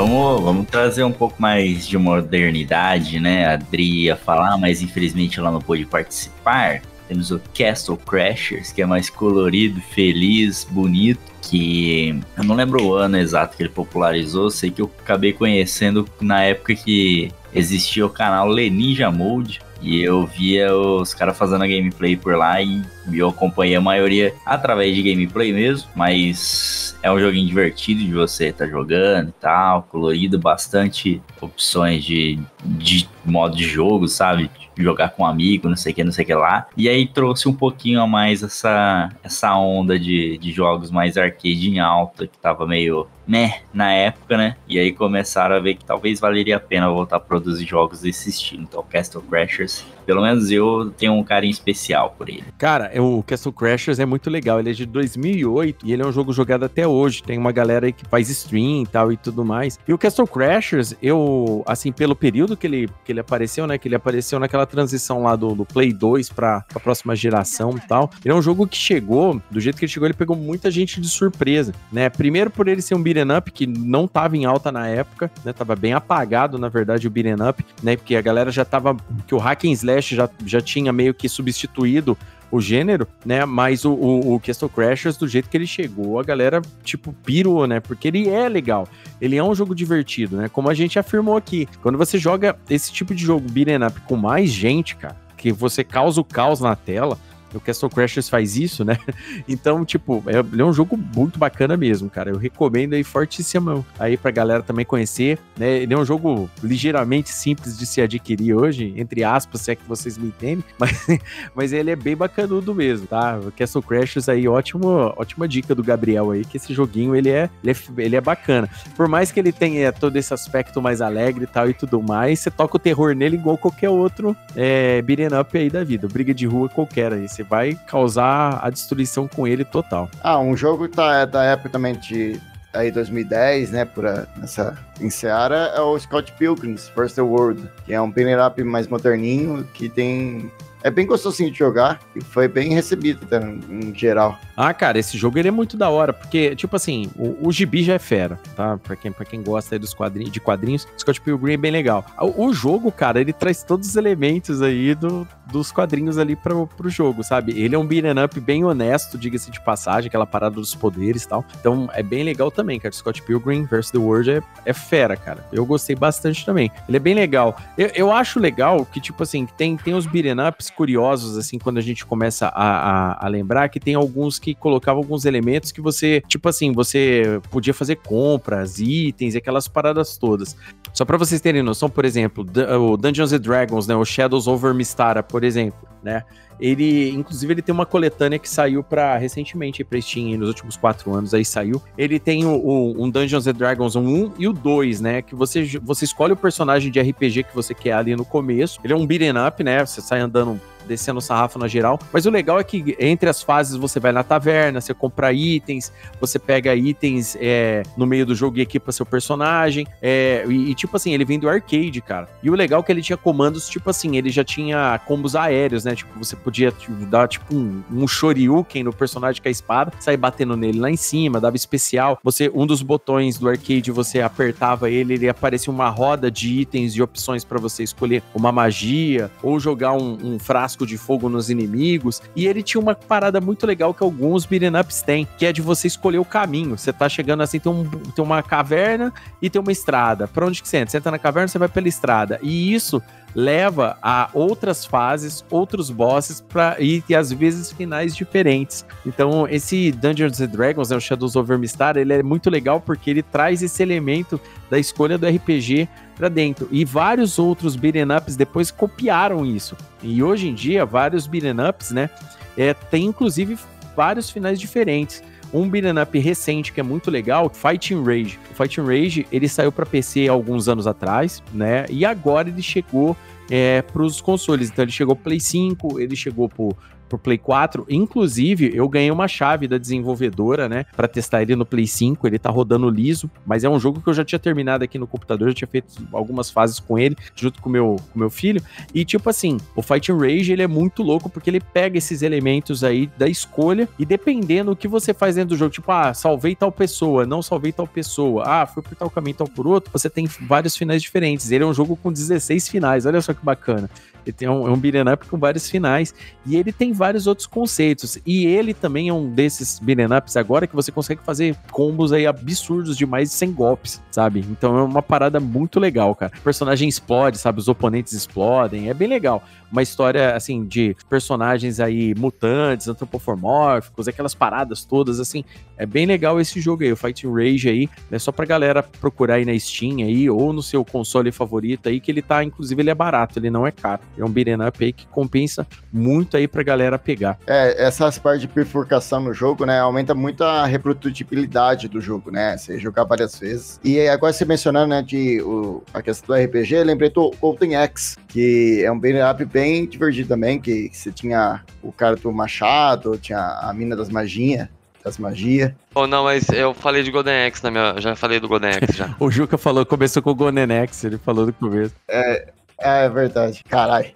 Vamos, 0.06 0.42
vamos 0.42 0.66
trazer 0.66 1.04
um 1.04 1.12
pouco 1.12 1.40
mais 1.40 1.86
de 1.86 1.98
modernidade, 1.98 3.18
né? 3.18 3.46
A 3.46 3.54
Adri 3.54 4.04
ia 4.04 4.16
falar, 4.16 4.56
mas 4.56 4.82
infelizmente 4.82 5.38
ela 5.38 5.50
não 5.50 5.60
pôde 5.60 5.84
participar. 5.84 6.82
Temos 7.08 7.30
o 7.30 7.40
Castle 7.56 7.96
Crashers, 7.96 8.72
que 8.72 8.82
é 8.82 8.86
mais 8.86 9.08
colorido, 9.08 9.80
feliz, 9.80 10.66
bonito. 10.68 11.20
Que 11.42 12.20
eu 12.36 12.42
não 12.42 12.56
lembro 12.56 12.84
o 12.84 12.94
ano 12.94 13.16
exato 13.16 13.56
que 13.56 13.62
ele 13.62 13.70
popularizou. 13.70 14.50
Sei 14.50 14.70
que 14.70 14.82
eu 14.82 14.90
acabei 15.04 15.32
conhecendo 15.32 16.08
na 16.20 16.42
época 16.42 16.74
que 16.74 17.30
existia 17.54 18.04
o 18.04 18.10
canal 18.10 18.48
Leninja 18.48 19.10
Mode. 19.10 19.60
E 19.80 20.02
eu 20.02 20.26
via 20.26 20.74
os 20.74 21.14
caras 21.14 21.36
fazendo 21.36 21.62
a 21.62 21.66
gameplay 21.66 22.16
por 22.16 22.34
lá 22.34 22.60
e 22.60 22.82
eu 23.12 23.28
acompanhei 23.28 23.76
a 23.76 23.80
maioria 23.80 24.34
através 24.44 24.96
de 24.96 25.02
gameplay 25.02 25.52
mesmo, 25.52 25.88
mas 25.94 26.85
é 27.06 27.12
um 27.12 27.20
joguinho 27.20 27.46
divertido 27.46 28.00
de 28.00 28.12
você 28.12 28.46
estar 28.46 28.66
jogando 28.66 29.28
e 29.28 29.32
tal, 29.32 29.84
colorido, 29.84 30.40
bastante 30.40 31.22
opções 31.40 32.04
de, 32.04 32.38
de 32.64 33.08
modo 33.24 33.56
de 33.56 33.62
jogo, 33.62 34.08
sabe? 34.08 34.50
Jogar 34.76 35.10
com 35.10 35.22
um 35.22 35.26
amigo, 35.26 35.68
não 35.68 35.76
sei 35.76 35.92
o 35.92 35.94
que, 35.94 36.02
não 36.02 36.10
sei 36.10 36.24
o 36.24 36.26
que 36.26 36.34
lá. 36.34 36.66
E 36.76 36.88
aí 36.88 37.06
trouxe 37.06 37.48
um 37.48 37.54
pouquinho 37.54 38.00
a 38.00 38.08
mais 38.08 38.42
essa, 38.42 39.08
essa 39.22 39.56
onda 39.56 39.98
de, 39.98 40.36
de 40.38 40.50
jogos 40.50 40.90
mais 40.90 41.16
arcade 41.16 41.70
em 41.70 41.78
alta, 41.78 42.26
que 42.26 42.36
tava 42.38 42.66
meio 42.66 43.06
né, 43.26 43.60
na 43.72 43.92
época, 43.92 44.36
né? 44.36 44.56
E 44.68 44.78
aí 44.78 44.92
começaram 44.92 45.56
a 45.56 45.58
ver 45.58 45.74
que 45.74 45.84
talvez 45.84 46.20
valeria 46.20 46.56
a 46.56 46.60
pena 46.60 46.88
voltar 46.88 47.16
a 47.16 47.20
produzir 47.20 47.66
jogos 47.66 48.00
desse 48.00 48.30
estilo. 48.30 48.62
Então, 48.62 48.84
Castle 48.88 49.22
Crashers, 49.22 49.84
pelo 50.04 50.22
menos 50.22 50.50
eu 50.50 50.90
tenho 50.96 51.12
um 51.14 51.24
carinho 51.24 51.50
especial 51.50 52.14
por 52.16 52.28
ele. 52.28 52.44
Cara, 52.56 52.86
é- 52.92 53.00
o 53.00 53.22
Castle 53.22 53.52
Crashers 53.52 53.98
é 53.98 54.06
muito 54.06 54.30
legal. 54.30 54.60
Ele 54.60 54.70
é 54.70 54.72
de 54.72 54.86
2008 54.86 55.84
e 55.86 55.92
ele 55.92 56.02
é 56.02 56.06
um 56.06 56.12
jogo 56.12 56.32
jogado 56.32 56.64
até 56.64 56.86
hoje. 56.86 57.22
Tem 57.22 57.36
uma 57.38 57.50
galera 57.52 57.86
aí 57.86 57.92
que 57.92 58.04
faz 58.08 58.28
stream 58.30 58.82
e 58.82 58.86
tal 58.86 59.12
e 59.12 59.16
tudo 59.16 59.44
mais. 59.44 59.78
E 59.86 59.92
o 59.92 59.98
Castle 59.98 60.26
Crashers, 60.26 60.94
eu, 61.02 61.62
assim, 61.66 61.90
pelo 61.90 62.14
período 62.14 62.56
que 62.56 62.66
ele, 62.66 62.88
que 63.04 63.12
ele 63.12 63.20
apareceu, 63.20 63.66
né? 63.66 63.76
Que 63.78 63.88
ele 63.88 63.96
apareceu 63.96 64.38
naquela 64.38 64.66
transição 64.66 65.22
lá 65.22 65.34
do, 65.34 65.54
do 65.54 65.64
Play 65.64 65.92
2 65.92 66.28
pra, 66.28 66.60
pra 66.68 66.78
próxima 66.80 67.16
geração 67.16 67.74
e 67.76 67.80
tal. 67.88 68.10
Ele 68.24 68.32
é 68.32 68.36
um 68.36 68.42
jogo 68.42 68.66
que 68.66 68.76
chegou, 68.76 69.40
do 69.50 69.58
jeito 69.60 69.76
que 69.78 69.84
ele 69.84 69.92
chegou, 69.92 70.06
ele 70.06 70.14
pegou 70.14 70.36
muita 70.36 70.70
gente 70.70 71.00
de 71.00 71.08
surpresa, 71.08 71.72
né? 71.92 72.08
Primeiro 72.08 72.50
por 72.50 72.68
ele 72.68 72.80
ser 72.82 72.94
um 72.94 73.02
beat'em 73.16 73.36
up 73.36 73.50
que 73.50 73.66
não 73.66 74.06
tava 74.06 74.36
em 74.36 74.44
alta 74.44 74.70
na 74.70 74.86
época, 74.86 75.30
né? 75.44 75.52
Tava 75.52 75.74
bem 75.74 75.92
apagado, 75.92 76.58
na 76.58 76.68
verdade, 76.68 77.06
o 77.06 77.10
beat'em 77.10 77.34
up, 77.48 77.64
né? 77.82 77.96
Porque 77.96 78.16
a 78.16 78.20
galera 78.20 78.50
já 78.50 78.64
tava... 78.64 78.96
Que 79.26 79.34
o 79.34 79.38
hack 79.38 79.64
and 79.64 79.72
slash 79.72 80.14
já, 80.14 80.28
já 80.44 80.60
tinha 80.60 80.92
meio 80.92 81.14
que 81.14 81.28
substituído 81.28 82.16
o 82.50 82.60
gênero, 82.60 83.08
né? 83.24 83.44
Mas 83.44 83.84
o, 83.84 83.92
o, 83.92 84.34
o 84.34 84.40
Castle 84.40 84.68
Crashers, 84.68 85.16
do 85.16 85.26
jeito 85.26 85.48
que 85.48 85.56
ele 85.56 85.66
chegou, 85.66 86.20
a 86.20 86.22
galera, 86.22 86.62
tipo, 86.84 87.12
pirou, 87.24 87.66
né? 87.66 87.80
Porque 87.80 88.08
ele 88.08 88.28
é 88.28 88.48
legal. 88.48 88.88
Ele 89.20 89.36
é 89.36 89.42
um 89.42 89.54
jogo 89.54 89.74
divertido, 89.74 90.36
né? 90.36 90.48
Como 90.48 90.68
a 90.68 90.74
gente 90.74 90.98
afirmou 90.98 91.36
aqui. 91.36 91.68
Quando 91.82 91.98
você 91.98 92.18
joga 92.18 92.56
esse 92.70 92.92
tipo 92.92 93.14
de 93.14 93.24
jogo 93.24 93.50
beat'em 93.50 93.84
up 93.84 94.00
com 94.02 94.16
mais 94.16 94.50
gente, 94.50 94.96
cara, 94.96 95.16
que 95.36 95.52
você 95.52 95.82
causa 95.82 96.20
o 96.20 96.24
caos 96.24 96.60
na 96.60 96.76
tela, 96.76 97.18
o 97.54 97.60
Castle 97.60 97.90
Crashers 97.90 98.28
faz 98.28 98.56
isso, 98.56 98.84
né? 98.84 98.98
Então, 99.48 99.84
tipo, 99.84 100.22
é, 100.26 100.60
é 100.60 100.64
um 100.64 100.72
jogo 100.72 100.96
muito 100.96 101.38
bacana 101.38 101.76
mesmo, 101.76 102.08
cara. 102.10 102.30
Eu 102.30 102.38
recomendo 102.38 102.94
aí 102.94 103.04
fortíssimo 103.04 103.84
aí 103.98 104.16
pra 104.16 104.30
galera 104.30 104.62
também 104.62 104.84
conhecer, 104.84 105.38
né? 105.56 105.78
Ele 105.78 105.94
é 105.94 105.98
um 105.98 106.04
jogo 106.04 106.50
ligeiramente 106.62 107.30
simples 107.30 107.78
de 107.78 107.86
se 107.86 108.00
adquirir 108.00 108.54
hoje, 108.54 108.92
entre 108.96 109.24
aspas, 109.24 109.62
se 109.62 109.72
é 109.72 109.76
que 109.76 109.86
vocês 109.86 110.18
me 110.18 110.28
entendem, 110.28 110.64
mas, 110.78 111.06
mas 111.54 111.72
ele 111.72 111.90
é 111.90 111.96
bem 111.96 112.16
bacanudo 112.16 112.74
mesmo, 112.74 113.06
tá? 113.06 113.38
O 113.38 113.52
Castle 113.52 113.82
Crashers 113.82 114.28
aí, 114.28 114.48
ótimo, 114.48 114.88
ótima 115.16 115.46
dica 115.46 115.74
do 115.74 115.82
Gabriel 115.82 116.30
aí, 116.30 116.44
que 116.44 116.56
esse 116.56 116.72
joguinho, 116.74 117.14
ele 117.14 117.30
é, 117.30 117.48
ele 117.62 117.72
é, 117.72 117.76
ele 118.02 118.16
é 118.16 118.20
bacana. 118.20 118.68
Por 118.96 119.08
mais 119.08 119.30
que 119.30 119.40
ele 119.40 119.52
tenha 119.52 119.92
todo 119.92 120.16
esse 120.16 120.32
aspecto 120.32 120.80
mais 120.80 121.00
alegre 121.00 121.44
e 121.44 121.46
tal 121.46 121.68
e 121.68 121.74
tudo 121.74 122.02
mais, 122.02 122.40
você 122.40 122.50
toca 122.50 122.76
o 122.76 122.80
terror 122.80 123.14
nele 123.14 123.36
igual 123.36 123.56
qualquer 123.56 123.90
outro 123.90 124.36
é, 124.54 125.00
beat'em 125.02 125.38
up 125.38 125.56
aí 125.56 125.70
da 125.70 125.84
vida, 125.84 126.08
briga 126.08 126.34
de 126.34 126.46
rua 126.46 126.68
qualquer 126.68 127.12
aí, 127.12 127.28
você 127.36 127.42
vai 127.42 127.74
causar 127.86 128.58
a 128.62 128.70
destruição 128.70 129.28
com 129.28 129.46
ele 129.46 129.64
total. 129.64 130.08
Ah, 130.22 130.38
um 130.38 130.56
jogo 130.56 130.88
tá 130.88 131.24
da 131.26 131.44
época 131.44 131.68
também 131.68 131.94
de 131.94 132.40
aí 132.72 132.90
2010, 132.90 133.70
né, 133.70 133.84
por 133.84 134.06
a, 134.06 134.26
nessa 134.36 134.76
em 135.00 135.08
Seara 135.08 135.72
é 135.74 135.80
o 135.80 135.98
Scott 135.98 136.32
Pilgrims 136.32 136.88
First 136.90 137.14
the 137.14 137.22
World, 137.22 137.68
que 137.84 137.94
é 137.94 138.00
um 138.00 138.10
banner 138.10 138.44
up 138.44 138.62
mais 138.62 138.86
moderninho 138.86 139.64
que 139.74 139.88
tem 139.88 140.50
é 140.86 140.90
bem 140.90 141.04
gostosinho 141.04 141.50
de 141.50 141.58
jogar 141.58 141.98
e 142.14 142.22
foi 142.22 142.46
bem 142.46 142.72
recebido 142.72 143.24
até, 143.24 143.44
em 143.44 143.92
geral. 143.92 144.38
Ah, 144.56 144.72
cara, 144.72 144.96
esse 145.00 145.18
jogo 145.18 145.36
ele 145.36 145.48
é 145.48 145.50
muito 145.50 145.76
da 145.76 145.90
hora, 145.90 146.12
porque, 146.12 146.54
tipo 146.54 146.76
assim, 146.76 147.10
o, 147.16 147.48
o 147.48 147.52
gibi 147.52 147.82
já 147.82 147.94
é 147.94 147.98
fera, 147.98 148.38
tá? 148.54 148.78
Pra 148.78 148.94
quem, 148.94 149.10
pra 149.10 149.24
quem 149.24 149.42
gosta 149.42 149.76
dos 149.80 149.92
quadrinhos, 149.92 150.30
de 150.30 150.38
quadrinhos, 150.38 150.86
Scott 150.96 151.20
Pilgrim 151.20 151.54
é 151.54 151.56
bem 151.56 151.72
legal. 151.72 152.06
O, 152.20 152.46
o, 152.46 152.54
jogo, 152.54 152.92
cara, 152.92 153.20
ele 153.20 153.32
traz 153.32 153.64
todos 153.64 153.88
os 153.88 153.96
elementos 153.96 154.62
aí 154.62 154.94
do, 154.94 155.26
dos 155.50 155.72
quadrinhos 155.72 156.18
ali 156.18 156.36
pro, 156.36 156.68
pro 156.68 156.88
jogo, 156.88 157.24
sabe? 157.24 157.60
Ele 157.60 157.74
é 157.74 157.78
um 157.78 157.84
beat'em 157.84 158.22
up 158.22 158.38
bem 158.38 158.64
honesto, 158.64 159.18
diga-se 159.18 159.50
de 159.50 159.60
passagem, 159.60 160.06
aquela 160.06 160.24
parada 160.24 160.54
dos 160.54 160.72
poderes 160.72 161.24
e 161.24 161.28
tal. 161.28 161.44
Então, 161.58 161.90
é 161.94 162.02
bem 162.02 162.22
legal 162.22 162.48
também, 162.48 162.78
cara. 162.78 162.94
Scott 162.94 163.20
Pilgrim 163.22 163.64
vs. 163.64 163.90
The 163.90 163.98
World 163.98 164.30
é, 164.30 164.42
é 164.64 164.72
fera, 164.72 165.16
cara. 165.16 165.44
Eu 165.52 165.66
gostei 165.66 165.96
bastante 165.96 166.46
também. 166.46 166.70
Ele 166.88 166.96
é 166.96 167.00
bem 167.00 167.14
legal. 167.14 167.56
Eu, 167.76 167.90
eu 167.92 168.12
acho 168.12 168.38
legal 168.38 168.86
que, 168.86 169.00
tipo 169.00 169.24
assim, 169.24 169.46
tem, 169.56 169.76
tem 169.76 169.94
os 169.94 170.06
beat'em 170.06 170.36
ups 170.48 170.70
curiosos, 170.76 171.38
assim, 171.38 171.58
quando 171.58 171.78
a 171.78 171.80
gente 171.80 172.04
começa 172.04 172.48
a, 172.48 172.50
a, 172.50 173.26
a, 173.26 173.28
lembrar 173.28 173.68
que 173.70 173.80
tem 173.80 173.94
alguns 173.94 174.38
que 174.38 174.54
colocavam 174.54 175.02
alguns 175.02 175.24
elementos 175.24 175.72
que 175.72 175.80
você, 175.80 176.22
tipo 176.28 176.48
assim, 176.48 176.72
você 176.72 177.40
podia 177.50 177.72
fazer 177.72 177.96
compras, 177.96 178.78
itens 178.78 179.34
e 179.34 179.38
aquelas 179.38 179.66
paradas 179.66 180.18
todas. 180.18 180.56
Só 180.92 181.04
para 181.04 181.16
vocês 181.16 181.40
terem 181.40 181.62
noção, 181.62 181.88
por 181.88 182.04
exemplo, 182.04 182.46
o 182.78 182.96
Dungeons 182.96 183.32
and 183.32 183.40
Dragons, 183.40 183.86
né, 183.86 183.96
o 183.96 184.04
Shadows 184.04 184.46
over 184.46 184.74
Mistara, 184.74 185.22
por 185.22 185.42
exemplo, 185.42 185.85
né? 186.02 186.24
Ele, 186.58 187.10
inclusive, 187.10 187.52
ele 187.52 187.62
tem 187.62 187.74
uma 187.74 187.84
coletânea 187.84 188.38
que 188.38 188.48
saiu 188.48 188.82
para 188.82 189.16
recentemente 189.16 189.84
para 189.84 190.00
Steam, 190.00 190.38
nos 190.38 190.48
últimos 190.48 190.76
quatro 190.76 191.12
anos 191.12 191.34
aí 191.34 191.44
saiu. 191.44 191.82
Ele 191.98 192.18
tem 192.18 192.46
o, 192.46 192.54
o, 192.54 193.04
um 193.04 193.10
Dungeons 193.10 193.46
and 193.46 193.54
Dragons 193.54 193.94
1 193.94 194.32
e 194.38 194.48
o 194.48 194.52
2, 194.52 195.00
né? 195.00 195.22
Que 195.22 195.34
você, 195.34 195.78
você 195.82 196.04
escolhe 196.04 196.32
o 196.32 196.36
personagem 196.36 196.90
de 196.90 197.00
RPG 197.00 197.44
que 197.44 197.54
você 197.54 197.74
quer 197.74 197.92
ali 197.92 198.16
no 198.16 198.24
começo. 198.24 198.80
Ele 198.82 198.92
é 198.92 198.96
um 198.96 199.06
beat'em 199.06 199.34
up, 199.46 199.62
né? 199.62 199.84
Você 199.84 200.00
sai 200.00 200.20
andando 200.20 200.58
descendo 200.86 201.18
o 201.18 201.22
sarrafo 201.22 201.58
na 201.58 201.68
geral. 201.68 201.98
Mas 202.12 202.26
o 202.26 202.30
legal 202.30 202.58
é 202.58 202.64
que 202.64 202.96
entre 202.98 203.28
as 203.28 203.42
fases 203.42 203.76
você 203.76 204.00
vai 204.00 204.12
na 204.12 204.22
taverna, 204.22 204.80
você 204.80 204.94
compra 204.94 205.32
itens, 205.32 205.92
você 206.20 206.38
pega 206.38 206.74
itens 206.74 207.36
é, 207.40 207.82
no 207.96 208.06
meio 208.06 208.24
do 208.24 208.34
jogo 208.34 208.58
e 208.58 208.60
equipa 208.60 208.92
seu 208.92 209.06
personagem. 209.06 209.86
É, 210.00 210.44
e, 210.48 210.70
e, 210.70 210.74
tipo 210.74 210.96
assim, 210.96 211.12
ele 211.12 211.24
vem 211.24 211.38
do 211.38 211.48
arcade, 211.48 212.00
cara. 212.00 212.28
E 212.42 212.50
o 212.50 212.54
legal 212.54 212.80
é 212.80 212.82
que 212.82 212.92
ele 212.92 213.02
tinha 213.02 213.16
comandos, 213.16 213.68
tipo 213.68 213.90
assim, 213.90 214.16
ele 214.16 214.30
já 214.30 214.44
tinha 214.44 215.00
combos 215.06 215.34
aéreos, 215.34 215.84
né? 215.84 215.94
Tipo, 215.94 216.18
você 216.18 216.36
podia 216.36 216.70
tipo, 216.70 216.92
dar 217.06 217.28
tipo 217.28 217.54
um, 217.54 217.82
um 217.90 218.08
shoryuken 218.08 218.84
no 218.84 218.92
personagem 218.92 219.40
com 219.42 219.48
a 219.48 219.50
espada, 219.50 219.92
sair 220.00 220.16
batendo 220.16 220.56
nele 220.56 220.78
lá 220.78 220.90
em 220.90 220.96
cima, 220.96 221.40
dava 221.40 221.56
especial. 221.56 222.18
Você, 222.22 222.50
um 222.54 222.66
dos 222.66 222.82
botões 222.82 223.38
do 223.38 223.48
arcade, 223.48 223.90
você 223.90 224.20
apertava 224.20 224.90
ele, 224.90 225.14
ele 225.14 225.28
aparecia 225.28 225.72
uma 225.72 225.88
roda 225.88 226.30
de 226.30 226.60
itens 226.60 226.94
e 226.94 227.02
opções 227.02 227.44
para 227.44 227.58
você 227.58 227.82
escolher 227.82 228.22
uma 228.34 228.52
magia 228.52 229.30
ou 229.42 229.58
jogar 229.58 229.92
um, 229.92 230.34
um 230.34 230.38
frasco 230.38 230.75
casco 230.76 230.86
de 230.86 230.98
fogo 230.98 231.28
nos 231.28 231.48
inimigos. 231.48 232.20
E 232.36 232.46
ele 232.46 232.62
tinha 232.62 232.80
uma 232.80 232.94
parada 232.94 233.40
muito 233.40 233.66
legal 233.66 233.94
que 233.94 234.02
alguns 234.02 234.44
beat'em 234.44 234.78
ups 234.78 235.02
têm, 235.02 235.26
que 235.38 235.46
é 235.46 235.52
de 235.52 235.62
você 235.62 235.86
escolher 235.86 236.18
o 236.18 236.24
caminho. 236.24 236.76
Você 236.76 236.92
tá 236.92 237.08
chegando 237.08 237.42
assim, 237.42 237.58
tem, 237.58 237.72
um, 237.72 237.84
tem 237.88 238.24
uma 238.24 238.42
caverna 238.42 239.12
e 239.40 239.48
tem 239.48 239.60
uma 239.60 239.72
estrada. 239.72 240.28
Pra 240.28 240.46
onde 240.46 240.60
que 240.60 240.68
você 240.68 240.76
entra? 240.76 240.90
Você 240.90 240.98
entra 240.98 241.10
na 241.10 241.18
caverna, 241.18 241.48
você 241.48 241.58
vai 241.58 241.68
pela 241.68 241.88
estrada. 241.88 242.38
E 242.42 242.74
isso 242.74 243.02
leva 243.36 243.98
a 244.02 244.30
outras 244.32 244.86
fases, 244.86 245.44
outros 245.50 245.90
bosses 245.90 246.40
para 246.40 246.76
e, 246.80 247.04
e 247.06 247.14
às 247.14 247.30
vezes 247.30 247.70
finais 247.70 248.16
diferentes. 248.16 248.86
Então, 249.04 249.46
esse 249.46 249.92
Dungeons 249.92 250.40
and 250.40 250.46
Dragons, 250.46 250.88
né, 250.88 250.96
o 250.96 251.00
Shadows 251.00 251.36
over 251.36 251.58
Mistar, 251.58 251.98
ele 251.98 252.14
é 252.14 252.22
muito 252.22 252.48
legal 252.48 252.80
porque 252.80 253.10
ele 253.10 253.22
traz 253.22 253.62
esse 253.62 253.82
elemento 253.82 254.40
da 254.70 254.78
escolha 254.78 255.18
do 255.18 255.26
RPG 255.26 255.86
para 256.16 256.30
dentro. 256.30 256.66
E 256.72 256.82
vários 256.82 257.38
outros 257.38 257.76
beat'em 257.76 258.10
ups 258.10 258.36
depois 258.36 258.70
copiaram 258.70 259.44
isso. 259.44 259.76
E 260.02 260.22
hoje 260.22 260.48
em 260.48 260.54
dia, 260.54 260.86
vários 260.86 261.26
beat'em 261.26 261.68
ups, 261.68 261.90
né, 261.90 262.08
é, 262.56 262.72
tem 262.72 263.04
inclusive 263.04 263.58
vários 263.94 264.30
finais 264.30 264.58
diferentes. 264.58 265.22
Um 265.52 265.68
beat'em 265.68 265.98
up 266.00 266.18
recente 266.18 266.72
que 266.72 266.80
é 266.80 266.82
muito 266.82 267.10
legal, 267.10 267.50
Fighting 267.52 268.02
Rage. 268.04 268.38
O 268.50 268.54
Fighting 268.54 268.82
Rage, 268.82 269.26
ele 269.30 269.48
saiu 269.48 269.70
para 269.70 269.86
PC 269.86 270.28
alguns 270.28 270.68
anos 270.68 270.86
atrás, 270.86 271.42
né? 271.52 271.86
E 271.88 272.04
agora 272.04 272.48
ele 272.48 272.62
chegou 272.62 273.16
é, 273.50 273.82
para 273.82 274.02
os 274.02 274.20
consoles. 274.20 274.70
Então 274.70 274.84
ele 274.84 274.92
chegou 274.92 275.14
Play 275.14 275.40
5, 275.40 276.00
ele 276.00 276.16
chegou 276.16 276.48
pro, 276.48 276.76
pro 277.08 277.18
Play 277.18 277.38
4. 277.38 277.86
Inclusive, 277.88 278.70
eu 278.74 278.88
ganhei 278.88 279.10
uma 279.10 279.28
chave 279.28 279.66
da 279.66 279.78
desenvolvedora, 279.78 280.68
né, 280.68 280.84
para 280.96 281.08
testar 281.08 281.42
ele 281.42 281.56
no 281.56 281.66
Play 281.66 281.86
5. 281.86 282.26
Ele 282.26 282.38
tá 282.38 282.50
rodando 282.50 282.88
liso, 282.88 283.30
mas 283.44 283.64
é 283.64 283.68
um 283.68 283.78
jogo 283.78 284.00
que 284.00 284.08
eu 284.08 284.14
já 284.14 284.24
tinha 284.24 284.38
terminado 284.38 284.84
aqui 284.84 284.98
no 284.98 285.06
computador, 285.06 285.48
já 285.48 285.54
tinha 285.54 285.68
feito 285.68 286.06
algumas 286.12 286.50
fases 286.50 286.78
com 286.78 286.98
ele, 286.98 287.16
junto 287.34 287.60
com 287.60 287.68
meu, 287.68 287.96
o 288.14 288.18
meu 288.18 288.30
filho. 288.30 288.62
E 288.94 289.04
tipo 289.04 289.28
assim, 289.30 289.58
o 289.74 289.82
Fighting 289.82 290.18
Rage, 290.18 290.52
ele 290.52 290.62
é 290.62 290.66
muito 290.66 291.02
louco 291.02 291.28
porque 291.28 291.50
ele 291.50 291.60
pega 291.60 291.98
esses 291.98 292.22
elementos 292.22 292.84
aí 292.84 293.08
da 293.18 293.28
escolha 293.28 293.88
e 293.98 294.04
dependendo 294.04 294.66
do 294.66 294.76
que 294.76 294.88
você 294.88 295.14
faz 295.14 295.36
dentro 295.36 295.50
do 295.50 295.56
jogo, 295.56 295.70
tipo, 295.70 295.90
ah, 295.90 296.12
salvei 296.12 296.54
tal 296.54 296.72
pessoa, 296.72 297.24
não 297.24 297.42
salvei 297.42 297.72
tal 297.72 297.86
pessoa, 297.86 298.44
ah, 298.46 298.66
fui 298.66 298.82
por 298.82 298.94
tal 298.94 299.08
caminho, 299.08 299.36
tal 299.36 299.48
por 299.48 299.66
outro, 299.66 299.90
você 299.92 300.10
tem 300.10 300.26
vários 300.40 300.76
finais 300.76 301.02
diferentes. 301.02 301.50
Ele 301.50 301.64
é 301.64 301.66
um 301.66 301.74
jogo 301.74 301.96
com 301.96 302.12
16 302.12 302.68
finais, 302.68 303.06
olha 303.06 303.20
só 303.20 303.32
que 303.32 303.44
bacana. 303.44 303.88
Tem 304.32 304.48
um, 304.48 304.66
é 304.66 304.70
um 304.70 304.76
beat'em 304.76 305.12
up 305.12 305.26
com 305.26 305.38
vários 305.38 305.68
finais. 305.68 306.14
E 306.44 306.56
ele 306.56 306.72
tem 306.72 306.92
vários 306.92 307.26
outros 307.26 307.46
conceitos. 307.46 308.18
E 308.26 308.46
ele 308.46 308.74
também 308.74 309.08
é 309.08 309.12
um 309.12 309.30
desses 309.30 309.78
beat'em 309.78 310.06
ups 310.16 310.36
agora 310.36 310.66
que 310.66 310.74
você 310.74 310.90
consegue 310.92 311.20
fazer 311.24 311.56
combos 311.70 312.12
aí 312.12 312.26
absurdos 312.26 312.96
de 312.96 313.06
mais 313.06 313.30
de 313.30 313.34
100 313.36 313.52
golpes, 313.52 314.02
sabe? 314.10 314.44
Então 314.50 314.76
é 314.76 314.82
uma 314.82 315.02
parada 315.02 315.40
muito 315.40 315.78
legal, 315.80 316.14
cara. 316.14 316.32
O 316.38 316.42
personagem 316.42 316.88
explode, 316.88 317.38
sabe? 317.38 317.58
Os 317.58 317.68
oponentes 317.68 318.12
explodem. 318.12 318.88
É 318.88 318.94
bem 318.94 319.08
legal. 319.08 319.42
Uma 319.70 319.82
história, 319.82 320.34
assim, 320.34 320.64
de 320.64 320.96
personagens 321.08 321.80
aí 321.80 322.14
mutantes, 322.14 322.88
antropomórficos, 322.88 324.08
aquelas 324.08 324.34
paradas 324.34 324.84
todas, 324.84 325.20
assim. 325.20 325.44
É 325.76 325.84
bem 325.84 326.06
legal 326.06 326.40
esse 326.40 326.60
jogo 326.60 326.82
aí, 326.82 326.92
o 326.92 326.96
Fighting 326.96 327.32
Rage 327.32 327.68
aí. 327.68 327.88
É 328.10 328.18
só 328.18 328.32
pra 328.32 328.46
galera 328.46 328.82
procurar 328.82 329.34
aí 329.34 329.44
na 329.44 329.58
Steam 329.58 329.98
aí, 329.98 330.28
ou 330.30 330.52
no 330.52 330.62
seu 330.62 330.84
console 330.84 331.30
favorito 331.30 331.88
aí, 331.88 332.00
que 332.00 332.10
ele 332.10 332.22
tá, 332.22 332.42
inclusive, 332.42 332.80
ele 332.80 332.90
é 332.90 332.94
barato, 332.94 333.38
ele 333.38 333.50
não 333.50 333.66
é 333.66 333.70
caro. 333.70 334.00
É 334.16 334.24
um 334.24 334.30
beat'em 334.30 334.66
up 334.66 334.84
aí 334.84 334.92
que 334.92 335.06
compensa 335.06 335.66
muito 335.92 336.36
aí 336.36 336.48
pra 336.48 336.62
galera 336.62 336.98
pegar. 336.98 337.38
É, 337.46 337.84
essas 337.84 338.18
partes 338.18 338.42
de 338.42 338.48
bifurcação 338.48 339.20
no 339.20 339.34
jogo, 339.34 339.66
né, 339.66 339.80
aumenta 339.80 340.14
muito 340.14 340.44
a 340.44 340.66
reprodutibilidade 340.66 341.88
do 341.88 342.00
jogo, 342.00 342.30
né, 342.30 342.56
você 342.56 342.78
jogar 342.78 343.04
várias 343.04 343.38
vezes. 343.38 343.80
E 343.84 344.00
agora 344.08 344.32
você 344.32 344.44
mencionando, 344.44 344.88
né, 344.88 345.02
de 345.02 345.40
o, 345.42 345.82
a 345.92 346.02
questão 346.02 346.34
do 346.34 346.42
RPG, 346.42 346.84
lembrei 346.84 347.10
do 347.10 347.30
Golden 347.40 347.76
Axe, 347.76 348.16
que 348.28 348.82
é 348.84 348.90
um 348.90 348.98
beat'em 348.98 349.22
up 349.22 349.44
bem 349.56 349.86
divertido 349.86 350.28
também, 350.28 350.60
que, 350.60 350.90
que 350.90 350.96
você 350.98 351.10
tinha 351.10 351.64
o 351.82 351.90
cara 351.90 352.14
do 352.14 352.30
machado, 352.30 353.16
tinha 353.16 353.38
a 353.38 353.72
mina 353.72 353.96
das 353.96 354.10
magias, 354.10 354.68
das 355.02 355.16
magias. 355.16 355.72
Oh, 355.94 356.06
não, 356.06 356.24
mas 356.24 356.50
eu 356.50 356.74
falei 356.74 357.02
de 357.02 357.10
Golden 357.10 357.46
Axe 357.46 357.64
na 357.64 357.70
minha. 357.70 357.98
Já 357.98 358.14
falei 358.14 358.38
do 358.38 358.48
Golden 358.48 358.72
Axe 358.72 358.94
já. 358.94 359.16
o 359.18 359.30
Juca 359.30 359.56
falou, 359.56 359.86
começou 359.86 360.22
com 360.22 360.28
o 360.28 360.34
Golden 360.34 360.78
Axe, 360.78 361.06
ele 361.06 361.16
falou 361.16 361.46
do 361.46 361.54
começo. 361.54 361.94
É, 362.06 362.48
é 362.78 363.08
verdade, 363.08 363.64
caralho. 363.66 364.12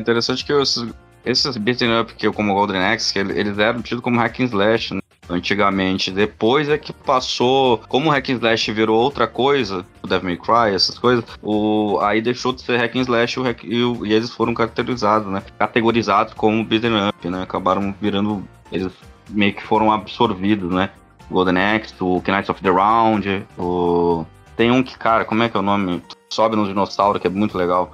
Interessante 0.00 0.42
que 0.42 0.54
esses, 0.54 0.88
esses 1.26 1.56
beat'em 1.58 2.00
up 2.00 2.14
que 2.14 2.26
eu 2.26 2.32
como 2.32 2.54
Golden 2.54 2.82
Axe, 2.82 3.12
que 3.12 3.18
eles 3.18 3.58
eram 3.58 3.82
tidos 3.82 4.02
como 4.02 4.18
hack 4.18 4.40
and 4.40 4.44
slash, 4.44 4.94
né? 4.94 5.00
Antigamente. 5.28 6.10
Depois 6.10 6.68
é 6.68 6.78
que 6.78 6.92
passou, 6.92 7.78
como 7.88 8.08
o 8.08 8.12
Hack 8.12 8.30
and 8.30 8.34
Slash 8.34 8.72
virou 8.72 9.00
outra 9.00 9.26
coisa, 9.26 9.84
o 10.02 10.06
Devil 10.06 10.28
May 10.30 10.36
Cry, 10.36 10.74
essas 10.74 10.98
coisas, 10.98 11.24
o, 11.42 11.98
aí 12.02 12.20
deixou 12.20 12.52
de 12.52 12.62
ser 12.62 12.78
Hack 12.78 12.96
and 12.96 13.02
Slash 13.02 13.40
o 13.40 13.44
e, 13.62 13.82
o, 13.82 14.06
e, 14.06 14.12
eles 14.12 14.30
foram 14.30 14.54
caracterizados, 14.54 15.32
né? 15.32 15.42
Categorizados 15.58 16.34
como 16.34 16.64
beat'em 16.64 17.08
up, 17.08 17.28
né? 17.28 17.42
Acabaram 17.42 17.94
virando, 18.00 18.46
eles 18.70 18.92
meio 19.30 19.54
que 19.54 19.62
foram 19.62 19.90
absorvidos, 19.90 20.70
né? 20.70 20.90
Golden 21.30 21.56
Axe, 21.58 21.94
o 22.00 22.22
Knights 22.26 22.50
of 22.50 22.62
the 22.62 22.70
Round, 22.70 23.46
o... 23.58 24.24
Tem 24.56 24.70
um 24.70 24.82
que, 24.82 24.96
cara, 24.96 25.24
como 25.24 25.42
é 25.42 25.48
que 25.48 25.56
é 25.56 25.60
o 25.60 25.62
nome? 25.62 26.02
Sobe 26.30 26.54
no 26.54 26.66
dinossauro, 26.66 27.18
que 27.18 27.26
é 27.26 27.30
muito 27.30 27.58
legal. 27.58 27.90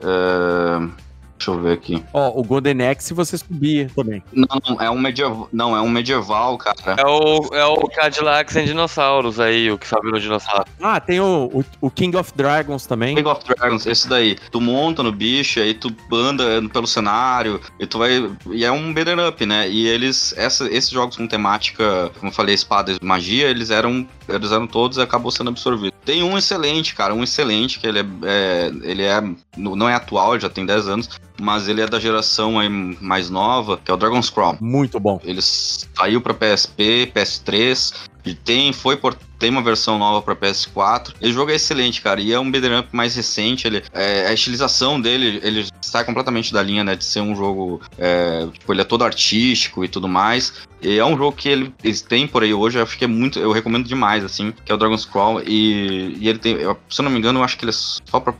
É... 0.00 1.09
Deixa 1.40 1.52
eu 1.52 1.58
ver 1.58 1.72
aqui. 1.72 2.04
Ó, 2.12 2.38
o 2.38 2.44
Golden 2.44 2.86
Axe 2.86 3.14
você 3.14 3.38
subia 3.38 3.90
também. 3.96 4.22
Não, 4.30 4.46
é 4.78 4.90
um 4.90 4.98
medieval. 4.98 5.48
Não, 5.50 5.74
é 5.74 5.80
um 5.80 5.88
medieval, 5.88 6.58
cara. 6.58 7.00
É 7.00 7.06
o, 7.06 7.54
é 7.54 7.64
o 7.64 7.88
Cadillac 7.88 8.52
sem 8.52 8.66
dinossauros 8.66 9.40
aí, 9.40 9.70
o 9.70 9.78
que 9.78 9.88
sobe 9.88 10.10
no 10.10 10.20
dinossauro. 10.20 10.66
Ah, 10.82 11.00
tem 11.00 11.18
o, 11.18 11.50
o, 11.50 11.64
o, 11.80 11.90
King 11.90 12.14
of 12.14 12.32
Dragons 12.36 12.84
também. 12.84 13.16
King 13.16 13.26
of 13.26 13.42
Dragons, 13.42 13.86
esse 13.86 14.06
daí. 14.06 14.36
Tu 14.50 14.60
monta 14.60 15.02
no 15.02 15.10
bicho, 15.10 15.60
aí 15.60 15.72
tu 15.72 15.90
anda 16.12 16.44
pelo 16.68 16.86
cenário, 16.86 17.58
e 17.78 17.86
tu 17.86 17.98
vai. 17.98 18.30
E 18.50 18.62
é 18.62 18.70
um 18.70 18.92
beat'em 18.92 19.26
up, 19.26 19.46
né? 19.46 19.66
E 19.66 19.86
eles. 19.86 20.34
Essa, 20.36 20.68
esses 20.70 20.90
jogos 20.90 21.16
com 21.16 21.26
temática, 21.26 22.10
como 22.18 22.30
eu 22.30 22.34
falei, 22.34 22.54
espada 22.54 22.92
e 22.92 23.02
magia, 23.02 23.48
eles 23.48 23.70
eram. 23.70 24.06
Eles 24.28 24.52
eram 24.52 24.66
todos 24.66 24.98
e 24.98 25.00
acabou 25.00 25.30
sendo 25.30 25.48
absorvido. 25.48 25.94
Tem 26.04 26.22
um 26.22 26.36
excelente, 26.36 26.94
cara, 26.94 27.14
um 27.14 27.24
excelente, 27.24 27.80
que 27.80 27.86
ele 27.86 28.00
é, 28.00 28.04
é 28.24 28.72
ele 28.82 29.04
é. 29.04 29.22
Não 29.56 29.88
é 29.88 29.94
atual, 29.94 30.38
já 30.38 30.50
tem 30.50 30.66
10 30.66 30.86
anos 30.86 31.08
mas 31.40 31.68
ele 31.68 31.80
é 31.80 31.86
da 31.86 31.98
geração 31.98 32.54
mais 33.00 33.30
nova, 33.30 33.78
que 33.82 33.90
é 33.90 33.94
o 33.94 33.96
Dragon's 33.96 34.30
Crown. 34.30 34.56
Muito 34.60 35.00
bom. 35.00 35.20
Ele 35.24 35.40
saiu 35.42 36.20
para 36.20 36.34
PSP, 36.34 37.10
PS3, 37.14 38.10
e 38.24 38.34
tem, 38.34 38.72
foi 38.72 38.96
por, 38.96 39.14
tem 39.38 39.50
uma 39.50 39.62
versão 39.62 39.98
nova 39.98 40.20
para 40.22 40.36
PS4. 40.36 41.14
Esse 41.20 41.32
jogo 41.32 41.50
é 41.50 41.54
excelente, 41.54 42.02
cara, 42.02 42.20
e 42.20 42.32
é 42.32 42.38
um 42.38 42.50
beat'em 42.50 42.78
up 42.78 42.88
mais 42.92 43.14
recente. 43.14 43.66
Ele, 43.66 43.82
é, 43.92 44.26
a 44.26 44.32
estilização 44.32 45.00
dele, 45.00 45.40
ele 45.42 45.66
sai 45.80 46.04
completamente 46.04 46.52
da 46.52 46.62
linha, 46.62 46.84
né, 46.84 46.94
de 46.94 47.04
ser 47.04 47.20
um 47.20 47.34
jogo, 47.34 47.80
é, 47.98 48.46
tipo, 48.52 48.72
ele 48.72 48.82
é 48.82 48.84
todo 48.84 49.04
artístico 49.04 49.84
e 49.84 49.88
tudo 49.88 50.08
mais. 50.08 50.52
E 50.82 50.98
é 50.98 51.04
um 51.04 51.16
jogo 51.16 51.32
que 51.32 51.48
ele, 51.48 51.74
eles 51.82 52.02
têm 52.02 52.26
por 52.26 52.42
aí 52.42 52.52
hoje, 52.52 52.78
eu 52.78 52.82
acho 52.82 52.96
que 52.96 53.04
é 53.04 53.08
muito, 53.08 53.38
eu 53.38 53.52
recomendo 53.52 53.86
demais, 53.86 54.24
assim, 54.24 54.52
que 54.64 54.70
é 54.70 54.74
o 54.74 54.78
Dragon's 54.78 55.04
Crawl. 55.04 55.42
E, 55.42 56.16
e 56.18 56.28
ele 56.28 56.38
tem, 56.38 56.52
eu, 56.54 56.76
se 56.88 57.00
eu 57.00 57.04
não 57.04 57.10
me 57.10 57.18
engano, 57.18 57.38
eu 57.38 57.44
acho 57.44 57.56
que 57.56 57.64
ele 57.64 57.70
é 57.70 57.74
só 57.74 58.20
pra 58.20 58.34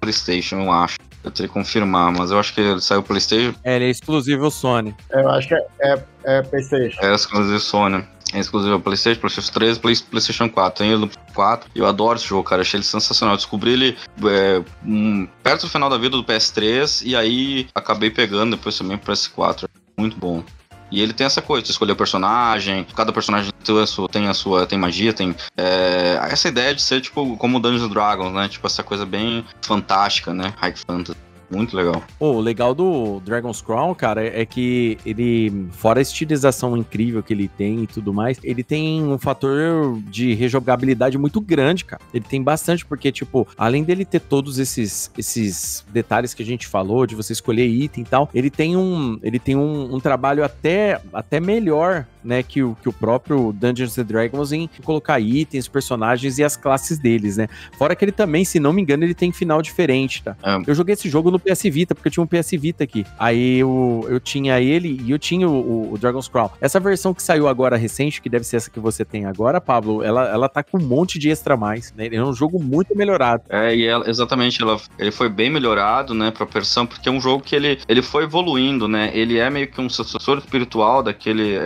PlayStation, 0.00 0.56
eu 0.56 0.72
acho. 0.72 0.96
Eu 1.22 1.30
teria 1.30 1.48
que 1.48 1.54
confirmar, 1.54 2.10
mas 2.12 2.30
eu 2.30 2.38
acho 2.38 2.54
que 2.54 2.60
ele 2.60 2.80
saiu 2.80 3.02
PlayStation. 3.02 3.54
É, 3.62 3.76
ele 3.76 3.86
é 3.86 3.90
exclusivo 3.90 4.50
Sony. 4.50 4.94
Eu 5.10 5.28
acho 5.28 5.48
que 5.48 5.54
é, 5.54 5.66
é, 5.80 6.04
é 6.24 6.42
PlayStation. 6.42 7.00
É 7.02 7.14
exclusivo 7.14 7.60
Sony. 7.60 8.04
É 8.32 8.38
exclusivo 8.38 8.80
PlayStation, 8.80 9.20
PlayStation 9.20 9.52
3 9.52 9.78
PlayStation 9.78 10.48
4. 10.48 10.78
Tem 10.78 10.92
ele 10.92 11.00
no 11.00 11.10
4. 11.34 11.70
Eu 11.74 11.86
adoro 11.86 12.16
esse 12.16 12.26
jogo, 12.26 12.44
cara. 12.44 12.62
Achei 12.62 12.78
ele 12.78 12.84
sensacional. 12.84 13.34
Eu 13.34 13.38
descobri 13.38 13.72
ele 13.72 13.98
é, 14.24 14.62
um, 14.84 15.26
perto 15.42 15.62
do 15.62 15.68
final 15.68 15.90
da 15.90 15.98
vida 15.98 16.16
do 16.16 16.24
PS3 16.24 17.02
e 17.04 17.16
aí 17.16 17.68
acabei 17.74 18.10
pegando 18.10 18.56
depois 18.56 18.78
também 18.78 18.96
pro 18.96 19.12
PS4. 19.12 19.68
Muito 19.96 20.16
bom. 20.16 20.44
E 20.90 21.00
ele 21.00 21.12
tem 21.12 21.26
essa 21.26 21.40
coisa, 21.40 21.62
de 21.62 21.70
escolher 21.70 21.92
o 21.92 21.96
personagem, 21.96 22.86
cada 22.96 23.12
personagem 23.12 23.52
tem 23.64 23.80
a 23.80 23.86
sua, 23.86 24.08
tem, 24.08 24.28
a 24.28 24.34
sua, 24.34 24.66
tem 24.66 24.78
magia, 24.78 25.12
tem 25.12 25.34
é, 25.56 26.18
essa 26.30 26.48
ideia 26.48 26.74
de 26.74 26.82
ser 26.82 27.00
tipo 27.00 27.36
como 27.36 27.60
Dungeons 27.60 27.90
Dragons, 27.90 28.32
né? 28.32 28.48
Tipo 28.48 28.66
essa 28.66 28.82
coisa 28.82 29.06
bem 29.06 29.44
fantástica, 29.62 30.34
né? 30.34 30.52
High 30.56 30.74
fantasy. 30.76 31.29
Muito 31.50 31.76
legal. 31.76 32.02
O 32.18 32.38
legal 32.38 32.74
do 32.74 33.20
Dragon's 33.24 33.60
Crown, 33.60 33.94
cara, 33.94 34.24
é 34.24 34.46
que 34.46 34.98
ele, 35.04 35.66
fora 35.72 35.98
a 35.98 36.02
estilização 36.02 36.76
incrível 36.76 37.22
que 37.22 37.32
ele 37.34 37.48
tem 37.48 37.82
e 37.82 37.86
tudo 37.86 38.14
mais, 38.14 38.38
ele 38.44 38.62
tem 38.62 39.02
um 39.02 39.18
fator 39.18 39.98
de 40.08 40.32
rejogabilidade 40.34 41.18
muito 41.18 41.40
grande, 41.40 41.84
cara. 41.84 42.00
Ele 42.14 42.24
tem 42.24 42.42
bastante, 42.42 42.86
porque, 42.86 43.10
tipo, 43.10 43.46
além 43.58 43.82
dele 43.82 44.04
ter 44.04 44.20
todos 44.20 44.58
esses, 44.58 45.10
esses 45.18 45.84
detalhes 45.92 46.32
que 46.34 46.42
a 46.42 46.46
gente 46.46 46.66
falou, 46.66 47.06
de 47.06 47.16
você 47.16 47.32
escolher 47.32 47.66
item 47.66 48.04
e 48.04 48.06
tal, 48.06 48.30
ele 48.32 48.50
tem 48.50 48.76
um, 48.76 49.18
ele 49.22 49.38
tem 49.38 49.56
um, 49.56 49.94
um 49.94 49.98
trabalho 49.98 50.44
até, 50.44 51.00
até 51.12 51.40
melhor 51.40 52.06
né, 52.24 52.42
que 52.42 52.62
o, 52.62 52.76
que 52.80 52.88
o 52.88 52.92
próprio 52.92 53.52
Dungeons 53.52 53.98
and 53.98 54.04
Dragons 54.04 54.52
em 54.52 54.68
colocar 54.84 55.20
itens, 55.20 55.68
personagens 55.68 56.38
e 56.38 56.44
as 56.44 56.56
classes 56.56 56.98
deles, 56.98 57.36
né? 57.36 57.48
Fora 57.76 57.94
que 57.94 58.04
ele 58.04 58.12
também, 58.12 58.44
se 58.44 58.60
não 58.60 58.72
me 58.72 58.82
engano, 58.82 59.04
ele 59.04 59.14
tem 59.14 59.32
final 59.32 59.62
diferente, 59.62 60.22
tá? 60.22 60.36
É. 60.42 60.58
Eu 60.66 60.74
joguei 60.74 60.94
esse 60.94 61.08
jogo 61.08 61.30
no 61.30 61.38
PS 61.38 61.62
Vita, 61.64 61.94
porque 61.94 62.08
eu 62.08 62.12
tinha 62.12 62.24
um 62.24 62.26
PS 62.26 62.50
Vita 62.52 62.84
aqui. 62.84 63.06
Aí 63.18 63.58
eu, 63.58 64.06
eu 64.08 64.20
tinha 64.20 64.60
ele 64.60 65.00
e 65.04 65.10
eu 65.10 65.18
tinha 65.18 65.48
o, 65.48 65.92
o 65.92 65.98
Dragon's 65.98 66.28
Crown. 66.28 66.50
Essa 66.60 66.80
versão 66.80 67.14
que 67.14 67.22
saiu 67.22 67.48
agora 67.48 67.76
recente, 67.76 68.20
que 68.20 68.28
deve 68.28 68.44
ser 68.44 68.56
essa 68.56 68.70
que 68.70 68.80
você 68.80 69.04
tem 69.04 69.24
agora, 69.24 69.60
Pablo, 69.60 70.02
ela, 70.02 70.28
ela 70.28 70.48
tá 70.48 70.62
com 70.62 70.78
um 70.78 70.82
monte 70.82 71.18
de 71.18 71.30
extra 71.30 71.56
mais, 71.56 71.92
né? 71.96 72.06
Ele 72.06 72.16
é 72.16 72.24
um 72.24 72.32
jogo 72.32 72.62
muito 72.62 72.96
melhorado. 72.96 73.42
É, 73.48 73.74
e 73.74 73.86
ela, 73.86 74.08
exatamente, 74.08 74.62
ela, 74.62 74.80
ele 74.98 75.10
foi 75.10 75.28
bem 75.28 75.50
melhorado, 75.50 76.14
né, 76.14 76.30
pra 76.30 76.46
versão, 76.46 76.86
porque 76.86 77.08
é 77.08 77.12
um 77.12 77.20
jogo 77.20 77.42
que 77.42 77.54
ele, 77.54 77.78
ele 77.88 78.02
foi 78.02 78.24
evoluindo, 78.24 78.88
né? 78.88 79.10
Ele 79.14 79.38
é 79.38 79.48
meio 79.50 79.68
que 79.68 79.80
um 79.80 79.88
sucessor 79.88 80.38
espiritual 80.38 81.02
daquele 81.02 81.56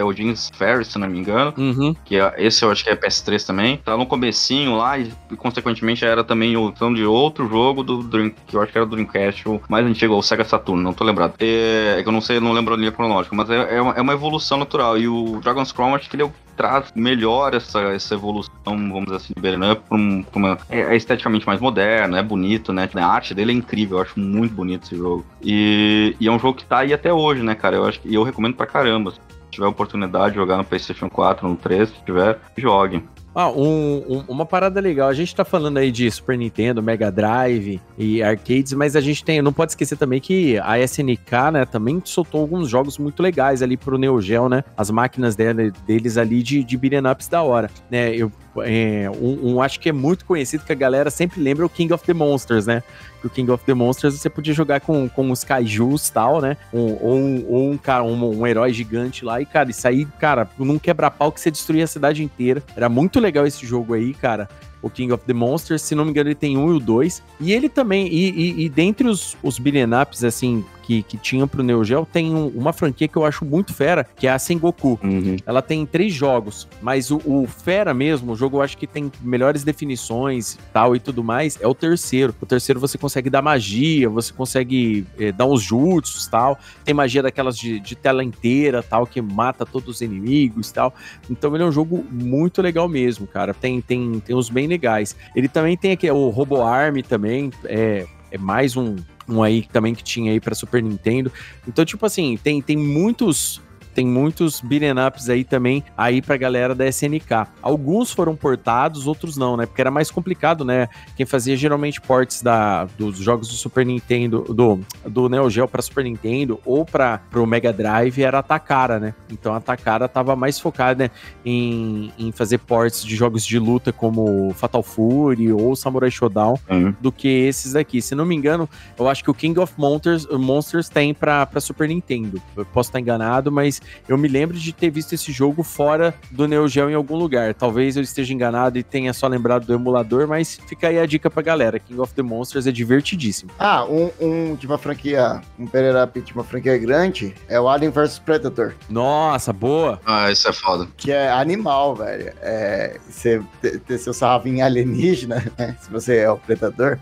Ferris, 0.50 0.88
se 0.88 0.98
não 0.98 1.08
me 1.08 1.18
engano. 1.18 1.52
Uhum. 1.56 1.94
Que 2.04 2.16
é, 2.16 2.34
esse 2.38 2.64
eu 2.64 2.70
acho 2.70 2.84
que 2.84 2.90
é 2.90 2.96
PS3 2.96 3.46
também. 3.46 3.76
Tá 3.78 3.96
no 3.96 4.06
comecinho 4.06 4.76
lá 4.76 4.98
e, 4.98 5.12
consequentemente 5.36 6.04
era 6.04 6.24
também 6.24 6.56
o 6.56 6.68
então, 6.68 6.92
de 6.92 7.04
outro 7.04 7.48
jogo 7.48 7.82
do 7.82 8.02
Dream, 8.02 8.32
que 8.46 8.56
eu 8.56 8.62
acho 8.62 8.72
que 8.72 8.78
era 8.78 8.86
do 8.86 8.96
Dreamcast, 8.96 9.48
o 9.48 9.60
mais 9.68 9.86
antigo, 9.86 10.14
o 10.14 10.22
Sega 10.22 10.44
Saturn, 10.44 10.82
não 10.82 10.92
tô 10.92 11.04
lembrado. 11.04 11.34
É, 11.38 11.96
é 11.98 12.02
que 12.02 12.08
eu 12.08 12.12
não 12.12 12.20
sei, 12.20 12.40
não 12.40 12.52
lembro 12.52 12.74
a 12.74 12.76
linha 12.76 12.92
cronológica, 12.92 13.34
mas 13.34 13.48
é, 13.50 13.76
é, 13.76 13.80
uma, 13.80 13.92
é 13.92 14.00
uma 14.00 14.12
evolução 14.12 14.58
natural. 14.58 14.98
E 14.98 15.08
o 15.08 15.40
Dragon's 15.40 15.72
Crown, 15.72 15.94
acho 15.94 16.08
que 16.08 16.16
ele 16.16 16.24
é 16.24 16.30
traz 16.56 16.92
melhor 16.94 17.54
essa, 17.54 17.80
essa 17.80 18.14
evolução, 18.14 18.52
vamos 18.64 19.04
dizer 19.04 19.16
assim, 19.16 19.34
de 19.36 19.72
Up 19.72 19.82
pra, 19.88 19.96
um, 19.96 20.22
pra 20.22 20.38
uma... 20.38 20.58
É, 20.68 20.80
é, 20.80 20.96
esteticamente 20.96 21.46
mais 21.46 21.60
moderno, 21.60 22.16
é 22.16 22.22
bonito, 22.22 22.72
né? 22.72 22.88
A 22.94 23.06
arte 23.06 23.34
dele 23.34 23.52
é 23.52 23.54
incrível, 23.54 23.98
eu 23.98 24.02
acho 24.02 24.18
muito 24.18 24.54
bonito 24.54 24.84
esse 24.84 24.96
jogo. 24.96 25.24
E, 25.42 26.16
e 26.18 26.28
é 26.28 26.30
um 26.30 26.38
jogo 26.38 26.58
que 26.58 26.64
tá 26.64 26.78
aí 26.78 26.92
até 26.92 27.12
hoje, 27.12 27.42
né, 27.42 27.54
cara? 27.54 27.76
Eu 27.76 27.84
acho 27.84 28.00
que 28.00 28.12
eu 28.12 28.22
recomendo 28.22 28.54
pra 28.54 28.66
caramba 28.66 29.12
tiver 29.54 29.66
oportunidade 29.66 30.30
de 30.30 30.36
jogar 30.36 30.56
no 30.56 30.64
PlayStation 30.64 31.08
4, 31.08 31.48
no 31.48 31.56
3, 31.56 31.88
se 31.88 32.04
tiver, 32.04 32.38
jogue. 32.56 33.02
Ah, 33.34 33.50
um, 33.50 34.04
um, 34.08 34.24
uma 34.28 34.46
parada 34.46 34.80
legal. 34.80 35.08
A 35.08 35.12
gente 35.12 35.34
tá 35.34 35.44
falando 35.44 35.78
aí 35.78 35.90
de 35.90 36.08
Super 36.08 36.38
Nintendo, 36.38 36.80
Mega 36.80 37.10
Drive 37.10 37.80
e 37.98 38.22
arcades, 38.22 38.72
mas 38.74 38.94
a 38.94 39.00
gente 39.00 39.24
tem. 39.24 39.42
Não 39.42 39.52
pode 39.52 39.72
esquecer 39.72 39.96
também 39.96 40.20
que 40.20 40.56
a 40.60 40.78
SNK, 40.78 41.50
né, 41.52 41.64
também 41.64 42.00
soltou 42.04 42.42
alguns 42.42 42.68
jogos 42.68 42.96
muito 42.96 43.20
legais 43.20 43.60
ali 43.60 43.76
pro 43.76 43.98
Neo 43.98 44.20
Geo, 44.20 44.48
né? 44.48 44.62
As 44.76 44.88
máquinas 44.88 45.34
dele, 45.34 45.72
deles 45.84 46.16
ali 46.16 46.44
de, 46.44 46.62
de 46.62 46.76
beat'em 46.76 47.10
ups 47.10 47.26
da 47.26 47.42
hora. 47.42 47.68
Né? 47.90 48.14
Eu 48.14 48.30
é, 48.58 49.10
um, 49.10 49.54
um, 49.54 49.62
acho 49.62 49.80
que 49.80 49.88
é 49.88 49.92
muito 49.92 50.24
conhecido 50.24 50.64
que 50.64 50.72
a 50.72 50.76
galera 50.76 51.10
sempre 51.10 51.40
lembra 51.40 51.66
o 51.66 51.68
King 51.68 51.92
of 51.92 52.04
the 52.04 52.14
Monsters, 52.14 52.66
né? 52.66 52.82
Que 53.24 53.28
o 53.28 53.30
King 53.30 53.50
of 53.50 53.64
the 53.64 53.72
Monsters 53.72 54.14
você 54.14 54.28
podia 54.28 54.52
jogar 54.52 54.80
com, 54.80 55.08
com 55.08 55.30
os 55.30 55.42
kaijus 55.42 56.08
e 56.08 56.12
tal, 56.12 56.42
né? 56.42 56.58
Um, 56.70 56.98
ou 57.00 57.16
um, 57.16 57.44
ou 57.48 57.70
um, 57.70 57.78
cara, 57.78 58.04
um, 58.04 58.40
um, 58.40 58.46
herói 58.46 58.70
gigante 58.70 59.24
lá. 59.24 59.40
E, 59.40 59.46
cara, 59.46 59.70
isso 59.70 59.88
aí, 59.88 60.04
cara, 60.20 60.46
num 60.58 60.78
quebra-pau 60.78 61.32
que 61.32 61.40
você 61.40 61.50
destruía 61.50 61.84
a 61.84 61.86
cidade 61.86 62.22
inteira. 62.22 62.62
Era 62.76 62.90
muito 62.90 63.18
legal 63.18 63.46
esse 63.46 63.66
jogo 63.66 63.94
aí, 63.94 64.12
cara 64.12 64.46
o 64.82 64.90
King 64.90 65.10
of 65.12 65.24
the 65.24 65.32
Monsters. 65.32 65.80
Se 65.80 65.94
não 65.94 66.04
me 66.04 66.10
engano, 66.10 66.28
ele 66.28 66.34
tem 66.34 66.58
um 66.58 66.70
e 66.70 66.76
o 66.76 66.78
dois. 66.78 67.22
E 67.40 67.52
ele 67.52 67.70
também, 67.70 68.06
e, 68.06 68.30
e, 68.30 68.64
e 68.64 68.68
dentre 68.68 69.08
os, 69.08 69.34
os 69.42 69.58
beat'em 69.58 69.86
ups, 69.98 70.22
assim, 70.22 70.62
que, 70.86 71.02
que 71.02 71.16
tinham 71.16 71.48
pro 71.48 71.62
Neo 71.62 71.82
Geo, 71.82 72.06
tem 72.10 72.34
um, 72.34 72.48
uma 72.48 72.72
franquia 72.72 73.08
que 73.08 73.16
eu 73.16 73.24
acho 73.24 73.44
muito 73.44 73.72
fera, 73.72 74.06
que 74.16 74.26
é 74.26 74.30
a 74.30 74.38
Sengoku. 74.38 74.98
Uhum. 75.02 75.36
Ela 75.46 75.62
tem 75.62 75.84
três 75.86 76.12
jogos, 76.12 76.68
mas 76.82 77.10
o, 77.10 77.20
o, 77.24 77.46
fera 77.46 77.94
mesmo, 77.94 78.32
o 78.32 78.36
jogo 78.36 78.58
eu 78.58 78.62
acho 78.62 78.76
que 78.76 78.86
tem 78.86 79.10
melhores 79.22 79.64
definições 79.64 80.58
tal 80.72 80.94
e 80.94 81.00
tudo 81.00 81.24
mais, 81.24 81.58
é 81.60 81.66
o 81.66 81.74
terceiro. 81.74 82.34
O 82.40 82.46
terceiro 82.46 82.78
você 82.78 82.98
consegue 82.98 83.30
dar 83.30 83.40
magia, 83.40 84.08
você 84.08 84.32
consegue 84.32 85.06
é, 85.18 85.32
dar 85.32 85.46
uns 85.46 85.62
jutsus 85.62 86.26
tal. 86.26 86.58
Tem 86.84 86.94
magia 86.94 87.22
daquelas 87.22 87.56
de, 87.56 87.80
de, 87.80 87.96
tela 87.96 88.22
inteira 88.22 88.82
tal, 88.82 89.06
que 89.06 89.20
mata 89.22 89.64
todos 89.64 89.88
os 89.88 90.00
inimigos 90.02 90.70
tal. 90.70 90.94
Então 91.30 91.54
ele 91.54 91.64
é 91.64 91.66
um 91.66 91.72
jogo 91.72 92.04
muito 92.10 92.60
legal 92.60 92.88
mesmo, 92.88 93.26
cara. 93.26 93.54
Tem, 93.54 93.80
tem, 93.80 94.20
tem 94.20 94.36
uns 94.36 94.50
bem 94.50 94.66
legais. 94.66 95.16
Ele 95.34 95.48
também 95.48 95.76
tem 95.76 95.92
aqui 95.92 96.10
o 96.10 96.28
Robo 96.28 96.62
Army 96.62 97.02
também, 97.02 97.50
é, 97.64 98.06
é 98.30 98.38
mais 98.38 98.76
um, 98.76 98.96
um 99.28 99.42
aí 99.42 99.66
também 99.72 99.94
que 99.94 100.02
tinha 100.02 100.32
aí 100.32 100.40
para 100.40 100.54
Super 100.54 100.82
Nintendo. 100.82 101.32
Então, 101.66 101.84
tipo 101.84 102.04
assim, 102.04 102.38
tem, 102.42 102.60
tem 102.60 102.76
muitos 102.76 103.60
tem 103.94 104.06
muitos 104.06 104.60
beat'em 104.60 104.92
ups 105.06 105.28
aí 105.28 105.44
também 105.44 105.84
aí 105.96 106.20
pra 106.20 106.36
galera 106.36 106.74
da 106.74 106.86
SNK. 106.86 107.46
Alguns 107.62 108.12
foram 108.12 108.34
portados, 108.34 109.06
outros 109.06 109.36
não, 109.36 109.56
né? 109.56 109.66
Porque 109.66 109.80
era 109.80 109.90
mais 109.90 110.10
complicado, 110.10 110.64
né? 110.64 110.88
Quem 111.16 111.24
fazia 111.24 111.56
geralmente 111.56 112.00
ports 112.00 112.42
da, 112.42 112.84
dos 112.98 113.18
jogos 113.18 113.48
do 113.48 113.54
Super 113.54 113.86
Nintendo, 113.86 114.42
do, 114.42 114.80
do 115.08 115.28
Neo 115.28 115.48
Geo 115.48 115.68
pra 115.68 115.80
Super 115.80 116.04
Nintendo 116.04 116.60
ou 116.64 116.84
para 116.84 117.18
pro 117.30 117.46
Mega 117.46 117.72
Drive 117.72 118.20
era 118.22 118.40
a 118.40 118.42
Takara, 118.42 118.98
né? 118.98 119.14
Então 119.30 119.54
a 119.54 119.60
Takara 119.60 120.08
tava 120.08 120.34
mais 120.34 120.58
focada 120.58 121.10
em, 121.44 122.12
em 122.18 122.32
fazer 122.32 122.58
ports 122.58 123.04
de 123.04 123.14
jogos 123.14 123.44
de 123.44 123.58
luta 123.58 123.92
como 123.92 124.52
Fatal 124.54 124.82
Fury 124.82 125.52
ou 125.52 125.76
Samurai 125.76 126.10
Shodown 126.10 126.58
uhum. 126.68 126.94
do 127.00 127.12
que 127.12 127.28
esses 127.28 127.72
daqui. 127.72 128.02
Se 128.02 128.14
não 128.14 128.26
me 128.26 128.34
engano, 128.34 128.68
eu 128.98 129.08
acho 129.08 129.22
que 129.22 129.30
o 129.30 129.34
King 129.34 129.58
of 129.60 129.72
Monsters, 129.76 130.26
Monsters 130.26 130.88
tem 130.88 131.14
pra, 131.14 131.46
pra 131.46 131.60
Super 131.60 131.88
Nintendo. 131.88 132.42
Eu 132.56 132.64
posso 132.64 132.88
estar 132.88 133.00
enganado, 133.00 133.52
mas 133.52 133.80
eu 134.08 134.18
me 134.18 134.28
lembro 134.28 134.56
de 134.56 134.72
ter 134.72 134.90
visto 134.90 135.12
esse 135.14 135.32
jogo 135.32 135.62
fora 135.62 136.14
do 136.30 136.46
Neo 136.46 136.68
Geo 136.68 136.90
em 136.90 136.94
algum 136.94 137.16
lugar. 137.16 137.54
Talvez 137.54 137.96
eu 137.96 138.02
esteja 138.02 138.32
enganado 138.32 138.78
e 138.78 138.82
tenha 138.82 139.12
só 139.12 139.26
lembrado 139.26 139.66
do 139.66 139.74
emulador, 139.74 140.26
mas 140.26 140.58
fica 140.66 140.88
aí 140.88 140.98
a 140.98 141.06
dica 141.06 141.30
pra 141.30 141.42
galera. 141.42 141.78
King 141.78 142.00
of 142.00 142.14
the 142.14 142.22
Monsters 142.22 142.66
é 142.66 142.72
divertidíssimo. 142.72 143.50
Ah, 143.58 143.84
um, 143.84 144.10
um 144.20 144.54
de 144.54 144.66
uma 144.66 144.78
franquia, 144.78 145.40
um 145.58 145.66
Pereira 145.66 146.10
de 146.14 146.32
uma 146.32 146.44
franquia 146.44 146.76
grande 146.78 147.34
é 147.48 147.58
o 147.60 147.68
Alien 147.68 147.90
vs 147.90 148.18
Predator. 148.18 148.74
Nossa, 148.88 149.52
boa! 149.52 150.00
Ah, 150.04 150.30
isso 150.30 150.48
é 150.48 150.52
foda. 150.52 150.88
Que 150.96 151.12
é 151.12 151.30
animal, 151.30 151.94
velho. 151.94 152.32
É, 152.40 152.98
você 153.08 153.42
ter, 153.60 153.98
seu 153.98 154.12
sarrafinho 154.12 154.64
alienígena, 154.64 155.44
né? 155.58 155.76
Se 155.80 155.90
você 155.90 156.18
é 156.18 156.30
o 156.30 156.36
predador. 156.36 156.98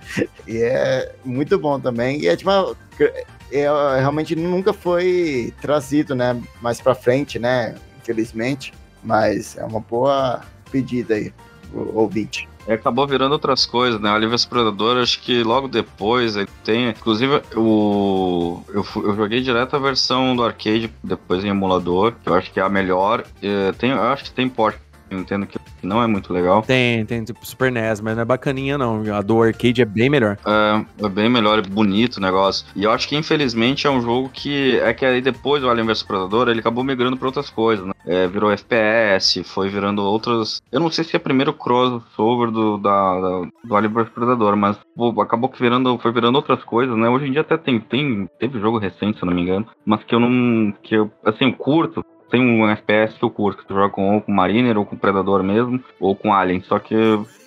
E 0.47 0.57
é 0.59 1.15
muito 1.25 1.59
bom 1.59 1.79
também. 1.81 2.21
E 2.21 2.29
é 2.29 2.37
tipo 2.37 2.51
uma, 2.51 2.77
é, 3.53 4.01
realmente 4.01 4.35
nunca 4.35 4.73
foi 4.73 5.53
trazido, 5.61 6.15
né, 6.15 6.41
mais 6.61 6.81
para 6.81 6.95
frente, 6.95 7.39
né, 7.39 7.75
infelizmente, 8.01 8.73
mas 9.03 9.57
é 9.57 9.65
uma 9.65 9.81
boa 9.81 10.41
pedida 10.71 11.15
aí, 11.15 11.33
ouvinte. 11.73 12.49
É, 12.67 12.75
acabou 12.75 13.07
virando 13.07 13.33
outras 13.33 13.67
coisas, 13.67 14.01
né? 14.01 14.09
O 14.09 14.15
Alien 14.15 14.31
Predador, 14.49 14.99
acho 14.99 15.21
que 15.21 15.43
logo 15.43 15.67
depois 15.67 16.37
ele 16.37 16.49
tem. 16.63 16.91
Inclusive, 16.91 17.43
o, 17.57 18.63
eu, 18.69 18.87
eu 19.03 19.17
joguei 19.17 19.41
direto 19.41 19.75
a 19.75 19.81
versão 19.81 20.37
do 20.37 20.45
arcade, 20.45 20.89
depois 21.03 21.45
em 21.45 21.49
emulador, 21.49 22.15
que 22.23 22.29
eu 22.29 22.35
acho 22.35 22.53
que 22.53 22.61
é 22.61 22.63
a 22.63 22.69
melhor. 22.69 23.25
É, 23.43 23.73
tem, 23.73 23.91
eu 23.91 24.03
acho 24.03 24.25
que 24.25 24.31
tem 24.31 24.49
porte 24.49 24.79
Nintendo 25.13 25.47
que 25.47 25.59
não 25.87 26.03
é 26.03 26.07
muito 26.07 26.33
legal. 26.33 26.63
Tem, 26.63 27.05
tem 27.05 27.25
tipo 27.25 27.45
Super 27.47 27.71
NES, 27.71 28.01
mas 28.01 28.15
não 28.15 28.23
é 28.23 28.25
bacaninha 28.25 28.79
não. 28.79 29.03
A 29.15 29.23
do 29.23 29.43
arcade 29.43 29.83
é 29.83 29.85
bem 29.85 30.09
melhor. 30.09 30.39
É, 30.45 31.05
é 31.05 31.09
bem 31.09 31.29
melhor, 31.29 31.59
é 31.59 31.63
bonito 31.63 32.17
o 32.17 32.21
negócio. 32.21 32.67
E 32.75 32.85
eu 32.85 32.91
acho 32.91 33.09
que 33.09 33.17
infelizmente 33.17 33.87
é 33.87 33.91
um 33.91 34.01
jogo 34.01 34.29
que 34.29 34.79
é 34.79 34.93
que 34.93 35.05
aí 35.05 35.21
depois 35.21 35.63
do 35.63 35.71
Alien 35.71 35.87
vs 35.87 36.03
Predador 36.03 36.49
ele 36.49 36.61
acabou 36.61 36.85
migrando 36.85 37.17
para 37.17 37.29
outras 37.29 37.51
coisas, 37.51 37.87
né? 37.87 37.93
É, 38.05 38.27
virou 38.27 38.51
FPS, 38.51 39.43
foi 39.45 39.69
virando 39.69 40.03
outras. 40.03 40.61
Eu 40.71 40.81
não 40.81 40.91
sei 40.91 41.05
se 41.05 41.15
é 41.15 41.19
o 41.19 41.23
primeiro 41.23 41.53
crossover 41.53 42.51
do, 42.51 42.79
da, 42.79 43.21
da, 43.21 43.49
do 43.65 43.77
Alien 43.77 43.93
vs 43.93 44.09
Predador, 44.11 44.57
mas 44.57 44.77
pô, 44.97 45.21
acabou 45.21 45.49
que 45.49 45.61
virando, 45.61 45.99
foi 45.99 46.13
virando 46.13 46.37
outras 46.37 46.63
coisas, 46.65 46.97
né? 46.97 47.09
Hoje 47.09 47.27
em 47.27 47.33
dia 47.33 47.43
até 47.43 47.57
tem, 47.57 47.81
tem 47.81 48.29
teve 48.39 48.59
jogo 48.61 48.79
recente, 48.79 49.19
se 49.19 49.25
eu 49.25 49.27
não 49.27 49.35
me 49.35 49.43
engano, 49.43 49.67
mas 49.85 50.03
que 50.05 50.15
eu 50.15 50.21
não. 50.21 50.73
que 50.83 50.95
eu, 50.95 51.11
assim, 51.25 51.47
eu 51.47 51.53
curto 51.53 52.05
tem 52.33 52.41
um 52.41 52.67
FPS 52.71 53.19
que 53.19 53.23
eu 53.23 53.31
curto, 53.31 53.61
que 53.61 53.69
tu 53.69 53.75
joga 53.75 53.91
com, 53.91 54.15
ou 54.15 54.23
com 54.23 54.33
Mariner, 54.33 54.79
ou 54.79 54.87
com 54.87 54.97
Predador 54.97 55.43
mesmo, 55.43 55.79
ou 56.01 56.17
com 56.17 56.33
Alien, 56.33 56.63
só 56.63 56.79
que 56.79 56.97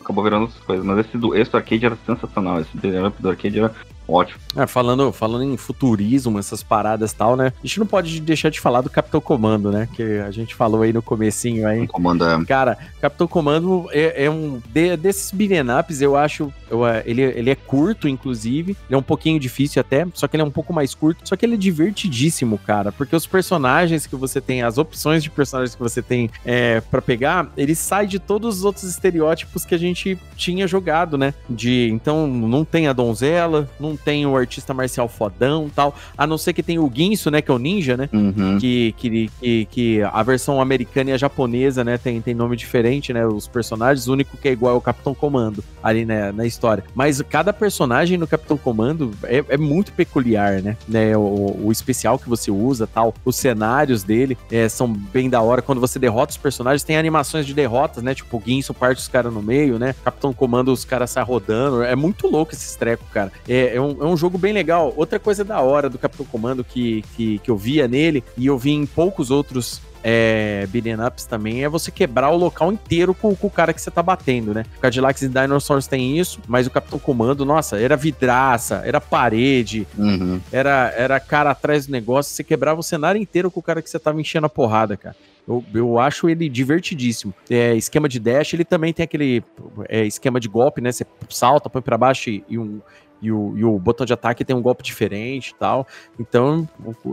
acabou 0.05 0.23
virando 0.23 0.43
outras 0.43 0.63
coisas. 0.63 0.85
Mas 0.85 0.99
esse 0.99 1.17
do, 1.17 1.35
esse 1.35 1.51
do 1.51 1.57
arcade 1.57 1.85
era 1.85 1.97
sensacional, 2.05 2.61
esse 2.61 2.77
do 2.77 3.29
arcade 3.29 3.59
era 3.59 3.73
Ótimo. 4.07 4.39
É, 4.55 4.67
falando, 4.67 5.11
falando 5.11 5.43
em 5.43 5.57
futurismo, 5.57 6.37
essas 6.37 6.61
paradas 6.61 7.11
e 7.11 7.15
tal, 7.15 7.35
né? 7.35 7.51
A 7.63 7.67
gente 7.67 7.79
não 7.79 7.87
pode 7.87 8.19
deixar 8.21 8.49
de 8.49 8.59
falar 8.59 8.81
do 8.81 8.89
Capitão 8.89 9.19
Comando, 9.19 9.71
né? 9.71 9.89
Que 9.93 10.19
a 10.19 10.31
gente 10.31 10.53
falou 10.53 10.83
aí 10.83 10.93
no 10.93 11.01
comecinho 11.01 11.67
aí. 11.67 11.87
Comando 11.87 12.25
é... 12.25 12.45
Cara, 12.45 12.77
Capitão 13.01 13.27
Comando 13.27 13.87
é, 13.91 14.25
é 14.25 14.29
um... 14.29 14.61
De, 14.67 14.95
desses 14.95 15.31
beat'em 15.31 15.65
ups, 15.79 16.01
eu 16.01 16.15
acho... 16.15 16.53
Eu, 16.69 16.85
é, 16.85 17.03
ele, 17.05 17.21
ele 17.21 17.49
é 17.49 17.55
curto, 17.55 18.07
inclusive. 18.07 18.77
Ele 18.87 18.95
é 18.95 18.97
um 18.97 19.03
pouquinho 19.03 19.39
difícil 19.39 19.79
até, 19.79 20.05
só 20.13 20.27
que 20.27 20.35
ele 20.35 20.43
é 20.43 20.45
um 20.45 20.51
pouco 20.51 20.71
mais 20.71 20.93
curto. 20.93 21.27
Só 21.27 21.35
que 21.35 21.45
ele 21.45 21.55
é 21.55 21.57
divertidíssimo, 21.57 22.59
cara. 22.59 22.91
Porque 22.91 23.15
os 23.15 23.25
personagens 23.25 24.05
que 24.05 24.15
você 24.15 24.39
tem, 24.39 24.61
as 24.61 24.77
opções 24.77 25.23
de 25.23 25.29
personagens 25.29 25.75
que 25.75 25.81
você 25.81 26.01
tem 26.01 26.29
é, 26.45 26.79
para 26.79 27.01
pegar, 27.01 27.51
ele 27.57 27.73
sai 27.73 28.05
de 28.05 28.19
todos 28.19 28.59
os 28.59 28.65
outros 28.65 28.83
estereótipos 28.83 29.65
que 29.65 29.73
a 29.73 29.79
gente 29.79 29.94
tinha 30.35 30.67
jogado, 30.67 31.17
né? 31.17 31.33
De... 31.49 31.89
Então, 31.91 32.27
não 32.27 32.65
tem 32.65 32.87
a 32.87 32.93
donzela, 32.93 33.69
não 33.79 33.95
tem 33.95 34.25
o 34.25 34.35
artista 34.35 34.73
marcial 34.73 35.07
fodão 35.07 35.69
tal. 35.73 35.95
A 36.17 36.27
não 36.27 36.37
ser 36.37 36.53
que 36.53 36.61
tem 36.61 36.77
o 36.77 36.89
Guinso, 36.89 37.31
né? 37.31 37.41
Que 37.41 37.51
é 37.51 37.53
o 37.53 37.57
ninja, 37.57 37.97
né? 37.97 38.09
Uhum. 38.11 38.57
Que, 38.59 38.93
que, 38.97 39.31
que, 39.39 39.65
que, 39.65 40.01
a 40.03 40.23
versão 40.23 40.61
americana 40.61 41.11
e 41.11 41.13
a 41.13 41.17
japonesa, 41.17 41.83
né? 41.83 41.97
Tem, 41.97 42.21
tem 42.21 42.33
nome 42.33 42.55
diferente, 42.55 43.13
né? 43.13 43.25
Os 43.25 43.47
personagens. 43.47 44.07
O 44.07 44.13
único 44.13 44.37
que 44.37 44.47
é 44.47 44.51
igual 44.51 44.75
é 44.75 44.77
o 44.77 44.81
Capitão 44.81 45.13
Comando 45.13 45.63
ali 45.81 46.05
né, 46.05 46.31
na 46.31 46.45
história. 46.45 46.83
Mas 46.93 47.21
cada 47.21 47.53
personagem 47.53 48.17
no 48.17 48.27
Capitão 48.27 48.57
Comando 48.57 49.11
é, 49.23 49.43
é 49.49 49.57
muito 49.57 49.93
peculiar, 49.93 50.61
né? 50.61 50.77
né? 50.87 51.15
O, 51.15 51.65
o, 51.65 51.71
especial 51.71 52.19
que 52.19 52.29
você 52.29 52.51
usa 52.51 52.87
tal. 52.87 53.13
Os 53.23 53.35
cenários 53.35 54.03
dele 54.03 54.37
é, 54.51 54.67
são 54.67 54.87
bem 54.87 55.29
da 55.29 55.41
hora. 55.41 55.61
Quando 55.61 55.79
você 55.79 55.99
derrota 55.99 56.31
os 56.31 56.37
personagens, 56.37 56.83
tem 56.83 56.97
animações 56.97 57.45
de 57.45 57.53
derrotas, 57.53 58.03
né? 58.03 58.13
Tipo, 58.13 58.37
o 58.37 58.39
Guinso 58.39 58.73
parte 58.73 58.99
os 58.99 59.07
caras 59.07 59.33
no 59.33 59.41
meio, 59.41 59.77
né? 59.85 59.95
Capitão 60.03 60.33
Comando, 60.33 60.71
os 60.71 60.83
caras 60.83 61.11
saem 61.11 61.25
rodando. 61.25 61.83
É 61.83 61.95
muito 61.95 62.27
louco 62.27 62.53
esse 62.53 62.77
treco, 62.77 63.05
cara. 63.11 63.31
É, 63.47 63.75
é 63.75 63.81
um, 63.81 64.03
é 64.03 64.05
um 64.05 64.17
jogo 64.17 64.37
bem 64.37 64.53
legal. 64.53 64.93
Outra 64.95 65.19
coisa 65.19 65.43
da 65.43 65.61
hora 65.61 65.89
do 65.89 65.97
Capitão 65.97 66.25
Comando 66.25 66.63
que, 66.63 67.03
que, 67.15 67.39
que 67.39 67.51
eu 67.51 67.57
via 67.57 67.87
nele, 67.87 68.23
e 68.37 68.47
eu 68.47 68.57
vi 68.57 68.71
em 68.71 68.85
poucos 68.85 69.29
outros 69.29 69.81
é, 70.07 70.67
beat'em 70.69 71.03
ups 71.03 71.25
também 71.25 71.63
é 71.63 71.69
você 71.69 71.89
quebrar 71.89 72.29
o 72.29 72.37
local 72.37 72.71
inteiro 72.71 73.11
com, 73.15 73.35
com, 73.35 73.47
o 73.47 73.49
cara 73.49 73.73
que 73.73 73.81
você 73.81 73.89
tá 73.89 74.03
batendo, 74.03 74.53
né? 74.53 74.63
O 74.77 74.79
Cadillacs 74.79 75.23
e 75.23 75.27
Dinosaurs 75.27 75.87
tem 75.87 76.19
isso, 76.19 76.39
mas 76.47 76.67
o 76.67 76.69
Capitão 76.69 76.99
Comando, 76.99 77.43
nossa, 77.43 77.79
era 77.79 77.97
vidraça, 77.97 78.83
era 78.85 79.01
parede, 79.01 79.87
uhum. 79.97 80.39
era, 80.51 80.93
era 80.95 81.19
cara 81.19 81.49
atrás 81.49 81.87
do 81.87 81.91
negócio, 81.91 82.35
você 82.35 82.43
quebrava 82.43 82.79
o 82.79 82.83
cenário 82.83 83.19
inteiro 83.19 83.49
com 83.49 83.59
o 83.59 83.63
cara 83.63 83.81
que 83.81 83.89
você 83.89 83.97
tava 83.97 84.21
enchendo 84.21 84.45
a 84.45 84.49
porrada, 84.49 84.95
cara. 84.95 85.15
Eu, 85.47 85.63
eu 85.73 85.99
acho 85.99 86.27
ele 86.27 86.49
divertidíssimo. 86.49 87.33
É, 87.49 87.75
esquema 87.75 88.09
de 88.09 88.19
dash, 88.19 88.53
ele 88.53 88.65
também 88.65 88.91
tem 88.91 89.03
aquele 89.03 89.43
é, 89.87 90.05
esquema 90.05 90.39
de 90.39 90.47
golpe, 90.47 90.81
né? 90.81 90.91
Você 90.91 91.05
salta, 91.29 91.69
põe 91.69 91.81
para 91.81 91.97
baixo 91.97 92.29
e, 92.29 92.43
e 92.49 92.57
um, 92.57 92.81
e 93.21 93.31
o, 93.31 93.57
e 93.57 93.63
o 93.63 93.77
botão 93.79 94.05
de 94.05 94.13
ataque 94.13 94.43
tem 94.43 94.55
um 94.55 94.61
golpe 94.61 94.83
diferente 94.83 95.49
e 95.49 95.55
tal. 95.55 95.87
Então, 96.19 96.67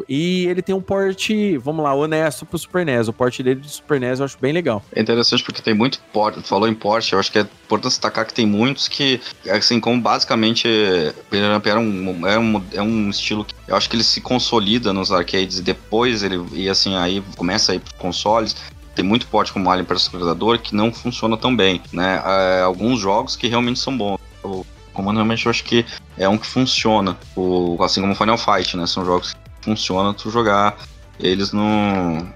e 0.08 0.46
ele 0.46 0.62
tem 0.62 0.74
um 0.74 0.80
porte, 0.80 1.56
vamos 1.58 1.82
lá, 1.84 1.94
honesto 1.94 2.44
pro 2.44 2.58
Super 2.58 2.84
NES. 2.84 3.08
O 3.08 3.12
porte 3.12 3.42
dele 3.42 3.60
de 3.60 3.70
Super 3.70 4.00
NES 4.00 4.18
eu 4.18 4.24
acho 4.24 4.38
bem 4.40 4.52
legal. 4.52 4.82
É 4.94 5.00
interessante 5.00 5.42
porque 5.42 5.62
tem 5.62 5.74
muito 5.74 6.00
porte, 6.12 6.42
falou 6.42 6.68
em 6.68 6.74
porte, 6.74 7.12
eu 7.12 7.18
acho 7.18 7.30
que 7.30 7.38
é 7.38 7.42
importante 7.42 7.92
destacar 7.92 8.26
que 8.26 8.34
tem 8.34 8.46
muitos 8.46 8.88
que, 8.88 9.20
assim, 9.48 9.80
como 9.80 10.00
basicamente 10.00 10.68
era 11.64 11.78
um, 11.80 12.26
é 12.26 12.38
um, 12.38 12.64
é 12.72 12.82
um 12.82 13.10
estilo 13.10 13.44
que 13.44 13.54
eu 13.66 13.76
acho 13.76 13.88
que 13.88 13.96
ele 13.96 14.04
se 14.04 14.20
consolida 14.20 14.92
nos 14.92 15.12
arcades 15.12 15.58
e 15.58 15.62
depois 15.62 16.22
ele, 16.22 16.44
e 16.52 16.68
assim, 16.68 16.94
aí 16.96 17.22
começa 17.36 17.72
a 17.72 17.74
ir 17.74 17.80
pros 17.80 17.94
consoles, 17.94 18.56
tem 18.94 19.04
muito 19.04 19.26
porte 19.26 19.52
como 19.52 19.70
Alien 19.70 19.86
vs 19.86 20.08
Predador 20.08 20.58
que 20.58 20.74
não 20.74 20.92
funciona 20.92 21.36
tão 21.36 21.54
bem, 21.54 21.80
né? 21.92 22.22
É, 22.24 22.62
alguns 22.62 23.00
jogos 23.00 23.36
que 23.36 23.48
realmente 23.48 23.78
são 23.78 23.96
bons. 23.96 24.20
O 24.44 24.66
Comando 24.92 25.16
realmente 25.16 25.46
eu 25.46 25.50
acho 25.50 25.64
que 25.64 25.84
é 26.18 26.28
um 26.28 26.38
que 26.38 26.46
funciona. 26.46 27.16
O, 27.36 27.82
assim 27.82 28.00
como 28.00 28.14
Final 28.14 28.38
Fight, 28.38 28.76
né? 28.76 28.86
São 28.86 29.04
jogos 29.04 29.32
que 29.32 29.40
funcionam 29.62 30.12
tu 30.12 30.30
jogar 30.30 30.76
eles 31.18 31.52
no, 31.52 32.26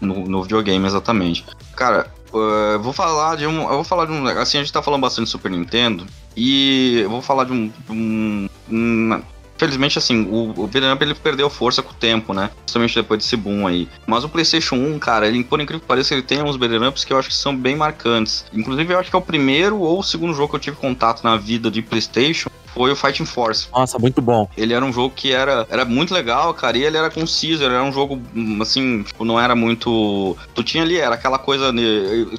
no, 0.00 0.24
no 0.26 0.42
videogame 0.42 0.86
exatamente. 0.86 1.44
Cara, 1.76 2.10
uh, 2.32 2.78
vou 2.80 2.92
falar 2.92 3.36
de 3.36 3.46
um. 3.46 3.62
Eu 3.62 3.74
vou 3.74 3.84
falar 3.84 4.06
de 4.06 4.12
um. 4.12 4.26
Assim, 4.26 4.58
a 4.58 4.60
gente 4.62 4.72
tá 4.72 4.82
falando 4.82 5.00
bastante 5.00 5.26
de 5.26 5.30
Super 5.30 5.50
Nintendo. 5.50 6.06
E 6.36 7.00
eu 7.00 7.10
vou 7.10 7.22
falar 7.22 7.44
de 7.44 7.52
um, 7.52 7.72
um, 7.88 8.48
um 8.70 9.22
Felizmente, 9.64 9.96
assim, 9.96 10.26
o, 10.30 10.52
o 10.62 10.66
beat'em 10.66 10.94
ele 11.00 11.14
perdeu 11.14 11.48
força 11.48 11.82
com 11.82 11.90
o 11.90 11.94
tempo, 11.94 12.34
né? 12.34 12.50
Principalmente 12.58 12.94
depois 12.94 13.18
desse 13.18 13.34
boom 13.34 13.66
aí. 13.66 13.88
Mas 14.06 14.22
o 14.22 14.28
PlayStation 14.28 14.76
1, 14.76 14.98
cara, 14.98 15.26
ele, 15.26 15.42
por 15.42 15.58
incrível 15.58 15.80
que 15.80 15.86
pareça, 15.86 16.12
ele 16.12 16.22
tem 16.22 16.42
uns 16.42 16.58
beat'em 16.58 16.92
que 17.06 17.12
eu 17.14 17.18
acho 17.18 17.30
que 17.30 17.34
são 17.34 17.56
bem 17.56 17.74
marcantes. 17.74 18.44
Inclusive, 18.52 18.92
eu 18.92 18.98
acho 18.98 19.08
que 19.08 19.16
é 19.16 19.18
o 19.18 19.22
primeiro 19.22 19.78
ou 19.78 20.00
o 20.00 20.02
segundo 20.02 20.34
jogo 20.34 20.50
que 20.50 20.56
eu 20.56 20.60
tive 20.60 20.76
contato 20.76 21.24
na 21.24 21.38
vida 21.38 21.70
de 21.70 21.80
PlayStation 21.80 22.50
foi 22.74 22.90
o 22.90 22.96
Fighting 22.96 23.24
Force. 23.24 23.68
Nossa, 23.72 23.98
muito 23.98 24.20
bom. 24.20 24.48
Ele 24.56 24.74
era 24.74 24.84
um 24.84 24.92
jogo 24.92 25.14
que 25.14 25.32
era, 25.32 25.66
era 25.70 25.84
muito 25.84 26.12
legal, 26.12 26.52
cara, 26.52 26.76
e 26.76 26.82
ele 26.82 26.96
era 26.96 27.08
conciso, 27.08 27.62
ele 27.62 27.72
era 27.72 27.84
um 27.84 27.92
jogo, 27.92 28.20
assim, 28.60 29.04
tipo, 29.04 29.24
não 29.24 29.40
era 29.40 29.54
muito... 29.54 30.36
Tu 30.54 30.64
tinha 30.64 30.82
ali, 30.82 30.98
era 30.98 31.14
aquela 31.14 31.38
coisa, 31.38 31.72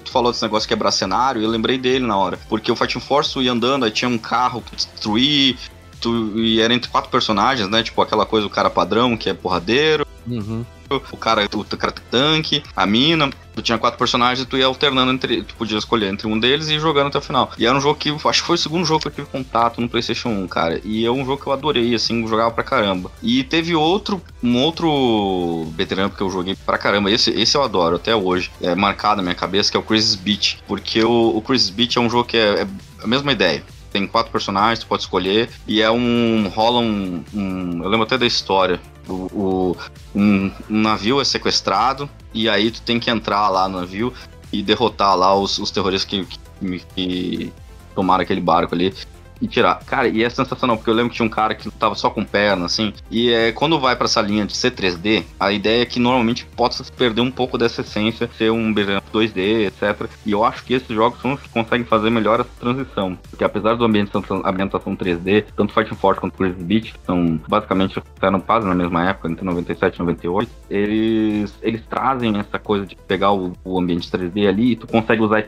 tu 0.03 0.11
falou 0.11 0.31
desse 0.31 0.43
negócio 0.43 0.67
de 0.67 0.75
quebrar 0.75 0.91
cenário, 0.91 1.41
eu 1.41 1.49
lembrei 1.49 1.77
dele 1.77 2.05
na 2.05 2.17
hora, 2.17 2.37
porque 2.49 2.69
o 2.69 2.75
Fighting 2.75 2.99
Force 2.99 3.31
tu 3.31 3.41
ia 3.41 3.53
andando, 3.53 3.85
aí 3.85 3.91
tinha 3.91 4.09
um 4.09 4.17
carro 4.17 4.61
que 4.61 4.75
destruir, 4.75 5.57
tu, 6.05 6.39
e 6.39 6.61
era 6.61 6.73
entre 6.73 6.89
quatro 6.89 7.09
personagens, 7.09 7.67
né? 7.67 7.81
Tipo 7.81 8.01
aquela 8.01 8.25
coisa, 8.25 8.45
o 8.45 8.49
cara 8.49 8.69
padrão, 8.69 9.17
que 9.17 9.27
é 9.27 9.33
porradeiro. 9.33 10.05
Uhum. 10.27 10.63
O 11.11 11.17
cara, 11.17 11.47
o, 11.51 11.59
o 11.61 11.77
cara 11.77 11.91
tanque, 12.11 12.63
a 12.75 12.85
mina. 12.85 13.31
Tu 13.55 13.61
tinha 13.61 13.77
quatro 13.77 13.97
personagens 13.97 14.45
e 14.45 14.45
tu 14.47 14.55
ia 14.55 14.67
alternando 14.67 15.11
entre. 15.11 15.41
Tu 15.41 15.55
podia 15.55 15.79
escolher 15.79 16.11
entre 16.11 16.27
um 16.27 16.39
deles 16.39 16.67
e 16.67 16.75
ir 16.75 16.79
jogando 16.79 17.07
até 17.07 17.17
o 17.17 17.21
final. 17.21 17.51
E 17.57 17.65
era 17.65 17.75
um 17.75 17.81
jogo 17.81 17.97
que. 17.97 18.11
Acho 18.11 18.41
que 18.41 18.47
foi 18.47 18.55
o 18.55 18.59
segundo 18.59 18.85
jogo 18.85 19.01
que 19.01 19.07
eu 19.07 19.11
tive 19.11 19.27
contato 19.27 19.81
no 19.81 19.89
PlayStation 19.89 20.29
1, 20.29 20.47
cara. 20.47 20.79
E 20.83 21.03
é 21.03 21.09
um 21.09 21.25
jogo 21.25 21.41
que 21.41 21.47
eu 21.47 21.53
adorei, 21.53 21.95
assim, 21.95 22.27
jogava 22.27 22.51
pra 22.51 22.63
caramba. 22.63 23.09
E 23.23 23.43
teve 23.43 23.73
outro. 23.73 24.21
Um 24.43 24.61
outro 24.61 25.65
veterano 25.75 26.11
que 26.11 26.21
eu 26.21 26.29
joguei 26.29 26.55
pra 26.55 26.77
caramba. 26.77 27.09
Esse, 27.09 27.31
esse 27.31 27.57
eu 27.57 27.63
adoro 27.63 27.95
até 27.95 28.15
hoje. 28.15 28.51
É 28.61 28.75
marcado 28.75 29.17
na 29.17 29.23
minha 29.23 29.35
cabeça, 29.35 29.71
que 29.71 29.77
é 29.77 29.79
o 29.79 29.83
Crisis 29.83 30.13
Beach. 30.13 30.59
Porque 30.67 31.03
o, 31.03 31.35
o 31.35 31.41
Crisis 31.41 31.71
Beach 31.71 31.97
é 31.97 32.01
um 32.01 32.09
jogo 32.09 32.25
que 32.25 32.37
é, 32.37 32.61
é 32.61 32.67
a 33.01 33.07
mesma 33.07 33.31
ideia 33.31 33.63
tem 33.95 34.05
quatro 34.05 34.29
personagens, 34.29 34.79
tu 34.79 34.87
pode 34.87 35.03
escolher, 35.03 35.49
e 35.65 35.81
é 35.81 35.89
um. 35.89 36.49
rola 36.49 36.79
um. 36.81 37.23
um 37.33 37.81
eu 37.81 37.87
lembro 37.87 38.03
até 38.03 38.17
da 38.17 38.25
história. 38.25 38.77
O, 39.07 39.13
o 39.13 39.77
um, 40.13 40.51
um, 40.69 40.81
navio 40.81 41.21
é 41.21 41.23
sequestrado, 41.23 42.09
e 42.33 42.49
aí 42.49 42.71
tu 42.71 42.81
tem 42.81 42.99
que 42.99 43.09
entrar 43.09 43.47
lá 43.47 43.69
no 43.69 43.79
navio 43.79 44.11
e 44.51 44.61
derrotar 44.61 45.15
lá 45.15 45.33
os, 45.33 45.57
os 45.59 45.71
terroristas 45.71 46.09
que, 46.09 46.27
que, 46.59 46.83
que 46.93 47.53
tomaram 47.95 48.23
aquele 48.23 48.41
barco 48.41 48.75
ali. 48.75 48.93
E 49.41 49.47
tirar. 49.47 49.79
Cara, 49.85 50.07
e 50.07 50.23
é 50.23 50.29
sensacional, 50.29 50.77
porque 50.77 50.89
eu 50.89 50.93
lembro 50.93 51.09
que 51.09 51.17
tinha 51.17 51.25
um 51.25 51.29
cara 51.29 51.55
que 51.55 51.69
tava 51.71 51.95
só 51.95 52.09
com 52.09 52.23
perna, 52.23 52.65
assim, 52.65 52.93
e 53.09 53.31
é, 53.31 53.51
quando 53.51 53.79
vai 53.79 53.95
para 53.95 54.05
essa 54.05 54.21
linha 54.21 54.45
de 54.45 54.55
ser 54.55 54.71
3D, 54.71 55.23
a 55.39 55.51
ideia 55.51 55.81
é 55.81 55.85
que 55.85 55.99
normalmente 55.99 56.47
se 56.69 56.91
perder 56.91 57.21
um 57.21 57.31
pouco 57.31 57.57
dessa 57.57 57.81
essência, 57.81 58.29
ser 58.37 58.51
um 58.51 58.73
2D, 58.73 59.67
etc. 59.67 60.09
E 60.25 60.31
eu 60.31 60.43
acho 60.43 60.63
que 60.63 60.73
esses 60.73 60.87
jogos 60.87 61.21
são 61.21 61.33
os 61.33 61.41
que 61.41 61.49
conseguem 61.49 61.85
fazer 61.85 62.09
melhor 62.09 62.39
essa 62.39 62.49
transição, 62.59 63.17
porque 63.29 63.43
apesar 63.43 63.75
do 63.75 63.85
ambiente 63.85 64.11
ambientação 64.43 64.95
3D, 64.95 65.45
tanto 65.55 65.73
Fighting 65.73 65.95
Force 65.95 66.19
quanto 66.19 66.37
Crazy 66.37 66.63
Beach, 66.63 66.93
que 66.93 67.05
são 67.05 67.39
basicamente 67.47 68.01
eram 68.21 68.39
quase 68.39 68.67
na 68.67 68.75
mesma 68.75 69.09
época, 69.09 69.29
entre 69.29 69.45
97 69.45 69.95
e 69.95 69.99
98, 69.99 70.51
eles, 70.69 71.53
eles 71.61 71.81
trazem 71.89 72.37
essa 72.37 72.59
coisa 72.59 72.85
de 72.85 72.95
pegar 72.95 73.31
o, 73.31 73.53
o 73.63 73.79
ambiente 73.79 74.09
3D 74.09 74.47
ali 74.47 74.71
e 74.71 74.75
tu 74.75 74.87
consegue 74.87 75.21
usar 75.21 75.39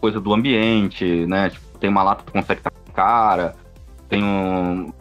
coisa 0.00 0.20
do 0.20 0.32
ambiente, 0.32 1.04
né? 1.26 1.50
Tipo, 1.50 1.78
tem 1.78 1.90
uma 1.90 2.02
lata 2.02 2.22
tu 2.24 2.32
consegue 2.32 2.60
estar 2.60 2.70
cara, 2.90 3.54
tem 4.08 4.22
um. 4.22 4.92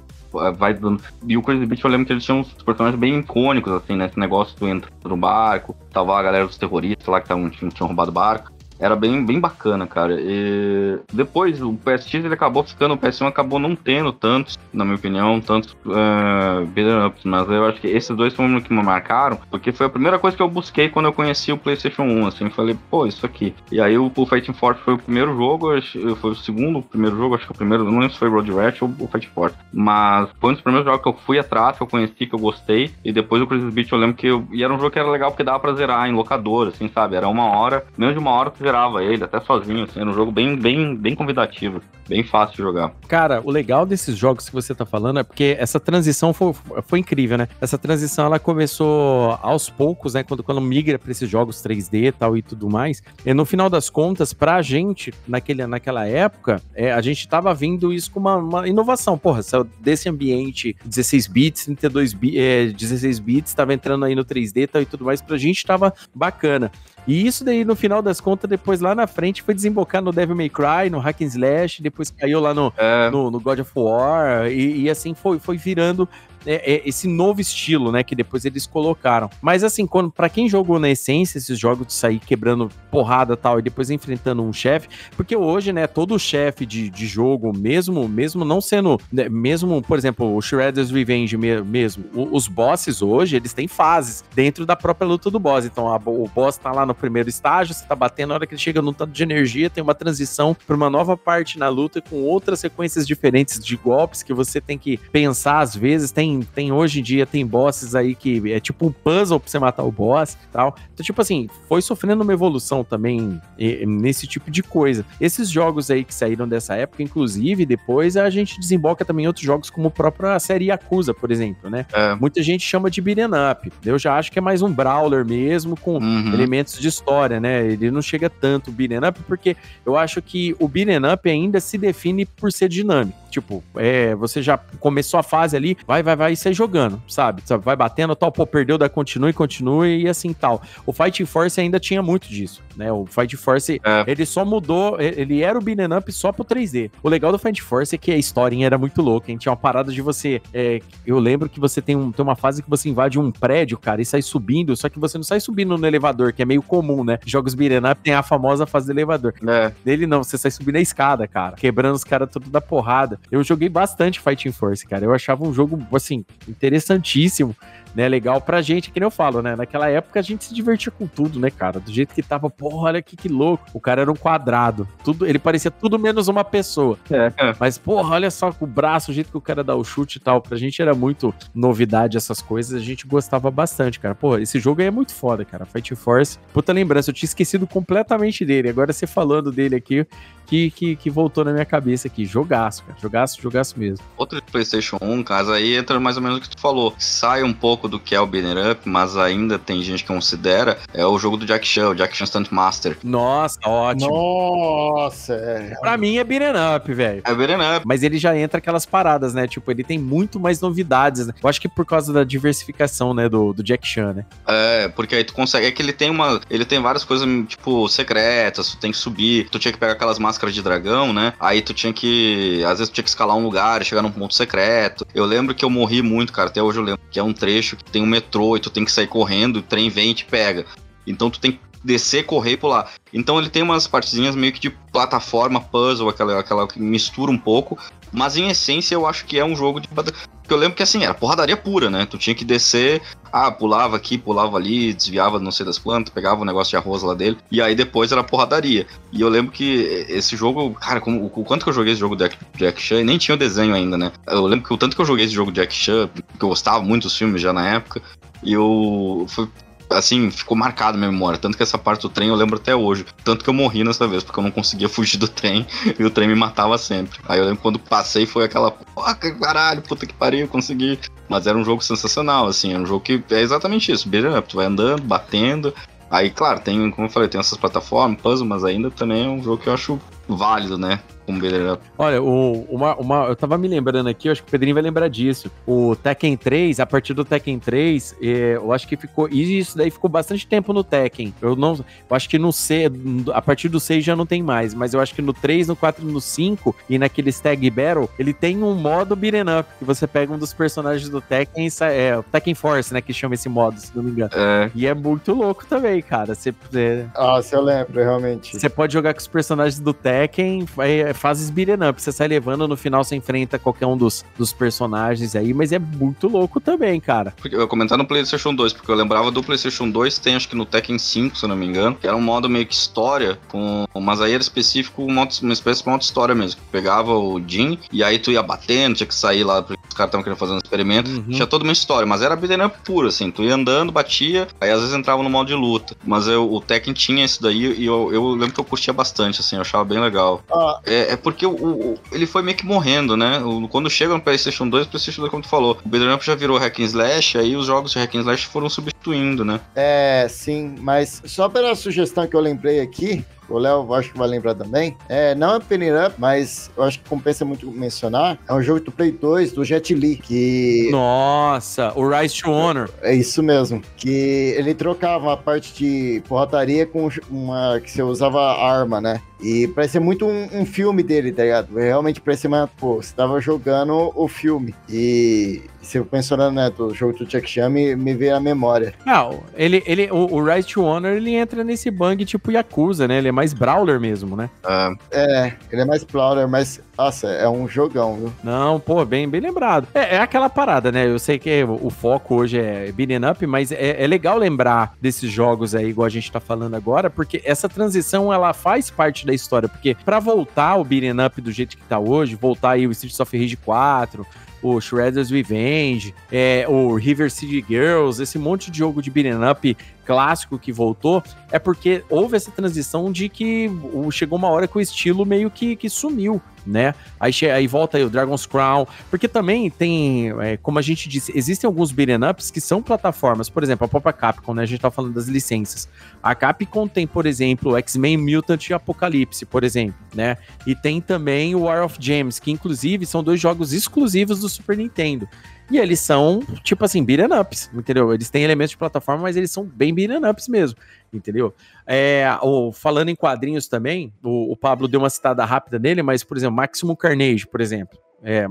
Vai 0.58 0.76
dando. 0.76 1.02
E 1.28 1.36
o 1.36 1.42
Crazy 1.42 1.66
Beach 1.66 1.84
eu 1.84 1.90
lembro 1.90 2.06
que 2.06 2.14
eles 2.14 2.24
tinham 2.24 2.42
uns 2.42 2.54
personagens 2.64 3.00
bem 3.00 3.20
icônicos, 3.20 3.74
assim, 3.74 3.96
né? 3.96 4.06
Esse 4.06 4.20
negócio 4.20 4.58
do 4.60 4.68
entrar 4.68 4.92
no 5.04 5.18
barco, 5.18 5.76
salvar 5.92 6.20
a 6.20 6.24
galera 6.24 6.46
dos 6.46 6.58
terroristas 6.58 7.08
lá 7.08 7.20
que 7.20 7.28
tinham 7.28 7.88
roubado 7.88 8.12
o 8.12 8.14
barco 8.14 8.52
era 8.80 8.96
bem, 8.96 9.26
bem 9.26 9.40
bacana, 9.40 9.86
cara. 9.86 10.16
E 10.20 11.00
depois 11.12 11.62
o 11.62 11.74
PSX 11.74 12.26
ele 12.26 12.34
acabou 12.34 12.64
ficando, 12.64 12.94
o 12.94 12.98
PS1 12.98 13.28
acabou 13.28 13.60
não 13.60 13.76
tendo 13.76 14.12
tantos, 14.14 14.58
na 14.72 14.86
minha 14.86 14.96
opinião, 14.96 15.42
tantos 15.42 15.74
uh, 15.86 16.66
beat'em 16.68 17.06
ups, 17.08 17.24
mas 17.26 17.50
eu 17.50 17.66
acho 17.66 17.82
que 17.82 17.88
esses 17.88 18.16
dois 18.16 18.34
foram 18.34 18.56
os 18.56 18.64
que 18.64 18.74
me 18.74 18.82
marcaram, 18.82 19.38
porque 19.50 19.72
foi 19.72 19.88
a 19.88 19.90
primeira 19.90 20.18
coisa 20.18 20.36
que 20.38 20.42
eu 20.42 20.50
busquei 20.50 20.90
quando 20.90 21.08
eu 21.08 21.14
conheci 21.14 21.52
o 21.52 21.58
PlayStation 21.58 22.04
1, 22.04 22.28
assim, 22.28 22.50
falei, 22.50 22.78
pô, 22.90 23.06
isso 23.06 23.26
aqui. 23.26 23.54
E 23.72 23.82
aí 23.82 23.98
o, 23.98 24.12
o 24.16 24.26
Fighting 24.26 24.54
Force 24.54 24.82
foi 24.82 24.94
o 24.94 24.98
primeiro 24.98 25.36
jogo, 25.36 25.70
foi 26.18 26.32
o 26.32 26.36
segundo, 26.36 26.80
o 26.80 26.84
primeiro 26.84 27.18
jogo, 27.18 27.36
acho 27.36 27.46
que 27.46 27.52
o 27.52 27.56
primeiro, 27.56 27.84
não 27.84 28.00
lembro 28.00 28.14
se 28.14 28.20
foi 28.20 28.30
Road 28.30 28.52
Rash 28.52 28.82
ou 28.82 28.90
o 29.00 29.08
Fighting 29.08 29.30
Force, 29.34 29.56
mas 29.74 30.30
foi 30.40 30.52
um 30.52 30.54
dos 30.54 30.62
primeiros 30.62 30.86
jogos 30.86 31.04
que 31.04 31.10
eu 31.10 31.14
fui 31.26 31.40
atrás, 31.40 31.76
que 31.78 31.84
eu 31.84 31.88
conheci, 31.88 32.26
que 32.26 32.34
eu 32.34 32.40
gostei, 32.40 32.92
e 33.04 33.12
depois 33.12 33.42
o 33.42 33.48
Crisis 33.48 33.74
Beat 33.74 33.92
eu 33.92 33.98
lembro 33.98 34.16
que 34.16 34.28
eu, 34.28 34.48
e 34.52 34.64
era 34.64 34.74
um 34.74 34.78
jogo 34.78 34.92
que 34.92 35.00
era 35.00 35.10
legal 35.10 35.32
porque 35.32 35.44
dava 35.44 35.60
pra 35.60 35.74
zerar 35.74 36.08
em 36.08 36.14
locador, 36.14 36.70
assim, 36.70 36.90
sabe? 36.94 37.16
Era 37.16 37.28
uma 37.28 37.46
hora, 37.58 37.86
menos 37.98 38.14
de 38.14 38.20
uma 38.20 38.32
hora 38.32 38.50
tu 38.50 38.64
zerava 38.70 39.04
ele, 39.04 39.24
até 39.24 39.40
sozinho, 39.42 39.84
assim, 39.84 40.00
era 40.00 40.10
um 40.10 40.14
jogo 40.14 40.32
bem, 40.32 40.56
bem, 40.56 40.96
bem 40.96 41.16
convidativo, 41.16 41.82
bem 42.08 42.24
fácil 42.24 42.58
de 42.58 42.62
jogar. 42.62 42.94
Cara, 43.08 43.42
o 43.44 43.50
legal 43.50 43.86
desses 43.86 44.16
jogos 44.16 44.48
que 44.48 44.54
você 44.54 44.76
tá 44.76 44.86
falando 44.86 45.20
é 45.20 45.24
porque 45.24 45.56
essa 45.60 45.80
transição 45.80 46.34
foi, 46.34 46.54
foi 46.84 47.00
incrível, 47.00 47.38
né? 47.38 47.48
Essa 47.60 47.78
transição 47.78 48.26
ela 48.26 48.40
começou 48.40 49.38
aos 49.42 49.70
poucos, 49.70 50.14
né? 50.14 50.24
Quando, 50.24 50.44
quando 50.44 50.62
migra 50.62 51.00
para 51.00 51.12
esses 51.12 51.30
jogos 51.30 51.64
3D 51.64 52.08
e 52.08 52.12
tal 52.12 52.38
e 52.38 52.42
tudo 52.42 52.70
mais. 52.70 53.02
E 53.26 53.34
no 53.34 53.46
final 53.46 53.70
das 53.70 53.90
contas, 53.90 54.34
pra 54.34 54.62
gente, 54.62 55.14
naquele, 55.28 55.66
naquela 55.66 56.06
época, 56.06 56.62
é, 56.76 56.92
a 56.92 57.02
gente 57.02 57.28
tava 57.28 57.54
vendo 57.54 57.92
isso 57.92 58.12
com 58.12 58.20
uma, 58.20 58.36
uma 58.38 58.68
inovação. 58.68 59.18
Porra, 59.18 59.42
desse 59.80 60.08
ambiente 60.08 60.76
16 60.86 61.28
bits, 61.28 61.66
32 61.66 62.14
bits, 62.14 62.38
é, 62.40 62.66
16 62.68 63.20
bits, 63.20 63.54
tava 63.54 63.74
entrando 63.74 64.06
aí 64.06 64.14
no 64.14 64.24
3D 64.24 64.64
e 64.64 64.68
tal 64.68 64.82
e 64.82 64.86
tudo 64.86 65.06
mais, 65.06 65.22
pra 65.22 65.38
gente 65.38 65.66
tava 65.66 65.94
bacana. 66.14 66.72
E 67.08 67.26
isso 67.26 67.44
daí, 67.44 67.66
no 67.66 67.76
final 67.76 68.02
das 68.02 68.22
contas, 68.22 68.50
depois 68.50 68.80
lá 68.82 68.94
na 68.94 69.08
frente 69.08 69.42
foi 69.42 69.54
desembocar 69.54 70.02
no 70.02 70.12
Devil 70.12 70.36
May 70.36 70.50
Cry, 70.50 70.90
no 70.92 71.00
Hack 71.00 71.22
and 71.24 71.28
Slash, 71.28 71.82
depois 71.82 72.12
caiu 72.12 72.40
lá 72.40 72.54
no, 72.54 72.72
é. 72.78 73.10
no, 73.10 73.32
no, 73.32 73.40
God 73.40 73.60
of 73.60 73.72
War, 73.76 74.48
e, 74.48 74.82
e, 74.82 74.90
assim 74.90 75.14
foi, 75.14 75.40
foi 75.40 75.58
virando 75.58 76.08
é, 76.46 76.74
é, 76.74 76.82
esse 76.88 77.08
novo 77.08 77.42
estilo, 77.42 77.92
né, 77.92 78.04
que 78.04 78.16
depois 78.16 78.46
eles 78.46 78.66
colocaram. 78.66 79.30
Mas 79.42 79.64
assim, 79.64 79.86
quando 79.86 80.12
para 80.12 80.30
quem 80.30 80.50
jogou 80.50 80.80
na 80.80 80.90
essência 80.90 81.38
esses 81.38 81.58
jogos 81.58 81.88
de 81.88 81.94
sair 81.94 82.20
quebrando 82.20 82.70
porrada 82.92 83.38
tal 83.38 83.60
e 83.60 83.62
depois 83.62 83.90
enfrentando 83.90 84.44
um 84.44 84.54
chefe, 84.54 84.88
porque 85.16 85.36
hoje, 85.36 85.72
né, 85.72 85.88
todo 85.88 86.18
chefe 86.20 86.66
de, 86.66 86.90
de 86.90 87.08
jogo, 87.08 87.56
mesmo 87.56 88.08
mesmo 88.08 88.44
não 88.44 88.62
sendo, 88.62 89.00
né, 89.12 89.30
mesmo, 89.30 89.82
por 89.82 89.98
exemplo, 89.98 90.36
o 90.36 90.42
Shredder's 90.42 90.92
Revenge 90.92 91.38
mesmo, 91.38 92.06
os 92.14 92.48
bosses 92.48 93.02
hoje, 93.02 93.36
eles 93.36 93.54
têm 93.54 93.68
fases 93.68 94.24
dentro 94.36 94.66
da 94.66 94.76
própria 94.76 95.08
luta 95.08 95.30
do 95.30 95.40
boss. 95.40 95.66
Então, 95.66 95.88
a, 95.88 95.98
o 95.98 96.28
boss 96.28 96.58
tá 96.58 96.72
lá 96.72 96.86
no 96.86 96.94
primeiro 96.94 97.30
estágio, 97.30 97.74
você 97.74 97.86
tá 97.86 97.96
batendo, 97.96 98.30
na 98.30 98.36
hora 98.36 98.48
que 98.48 98.54
ele 98.54 98.62
chega 98.62 98.82
num 98.82 98.94
tanto 98.94 99.12
de 99.12 99.24
energia, 99.24 99.70
tem 99.70 99.84
uma 99.84 99.96
transição 99.96 100.56
para 100.68 100.76
uma 100.76 100.90
nova 100.90 101.16
parte 101.18 101.58
na 101.58 101.70
luta 101.70 102.02
com 102.02 102.18
outras 102.24 102.60
sequências 102.60 103.08
diferentes 103.08 103.60
de 103.60 103.76
golpes 103.76 104.24
que 104.24 104.34
você 104.34 104.60
tem 104.60 104.78
que 104.78 104.98
pensar 105.12 105.60
às 105.60 105.76
vezes, 105.76 106.12
tem 106.12 106.29
tem, 106.54 106.72
hoje 106.72 107.00
em 107.00 107.04
dia, 107.04 107.26
tem 107.26 107.46
bosses 107.46 107.96
aí 107.96 108.16
que 108.16 108.52
é 108.52 108.60
tipo 108.60 108.88
um 108.88 108.92
puzzle 108.92 109.40
pra 109.40 109.50
você 109.50 109.60
matar 109.60 109.84
o 109.84 109.92
boss 109.92 110.34
e 110.34 110.48
tal. 110.52 110.76
Então, 110.94 111.04
tipo 111.04 111.22
assim, 111.22 111.50
foi 111.68 111.82
sofrendo 111.82 112.24
uma 112.24 112.34
evolução 112.34 112.84
também 112.84 113.40
e, 113.58 113.86
nesse 113.86 114.28
tipo 114.28 114.50
de 114.52 114.62
coisa. 114.62 115.06
Esses 115.20 115.50
jogos 115.50 115.90
aí 115.90 116.04
que 116.04 116.14
saíram 116.14 116.48
dessa 116.48 116.76
época, 116.76 117.04
inclusive, 117.04 117.66
depois 117.66 118.18
a 118.18 118.30
gente 118.30 118.60
desemboca 118.60 119.04
também 119.04 119.28
outros 119.28 119.46
jogos, 119.46 119.70
como 119.70 119.88
a 119.88 119.92
própria 119.92 120.40
série 120.40 120.66
Yakuza, 120.66 121.14
por 121.14 121.32
exemplo, 121.32 121.70
né? 121.70 121.86
É. 121.94 122.16
Muita 122.16 122.42
gente 122.44 122.66
chama 122.66 122.90
de 122.90 123.02
beat'em 123.02 123.26
up. 123.52 123.72
Eu 123.86 123.98
já 123.98 124.18
acho 124.18 124.32
que 124.32 124.40
é 124.40 124.42
mais 124.42 124.62
um 124.62 124.72
brawler 124.72 125.26
mesmo, 125.26 125.76
com 125.78 125.98
uhum. 125.98 126.34
elementos 126.34 126.80
de 126.80 126.88
história, 126.88 127.40
né? 127.40 127.66
Ele 127.66 127.92
não 127.92 128.02
chega 128.02 128.30
tanto 128.30 128.72
beat'em 128.72 129.00
up, 129.08 129.20
porque 129.28 129.56
eu 129.86 129.96
acho 129.96 130.22
que 130.22 130.56
o 130.60 130.68
beat'em 130.68 131.00
up 131.12 131.30
ainda 131.30 131.60
se 131.60 131.78
define 131.78 132.26
por 132.26 132.52
ser 132.52 132.70
dinâmico. 132.70 133.18
Tipo, 133.30 133.64
é, 133.76 134.16
você 134.16 134.42
já 134.42 134.58
começou 134.58 135.20
a 135.20 135.24
fase 135.24 135.56
ali, 135.56 135.78
vai, 135.86 136.02
vai, 136.02 136.16
vai 136.20 136.36
sair 136.36 136.54
jogando, 136.54 137.02
sabe? 137.08 137.42
Vai 137.64 137.78
batendo, 137.78 138.14
tal, 138.14 138.30
pô, 138.30 138.46
perdeu, 138.46 138.78
da 138.78 138.90
continue, 138.90 139.32
continue 139.32 140.04
e 140.04 140.10
assim 140.10 140.34
tal. 140.34 140.62
O 140.86 140.92
Fight 140.92 141.26
Force 141.26 141.60
ainda 141.60 141.80
tinha 141.80 142.04
muito 142.04 142.28
disso, 142.28 142.62
né? 142.76 142.92
O 142.92 143.06
Fight 143.06 143.38
Force, 143.38 143.80
é. 143.82 144.04
ele 144.06 144.26
só 144.26 144.44
mudou, 144.44 145.00
ele 145.00 145.42
era 145.42 145.58
o 145.58 145.62
beat'em 145.62 145.98
up 145.98 146.12
só 146.12 146.34
pro 146.34 146.44
3D. 146.44 146.92
O 147.02 147.08
legal 147.08 147.32
do 147.32 147.40
Fight 147.40 147.62
Force 147.62 147.96
é 147.96 147.98
que 147.98 148.12
a 148.12 148.18
historinha 148.18 148.66
era 148.66 148.78
muito 148.78 149.02
louca, 149.02 149.32
hein? 149.32 149.38
Tinha 149.38 149.52
uma 149.52 149.58
parada 149.58 149.94
de 149.94 150.02
você, 150.02 150.42
é, 150.54 150.82
eu 151.06 151.20
lembro 151.20 151.48
que 151.48 151.58
você 151.60 151.82
tem, 151.82 151.96
um, 151.96 152.12
tem 152.12 152.22
uma 152.22 152.36
fase 152.36 152.62
que 152.62 152.70
você 152.70 152.90
invade 152.90 153.18
um 153.18 153.32
prédio, 153.32 153.78
cara, 153.78 154.02
e 154.02 154.06
sai 154.06 154.22
subindo, 154.22 154.76
só 154.76 154.90
que 154.90 155.00
você 155.00 155.18
não 155.18 155.24
sai 155.24 155.40
subindo 155.40 155.78
no 155.78 155.88
elevador, 155.88 156.34
que 156.34 156.42
é 156.42 156.46
meio 156.46 156.62
comum, 156.62 157.02
né? 157.06 157.18
Jogos 157.26 157.56
beat'em 157.56 157.90
up 157.90 158.02
tem 158.04 158.14
a 158.14 158.22
famosa 158.22 158.66
fase 158.66 158.88
do 158.88 158.92
elevador. 158.92 159.34
É. 159.48 159.72
Nele 159.86 160.06
não, 160.06 160.22
você 160.22 160.38
sai 160.38 160.52
subindo 160.52 160.76
a 160.76 160.82
escada, 160.82 161.26
cara, 161.30 161.56
quebrando 161.56 161.96
os 161.96 162.04
caras 162.04 162.30
tudo 162.30 162.50
da 162.50 162.60
porrada. 162.60 163.18
Eu 163.32 163.42
joguei 163.42 163.70
bastante 163.70 164.20
Fighting 164.20 164.52
Force, 164.52 164.86
cara. 164.86 165.06
Eu 165.06 165.14
achava 165.14 165.48
um 165.48 165.54
jogo, 165.54 165.80
assim, 165.94 166.09
interessantíssimo 166.48 167.56
né, 167.96 168.08
legal 168.08 168.42
pra 168.42 168.62
gente, 168.62 168.92
que 168.92 169.00
nem 169.00 169.06
eu 169.06 169.12
falo, 169.12 169.42
né? 169.42 169.56
Naquela 169.56 169.90
época 169.90 170.20
a 170.20 170.24
gente 170.24 170.46
se 170.46 170.54
divertia 170.54 170.92
com 170.92 171.08
tudo, 171.08 171.40
né, 171.40 171.50
cara? 171.50 171.80
Do 171.80 171.92
jeito 171.92 172.14
que 172.14 172.22
tava, 172.22 172.50
porra, 172.50 172.88
olha 172.88 173.02
que, 173.02 173.16
que 173.16 173.28
louco. 173.28 173.66
O 173.74 173.80
cara 173.80 174.02
era 174.02 174.12
um 174.12 174.16
quadrado. 174.16 174.88
Tudo, 175.04 175.26
ele 175.26 175.40
parecia 175.40 175.72
tudo 175.72 175.98
menos 175.98 176.28
uma 176.28 176.44
pessoa. 176.44 176.98
É. 177.10 177.32
Mas, 177.60 177.78
porra, 177.78 178.16
olha 178.16 178.32
só 178.32 178.54
o 178.60 178.68
braço, 178.68 179.12
o 179.12 179.14
jeito 179.14 179.32
que 179.32 179.38
o 179.38 179.42
cara 179.42 179.64
dá 179.64 179.76
o 179.76 179.84
chute 179.84 180.18
e 180.18 180.22
tal. 180.22 180.42
Pra 180.42 180.58
gente 180.58 180.82
era 180.82 180.94
muito 180.94 181.34
novidade 181.54 182.18
essas 182.18 182.42
coisas, 182.42 182.80
a 182.80 182.84
gente 182.84 183.08
gostava 183.08 183.50
bastante, 183.52 184.00
cara. 184.00 184.16
Porra, 184.16 184.42
esse 184.42 184.60
jogo 184.60 184.82
aí 184.82 184.88
é 184.88 184.92
muito 184.92 185.14
foda, 185.14 185.44
cara. 185.44 185.66
Fight 185.66 185.96
Force. 185.96 186.40
Puta 186.54 186.72
lembrança, 186.72 187.10
eu 187.10 187.14
tinha 187.14 187.28
esquecido 187.28 187.68
completamente 187.68 188.46
dele. 188.46 188.70
Agora 188.70 188.94
você 188.94 189.08
falando 189.08 189.52
dele 189.52 189.76
aqui, 189.76 190.06
que, 190.50 190.72
que, 190.72 190.96
que, 190.96 191.10
voltou 191.10 191.46
na 191.46 191.54
minha 191.54 191.66
cabeça 191.66 192.08
aqui. 192.08 192.26
Jogaço, 192.26 192.84
cara. 192.84 192.98
Jogaço, 193.00 193.42
jogaço 193.42 193.80
mesmo. 193.80 194.04
Outro 194.18 194.42
de 194.42 194.52
PlayStation 194.52 194.98
1, 195.00 195.24
caso 195.24 195.52
aí 195.52 195.76
entra 195.76 196.00
mais 196.00 196.18
ou 196.18 196.24
menos 196.24 196.40
o 196.40 196.42
que 196.42 196.50
tu 196.50 196.60
falou. 196.60 196.94
Sai 196.98 197.44
um 197.44 197.54
pouco 197.54 197.79
do 197.88 198.00
que 198.00 198.16
é 198.16 198.20
o 198.20 198.26
Banner 198.26 198.72
Up, 198.72 198.88
mas 198.88 199.18
ainda 199.18 199.58
tem 199.58 199.82
gente 199.82 200.04
que 200.04 200.14
considera, 200.14 200.78
é 200.94 201.06
o 201.06 201.18
jogo 201.18 201.38
do 201.38 201.46
Jack 201.46 201.68
Chan, 201.68 201.90
o 201.90 201.96
Jack 201.96 202.16
Chan 202.16 202.26
Stunt 202.26 202.52
Master. 202.52 202.98
Nossa, 203.04 203.60
ótimo. 203.66 204.10
Nossa, 204.10 205.34
é. 205.34 205.76
Pra 205.80 205.98
mim 205.98 206.18
é 206.18 206.24
Banner 206.24 206.54
Up, 206.76 206.94
velho. 206.94 207.22
É 207.26 207.34
Banner 207.34 207.78
Up. 207.78 207.86
Mas 207.86 208.04
ele 208.04 208.18
já 208.18 208.38
entra 208.38 208.58
aquelas 208.58 208.86
paradas, 208.86 209.34
né? 209.34 209.48
Tipo, 209.48 209.72
ele 209.72 209.84
tem 209.84 209.98
muito 209.98 210.40
mais 210.40 210.62
novidades, 210.62 211.28
né? 211.28 211.34
Eu 211.42 211.50
acho 211.50 211.62
que 211.62 211.68
por 211.68 211.86
causa 211.86 212.12
da 212.12 212.24
diversificação, 212.24 213.14
né, 213.14 213.30
do, 213.30 213.54
do 213.54 213.64
Jack 213.64 213.88
Chan, 213.88 214.14
né? 214.14 214.26
É, 214.48 214.88
porque 214.90 215.16
aí 215.16 215.24
tu 215.24 215.34
consegue, 215.34 215.66
é 215.66 215.72
que 215.72 215.82
ele 215.82 215.94
tem 215.94 216.10
uma, 216.10 216.40
ele 216.50 216.66
tem 216.66 216.82
várias 216.82 217.04
coisas, 217.04 217.28
tipo, 217.48 217.88
secretas, 217.88 218.72
tu 218.72 218.78
tem 218.78 218.92
que 218.92 218.98
subir, 218.98 219.50
tu 219.50 219.60
tinha 219.60 219.72
que 219.72 219.78
pegar 219.78 219.94
aquelas 219.94 220.20
máscaras 220.20 220.54
de 220.54 220.62
dragão, 220.62 221.14
né? 221.14 221.34
Aí 221.40 221.62
tu 221.62 221.74
tinha 221.74 221.94
que, 221.94 222.64
às 222.66 222.80
vezes 222.80 222.90
tu 222.90 222.94
tinha 222.94 223.04
que 223.04 223.10
escalar 223.10 223.36
um 223.36 223.44
lugar 223.44 223.82
e 223.82 223.86
chegar 223.86 224.02
num 224.02 224.12
ponto 224.12 224.34
secreto. 224.34 225.06
Eu 225.14 225.26
lembro 225.26 225.54
que 225.56 225.64
eu 225.64 225.70
morri 225.70 226.02
muito, 226.02 226.34
cara, 226.34 226.50
até 226.50 226.62
hoje 226.62 226.80
eu 226.80 226.84
lembro, 226.84 227.02
que 227.12 227.20
é 227.20 227.24
um 227.24 227.34
trecho 227.34 227.69
que 227.76 227.84
tem 227.84 228.02
um 228.02 228.08
metrô 228.08 228.56
e 228.56 228.60
tu 228.60 228.70
tem 228.70 228.86
que 228.86 228.92
sair 228.92 229.08
correndo, 229.08 229.58
o 229.58 229.62
trem 229.62 229.90
vem 229.90 230.12
e 230.12 230.14
te 230.14 230.26
pega. 230.26 230.66
Então 231.06 231.30
tu 231.30 231.40
tem 231.40 231.54
que 231.54 231.60
descer, 231.84 232.26
correr 232.26 232.52
e 232.52 232.58
pular. 232.58 232.92
Então 233.14 233.40
ele 233.40 233.50
tem 233.50 233.64
umas 233.64 233.88
partezinhas 233.88 234.36
meio 234.36 234.54
que 234.54 234.60
de 234.60 234.70
plataforma, 234.70 235.62
puzzle, 235.62 236.10
aquela, 236.10 236.40
aquela 236.40 236.68
que 236.68 236.80
mistura 236.80 237.32
um 237.32 237.38
pouco. 237.38 237.78
Mas 238.12 238.38
em 238.38 238.50
essência 238.50 238.96
eu 238.96 239.06
acho 239.06 239.26
que 239.26 239.38
é 239.38 239.46
um 239.46 239.56
jogo 239.56 239.80
de. 239.80 239.88
Porque 239.88 240.54
eu 240.54 240.58
lembro 240.58 240.76
que 240.76 240.84
assim, 240.84 241.04
era 241.04 241.14
porradaria 241.14 241.56
pura, 241.56 241.90
né? 241.90 242.06
Tu 242.06 242.18
tinha 242.18 242.36
que 242.36 242.44
descer, 242.44 243.02
ah, 243.32 243.52
pulava 243.52 243.96
aqui, 243.96 244.18
pulava 244.18 244.58
ali, 244.58 244.94
desviava 244.94 245.40
não 245.40 245.52
sei 245.52 245.66
das 245.66 245.78
plantas, 245.78 246.14
pegava 246.14 246.40
o 246.40 246.44
um 246.44 246.46
negócio 246.46 246.72
de 246.72 246.78
arroz 246.78 247.04
lá 247.04 247.14
dele, 247.14 247.38
e 247.52 247.62
aí 247.62 247.76
depois 247.76 248.12
era 248.12 248.24
porradaria. 248.24 248.88
E 249.12 249.22
eu 249.22 249.30
lembro 249.30 249.52
que 249.52 250.06
esse 250.10 250.36
jogo, 250.36 250.74
cara, 250.74 251.00
como, 251.00 251.26
o 251.26 251.44
quanto 251.44 251.64
que 251.64 251.70
eu 251.70 251.74
joguei 251.74 251.94
esse 251.94 252.00
jogo 252.00 252.16
de 252.16 252.30
Jack 252.58 252.82
Chan, 252.82 253.04
nem 253.04 253.18
tinha 253.18 253.36
o 253.36 253.38
desenho 253.38 253.76
ainda, 253.76 253.98
né? 253.98 254.12
Eu 254.28 254.46
lembro 254.46 254.66
que 254.66 254.74
o 254.74 254.78
tanto 254.78 254.96
que 254.96 255.02
eu 255.02 255.06
joguei 255.06 255.26
esse 255.26 255.34
jogo 255.34 255.52
de 255.52 255.62
Jack 255.62 255.74
Chan, 255.74 256.10
que 256.38 256.44
eu 256.44 256.50
gostava 256.50 256.84
muito 256.84 257.04
dos 257.04 257.16
filmes 257.16 257.42
já 257.42 257.54
na 257.54 257.68
época, 257.68 258.02
e 258.44 258.54
eu. 258.54 259.26
Foi, 259.30 259.48
assim, 259.90 260.30
ficou 260.30 260.58
marcado 260.58 260.94
na 260.94 261.00
minha 261.00 261.12
memória. 261.12 261.40
Tanto 261.40 261.58
que 261.58 261.64
essa 261.64 261.78
parte 261.78 262.02
do 262.02 262.10
trem 262.10 262.30
eu 262.30 262.36
lembro 262.36 262.58
até 262.58 262.76
hoje. 262.76 263.06
Tanto 263.24 263.44
que 263.44 263.50
eu 263.50 263.54
morri 263.54 263.84
nessa 263.84 264.08
vez, 264.08 264.24
porque 264.24 264.40
eu 264.40 264.44
não 264.44 264.52
conseguia 264.52 264.88
fugir 264.90 265.18
do 265.18 265.28
trem 265.28 265.66
e 265.98 266.04
o 266.04 266.10
trem 266.10 266.28
me 266.28 266.36
matava 266.36 266.78
sempre. 266.78 267.20
Aí 267.28 267.40
eu 267.40 267.46
lembro 267.46 267.62
quando 267.62 267.80
passei 267.80 268.26
foi 268.26 268.46
aquela, 268.46 268.72
pô, 268.72 269.02
caralho, 269.40 269.82
puta 269.82 270.06
que 270.06 270.14
pariu, 270.14 270.48
consegui. 270.48 271.00
Mas 271.28 271.48
era 271.48 271.58
um 271.58 271.64
jogo 271.64 271.84
sensacional, 271.84 272.48
assim, 272.48 272.74
era 272.74 272.82
um 272.82 272.86
jogo 272.86 273.02
que 273.02 273.24
é 273.30 273.42
exatamente 273.42 273.92
isso, 273.92 274.10
beat'em 274.10 274.36
up, 274.38 274.48
tu 274.48 274.58
vai 274.58 274.66
andando, 274.66 275.04
batendo. 275.04 275.74
Aí, 276.10 276.32
claro, 276.32 276.60
tem, 276.60 276.90
como 276.90 277.08
eu 277.08 277.12
falei, 277.12 277.30
tem 277.30 277.40
essas 277.40 277.58
plataformas, 277.58 278.20
puzzle, 278.20 278.48
mas 278.48 278.64
ainda 278.64 278.90
também 278.90 279.26
é 279.26 279.30
um 279.30 279.44
jogo 279.44 279.62
que 279.62 279.70
eu 279.70 279.74
acho 279.74 280.00
válido, 280.28 280.78
né? 280.78 281.00
Como 281.30 281.40
beat'em. 281.40 281.78
Olha, 281.96 282.24
o, 282.24 282.64
uma, 282.72 282.96
uma, 282.96 283.26
eu 283.28 283.36
tava 283.36 283.56
me 283.56 283.68
lembrando 283.68 284.10
aqui, 284.10 284.28
eu 284.28 284.32
acho 284.32 284.42
que 284.42 284.48
o 284.48 284.52
Pedrinho 284.52 284.74
vai 284.74 284.82
lembrar 284.82 285.08
disso. 285.08 285.52
O 285.68 285.96
Tekken 285.96 286.36
3, 286.36 286.80
a 286.80 286.88
partir 286.88 287.14
do 287.14 287.24
Tekken 287.24 287.60
3, 287.60 288.16
eh, 288.20 288.56
eu 288.56 288.74
acho 288.74 288.88
que 288.88 288.98
ficou. 288.98 289.30
E 289.30 289.60
isso 289.60 289.78
daí 289.78 289.92
ficou 289.92 290.10
bastante 290.10 290.48
tempo 290.48 290.74
no 290.74 290.84
Tekken. 290.84 291.32
Eu 291.40 291.56
não. 291.56 291.74
Eu 291.76 292.16
acho 292.16 292.28
que 292.28 292.40
no 292.40 292.52
C, 292.52 292.92
a 293.32 293.42
partir 293.44 293.70
do 293.70 293.80
6 293.80 294.04
já 294.04 294.16
não 294.16 294.26
tem 294.26 294.42
mais, 294.42 294.74
mas 294.74 294.96
eu 294.96 295.00
acho 295.00 295.14
que 295.14 295.22
no 295.22 295.32
3, 295.32 295.68
no 295.68 295.76
4 295.76 296.04
e 296.04 296.12
no 296.12 296.20
5, 296.20 296.76
e 296.90 296.98
naquele 296.98 297.32
Stag 297.32 297.70
Battle, 297.70 298.10
ele 298.18 298.34
tem 298.34 298.64
um 298.64 298.74
modo 298.74 299.16
beat'em 299.16 299.44
up, 299.60 299.70
que 299.78 299.86
você 299.86 300.08
pega 300.08 300.34
um 300.34 300.38
dos 300.38 300.52
personagens 300.52 301.10
do 301.10 301.22
Tekken 301.22 301.68
e 301.68 301.72
sai, 301.72 301.96
é, 301.96 302.18
o 302.18 302.24
Tekken 302.24 302.56
Force, 302.56 302.92
né? 302.92 303.02
Que 303.02 303.14
chama 303.14 303.36
esse 303.36 303.48
modo, 303.48 303.80
se 303.80 303.92
não 303.96 304.02
me 304.02 304.10
engano. 304.12 304.32
É, 304.34 304.72
E 304.74 304.88
é 304.88 304.96
muito 304.96 305.32
louco 305.34 305.64
também, 305.68 306.02
cara. 306.02 306.34
Você, 306.34 306.54
é, 306.74 307.06
Ah, 307.16 307.40
se 307.44 307.56
eu 307.56 307.62
lembro, 307.62 308.02
realmente. 308.02 308.58
você 308.60 308.68
pode 308.70 308.94
jogar 308.94 309.14
com 309.14 309.20
os 309.20 309.28
personagens 309.28 309.80
do 309.80 309.94
Tekken, 309.94 310.66
é, 310.80 311.14
fases 311.20 311.50
beat'em 311.50 311.88
up. 311.88 312.02
Você 312.02 312.12
sai 312.12 312.28
levando, 312.28 312.68
no 312.68 312.78
final 312.78 313.04
você 313.04 313.16
enfrenta 313.16 313.60
qualquer 313.60 313.86
um 313.86 313.98
dos, 313.98 314.26
dos 314.38 314.54
personagens 314.54 315.36
aí, 315.36 315.54
mas 315.54 315.72
é 315.72 315.80
muito 315.80 316.28
louco 316.28 316.60
também, 316.60 317.00
cara. 317.00 317.34
porque 317.40 317.56
eu 317.56 317.62
ia 317.62 317.68
comentar 317.68 317.98
no 317.98 318.06
PlayStation 318.06 318.54
2, 318.54 318.74
porque 318.74 318.90
eu 318.92 318.96
lembrava 318.96 319.32
do 319.32 319.44
PlayStation 319.44 319.90
2, 319.90 320.18
tem 320.20 320.36
acho 320.36 320.48
que 320.48 320.56
no 320.56 320.66
Tekken 320.66 320.98
5, 320.98 321.38
se 321.38 321.46
eu 321.46 321.50
não 321.50 321.56
me 321.56 321.66
engano, 321.66 321.96
que 321.96 322.08
era 322.08 322.16
um 322.16 322.22
modo 322.22 322.50
meio 322.50 322.66
que 322.66 322.74
história, 322.74 323.38
com, 323.50 323.86
mas 323.96 324.22
aí 324.22 324.34
era 324.34 324.42
específico, 324.42 325.04
um 325.04 325.14
modo, 325.14 325.34
uma 325.42 325.54
espécie 325.54 325.84
de 325.84 325.90
modo 325.90 326.02
história 326.02 326.34
mesmo. 326.36 326.62
Pegava 326.72 327.12
o 327.14 327.42
Jin, 327.46 327.78
e 327.92 328.04
aí 328.04 328.20
tu 328.20 328.32
ia 328.32 328.42
batendo, 328.42 328.96
tinha 328.96 329.08
que 329.08 329.16
sair 329.16 329.44
lá, 329.44 329.62
porque 329.62 329.80
os 329.88 329.94
caras 329.96 330.10
estavam 330.10 330.24
querendo 330.24 330.40
fazer 330.40 330.54
um 330.54 330.58
experimento. 330.58 331.10
Uhum. 331.10 331.30
Tinha 331.30 331.48
toda 331.48 331.64
uma 331.64 331.74
história, 331.74 332.06
mas 332.06 332.22
era 332.22 332.36
beat'em 332.36 332.66
up 332.66 332.78
puro, 332.84 333.08
assim, 333.08 333.32
tu 333.32 333.44
ia 333.44 333.56
andando, 333.56 333.92
batia, 333.92 334.48
aí 334.62 334.70
às 334.72 334.80
vezes 334.80 334.96
entrava 334.96 335.22
no 335.24 335.30
modo 335.30 335.48
de 335.48 335.56
luta. 335.56 335.96
Mas 336.06 336.28
eu, 336.28 336.52
o 336.52 336.62
Tekken 336.62 336.94
tinha 336.94 337.26
isso 337.26 337.42
daí, 337.42 337.74
e 337.78 337.86
eu, 337.86 338.10
eu 338.14 338.30
lembro 338.32 338.54
que 338.54 338.60
eu 338.60 338.64
curtia 338.66 338.94
bastante, 338.94 339.42
assim, 339.42 339.56
eu 339.56 339.62
achava 339.62 339.84
bem 339.84 340.00
legal. 340.00 340.42
Ah, 340.52 340.80
É, 340.86 341.09
é 341.10 341.16
porque 341.16 341.46
o, 341.46 341.52
o- 341.52 341.98
ele 342.12 342.26
foi 342.26 342.42
meio 342.42 342.56
que 342.58 342.66
morrendo, 342.66 343.16
né? 343.18 343.40
O- 343.40 343.68
quando 343.68 343.90
chega 343.90 344.14
no 344.14 344.22
PlayStation 344.22 344.68
2, 344.70 344.86
o 344.86 344.90
PlayStation 344.90 345.22
2, 345.22 345.32
como 345.32 345.44
tu 345.44 345.50
falou, 345.50 345.78
o 345.86 345.90
Beat'em 345.90 346.14
Up 346.14 346.26
já 346.26 346.36
virou 346.36 346.58
hack 346.58 346.80
and 346.80 346.84
slash, 346.84 347.38
aí 347.38 347.56
os 347.56 347.66
jogos 347.66 347.92
de 347.92 348.00
hack 348.00 348.16
and 348.16 348.20
slash 348.22 348.46
foram 348.48 348.70
substituindo, 348.70 349.44
né? 349.46 349.60
É, 349.76 350.28
sim, 350.30 350.76
mas 350.80 351.22
só 351.26 351.50
pela 351.50 351.76
sugestão 351.76 352.28
que 352.28 352.36
eu 352.36 352.40
lembrei 352.40 352.80
aqui, 352.80 353.24
o 353.50 353.58
Léo 353.58 353.92
acho 353.96 354.12
que 354.12 354.18
vai 354.18 354.28
lembrar 354.28 354.54
também, 354.54 354.96
é, 355.10 355.34
não 355.34 355.56
é 355.56 355.60
Penny 355.60 355.92
Up, 355.92 356.14
mas 356.20 356.70
eu 356.78 356.84
acho 356.84 357.00
que 357.00 357.10
compensa 357.10 357.44
muito 357.44 357.72
mencionar, 357.72 358.38
é 358.48 358.54
um 358.54 358.62
jogo 358.62 358.80
do 358.82 358.92
Play 358.92 359.12
2, 359.12 359.54
do 359.54 359.64
Jet 359.66 359.94
Li, 359.96 360.18
que 360.18 360.90
Nossa, 360.92 361.92
o 361.96 362.08
Rise 362.08 362.42
to 362.44 362.52
Honor. 362.52 362.90
é 363.02 363.16
isso 363.16 363.42
mesmo, 363.42 363.82
que 363.98 364.54
ele 364.56 364.76
trocava 364.76 365.24
uma 365.26 365.38
parte 365.38 365.74
de 365.74 366.22
porrataria 366.28 366.86
com 366.86 367.10
uma 367.30 367.80
que 367.84 367.90
você 367.90 368.04
usava 368.04 368.40
arma, 368.64 369.02
né? 369.02 369.20
E 369.42 369.68
parecia 369.70 370.02
muito 370.02 370.26
um, 370.26 370.48
um 370.54 370.66
filme 370.66 371.02
dele, 371.02 371.32
tá 371.32 371.44
ligado? 371.44 371.76
Realmente 371.76 372.20
parecia, 372.20 372.48
uma, 372.50 372.68
pô, 372.68 372.96
você 372.96 373.14
tava 373.16 373.40
jogando 373.40 374.12
o 374.16 374.28
filme. 374.28 374.76
E 374.90 375.62
se 375.82 375.98
eu 375.98 376.06
pensando, 376.06 376.52
né, 376.52 376.70
do 376.70 376.94
jogo 376.94 377.18
do 377.18 377.30
Chuck 377.30 377.50
Chan, 377.50 377.70
me, 377.70 377.96
me 377.96 378.14
veio 378.14 378.36
à 378.36 378.40
memória. 378.40 378.94
Ah, 379.06 379.30
ele, 379.56 379.82
ele, 379.86 380.10
o, 380.12 380.36
o 380.36 380.44
Rise 380.44 380.68
to 380.68 380.84
Honor, 380.84 381.14
ele 381.14 381.34
entra 381.34 381.64
nesse 381.64 381.90
bang 381.90 382.24
tipo 382.26 382.52
Yakuza, 382.52 383.08
né? 383.08 383.18
Ele 383.18 383.30
é 383.30 383.32
mais 383.32 383.54
brawler 383.54 384.00
mesmo, 384.00 384.36
né? 384.36 384.50
Ah, 384.64 384.92
É, 385.12 385.54
ele 385.72 385.82
é 385.82 385.86
mais 385.86 386.04
Plouder, 386.04 386.48
mas, 386.48 386.82
nossa, 387.00 387.30
é 387.30 387.48
um 387.48 387.66
jogão, 387.66 388.18
viu? 388.18 388.34
Não, 388.44 388.78
pô, 388.78 389.06
bem, 389.06 389.26
bem 389.26 389.40
lembrado. 389.40 389.88
É, 389.94 390.18
é 390.18 390.20
aquela 390.20 390.50
parada, 390.50 390.92
né? 390.92 391.08
Eu 391.08 391.18
sei 391.18 391.40
que 391.40 391.64
o, 391.64 391.90
foco 391.90 392.36
hoje 392.36 392.60
é 392.60 392.92
beat'em 392.92 393.26
up, 393.26 393.48
mas 393.48 393.72
é, 393.72 394.04
é 394.04 394.06
legal 394.06 394.38
lembrar 394.38 394.94
desses 395.00 395.32
jogos 395.32 395.74
aí, 395.74 395.88
igual 395.88 396.06
a 396.06 396.10
gente 396.10 396.30
tá 396.30 396.42
falando 396.42 396.76
agora, 396.76 397.10
porque 397.10 397.42
essa 397.46 397.70
transição, 397.70 398.34
ela 398.34 398.52
faz 398.52 398.90
parte 398.90 399.26
da 399.26 399.34
história, 399.34 399.70
porque 399.70 399.96
pra 400.04 400.20
voltar 400.20 400.76
o 400.76 400.84
beat'em 400.84 401.26
up 401.26 401.40
do 401.40 401.54
jeito 401.54 401.78
que 401.78 401.84
tá 401.84 401.98
hoje, 401.98 402.36
voltar 402.36 402.72
aí 402.72 402.86
o 402.86 402.92
Streets 402.92 403.18
of 403.22 403.38
Rage 403.38 403.56
4, 403.56 404.28
o 404.62 404.82
Shredder's 404.82 405.30
Revenge, 405.30 406.14
é, 406.30 406.66
o 406.68 406.96
River 406.96 407.32
City 407.32 407.64
Girls, 407.66 408.22
esse 408.22 408.38
monte 408.38 408.70
de 408.70 408.78
jogo 408.78 409.02
de 409.02 409.10
beat'em 409.10 409.50
up 409.50 409.78
clássico 410.10 410.58
que 410.58 410.72
voltou, 410.72 411.22
é 411.52 411.60
porque 411.60 412.04
houve 412.10 412.36
essa 412.36 412.50
transição 412.50 413.12
de 413.12 413.30
que 413.30 413.70
chegou 414.12 414.40
uma 414.40 414.50
hora 414.50 414.68
que 414.68 414.76
o 414.76 414.82
estilo 414.82 415.24
meio 415.24 415.52
que, 415.52 415.76
que 415.76 415.88
sumiu, 415.88 416.42
né? 416.66 416.96
Aí, 417.20 417.32
aí 417.54 417.68
volta 417.68 417.96
aí 417.96 418.04
o 418.04 418.10
Dragon's 418.10 418.48
Crown, 418.48 418.88
porque 419.12 419.28
também 419.28 419.70
tem, 419.70 420.32
é, 420.42 420.58
como 420.58 420.80
a 420.80 420.82
gente 420.82 421.08
disse, 421.08 421.32
existem 421.36 421.68
alguns 421.68 421.92
beat'em 421.92 422.28
ups 422.28 422.50
que 422.50 422.60
são 422.60 422.82
plataformas, 422.82 423.52
por 423.52 423.62
exemplo, 423.62 423.86
a 423.86 423.88
própria 423.88 424.12
Capcom, 424.12 424.56
né? 424.56 424.64
A 424.64 424.66
gente 424.66 424.82
tá 424.82 424.90
falando 424.90 425.14
das 425.14 425.28
licenças. 425.28 425.88
A 426.24 426.34
Capcom 426.34 426.88
tem, 426.88 427.06
por 427.06 427.28
exemplo, 427.28 427.78
X-Men 427.78 428.18
Mutant 428.18 428.68
e 428.68 428.74
Apocalipse, 428.74 429.46
por 429.46 429.64
exemplo, 429.64 430.00
né? 430.16 430.38
E 430.66 430.74
tem 430.74 431.00
também 431.00 431.54
o 431.54 431.66
War 431.66 431.86
of 431.86 431.98
Gems, 432.00 432.40
que 432.40 432.50
inclusive 432.50 433.06
são 433.06 433.24
dois 433.24 433.40
jogos 433.40 433.74
exclusivos 433.74 434.40
do 434.40 434.50
Super 434.50 434.76
Nintendo. 434.76 435.30
E 435.72 435.78
eles 435.78 436.00
são, 436.00 436.40
tipo 436.64 436.84
assim, 436.84 437.04
beat'em 437.04 437.40
ups, 437.40 437.70
entendeu? 437.74 438.12
Eles 438.14 438.30
têm 438.30 438.44
elementos 438.44 438.72
de 438.72 438.78
plataforma, 438.78 439.24
mas 439.24 439.38
eles 439.38 439.52
são 439.52 439.64
bem 439.64 439.94
beat'em 439.94 440.28
ups 440.28 440.48
mesmo, 440.48 440.78
entendeu? 441.14 441.54
É, 441.86 442.26
o, 442.42 442.72
falando 442.72 443.10
em 443.10 443.16
quadrinhos 443.16 443.68
também, 443.68 444.12
o, 444.24 444.52
o 444.52 444.58
Pablo 444.58 444.88
deu 444.88 445.00
uma 445.00 445.10
citada 445.10 445.46
rápida 445.46 445.78
nele, 445.78 446.02
mas, 446.02 446.24
por 446.24 446.38
exemplo, 446.38 446.56
Maximum 446.56 446.96
Carnage, 446.96 447.46
por 447.46 447.62
exemplo. 447.62 448.00
É, 448.24 448.48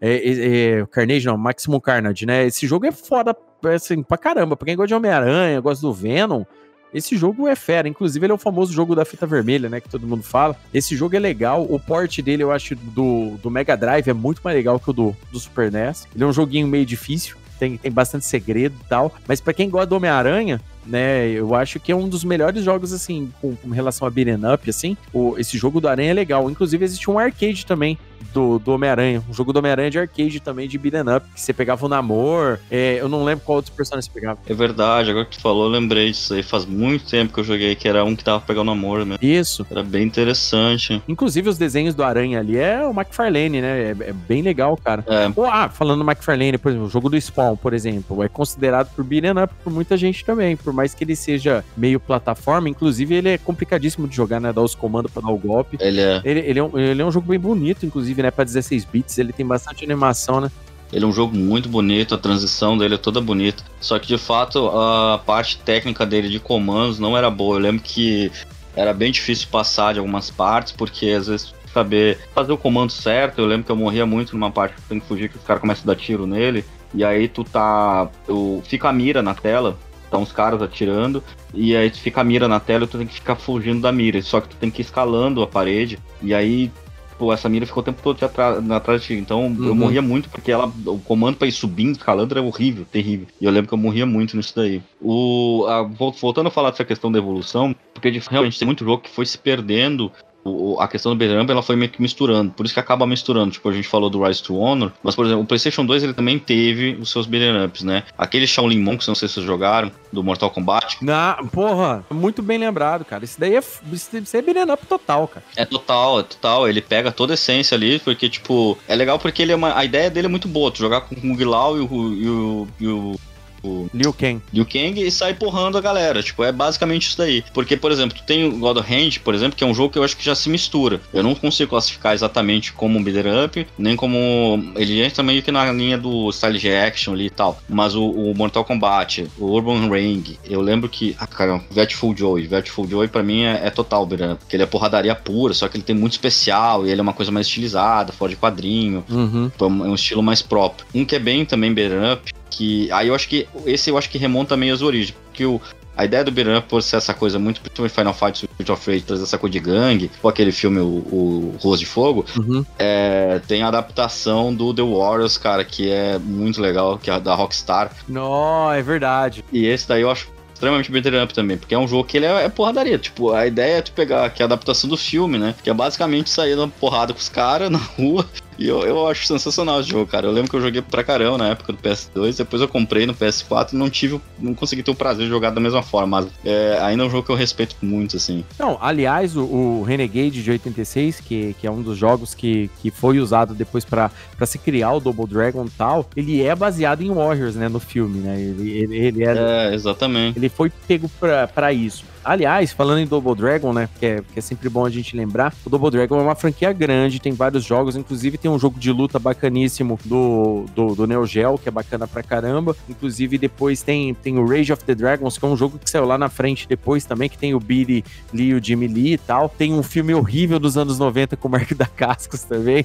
é, 0.00 0.14
é, 0.14 0.80
é, 0.80 0.86
Carnage 0.86 1.26
não, 1.26 1.36
Maximum 1.36 1.80
Carnage, 1.80 2.26
né? 2.26 2.46
Esse 2.46 2.66
jogo 2.66 2.86
é 2.86 2.92
foda, 2.92 3.36
assim, 3.74 4.02
pra 4.02 4.18
caramba. 4.18 4.56
Pra 4.56 4.66
quem 4.66 4.76
gosta 4.76 4.88
de 4.88 4.94
Homem-Aranha, 4.94 5.60
gosta 5.60 5.86
do 5.86 5.92
Venom, 5.92 6.44
esse 6.92 7.16
jogo 7.16 7.46
é 7.46 7.54
fera. 7.54 7.88
Inclusive, 7.88 8.24
ele 8.24 8.32
é 8.32 8.34
o 8.34 8.38
famoso 8.38 8.72
jogo 8.72 8.94
da 8.94 9.04
fita 9.04 9.26
vermelha, 9.26 9.68
né? 9.68 9.80
Que 9.80 9.88
todo 9.88 10.06
mundo 10.06 10.22
fala. 10.22 10.56
Esse 10.72 10.96
jogo 10.96 11.16
é 11.16 11.18
legal. 11.18 11.66
O 11.68 11.78
port 11.78 12.20
dele, 12.20 12.42
eu 12.42 12.50
acho, 12.50 12.74
do, 12.74 13.36
do 13.42 13.50
Mega 13.50 13.76
Drive 13.76 14.08
é 14.08 14.12
muito 14.12 14.40
mais 14.42 14.56
legal 14.56 14.78
que 14.78 14.90
o 14.90 14.92
do, 14.92 15.16
do 15.30 15.38
Super 15.38 15.70
NES. 15.70 16.06
Ele 16.14 16.24
é 16.24 16.26
um 16.26 16.32
joguinho 16.32 16.66
meio 16.66 16.86
difícil. 16.86 17.36
Tem, 17.58 17.76
tem 17.76 17.90
bastante 17.90 18.24
segredo 18.24 18.76
e 18.84 18.88
tal. 18.88 19.14
Mas 19.26 19.40
pra 19.40 19.52
quem 19.52 19.68
gosta 19.68 19.86
do 19.86 19.96
Homem-Aranha, 19.96 20.60
né? 20.88 21.28
Eu 21.28 21.54
acho 21.54 21.78
que 21.78 21.92
é 21.92 21.96
um 21.96 22.08
dos 22.08 22.24
melhores 22.24 22.64
jogos, 22.64 22.92
assim, 22.92 23.30
com, 23.40 23.54
com 23.54 23.70
relação 23.70 24.06
a 24.06 24.10
beat'em 24.10 24.40
up, 24.52 24.68
assim. 24.68 24.96
O, 25.12 25.36
esse 25.38 25.58
jogo 25.58 25.80
do 25.80 25.88
Aranha 25.88 26.10
é 26.10 26.14
legal. 26.14 26.50
Inclusive, 26.50 26.84
existe 26.84 27.10
um 27.10 27.18
arcade 27.18 27.66
também 27.66 27.98
do, 28.32 28.58
do 28.58 28.72
Homem-Aranha. 28.72 29.22
Um 29.28 29.34
jogo 29.34 29.52
do 29.52 29.58
Homem-Aranha 29.58 29.90
de 29.90 29.98
arcade 29.98 30.40
também, 30.40 30.68
de 30.68 30.78
beat'em 30.78 31.16
up. 31.16 31.26
Que 31.34 31.40
você 31.40 31.52
pegava 31.52 31.84
o 31.84 31.88
Namor. 31.88 32.58
É, 32.70 32.98
eu 33.00 33.08
não 33.08 33.24
lembro 33.24 33.44
qual 33.44 33.56
outros 33.56 33.74
personagens 33.74 34.06
você 34.06 34.12
pegava. 34.12 34.38
é 34.46 34.54
verdade, 34.54 35.10
agora 35.10 35.24
que 35.24 35.36
tu 35.36 35.40
falou, 35.40 35.64
eu 35.64 35.70
lembrei 35.70 36.10
disso 36.10 36.34
aí. 36.34 36.42
Faz 36.42 36.64
muito 36.64 37.06
tempo 37.06 37.32
que 37.32 37.40
eu 37.40 37.44
joguei, 37.44 37.74
que 37.74 37.88
era 37.88 38.04
um 38.04 38.14
que 38.14 38.24
tava 38.24 38.40
pegando 38.40 38.66
namoro 38.66 39.04
mesmo. 39.04 39.18
Isso. 39.22 39.66
Era 39.70 39.82
bem 39.82 40.04
interessante. 40.04 41.02
Inclusive, 41.08 41.48
os 41.48 41.58
desenhos 41.58 41.94
do 41.94 42.02
Aranha 42.02 42.40
ali 42.40 42.56
é 42.56 42.84
o 42.84 42.90
McFarlane, 42.90 43.60
né? 43.60 43.80
É, 43.82 43.90
é 43.90 44.12
bem 44.12 44.42
legal, 44.42 44.76
cara. 44.76 45.04
É, 45.06 45.30
ah, 45.50 45.68
falando 45.68 46.04
do 46.04 46.10
McFarlane, 46.10 46.58
por 46.58 46.70
exemplo, 46.70 46.86
o 46.86 46.90
jogo 46.90 47.08
do 47.08 47.20
Spawn, 47.20 47.56
por 47.56 47.72
exemplo, 47.72 48.22
é 48.22 48.28
considerado 48.28 48.94
por 48.94 49.04
beat'em 49.04 49.42
up 49.42 49.54
por 49.62 49.72
muita 49.72 49.96
gente 49.96 50.24
também, 50.24 50.56
por 50.56 50.72
mais 50.78 50.94
que 50.94 51.02
ele 51.02 51.16
seja 51.16 51.64
meio 51.76 51.98
plataforma, 51.98 52.68
inclusive 52.68 53.14
ele 53.14 53.30
é 53.30 53.38
complicadíssimo 53.38 54.06
de 54.06 54.14
jogar, 54.14 54.40
né, 54.40 54.52
dar 54.52 54.62
os 54.62 54.74
comandos 54.74 55.10
pra 55.10 55.20
dar 55.20 55.32
o 55.32 55.36
golpe. 55.36 55.76
ele 55.80 56.00
é, 56.00 56.22
Ele, 56.24 56.40
ele, 56.40 56.58
é 56.60 56.62
um, 56.62 56.78
ele 56.78 57.02
é 57.02 57.04
um 57.04 57.10
jogo 57.10 57.26
bem 57.26 57.38
bonito, 57.38 57.84
inclusive, 57.84 58.22
né, 58.22 58.30
pra 58.30 58.44
16 58.44 58.84
bits, 58.84 59.18
ele 59.18 59.32
tem 59.32 59.44
bastante 59.44 59.84
animação, 59.84 60.40
né? 60.40 60.50
ele 60.92 61.04
é 61.04 61.08
um 61.08 61.12
jogo 61.12 61.36
muito 61.36 61.68
bonito, 61.68 62.14
a 62.14 62.18
transição 62.18 62.78
dele 62.78 62.94
é 62.94 62.98
toda 62.98 63.20
bonita. 63.20 63.62
Só 63.80 63.98
que 63.98 64.06
de 64.06 64.16
fato 64.16 64.68
a 64.68 65.18
parte 65.18 65.58
técnica 65.58 66.06
dele 66.06 66.30
de 66.30 66.40
comandos 66.40 66.98
não 66.98 67.14
era 67.14 67.28
boa. 67.30 67.56
Eu 67.56 67.60
lembro 67.60 67.82
que 67.82 68.32
era 68.74 68.94
bem 68.94 69.12
difícil 69.12 69.48
passar 69.50 69.92
de 69.92 69.98
algumas 69.98 70.30
partes, 70.30 70.72
porque 70.72 71.10
às 71.10 71.26
vezes 71.26 71.52
saber 71.72 72.18
fazer 72.34 72.52
o 72.52 72.56
comando 72.56 72.90
certo. 72.90 73.40
Eu 73.40 73.46
lembro 73.46 73.66
que 73.66 73.72
eu 73.72 73.76
morria 73.76 74.06
muito 74.06 74.32
numa 74.32 74.50
parte 74.50 74.76
que 74.76 74.82
tem 74.82 75.00
que 75.00 75.06
fugir, 75.06 75.28
que 75.28 75.36
os 75.36 75.44
caras 75.44 75.60
começam 75.60 75.84
a 75.84 75.94
dar 75.94 76.00
tiro 76.00 76.26
nele. 76.26 76.64
E 76.94 77.04
aí 77.04 77.28
tu 77.28 77.44
tá. 77.44 78.08
Tu, 78.26 78.62
fica 78.64 78.88
a 78.88 78.92
mira 78.92 79.22
na 79.22 79.34
tela, 79.34 79.76
tá 80.10 80.18
uns 80.18 80.32
caras 80.32 80.60
atirando, 80.62 81.22
e 81.54 81.76
aí 81.76 81.90
tu 81.90 81.98
fica 81.98 82.20
a 82.20 82.24
mira 82.24 82.48
na 82.48 82.60
tela 82.60 82.84
e 82.84 82.88
tu 82.88 82.98
tem 82.98 83.06
que 83.06 83.14
ficar 83.14 83.36
fugindo 83.36 83.80
da 83.80 83.92
mira. 83.92 84.20
Só 84.22 84.40
que 84.40 84.48
tu 84.48 84.56
tem 84.56 84.70
que 84.70 84.80
ir 84.80 84.84
escalando 84.84 85.42
a 85.42 85.46
parede, 85.46 85.98
e 86.22 86.32
aí. 86.34 86.70
Pô, 87.18 87.32
essa 87.32 87.48
mira 87.48 87.66
ficou 87.66 87.80
o 87.80 87.84
tempo 87.84 88.00
todo 88.00 88.22
atrás, 88.24 88.70
atrás 88.70 89.00
de 89.00 89.08
ti. 89.08 89.14
Então 89.14 89.40
eu 89.58 89.70
Uhum. 89.70 89.74
morria 89.74 90.00
muito 90.00 90.28
porque 90.28 90.52
ela, 90.52 90.72
o 90.86 91.00
comando 91.00 91.36
pra 91.36 91.48
ir 91.48 91.50
subindo, 91.50 91.96
escalando 91.96 92.32
era 92.32 92.40
horrível, 92.46 92.84
terrível. 92.84 93.26
E 93.40 93.44
eu 93.44 93.50
lembro 93.50 93.66
que 93.66 93.74
eu 93.74 93.78
morria 93.78 94.06
muito 94.06 94.36
nisso 94.36 94.52
daí. 94.54 94.80
O, 95.00 95.66
a- 95.68 95.82
vol- 95.82 96.12
voltando 96.12 96.46
a 96.46 96.50
falar 96.52 96.70
dessa 96.70 96.84
questão 96.84 97.10
da 97.10 97.18
evolução, 97.18 97.74
porque 97.92 98.08
de- 98.12 98.22
realmente 98.30 98.56
tem 98.56 98.66
muito 98.66 98.84
jogo 98.84 99.02
que 99.02 99.10
foi 99.10 99.26
se 99.26 99.36
perdendo 99.36 100.12
o- 100.44 100.80
a 100.80 100.88
questão 100.88 101.12
do 101.12 101.18
beat'em 101.18 101.44
ela 101.48 101.62
foi 101.62 101.76
meio 101.76 101.90
que 101.90 102.00
misturando, 102.00 102.50
por 102.52 102.64
isso 102.64 102.74
que 102.74 102.80
acaba 102.80 103.06
misturando, 103.06 103.50
tipo, 103.52 103.68
a 103.68 103.72
gente 103.72 103.86
falou 103.88 104.08
do 104.08 104.22
Rise 104.22 104.42
to 104.42 104.56
Honor, 104.56 104.92
mas, 105.02 105.14
por 105.14 105.24
exemplo, 105.26 105.42
o 105.42 105.46
PlayStation 105.46 105.84
2, 105.84 106.02
ele 106.02 106.14
também 106.14 106.38
teve 106.38 106.96
os 107.00 107.10
seus 107.10 107.26
beat'em 107.26 107.64
ups, 107.64 107.82
né? 107.82 108.04
Aquele 108.16 108.46
Shaolin 108.46 108.80
Monks, 108.80 109.06
não 109.08 109.14
sei 109.14 109.28
se 109.28 109.34
vocês 109.34 109.46
jogaram, 109.46 109.90
do 110.12 110.22
Mortal 110.24 110.50
Kombat, 110.50 110.96
Na, 111.04 111.34
porra, 111.52 112.04
muito 112.10 112.42
bem 112.42 112.56
lembrado, 112.58 113.04
cara. 113.04 113.24
Isso 113.24 113.38
daí 113.38 113.54
é, 113.56 113.58
isso 113.92 114.36
é 114.36 114.42
beat'em 114.42 114.70
up 114.72 114.86
total, 114.86 115.28
cara. 115.28 115.44
É 115.56 115.64
total, 115.64 116.20
é 116.20 116.22
total. 116.22 116.68
Ele 116.68 116.80
pega 116.80 117.12
toda 117.12 117.32
a 117.32 117.34
essência 117.34 117.74
ali, 117.74 117.98
porque, 117.98 118.28
tipo, 118.28 118.78
é 118.88 118.94
legal 118.94 119.18
porque 119.18 119.42
ele 119.42 119.52
é 119.52 119.56
uma, 119.56 119.76
a 119.76 119.84
ideia 119.84 120.08
dele 120.10 120.26
é 120.26 120.30
muito 120.30 120.48
boa. 120.48 120.70
Tu 120.70 120.78
jogar 120.78 121.02
com 121.02 121.14
o 121.14 121.44
Lao 121.48 121.76
e 121.76 121.80
o, 121.80 122.14
e 122.14 122.28
o, 122.28 122.68
e 122.80 122.88
o, 122.88 123.20
o 123.62 123.88
Liu 123.92 124.12
Kang. 124.12 124.40
Liu 124.52 124.64
Kang 124.64 125.00
e 125.00 125.10
sai 125.10 125.34
porrando 125.34 125.78
a 125.78 125.80
galera. 125.80 126.22
Tipo, 126.22 126.44
é 126.44 126.52
basicamente 126.52 127.08
isso 127.08 127.18
daí. 127.18 127.44
Porque, 127.52 127.76
por 127.76 127.90
exemplo, 127.92 128.16
tu 128.16 128.24
tem 128.24 128.46
o 128.46 128.58
God 128.58 128.78
of 128.78 128.92
Hand, 128.92 129.20
por 129.24 129.34
exemplo, 129.34 129.56
que 129.56 129.64
é 129.64 129.66
um 129.66 129.74
jogo 129.74 129.92
que 129.92 129.98
eu 129.98 130.04
acho 130.04 130.16
que 130.16 130.24
já 130.24 130.34
se 130.34 130.48
mistura. 130.48 131.00
Eu 131.12 131.22
não 131.22 131.34
consigo 131.34 131.70
classificar 131.70 132.14
exatamente 132.14 132.72
como 132.72 132.98
um 132.98 133.02
beat'em 133.02 133.44
up, 133.44 133.66
nem 133.78 133.96
como... 133.96 134.72
Ele 134.76 135.02
entra 135.02 135.22
meio 135.22 135.42
que 135.42 135.50
na 135.50 135.70
linha 135.72 135.98
do 135.98 136.30
style 136.30 136.58
de 136.58 136.70
action 136.70 137.12
ali 137.12 137.26
e 137.26 137.30
tal. 137.30 137.60
Mas 137.68 137.94
o, 137.94 138.04
o 138.04 138.34
Mortal 138.34 138.64
Kombat, 138.64 139.26
o 139.38 139.46
Urban 139.46 139.88
Ring, 139.90 140.38
eu 140.48 140.60
lembro 140.60 140.88
que... 140.88 141.16
Ah, 141.18 141.26
cara, 141.26 141.60
Vetful 141.70 142.16
Joy. 142.16 142.46
Vetful 142.46 142.88
Joy 142.88 143.08
pra 143.08 143.22
mim 143.22 143.42
é, 143.42 143.66
é 143.66 143.70
total 143.70 144.06
beat'em 144.06 144.32
up. 144.32 144.38
Porque 144.40 144.56
ele 144.56 144.62
é 144.62 144.66
porradaria 144.66 145.14
pura, 145.14 145.54
só 145.54 145.68
que 145.68 145.76
ele 145.76 145.84
tem 145.84 145.96
muito 145.96 146.12
especial 146.12 146.86
e 146.86 146.90
ele 146.90 147.00
é 147.00 147.02
uma 147.02 147.12
coisa 147.12 147.32
mais 147.32 147.46
estilizada, 147.46 148.12
fora 148.12 148.30
de 148.30 148.36
quadrinho. 148.36 149.04
Uhum. 149.08 149.48
Tipo, 149.50 149.64
É 149.64 149.68
um 149.68 149.86
é 149.86 149.88
um 149.88 149.94
estilo 149.94 150.22
mais 150.22 150.42
próprio. 150.42 150.86
Um 150.94 151.04
que 151.04 151.16
é 151.16 151.18
bem 151.18 151.44
também 151.44 151.72
beat'em 151.72 152.12
up, 152.12 152.32
que 152.58 152.90
aí 152.90 153.06
eu 153.08 153.14
acho 153.14 153.28
que 153.28 153.46
esse 153.64 153.88
eu 153.88 153.96
acho 153.96 154.10
que 154.10 154.18
remonta 154.18 154.56
meio 154.56 154.74
às 154.74 154.82
origens, 154.82 155.12
porque 155.30 155.44
o 155.46 155.60
a 155.96 156.04
ideia 156.04 156.22
do 156.22 156.30
beat'em 156.30 156.56
up 156.56 156.68
por 156.68 156.80
ser 156.80 156.94
essa 156.96 157.12
coisa 157.12 157.40
muito, 157.40 157.60
principalmente 157.60 157.92
Final 157.92 158.14
Fight 158.14 158.46
Street 158.46 158.68
of 158.70 158.88
Rage, 158.88 159.02
trazer 159.04 159.24
essa 159.24 159.36
coisa 159.36 159.50
de 159.52 159.58
gangue, 159.58 160.08
ou 160.22 160.30
aquele 160.30 160.52
filme, 160.52 160.78
o, 160.78 160.84
o 160.84 161.56
Rose 161.60 161.80
de 161.80 161.86
Fogo, 161.86 162.24
Uhum. 162.38 162.64
é, 162.78 163.40
tem 163.48 163.64
a 163.64 163.68
adaptação 163.68 164.54
do 164.54 164.72
The 164.72 164.82
Warriors, 164.82 165.36
cara, 165.36 165.64
que 165.64 165.90
é 165.90 166.16
muito 166.16 166.60
legal, 166.60 166.98
que 166.98 167.10
é 167.10 167.18
da 167.18 167.34
Rockstar. 167.34 167.90
Não, 168.08 168.72
é 168.72 168.80
verdade. 168.80 169.44
E 169.52 169.66
esse 169.66 169.88
daí 169.88 170.02
eu 170.02 170.10
acho 170.10 170.28
extremamente 170.54 170.88
beat'em 170.92 171.20
up 171.20 171.34
também, 171.34 171.56
porque 171.56 171.74
é 171.74 171.78
um 171.78 171.88
jogo 171.88 172.04
que 172.04 172.16
ele 172.16 172.26
é, 172.26 172.44
é 172.44 172.48
porradaria. 172.48 172.96
Tipo, 172.98 173.32
a 173.32 173.44
ideia 173.48 173.78
é 173.78 173.82
tu 173.82 173.90
pegar 173.90 174.30
que 174.30 174.40
é 174.40 174.44
a 174.44 174.46
adaptação 174.46 174.88
do 174.88 174.96
filme, 174.96 175.36
né? 175.36 175.52
Que 175.64 175.68
é 175.70 175.74
basicamente 175.74 176.30
sair 176.30 176.54
na 176.54 176.68
porrada 176.68 177.12
com 177.12 177.18
os 177.18 177.28
caras 177.28 177.70
na 177.74 177.78
rua. 177.78 178.24
E 178.58 178.66
eu, 178.66 178.80
eu 178.82 179.06
acho 179.06 179.26
sensacional 179.26 179.80
esse 179.80 179.88
jogo, 179.90 180.06
cara. 180.06 180.26
Eu 180.26 180.32
lembro 180.32 180.50
que 180.50 180.56
eu 180.56 180.60
joguei 180.60 180.82
pra 180.82 181.04
caramba 181.04 181.38
na 181.38 181.48
época 181.50 181.72
do 181.72 181.78
PS2, 181.78 182.36
depois 182.36 182.60
eu 182.60 182.68
comprei 182.68 183.06
no 183.06 183.14
PS4 183.14 183.72
e 183.72 183.76
não 183.76 183.88
tive, 183.88 184.20
não 184.38 184.54
consegui 184.54 184.82
ter 184.82 184.90
o 184.90 184.94
prazer 184.94 185.24
de 185.24 185.30
jogar 185.30 185.50
da 185.50 185.60
mesma 185.60 185.82
forma. 185.82 186.20
Mas 186.20 186.28
é, 186.44 186.78
ainda 186.82 187.04
é 187.04 187.06
um 187.06 187.10
jogo 187.10 187.24
que 187.24 187.30
eu 187.32 187.36
respeito 187.36 187.76
muito, 187.80 188.16
assim. 188.16 188.44
Não, 188.58 188.78
aliás, 188.80 189.36
o, 189.36 189.44
o 189.44 189.82
Renegade 189.82 190.42
de 190.42 190.50
86, 190.50 191.20
que, 191.20 191.54
que 191.60 191.66
é 191.66 191.70
um 191.70 191.82
dos 191.82 191.96
jogos 191.96 192.34
que, 192.34 192.68
que 192.80 192.90
foi 192.90 193.18
usado 193.20 193.54
depois 193.54 193.84
pra 193.84 194.10
pra 194.36 194.46
se 194.46 194.58
criar 194.58 194.92
o 194.92 195.00
Double 195.00 195.26
Dragon 195.26 195.64
e 195.66 195.70
tal, 195.70 196.08
ele 196.16 196.42
é 196.42 196.54
baseado 196.54 197.02
em 197.02 197.12
Warriors, 197.12 197.56
né, 197.56 197.68
no 197.68 197.80
filme, 197.80 198.20
né? 198.20 198.40
Ele, 198.40 198.70
ele, 198.70 198.96
ele 198.96 199.24
é, 199.24 199.68
É, 199.70 199.74
exatamente. 199.74 200.38
ele 200.38 200.48
foi 200.48 200.70
pego 200.86 201.08
pra, 201.20 201.46
pra 201.48 201.72
isso. 201.72 202.04
Aliás, 202.28 202.72
falando 202.72 202.98
em 202.98 203.06
Double 203.06 203.34
Dragon, 203.34 203.72
né? 203.72 203.88
Que 203.98 204.04
é, 204.04 204.22
é 204.36 204.40
sempre 204.42 204.68
bom 204.68 204.84
a 204.84 204.90
gente 204.90 205.16
lembrar, 205.16 205.54
o 205.64 205.70
Double 205.70 205.90
Dragon 205.90 206.20
é 206.20 206.22
uma 206.22 206.34
franquia 206.34 206.70
grande, 206.74 207.18
tem 207.18 207.32
vários 207.32 207.64
jogos, 207.64 207.96
inclusive 207.96 208.36
tem 208.36 208.50
um 208.50 208.58
jogo 208.58 208.78
de 208.78 208.92
luta 208.92 209.18
bacaníssimo 209.18 209.98
do, 210.04 210.66
do, 210.74 210.94
do 210.94 211.06
Neo 211.06 211.24
Geo, 211.24 211.56
que 211.56 211.70
é 211.70 211.72
bacana 211.72 212.06
pra 212.06 212.22
caramba. 212.22 212.76
Inclusive, 212.86 213.38
depois 213.38 213.80
tem, 213.82 214.12
tem 214.12 214.36
o 214.36 214.46
Rage 214.46 214.70
of 214.74 214.84
the 214.84 214.94
Dragons, 214.94 215.38
que 215.38 215.44
é 215.46 215.48
um 215.48 215.56
jogo 215.56 215.78
que 215.78 215.88
saiu 215.88 216.04
lá 216.04 216.18
na 216.18 216.28
frente 216.28 216.68
depois 216.68 217.06
também, 217.06 217.30
que 217.30 217.38
tem 217.38 217.54
o 217.54 217.60
Billy 217.60 218.04
Lee 218.30 218.52
o 218.52 218.62
Jimmy 218.62 218.88
Lee 218.88 219.14
e 219.14 219.18
tal. 219.18 219.48
Tem 219.48 219.72
um 219.72 219.82
filme 219.82 220.12
horrível 220.12 220.58
dos 220.58 220.76
anos 220.76 220.98
90 220.98 221.34
com 221.34 221.48
o 221.48 221.50
Mark 221.50 221.72
da 221.72 221.86
Cascos 221.86 222.42
também, 222.42 222.84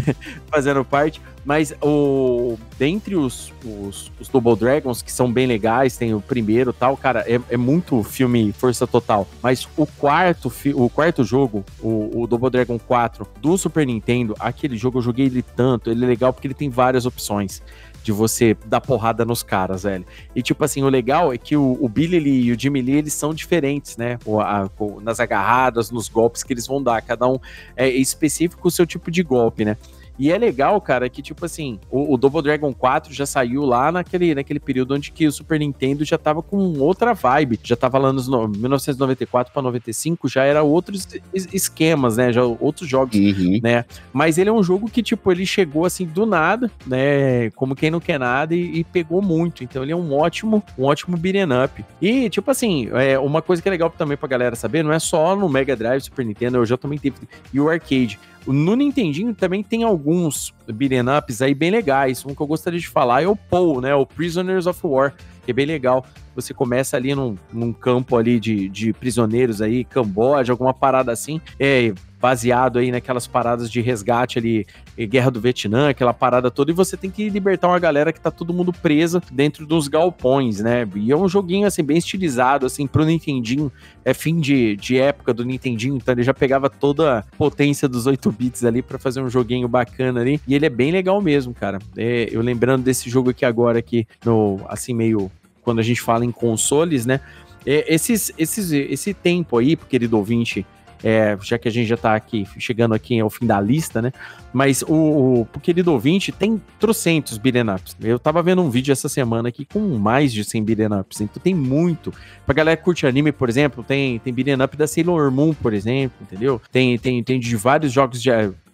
fazendo 0.50 0.82
parte. 0.82 1.20
Mas 1.44 1.74
o 1.82 2.58
dentre 2.78 3.16
os, 3.16 3.52
os, 3.64 4.12
os 4.20 4.28
Double 4.28 4.54
Dragons, 4.54 5.00
que 5.02 5.10
são 5.10 5.32
bem 5.32 5.46
legais, 5.46 5.96
tem 5.96 6.14
o 6.14 6.20
primeiro 6.20 6.72
tal, 6.72 6.96
cara, 6.96 7.24
é, 7.26 7.40
é 7.48 7.56
muito 7.56 8.02
filme 8.02 8.52
Total. 8.86 9.26
Mas 9.42 9.68
o 9.76 9.86
quarto, 9.86 10.52
o 10.74 10.88
quarto 10.88 11.24
jogo, 11.24 11.64
o, 11.80 12.22
o 12.22 12.26
Double 12.26 12.50
Dragon 12.50 12.78
4 12.78 13.26
do 13.40 13.56
Super 13.58 13.86
Nintendo, 13.86 14.34
aquele 14.38 14.76
jogo 14.76 14.98
eu 14.98 15.02
joguei 15.02 15.26
ele 15.26 15.42
tanto, 15.42 15.90
ele 15.90 16.04
é 16.04 16.08
legal 16.08 16.32
porque 16.32 16.46
ele 16.46 16.54
tem 16.54 16.68
várias 16.70 17.06
opções 17.06 17.62
de 18.02 18.12
você 18.12 18.56
dar 18.64 18.80
porrada 18.80 19.24
nos 19.24 19.42
caras, 19.42 19.82
velho. 19.82 20.06
E 20.34 20.40
tipo 20.42 20.64
assim, 20.64 20.82
o 20.82 20.88
legal 20.88 21.32
é 21.32 21.36
que 21.36 21.56
o, 21.56 21.76
o 21.80 21.88
Billy 21.88 22.18
Lee 22.18 22.42
e 22.44 22.52
o 22.52 22.58
Jimmy 22.58 22.80
Lee, 22.80 22.96
eles 22.96 23.12
são 23.12 23.34
diferentes, 23.34 23.96
né? 23.98 24.18
O- 24.24 24.40
a- 24.40 24.70
o- 24.78 25.00
nas 25.00 25.20
agarradas, 25.20 25.90
nos 25.90 26.08
golpes 26.08 26.42
que 26.42 26.52
eles 26.52 26.66
vão 26.66 26.82
dar. 26.82 27.02
Cada 27.02 27.26
um 27.28 27.38
é 27.76 27.88
específico 27.88 28.66
o 28.68 28.70
seu 28.70 28.86
tipo 28.86 29.10
de 29.10 29.22
golpe, 29.22 29.64
né? 29.64 29.76
E 30.18 30.32
é 30.32 30.36
legal, 30.38 30.80
cara, 30.80 31.08
que 31.08 31.22
tipo 31.22 31.44
assim, 31.44 31.78
o, 31.90 32.14
o 32.14 32.16
Double 32.16 32.42
Dragon 32.42 32.72
4 32.74 33.12
já 33.14 33.24
saiu 33.24 33.64
lá 33.64 33.92
naquele, 33.92 34.34
naquele 34.34 34.58
período 34.58 34.94
onde 34.94 35.12
que 35.12 35.26
o 35.26 35.32
Super 35.32 35.60
Nintendo 35.60 36.04
já 36.04 36.18
tava 36.18 36.42
com 36.42 36.56
outra 36.80 37.14
vibe. 37.14 37.60
Já 37.62 37.76
tava 37.76 37.98
lá 37.98 38.12
nos 38.12 38.26
no- 38.28 38.48
1994 38.48 39.52
para 39.52 39.62
95, 39.62 40.28
já 40.28 40.44
era 40.44 40.62
outros 40.62 41.06
es- 41.32 41.48
esquemas, 41.52 42.16
né? 42.16 42.32
Já 42.32 42.42
outros 42.44 42.88
jogos 42.88 43.14
Uhum. 43.16 43.60
né? 43.62 43.84
Mas 44.12 44.38
ele 44.38 44.50
é 44.50 44.52
um 44.52 44.62
jogo 44.62 44.90
que, 44.90 45.02
tipo, 45.02 45.30
ele 45.30 45.46
chegou 45.46 45.84
assim 45.84 46.04
do 46.06 46.26
nada, 46.26 46.70
né? 46.86 47.50
Como 47.50 47.76
quem 47.76 47.90
não 47.90 48.00
quer 48.00 48.18
nada 48.18 48.54
e, 48.54 48.78
e 48.80 48.84
pegou 48.84 49.22
muito. 49.22 49.62
Então 49.62 49.82
ele 49.82 49.92
é 49.92 49.96
um 49.96 50.12
ótimo, 50.12 50.62
um 50.78 50.84
ótimo 50.84 51.16
beat'em 51.16 51.44
up. 51.64 51.84
E, 52.02 52.28
tipo 52.28 52.50
assim, 52.50 52.88
é, 52.92 53.18
uma 53.18 53.40
coisa 53.42 53.62
que 53.62 53.68
é 53.68 53.70
legal 53.70 53.90
também 53.90 54.16
pra 54.16 54.28
galera 54.28 54.56
saber, 54.56 54.82
não 54.82 54.92
é 54.92 54.98
só 54.98 55.36
no 55.36 55.48
Mega 55.48 55.76
Drive, 55.76 56.02
Super 56.02 56.24
Nintendo, 56.24 56.56
eu 56.58 56.66
já 56.66 56.76
também 56.76 56.98
teve. 56.98 57.16
E 57.52 57.60
o 57.60 57.68
arcade. 57.68 58.18
No 58.46 58.74
Nintendinho 58.74 59.34
também 59.34 59.62
tem 59.62 59.82
alguns 59.82 60.54
beat'em 60.66 61.02
ups 61.18 61.42
aí 61.42 61.54
bem 61.54 61.70
legais. 61.70 62.24
Um 62.24 62.34
que 62.34 62.40
eu 62.40 62.46
gostaria 62.46 62.78
de 62.80 62.88
falar 62.88 63.22
é 63.22 63.28
o 63.28 63.36
Paul, 63.36 63.80
né? 63.80 63.94
O 63.94 64.06
Prisoners 64.06 64.66
of 64.66 64.80
War, 64.84 65.14
que 65.44 65.50
é 65.50 65.54
bem 65.54 65.66
legal. 65.66 66.04
Você 66.34 66.54
começa 66.54 66.96
ali 66.96 67.14
num, 67.14 67.36
num 67.52 67.72
campo 67.72 68.16
ali 68.16 68.38
de, 68.38 68.68
de 68.68 68.92
prisioneiros 68.92 69.60
aí, 69.60 69.84
Camboja, 69.84 70.52
alguma 70.52 70.72
parada 70.72 71.12
assim. 71.12 71.40
É, 71.58 71.92
baseado 72.20 72.78
aí 72.78 72.90
naquelas 72.90 73.26
paradas 73.26 73.70
de 73.70 73.80
resgate 73.80 74.38
ali, 74.38 74.66
eh, 74.96 75.06
Guerra 75.06 75.30
do 75.30 75.40
Vietnã, 75.40 75.88
aquela 75.88 76.12
parada 76.12 76.50
toda, 76.50 76.70
e 76.70 76.74
você 76.74 76.96
tem 76.96 77.10
que 77.10 77.28
libertar 77.28 77.68
uma 77.68 77.78
galera 77.78 78.12
que 78.12 78.20
tá 78.20 78.30
todo 78.30 78.52
mundo 78.52 78.72
presa 78.72 79.22
dentro 79.30 79.64
dos 79.66 79.88
galpões, 79.88 80.60
né? 80.60 80.86
E 80.96 81.12
é 81.12 81.16
um 81.16 81.28
joguinho, 81.28 81.66
assim, 81.66 81.82
bem 81.82 81.96
estilizado, 81.96 82.66
assim, 82.66 82.86
pro 82.86 83.04
Nintendinho, 83.04 83.70
é 84.04 84.12
fim 84.12 84.40
de, 84.40 84.76
de 84.76 84.98
época 84.98 85.32
do 85.32 85.44
Nintendinho, 85.44 85.96
então 85.96 86.12
ele 86.12 86.22
já 86.22 86.34
pegava 86.34 86.68
toda 86.68 87.18
a 87.18 87.22
potência 87.36 87.88
dos 87.88 88.06
8 88.06 88.32
bits 88.32 88.64
ali 88.64 88.82
pra 88.82 88.98
fazer 88.98 89.20
um 89.20 89.30
joguinho 89.30 89.68
bacana 89.68 90.20
ali, 90.20 90.40
e 90.46 90.54
ele 90.54 90.66
é 90.66 90.70
bem 90.70 90.90
legal 90.90 91.20
mesmo, 91.20 91.54
cara. 91.54 91.78
É, 91.96 92.28
eu 92.30 92.40
lembrando 92.40 92.82
desse 92.82 93.08
jogo 93.08 93.30
aqui 93.30 93.44
agora, 93.44 93.78
aqui, 93.78 94.06
no, 94.24 94.60
assim, 94.68 94.92
meio, 94.92 95.30
quando 95.62 95.78
a 95.78 95.82
gente 95.82 96.00
fala 96.00 96.24
em 96.24 96.32
consoles, 96.32 97.06
né? 97.06 97.20
É, 97.66 97.92
esses, 97.92 98.32
esses, 98.38 98.72
esse 98.72 99.12
tempo 99.12 99.58
aí, 99.58 99.76
querido 99.76 100.16
ouvinte, 100.16 100.64
é, 101.02 101.36
já 101.42 101.58
que 101.58 101.68
a 101.68 101.70
gente 101.70 101.86
já 101.86 101.96
tá 101.96 102.14
aqui, 102.14 102.46
chegando 102.58 102.94
aqui 102.94 103.18
ao 103.20 103.30
fim 103.30 103.46
da 103.46 103.60
lista, 103.60 104.02
né? 104.02 104.12
Mas 104.52 104.82
o, 104.82 105.46
o 105.54 105.60
querido 105.60 105.92
ouvinte 105.92 106.32
tem 106.32 106.60
trocentos 106.78 107.38
beat'em 107.38 107.70
ups. 107.70 107.96
Eu 108.00 108.18
tava 108.18 108.42
vendo 108.42 108.62
um 108.62 108.70
vídeo 108.70 108.92
essa 108.92 109.08
semana 109.08 109.48
aqui 109.48 109.64
com 109.64 109.80
mais 109.98 110.32
de 110.32 110.44
100 110.44 110.64
beat'em 110.64 110.98
ups, 110.98 111.20
então 111.20 111.42
tem 111.42 111.54
muito. 111.54 112.12
Pra 112.44 112.54
galera 112.54 112.76
que 112.76 112.82
curte 112.82 113.06
anime, 113.06 113.32
por 113.32 113.48
exemplo, 113.48 113.84
tem, 113.84 114.18
tem 114.18 114.32
beat'em 114.32 114.56
da 114.76 114.86
Sailor 114.86 115.30
Moon, 115.30 115.54
por 115.54 115.72
exemplo, 115.72 116.16
entendeu? 116.22 116.60
Tem, 116.72 116.98
tem, 116.98 117.22
tem 117.22 117.38
de 117.38 117.56
vários 117.56 117.92
jogos 117.92 118.20
de... 118.20 118.30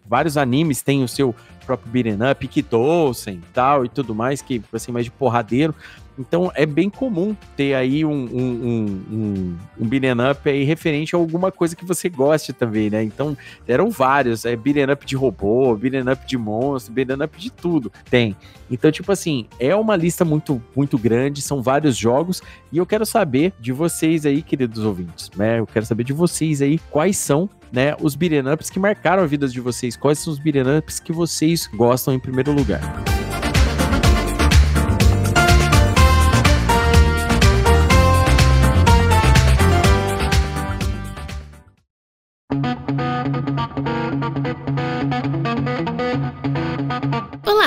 Vários 0.07 0.37
animes 0.37 0.83
têm 0.83 1.03
o 1.03 1.09
seu 1.09 1.35
próprio 1.65 1.91
beat'em 1.91 2.19
up, 2.31 2.47
Kitousen 2.47 3.37
e 3.37 3.53
tal, 3.53 3.85
e 3.85 3.89
tudo 3.89 4.15
mais, 4.15 4.43
que 4.43 4.63
assim, 4.73 4.93
mais 4.93 5.07
de 5.07 5.11
porradeiro. 5.11 5.75
Então 6.19 6.51
é 6.55 6.65
bem 6.65 6.89
comum 6.89 7.37
ter 7.57 7.75
aí 7.75 8.05
um, 8.05 8.11
um, 8.11 8.97
um, 9.11 9.57
um, 9.81 9.87
um 9.87 10.31
up 10.31 10.49
aí 10.49 10.65
referente 10.65 11.15
a 11.15 11.19
alguma 11.19 11.51
coisa 11.51 11.75
que 11.75 11.85
você 11.85 12.09
goste 12.09 12.53
também, 12.53 12.89
né? 12.89 13.03
Então 13.03 13.37
eram 13.67 13.91
vários, 13.91 14.45
é 14.45 14.55
beat'em 14.55 14.93
up 14.93 15.05
de 15.05 15.17
robô, 15.17 15.75
beat'em 15.75 16.13
up 16.13 16.27
de 16.27 16.39
monstro, 16.39 16.93
beat'em 16.93 17.25
up 17.25 17.39
de 17.39 17.51
tudo, 17.51 17.91
tem. 18.09 18.37
Então, 18.71 18.91
tipo 18.91 19.13
assim, 19.13 19.47
é 19.59 19.75
uma 19.75 19.97
lista 19.97 20.25
muito, 20.25 20.63
muito 20.75 20.97
grande, 20.97 21.43
são 21.43 21.63
vários 21.63 21.97
jogos, 21.97 22.43
e 22.73 22.79
eu 22.79 22.87
quero 22.87 23.05
saber 23.05 23.53
de 23.61 23.73
vocês 23.73 24.25
aí, 24.25 24.43
queridos 24.43 24.85
ouvintes, 24.85 25.31
né? 25.37 25.59
Eu 25.59 25.67
quero 25.67 25.85
saber 25.85 26.05
de 26.05 26.13
vocês 26.13 26.63
aí 26.63 26.79
quais 26.91 27.17
são 27.17 27.49
né, 27.73 27.97
os 28.01 28.15
beat'em 28.15 28.53
ups 28.53 28.71
que 28.71 28.79
marcaram 28.79 29.23
a 29.23 29.27
vida 29.27 29.49
de 29.49 29.61
vocês, 29.61 29.97
quais 29.97 30.19
são 30.19 30.33
os 30.33 30.39
beat'em 30.39 30.79
ups 30.79 31.01
que 31.01 31.13
vocês 31.13 31.69
gostam 31.75 32.15
em 32.15 32.21
primeiro 32.21 32.53
lugar. 32.53 33.14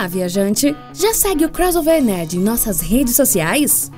Olá, 0.08 0.14
viajante! 0.14 0.74
Já 0.94 1.14
segue 1.14 1.44
o 1.44 1.50
Crossover 1.50 2.02
Nerd 2.02 2.38
em 2.38 2.40
nossas 2.40 2.80
redes 2.80 3.14
sociais? 3.14 3.92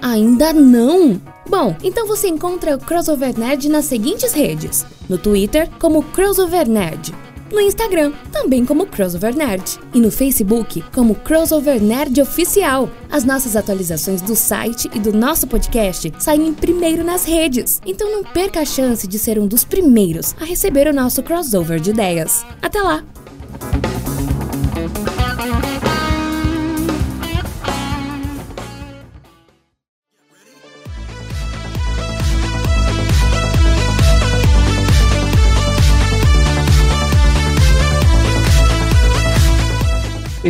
Ainda 0.00 0.54
não? 0.54 1.20
Bom, 1.46 1.76
então 1.84 2.06
você 2.06 2.28
encontra 2.28 2.76
o 2.76 2.78
Crossover 2.78 3.38
Nerd 3.38 3.68
nas 3.68 3.84
seguintes 3.84 4.32
redes: 4.32 4.86
No 5.06 5.18
Twitter, 5.18 5.68
como 5.78 6.02
Crossover 6.02 6.66
Nerd. 6.66 7.12
No 7.52 7.60
Instagram, 7.60 8.12
também 8.32 8.64
como 8.64 8.86
Crossover 8.86 9.36
Nerd. 9.36 9.78
E 9.92 10.00
no 10.00 10.10
Facebook, 10.10 10.82
como 10.94 11.14
Crossover 11.14 11.82
Nerd 11.82 12.18
Oficial. 12.22 12.88
As 13.10 13.24
nossas 13.24 13.54
atualizações 13.54 14.22
do 14.22 14.34
site 14.34 14.88
e 14.94 14.98
do 14.98 15.12
nosso 15.12 15.46
podcast 15.46 16.10
saem 16.18 16.54
primeiro 16.54 17.04
nas 17.04 17.26
redes. 17.26 17.82
Então 17.84 18.10
não 18.10 18.24
perca 18.24 18.60
a 18.60 18.64
chance 18.64 19.06
de 19.06 19.18
ser 19.18 19.38
um 19.38 19.46
dos 19.46 19.64
primeiros 19.64 20.34
a 20.40 20.44
receber 20.46 20.86
o 20.86 20.94
nosso 20.94 21.22
crossover 21.22 21.80
de 21.80 21.90
ideias. 21.90 22.46
Até 22.62 22.80
lá! 22.80 23.04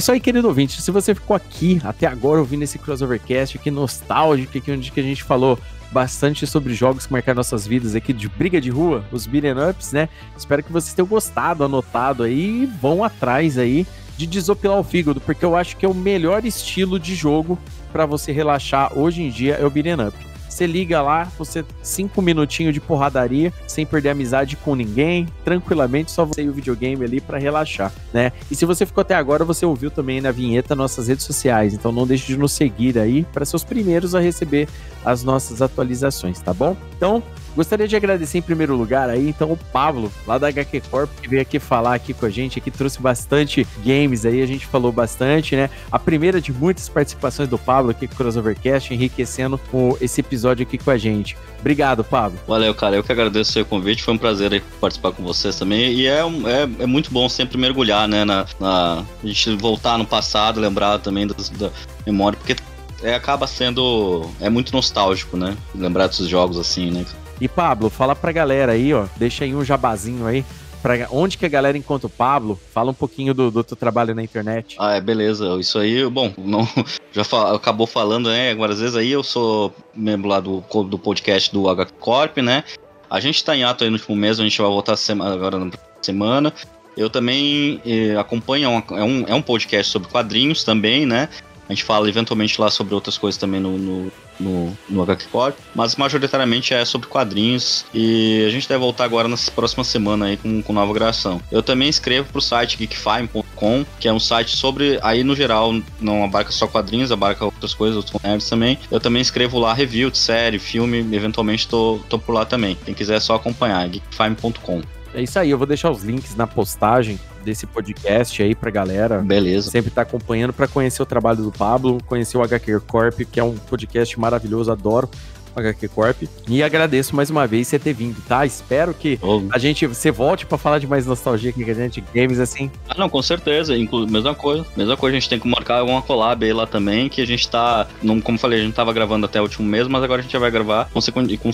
Isso 0.01 0.11
aí, 0.11 0.19
querido 0.19 0.49
ouvinte. 0.49 0.81
Se 0.81 0.91
você 0.91 1.15
ficou 1.15 1.37
aqui 1.37 1.79
até 1.85 2.07
agora 2.07 2.41
ouvindo 2.41 2.63
esse 2.63 2.79
crossovercast 2.79 3.59
aqui 3.59 3.71
nostálgico, 3.71 4.57
aqui 4.57 4.73
onde 4.73 4.91
que 4.91 4.99
a 4.99 5.03
gente 5.03 5.23
falou 5.23 5.59
bastante 5.93 6.47
sobre 6.47 6.73
jogos 6.73 7.07
que 7.07 7.13
marcaram 7.13 7.37
nossas 7.37 7.67
vidas 7.67 7.95
aqui 7.95 8.15
de 8.15 8.27
briga 8.27 8.61
de 8.61 8.71
rua, 8.71 9.05
os 9.13 9.27
beat'em 9.27 9.53
ups, 9.53 9.93
né? 9.93 10.09
Espero 10.37 10.63
que 10.63 10.73
vocês 10.73 10.95
tenham 10.95 11.07
gostado, 11.07 11.65
anotado 11.65 12.23
aí 12.23 12.63
e 12.63 12.67
vão 12.67 13.05
atrás 13.05 13.59
aí 13.59 13.87
de 14.17 14.27
desopilar 14.27 14.79
o 14.79 14.85
fígado, 14.85 15.21
porque 15.21 15.45
eu 15.45 15.55
acho 15.55 15.77
que 15.77 15.85
é 15.85 15.89
o 15.89 15.95
melhor 15.95 16.47
estilo 16.47 16.99
de 16.99 17.15
jogo 17.15 17.59
para 17.93 18.07
você 18.07 18.33
relaxar 18.33 18.97
hoje 18.99 19.23
em 19.23 19.31
dia 19.31 19.57
é 19.57 19.67
o 19.67 19.71
beat'em 19.71 20.07
up. 20.07 20.30
Você 20.51 20.67
liga 20.67 21.01
lá, 21.01 21.31
você 21.39 21.65
cinco 21.81 22.21
minutinhos 22.21 22.75
de 22.75 22.81
porradaria, 22.81 23.53
sem 23.69 23.87
perder 23.87 24.11
amizade 24.11 24.57
com 24.57 24.75
ninguém, 24.75 25.29
tranquilamente, 25.45 26.11
só 26.11 26.25
você 26.25 26.43
e 26.43 26.49
o 26.49 26.53
videogame 26.53 27.05
ali 27.05 27.21
para 27.21 27.39
relaxar, 27.39 27.93
né? 28.13 28.33
E 28.51 28.57
se 28.57 28.67
você 28.67 28.85
ficou 28.85 29.03
até 29.03 29.15
agora, 29.15 29.45
você 29.45 29.65
ouviu 29.65 29.93
também 29.93 30.21
na 30.21 30.33
vinheta 30.33 30.75
nossas 30.75 31.07
redes 31.07 31.25
sociais, 31.25 31.73
então 31.73 31.93
não 31.93 32.05
deixe 32.05 32.27
de 32.27 32.37
nos 32.37 32.51
seguir 32.53 32.99
aí 32.99 33.25
para 33.33 33.45
ser 33.45 33.55
os 33.55 33.65
primeiros 33.65 34.15
a 34.15 34.21
receber 34.21 34.69
as 35.05 35.23
nossas 35.23 35.63
atualizações, 35.63 36.41
tá 36.41 36.53
bom? 36.53 36.77
Então, 36.97 37.23
Gostaria 37.55 37.89
de 37.89 37.97
agradecer 37.97 38.39
em 38.39 38.43
primeiro 38.43 38.77
lugar 38.77 39.09
aí, 39.09 39.29
então, 39.29 39.53
o 39.53 39.57
Pablo, 39.57 40.13
lá 40.27 40.39
da 40.39 40.49
HQ 40.49 40.83
Corp, 40.91 41.11
que 41.21 41.29
veio 41.29 41.43
aqui 41.43 41.59
falar 41.59 41.95
aqui 41.95 42.15
com 42.15 42.27
a 42.27 42.31
gente, 42.31 42.59
aqui 42.59 42.71
trouxe 42.71 43.01
bastante 43.01 43.67
games 43.85 44.25
aí, 44.25 44.43
a 44.43 44.47
gente 44.47 44.67
falou 44.67 44.93
bastante, 44.93 45.57
né? 45.57 45.69
A 45.91 45.99
primeira 45.99 46.41
de 46.41 46.53
muitas 46.53 46.89
participações 46.89 47.49
do 47.49 47.59
Pablo 47.59 47.91
aqui 47.91 48.07
com 48.07 48.15
o 48.15 48.17
Crossovercast, 48.17 48.95
enriquecendo 48.95 49.59
com 49.71 49.97
esse 50.01 50.21
episódio 50.21 50.63
aqui 50.63 50.79
com 50.79 50.91
a 50.91 50.99
gente. 50.99 51.37
Obrigado, 51.61 52.03
Pablo. 52.03 52.39
Valeu, 52.47 52.75
cara. 52.75 52.97
Eu 52.97 53.05
que 53.05 53.13
agradeço 53.13 53.51
o 53.51 53.53
seu 53.53 53.65
convite. 53.65 54.03
Foi 54.03 54.15
um 54.15 54.19
prazer 54.19 54.53
aí 54.53 54.63
participar 54.81 55.13
com 55.13 55.23
vocês 55.23 55.57
também. 55.57 55.93
E 55.93 56.07
é, 56.07 56.21
é, 56.21 56.83
é 56.83 56.87
muito 56.87 57.11
bom 57.11 57.29
sempre 57.29 57.59
mergulhar, 57.59 58.09
né? 58.09 58.25
Na, 58.25 58.47
na, 58.59 59.05
a 59.23 59.27
gente 59.27 59.57
voltar 59.57 59.99
no 59.99 60.07
passado, 60.07 60.59
lembrar 60.61 60.99
também 60.99 61.27
da 61.27 61.71
memória, 62.07 62.39
porque 62.39 62.57
é, 63.03 63.15
acaba 63.15 63.47
sendo. 63.47 64.31
É 64.41 64.49
muito 64.49 64.73
nostálgico, 64.73 65.37
né? 65.37 65.57
Lembrar 65.75 66.07
desses 66.07 66.29
jogos 66.29 66.59
assim, 66.59 66.91
né? 66.91 67.05
E 67.41 67.49
Pablo, 67.49 67.89
fala 67.89 68.15
pra 68.15 68.33
galera 68.33 68.73
aí, 68.73 68.93
ó, 68.93 69.07
deixa 69.17 69.45
aí 69.45 69.55
um 69.55 69.65
jabazinho 69.65 70.27
aí. 70.27 70.45
Pra 70.83 70.95
onde 71.11 71.37
que 71.37 71.45
a 71.45 71.49
galera 71.49 71.77
encontra 71.77 72.07
o 72.07 72.11
Pablo? 72.11 72.59
Fala 72.73 72.91
um 72.91 72.95
pouquinho 72.95 73.35
do, 73.35 73.51
do 73.51 73.63
teu 73.63 73.77
trabalho 73.77 74.15
na 74.15 74.23
internet. 74.23 74.77
Ah, 74.79 74.95
é, 74.95 75.01
beleza. 75.01 75.47
Isso 75.61 75.79
aí, 75.79 76.09
bom, 76.09 76.33
não, 76.39 76.67
já 77.13 77.23
fal, 77.23 77.55
acabou 77.55 77.87
falando, 77.87 78.31
né? 78.31 78.53
Às 78.53 78.81
vezes 78.81 78.97
aí 78.97 79.11
eu 79.11 79.23
sou 79.23 79.75
membro 79.95 80.29
lá 80.29 80.41
do, 80.41 80.65
do 80.85 80.99
podcast 80.99 81.53
do 81.53 81.69
H 81.69 81.87
Corp, 81.99 82.39
né? 82.39 82.65
A 83.11 83.21
gente 83.21 83.45
tá 83.45 83.57
em 83.57 83.65
ato 83.65 83.85
aí 83.85 83.91
no 83.91 83.97
último 83.97 84.17
mês, 84.17 84.41
a 84.41 84.43
gente 84.43 84.61
vai 84.61 84.71
voltar 84.71 84.97
semana, 84.97 85.35
agora 85.35 85.59
na 85.59 85.71
semana. 86.01 86.53
Eu 86.97 87.11
também 87.11 87.81
eh, 87.85 88.17
acompanho, 88.19 88.83
é 88.91 89.05
um, 89.05 89.25
é 89.27 89.35
um 89.35 89.43
podcast 89.43 89.91
sobre 89.91 90.09
quadrinhos 90.09 90.65
também, 90.65 91.05
né? 91.05 91.29
A 91.69 91.73
gente 91.73 91.85
fala 91.85 92.09
eventualmente 92.09 92.61
lá 92.61 92.71
sobre 92.71 92.95
outras 92.95 93.19
coisas 93.19 93.39
também 93.39 93.61
no, 93.61 93.77
no, 93.77 94.13
no, 94.41 94.77
no 94.89 95.03
HQ 95.03 95.27
Core, 95.31 95.55
mas 95.75 95.97
majoritariamente 95.97 96.75
é 96.75 96.85
sobre 96.85 97.09
quadrinhos 97.09 97.85
e 97.95 98.45
a 98.47 98.51
gente 98.51 98.69
deve 98.69 98.81
voltar 98.81 99.05
agora 99.05 99.29
na 99.29 99.37
próxima 99.55 99.85
semana 99.85 100.27
aí 100.27 100.37
com, 100.37 100.63
com 100.63 100.73
nova 100.73 100.93
gravação. 100.93 101.41
Eu 101.51 101.63
também 101.63 101.89
escrevo 101.89 102.29
pro 102.33 102.41
site 102.41 102.77
geekfime.com, 102.77 103.85
que 103.99 104.09
é 104.09 104.13
um 104.13 104.21
site 104.21 104.57
sobre, 104.57 104.99
aí 105.03 105.23
no 105.23 105.37
geral 105.37 105.75
não 106.01 106.25
abarca 106.25 106.51
só 106.51 106.67
quadrinhos, 106.67 107.13
abarca 107.13 107.45
outras 107.45 107.75
coisas, 107.75 107.97
outros 107.97 108.21
nerds 108.23 108.49
também. 108.49 108.79
Eu 108.91 109.01
também 109.01 109.23
escrevo 109.23 109.59
lá 109.59 109.73
review 109.73 110.11
de 110.11 110.19
série, 110.19 110.59
filme, 110.59 110.99
eventualmente 111.15 111.69
tô, 111.69 112.01
tô 112.09 112.19
por 112.19 112.33
lá 112.33 112.45
também. 112.45 112.77
Quem 112.85 112.95
quiser 112.95 113.17
é 113.17 113.21
só 113.21 113.35
acompanhar, 113.35 113.89
geekfime.com. 113.89 114.83
É 115.13 115.23
isso 115.23 115.39
aí, 115.39 115.51
eu 115.51 115.59
vou 115.59 115.67
deixar 115.67 115.91
os 115.91 116.03
links 116.03 116.37
na 116.37 116.47
postagem 116.47 117.19
desse 117.45 117.67
podcast 117.67 118.43
aí 118.43 118.55
pra 118.55 118.71
galera. 118.71 119.19
Beleza. 119.19 119.71
Sempre 119.71 119.91
tá 119.91 120.03
acompanhando 120.03 120.53
para 120.53 120.69
conhecer 120.69 121.03
o 121.03 121.07
trabalho 121.07 121.43
do 121.43 121.53
Pablo, 121.53 121.99
conhecer 122.07 122.37
o 122.37 122.43
HQ 122.43 122.81
Corp, 122.87 123.21
que 123.31 123.41
é 123.41 123.45
um 123.45 123.57
podcast 123.57 124.19
maravilhoso, 124.19 124.71
adoro. 124.71 125.09
HQ 125.55 125.89
Corp. 125.89 126.23
E 126.49 126.63
agradeço 126.63 127.15
mais 127.15 127.31
uma 127.31 127.47
vez 127.47 127.69
você 127.69 127.79
ter 127.79 127.93
vindo, 127.93 128.21
tá? 128.27 128.45
Espero 128.45 128.95
que 128.95 129.19
oh. 129.23 129.43
a 129.51 129.59
gente 129.59 129.87
você 129.87 130.11
volte 130.11 130.47
para 130.47 130.59
falar 130.59 130.79
de 130.79 130.87
mais 130.87 131.07
nostalgia 131.07 131.51
aqui 131.51 131.65
com 131.65 131.71
a 131.71 131.75
gente, 131.75 132.03
games 132.15 132.39
assim. 132.39 132.71
Ah, 132.89 132.95
não, 132.97 133.09
com 133.09 133.23
certeza. 133.23 133.77
Inclu 133.77 134.07
mesma 134.07 134.35
coisa. 134.35 134.65
Mesma 134.77 134.97
coisa, 134.97 135.17
a 135.17 135.21
gente 135.21 135.29
tem 135.29 135.39
que 135.39 135.49
marcar 135.49 135.79
alguma 135.81 136.03
collab 136.03 136.45
aí 136.45 136.53
lá 136.53 136.67
também, 136.67 137.09
que 137.09 137.21
a 137.21 137.27
gente 137.27 137.49
tá. 137.49 137.87
Não, 138.03 138.21
como 138.21 138.39
falei, 138.39 138.61
a 138.61 138.63
gente 138.63 138.75
tava 138.75 138.93
gravando 138.93 139.27
até 139.27 139.41
o 139.41 139.45
último 139.45 139.67
mês, 139.67 139.87
mas 139.89 140.03
agora 140.03 140.21
a 140.21 140.23
gente 140.23 140.33
já 140.33 140.39
vai 140.39 140.51
gravar 140.51 140.89
com, 140.93 141.01
com, 141.01 141.51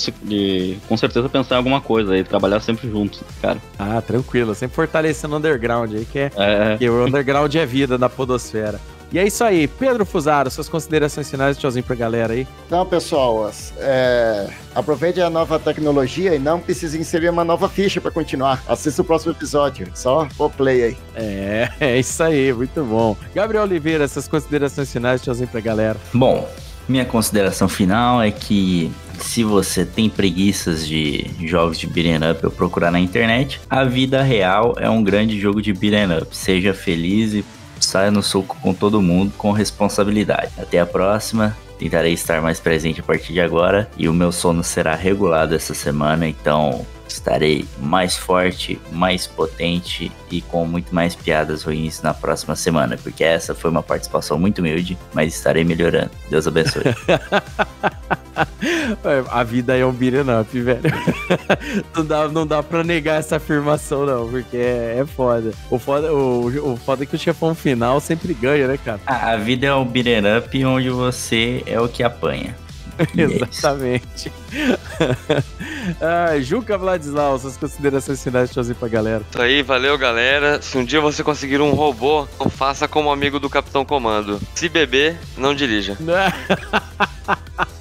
com 0.89 0.97
certeza 0.97 1.29
pensar 1.29 1.57
em 1.57 1.59
alguma 1.59 1.81
coisa 1.81 2.15
aí, 2.15 2.25
trabalhar 2.25 2.61
sempre 2.61 2.89
juntos, 2.89 3.23
cara. 3.41 3.59
Ah, 3.79 4.01
tranquilo. 4.01 4.55
Sempre 4.55 4.77
fortalecendo 4.77 5.35
o 5.35 5.39
underground 5.39 5.93
aí, 5.93 6.05
que 6.05 6.19
é, 6.19 6.31
é. 6.37 6.77
que 6.79 6.89
o 6.89 7.07
underground 7.07 7.55
é 7.55 7.67
vida 7.67 7.99
da 7.99 8.09
podosfera. 8.09 8.81
E 9.13 9.19
é 9.19 9.27
isso 9.27 9.45
aí. 9.45 9.69
Pedro 9.69 10.05
Fusaro, 10.05 10.51
suas 10.51 10.69
considerações 10.69 11.31
finais, 11.31 11.57
tchauzinho 11.57 11.85
pra 11.85 11.95
galera 11.95 12.33
aí. 12.33 12.47
Então, 12.67 12.85
pessoal, 12.85 13.51
é... 13.79 14.49
aproveite 14.75 15.21
a 15.21 15.31
nova 15.31 15.59
tecnologia 15.59 16.35
e 16.35 16.39
não 16.39 16.61
precise 16.61 16.99
inserir 16.99 17.29
uma 17.29 17.45
nova 17.45 17.69
ficha 17.69 18.01
para 18.01 18.11
continuar. 18.11 18.63
Assista 18.69 19.03
o 19.03 19.05
próximo 19.05 19.33
episódio. 19.33 19.89
Só 19.95 20.27
o 20.39 20.51
play 20.51 20.83
aí. 20.83 20.97
É, 21.15 21.69
é 21.81 21.99
isso 21.99 22.23
aí. 22.23 22.53
Muito 22.53 22.83
bom. 22.83 23.17
Gabriel 23.35 23.65
Oliveira, 23.65 24.09
suas 24.09 24.29
considerações 24.29 24.93
finais, 24.93 25.23
tchauzinho 25.23 25.49
pra 25.49 25.61
galera. 25.61 25.97
Bom, 26.13 26.49
minha 26.89 27.05
consideração 27.05 27.69
final 27.69 28.23
é 28.23 28.31
que 28.31 28.93
se 29.19 29.43
você 29.43 29.85
tem 29.85 30.09
preguiças 30.09 30.87
de 30.87 31.31
jogos 31.45 31.79
de 31.79 31.87
beat'em 31.87 32.31
up 32.31 32.45
ou 32.45 32.51
procurar 32.51 32.91
na 32.91 33.01
internet, 33.01 33.61
a 33.69 33.83
vida 33.85 34.23
real 34.23 34.75
é 34.79 34.89
um 34.89 35.03
grande 35.03 35.41
jogo 35.41 35.61
de 35.61 35.73
beat'em 35.73 36.19
up. 36.19 36.37
Seja 36.37 36.73
feliz 36.73 37.35
e 37.35 37.45
saia 37.81 38.11
no 38.11 38.23
soco 38.23 38.57
com 38.61 38.73
todo 38.73 39.03
mundo 39.03 39.33
com 39.37 39.53
responsabilidade. 39.53 40.53
Até 40.59 40.81
a 40.81 40.87
próxima. 40.87 41.57
Tentarei 41.79 42.15
estar 42.15 42.41
mais 42.41 42.59
presente 42.59 43.01
a 43.01 43.03
partir 43.03 43.35
de 43.35 43.41
agora 43.41 43.91
e 43.99 44.09
o 44.09 44.15
meu 44.15 44.33
sono 44.33 44.65
será 44.65 44.95
regulado 44.95 45.55
essa 45.55 45.75
semana, 45.75 46.27
então 46.27 46.87
estarei 47.07 47.67
mais 47.79 48.17
forte, 48.17 48.81
mais 48.91 49.27
potente 49.27 50.11
e 50.31 50.41
com 50.41 50.65
muito 50.65 50.95
mais 50.95 51.15
piadas 51.15 51.65
ruins 51.65 52.01
na 52.01 52.15
próxima 52.15 52.57
semana, 52.57 52.97
porque 52.97 53.23
essa 53.23 53.55
foi 53.55 53.71
uma 53.71 53.83
participação 53.83 54.39
muito 54.39 54.61
humilde, 54.61 54.97
mas 55.13 55.35
estarei 55.35 55.65
melhorando. 55.65 56.11
Deus 56.31 56.47
abençoe. 56.47 56.83
A 59.31 59.43
vida 59.43 59.77
é 59.77 59.85
um 59.85 59.93
beat'em 59.93 60.41
up, 60.41 60.61
velho. 60.61 60.81
não, 61.95 62.05
dá, 62.05 62.29
não 62.29 62.47
dá 62.47 62.63
pra 62.63 62.85
negar 62.85 63.19
essa 63.19 63.37
afirmação, 63.37 64.05
não, 64.05 64.29
porque 64.29 64.57
é, 64.57 64.99
é 65.01 65.07
foda. 65.07 65.53
O 65.71 65.79
foda, 65.79 66.13
o, 66.13 66.73
o 66.73 66.77
foda 66.77 67.05
é 67.05 67.07
que 67.07 67.15
o 67.15 67.19
chefão 67.19 67.55
final 67.55 68.01
sempre 68.01 68.35
ganha, 68.35 68.69
né, 68.69 68.79
cara? 68.83 69.01
A, 69.07 69.37
vida 69.37 69.67
é 69.67 69.75
um 69.75 69.85
beat'em 69.85 70.39
up 70.39 70.65
onde 70.65 70.91
você 70.91 71.63
é 71.67 71.81
o 71.81 71.89
que 71.89 72.03
apanha. 72.03 72.55
Exatamente. 73.17 74.33
ah, 76.01 76.39
Juca 76.41 76.79
Vladislau, 76.79 77.39
suas 77.39 77.57
considerações 77.57 78.23
finais 78.23 78.51
de 78.51 78.75
pra 78.75 78.89
galera. 78.89 79.23
Isso 79.29 79.41
aí, 79.41 79.63
valeu 79.63 79.99
galera. 79.99 80.61
Se 80.63 80.77
um 80.79 80.85
dia 80.85 81.01
você 81.01 81.23
conseguir 81.23 81.61
um 81.61 81.73
robô, 81.73 82.27
não 82.39 82.49
faça 82.49 82.89
como 82.89 83.11
amigo 83.11 83.39
do 83.39 83.51
Capitão 83.51 83.85
Comando. 83.85 84.41
Se 84.55 84.69
beber, 84.69 85.19
não 85.37 85.55
dirija. 85.55 85.97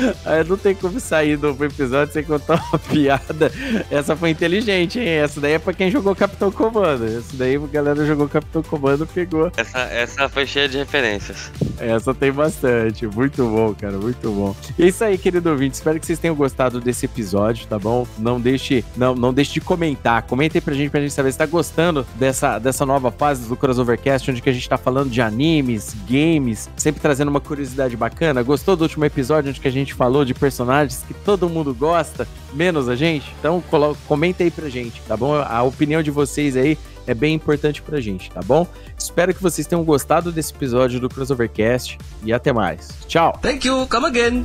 não 0.48 0.56
tem 0.56 0.74
como 0.74 1.00
sair 1.00 1.36
do 1.36 1.48
episódio 1.64 2.12
sem 2.12 2.24
contar 2.24 2.62
uma 2.68 2.78
piada. 2.90 3.50
Essa 3.90 4.16
foi 4.16 4.30
inteligente, 4.30 4.98
hein? 4.98 5.08
Essa 5.08 5.40
daí 5.40 5.52
é 5.52 5.58
pra 5.58 5.72
quem 5.72 5.90
jogou 5.90 6.14
Capitão 6.14 6.50
Comando. 6.50 7.04
Essa 7.04 7.36
daí 7.36 7.56
a 7.56 7.66
galera 7.66 8.04
jogou 8.06 8.28
Capitão 8.28 8.62
Comando 8.62 9.06
pegou. 9.06 9.50
Essa, 9.56 9.78
essa 9.78 10.28
foi 10.28 10.46
cheia 10.46 10.68
de 10.68 10.78
referências. 10.78 11.50
Essa 11.78 12.14
tem 12.14 12.32
bastante. 12.32 13.06
Muito 13.06 13.42
bom, 13.44 13.74
cara. 13.74 13.96
Muito 13.96 14.30
bom. 14.30 14.54
É 14.78 14.86
isso 14.86 15.04
aí, 15.04 15.16
querido 15.18 15.50
ouvinte. 15.50 15.74
Espero 15.74 15.98
que 15.98 16.06
vocês 16.06 16.18
tenham 16.18 16.34
gostado 16.34 16.80
desse 16.80 17.06
episódio, 17.06 17.66
tá 17.66 17.78
bom? 17.78 18.06
Não 18.18 18.40
deixe, 18.40 18.84
não, 18.96 19.14
não 19.14 19.32
deixe 19.32 19.54
de 19.54 19.60
comentar. 19.60 20.22
Comente 20.22 20.56
aí 20.56 20.60
pra 20.60 20.74
gente, 20.74 20.90
pra 20.90 21.00
gente 21.00 21.12
saber 21.12 21.32
se 21.32 21.38
tá 21.38 21.46
gostando 21.46 22.06
dessa, 22.16 22.58
dessa 22.58 22.84
nova 22.84 23.10
fase 23.10 23.48
do 23.48 23.56
Crossovercast, 23.56 24.30
onde 24.30 24.42
que 24.42 24.50
a 24.50 24.52
gente 24.52 24.68
tá 24.68 24.76
falando 24.76 25.10
de 25.10 25.20
animes, 25.20 25.94
games, 26.08 26.68
sempre 26.76 27.00
trazendo 27.00 27.28
uma 27.28 27.40
curiosidade 27.40 27.96
bacana. 27.96 28.42
Gostou 28.42 28.76
do 28.76 28.82
último 28.82 29.04
episódio, 29.04 29.50
onde 29.50 29.60
que 29.60 29.68
a 29.68 29.72
gente 29.86 29.94
falou 29.94 30.24
de 30.24 30.34
personagens 30.34 31.04
que 31.06 31.14
todo 31.14 31.48
mundo 31.48 31.72
gosta, 31.72 32.26
menos 32.52 32.88
a 32.88 32.96
gente? 32.96 33.32
Então, 33.38 33.62
comenta 34.08 34.42
aí 34.42 34.50
pra 34.50 34.68
gente, 34.68 35.00
tá 35.06 35.16
bom? 35.16 35.34
A 35.36 35.62
opinião 35.62 36.02
de 36.02 36.10
vocês 36.10 36.56
aí 36.56 36.76
é 37.06 37.14
bem 37.14 37.34
importante 37.34 37.80
pra 37.80 38.00
gente, 38.00 38.28
tá 38.32 38.40
bom? 38.44 38.66
Espero 38.98 39.32
que 39.32 39.40
vocês 39.40 39.64
tenham 39.64 39.84
gostado 39.84 40.32
desse 40.32 40.52
episódio 40.52 40.98
do 40.98 41.08
Crossovercast 41.08 41.96
e 42.24 42.32
até 42.32 42.52
mais. 42.52 42.88
Tchau. 43.06 43.38
Thank 43.40 43.66
you. 43.66 43.86
Come 43.86 44.06
again. 44.06 44.44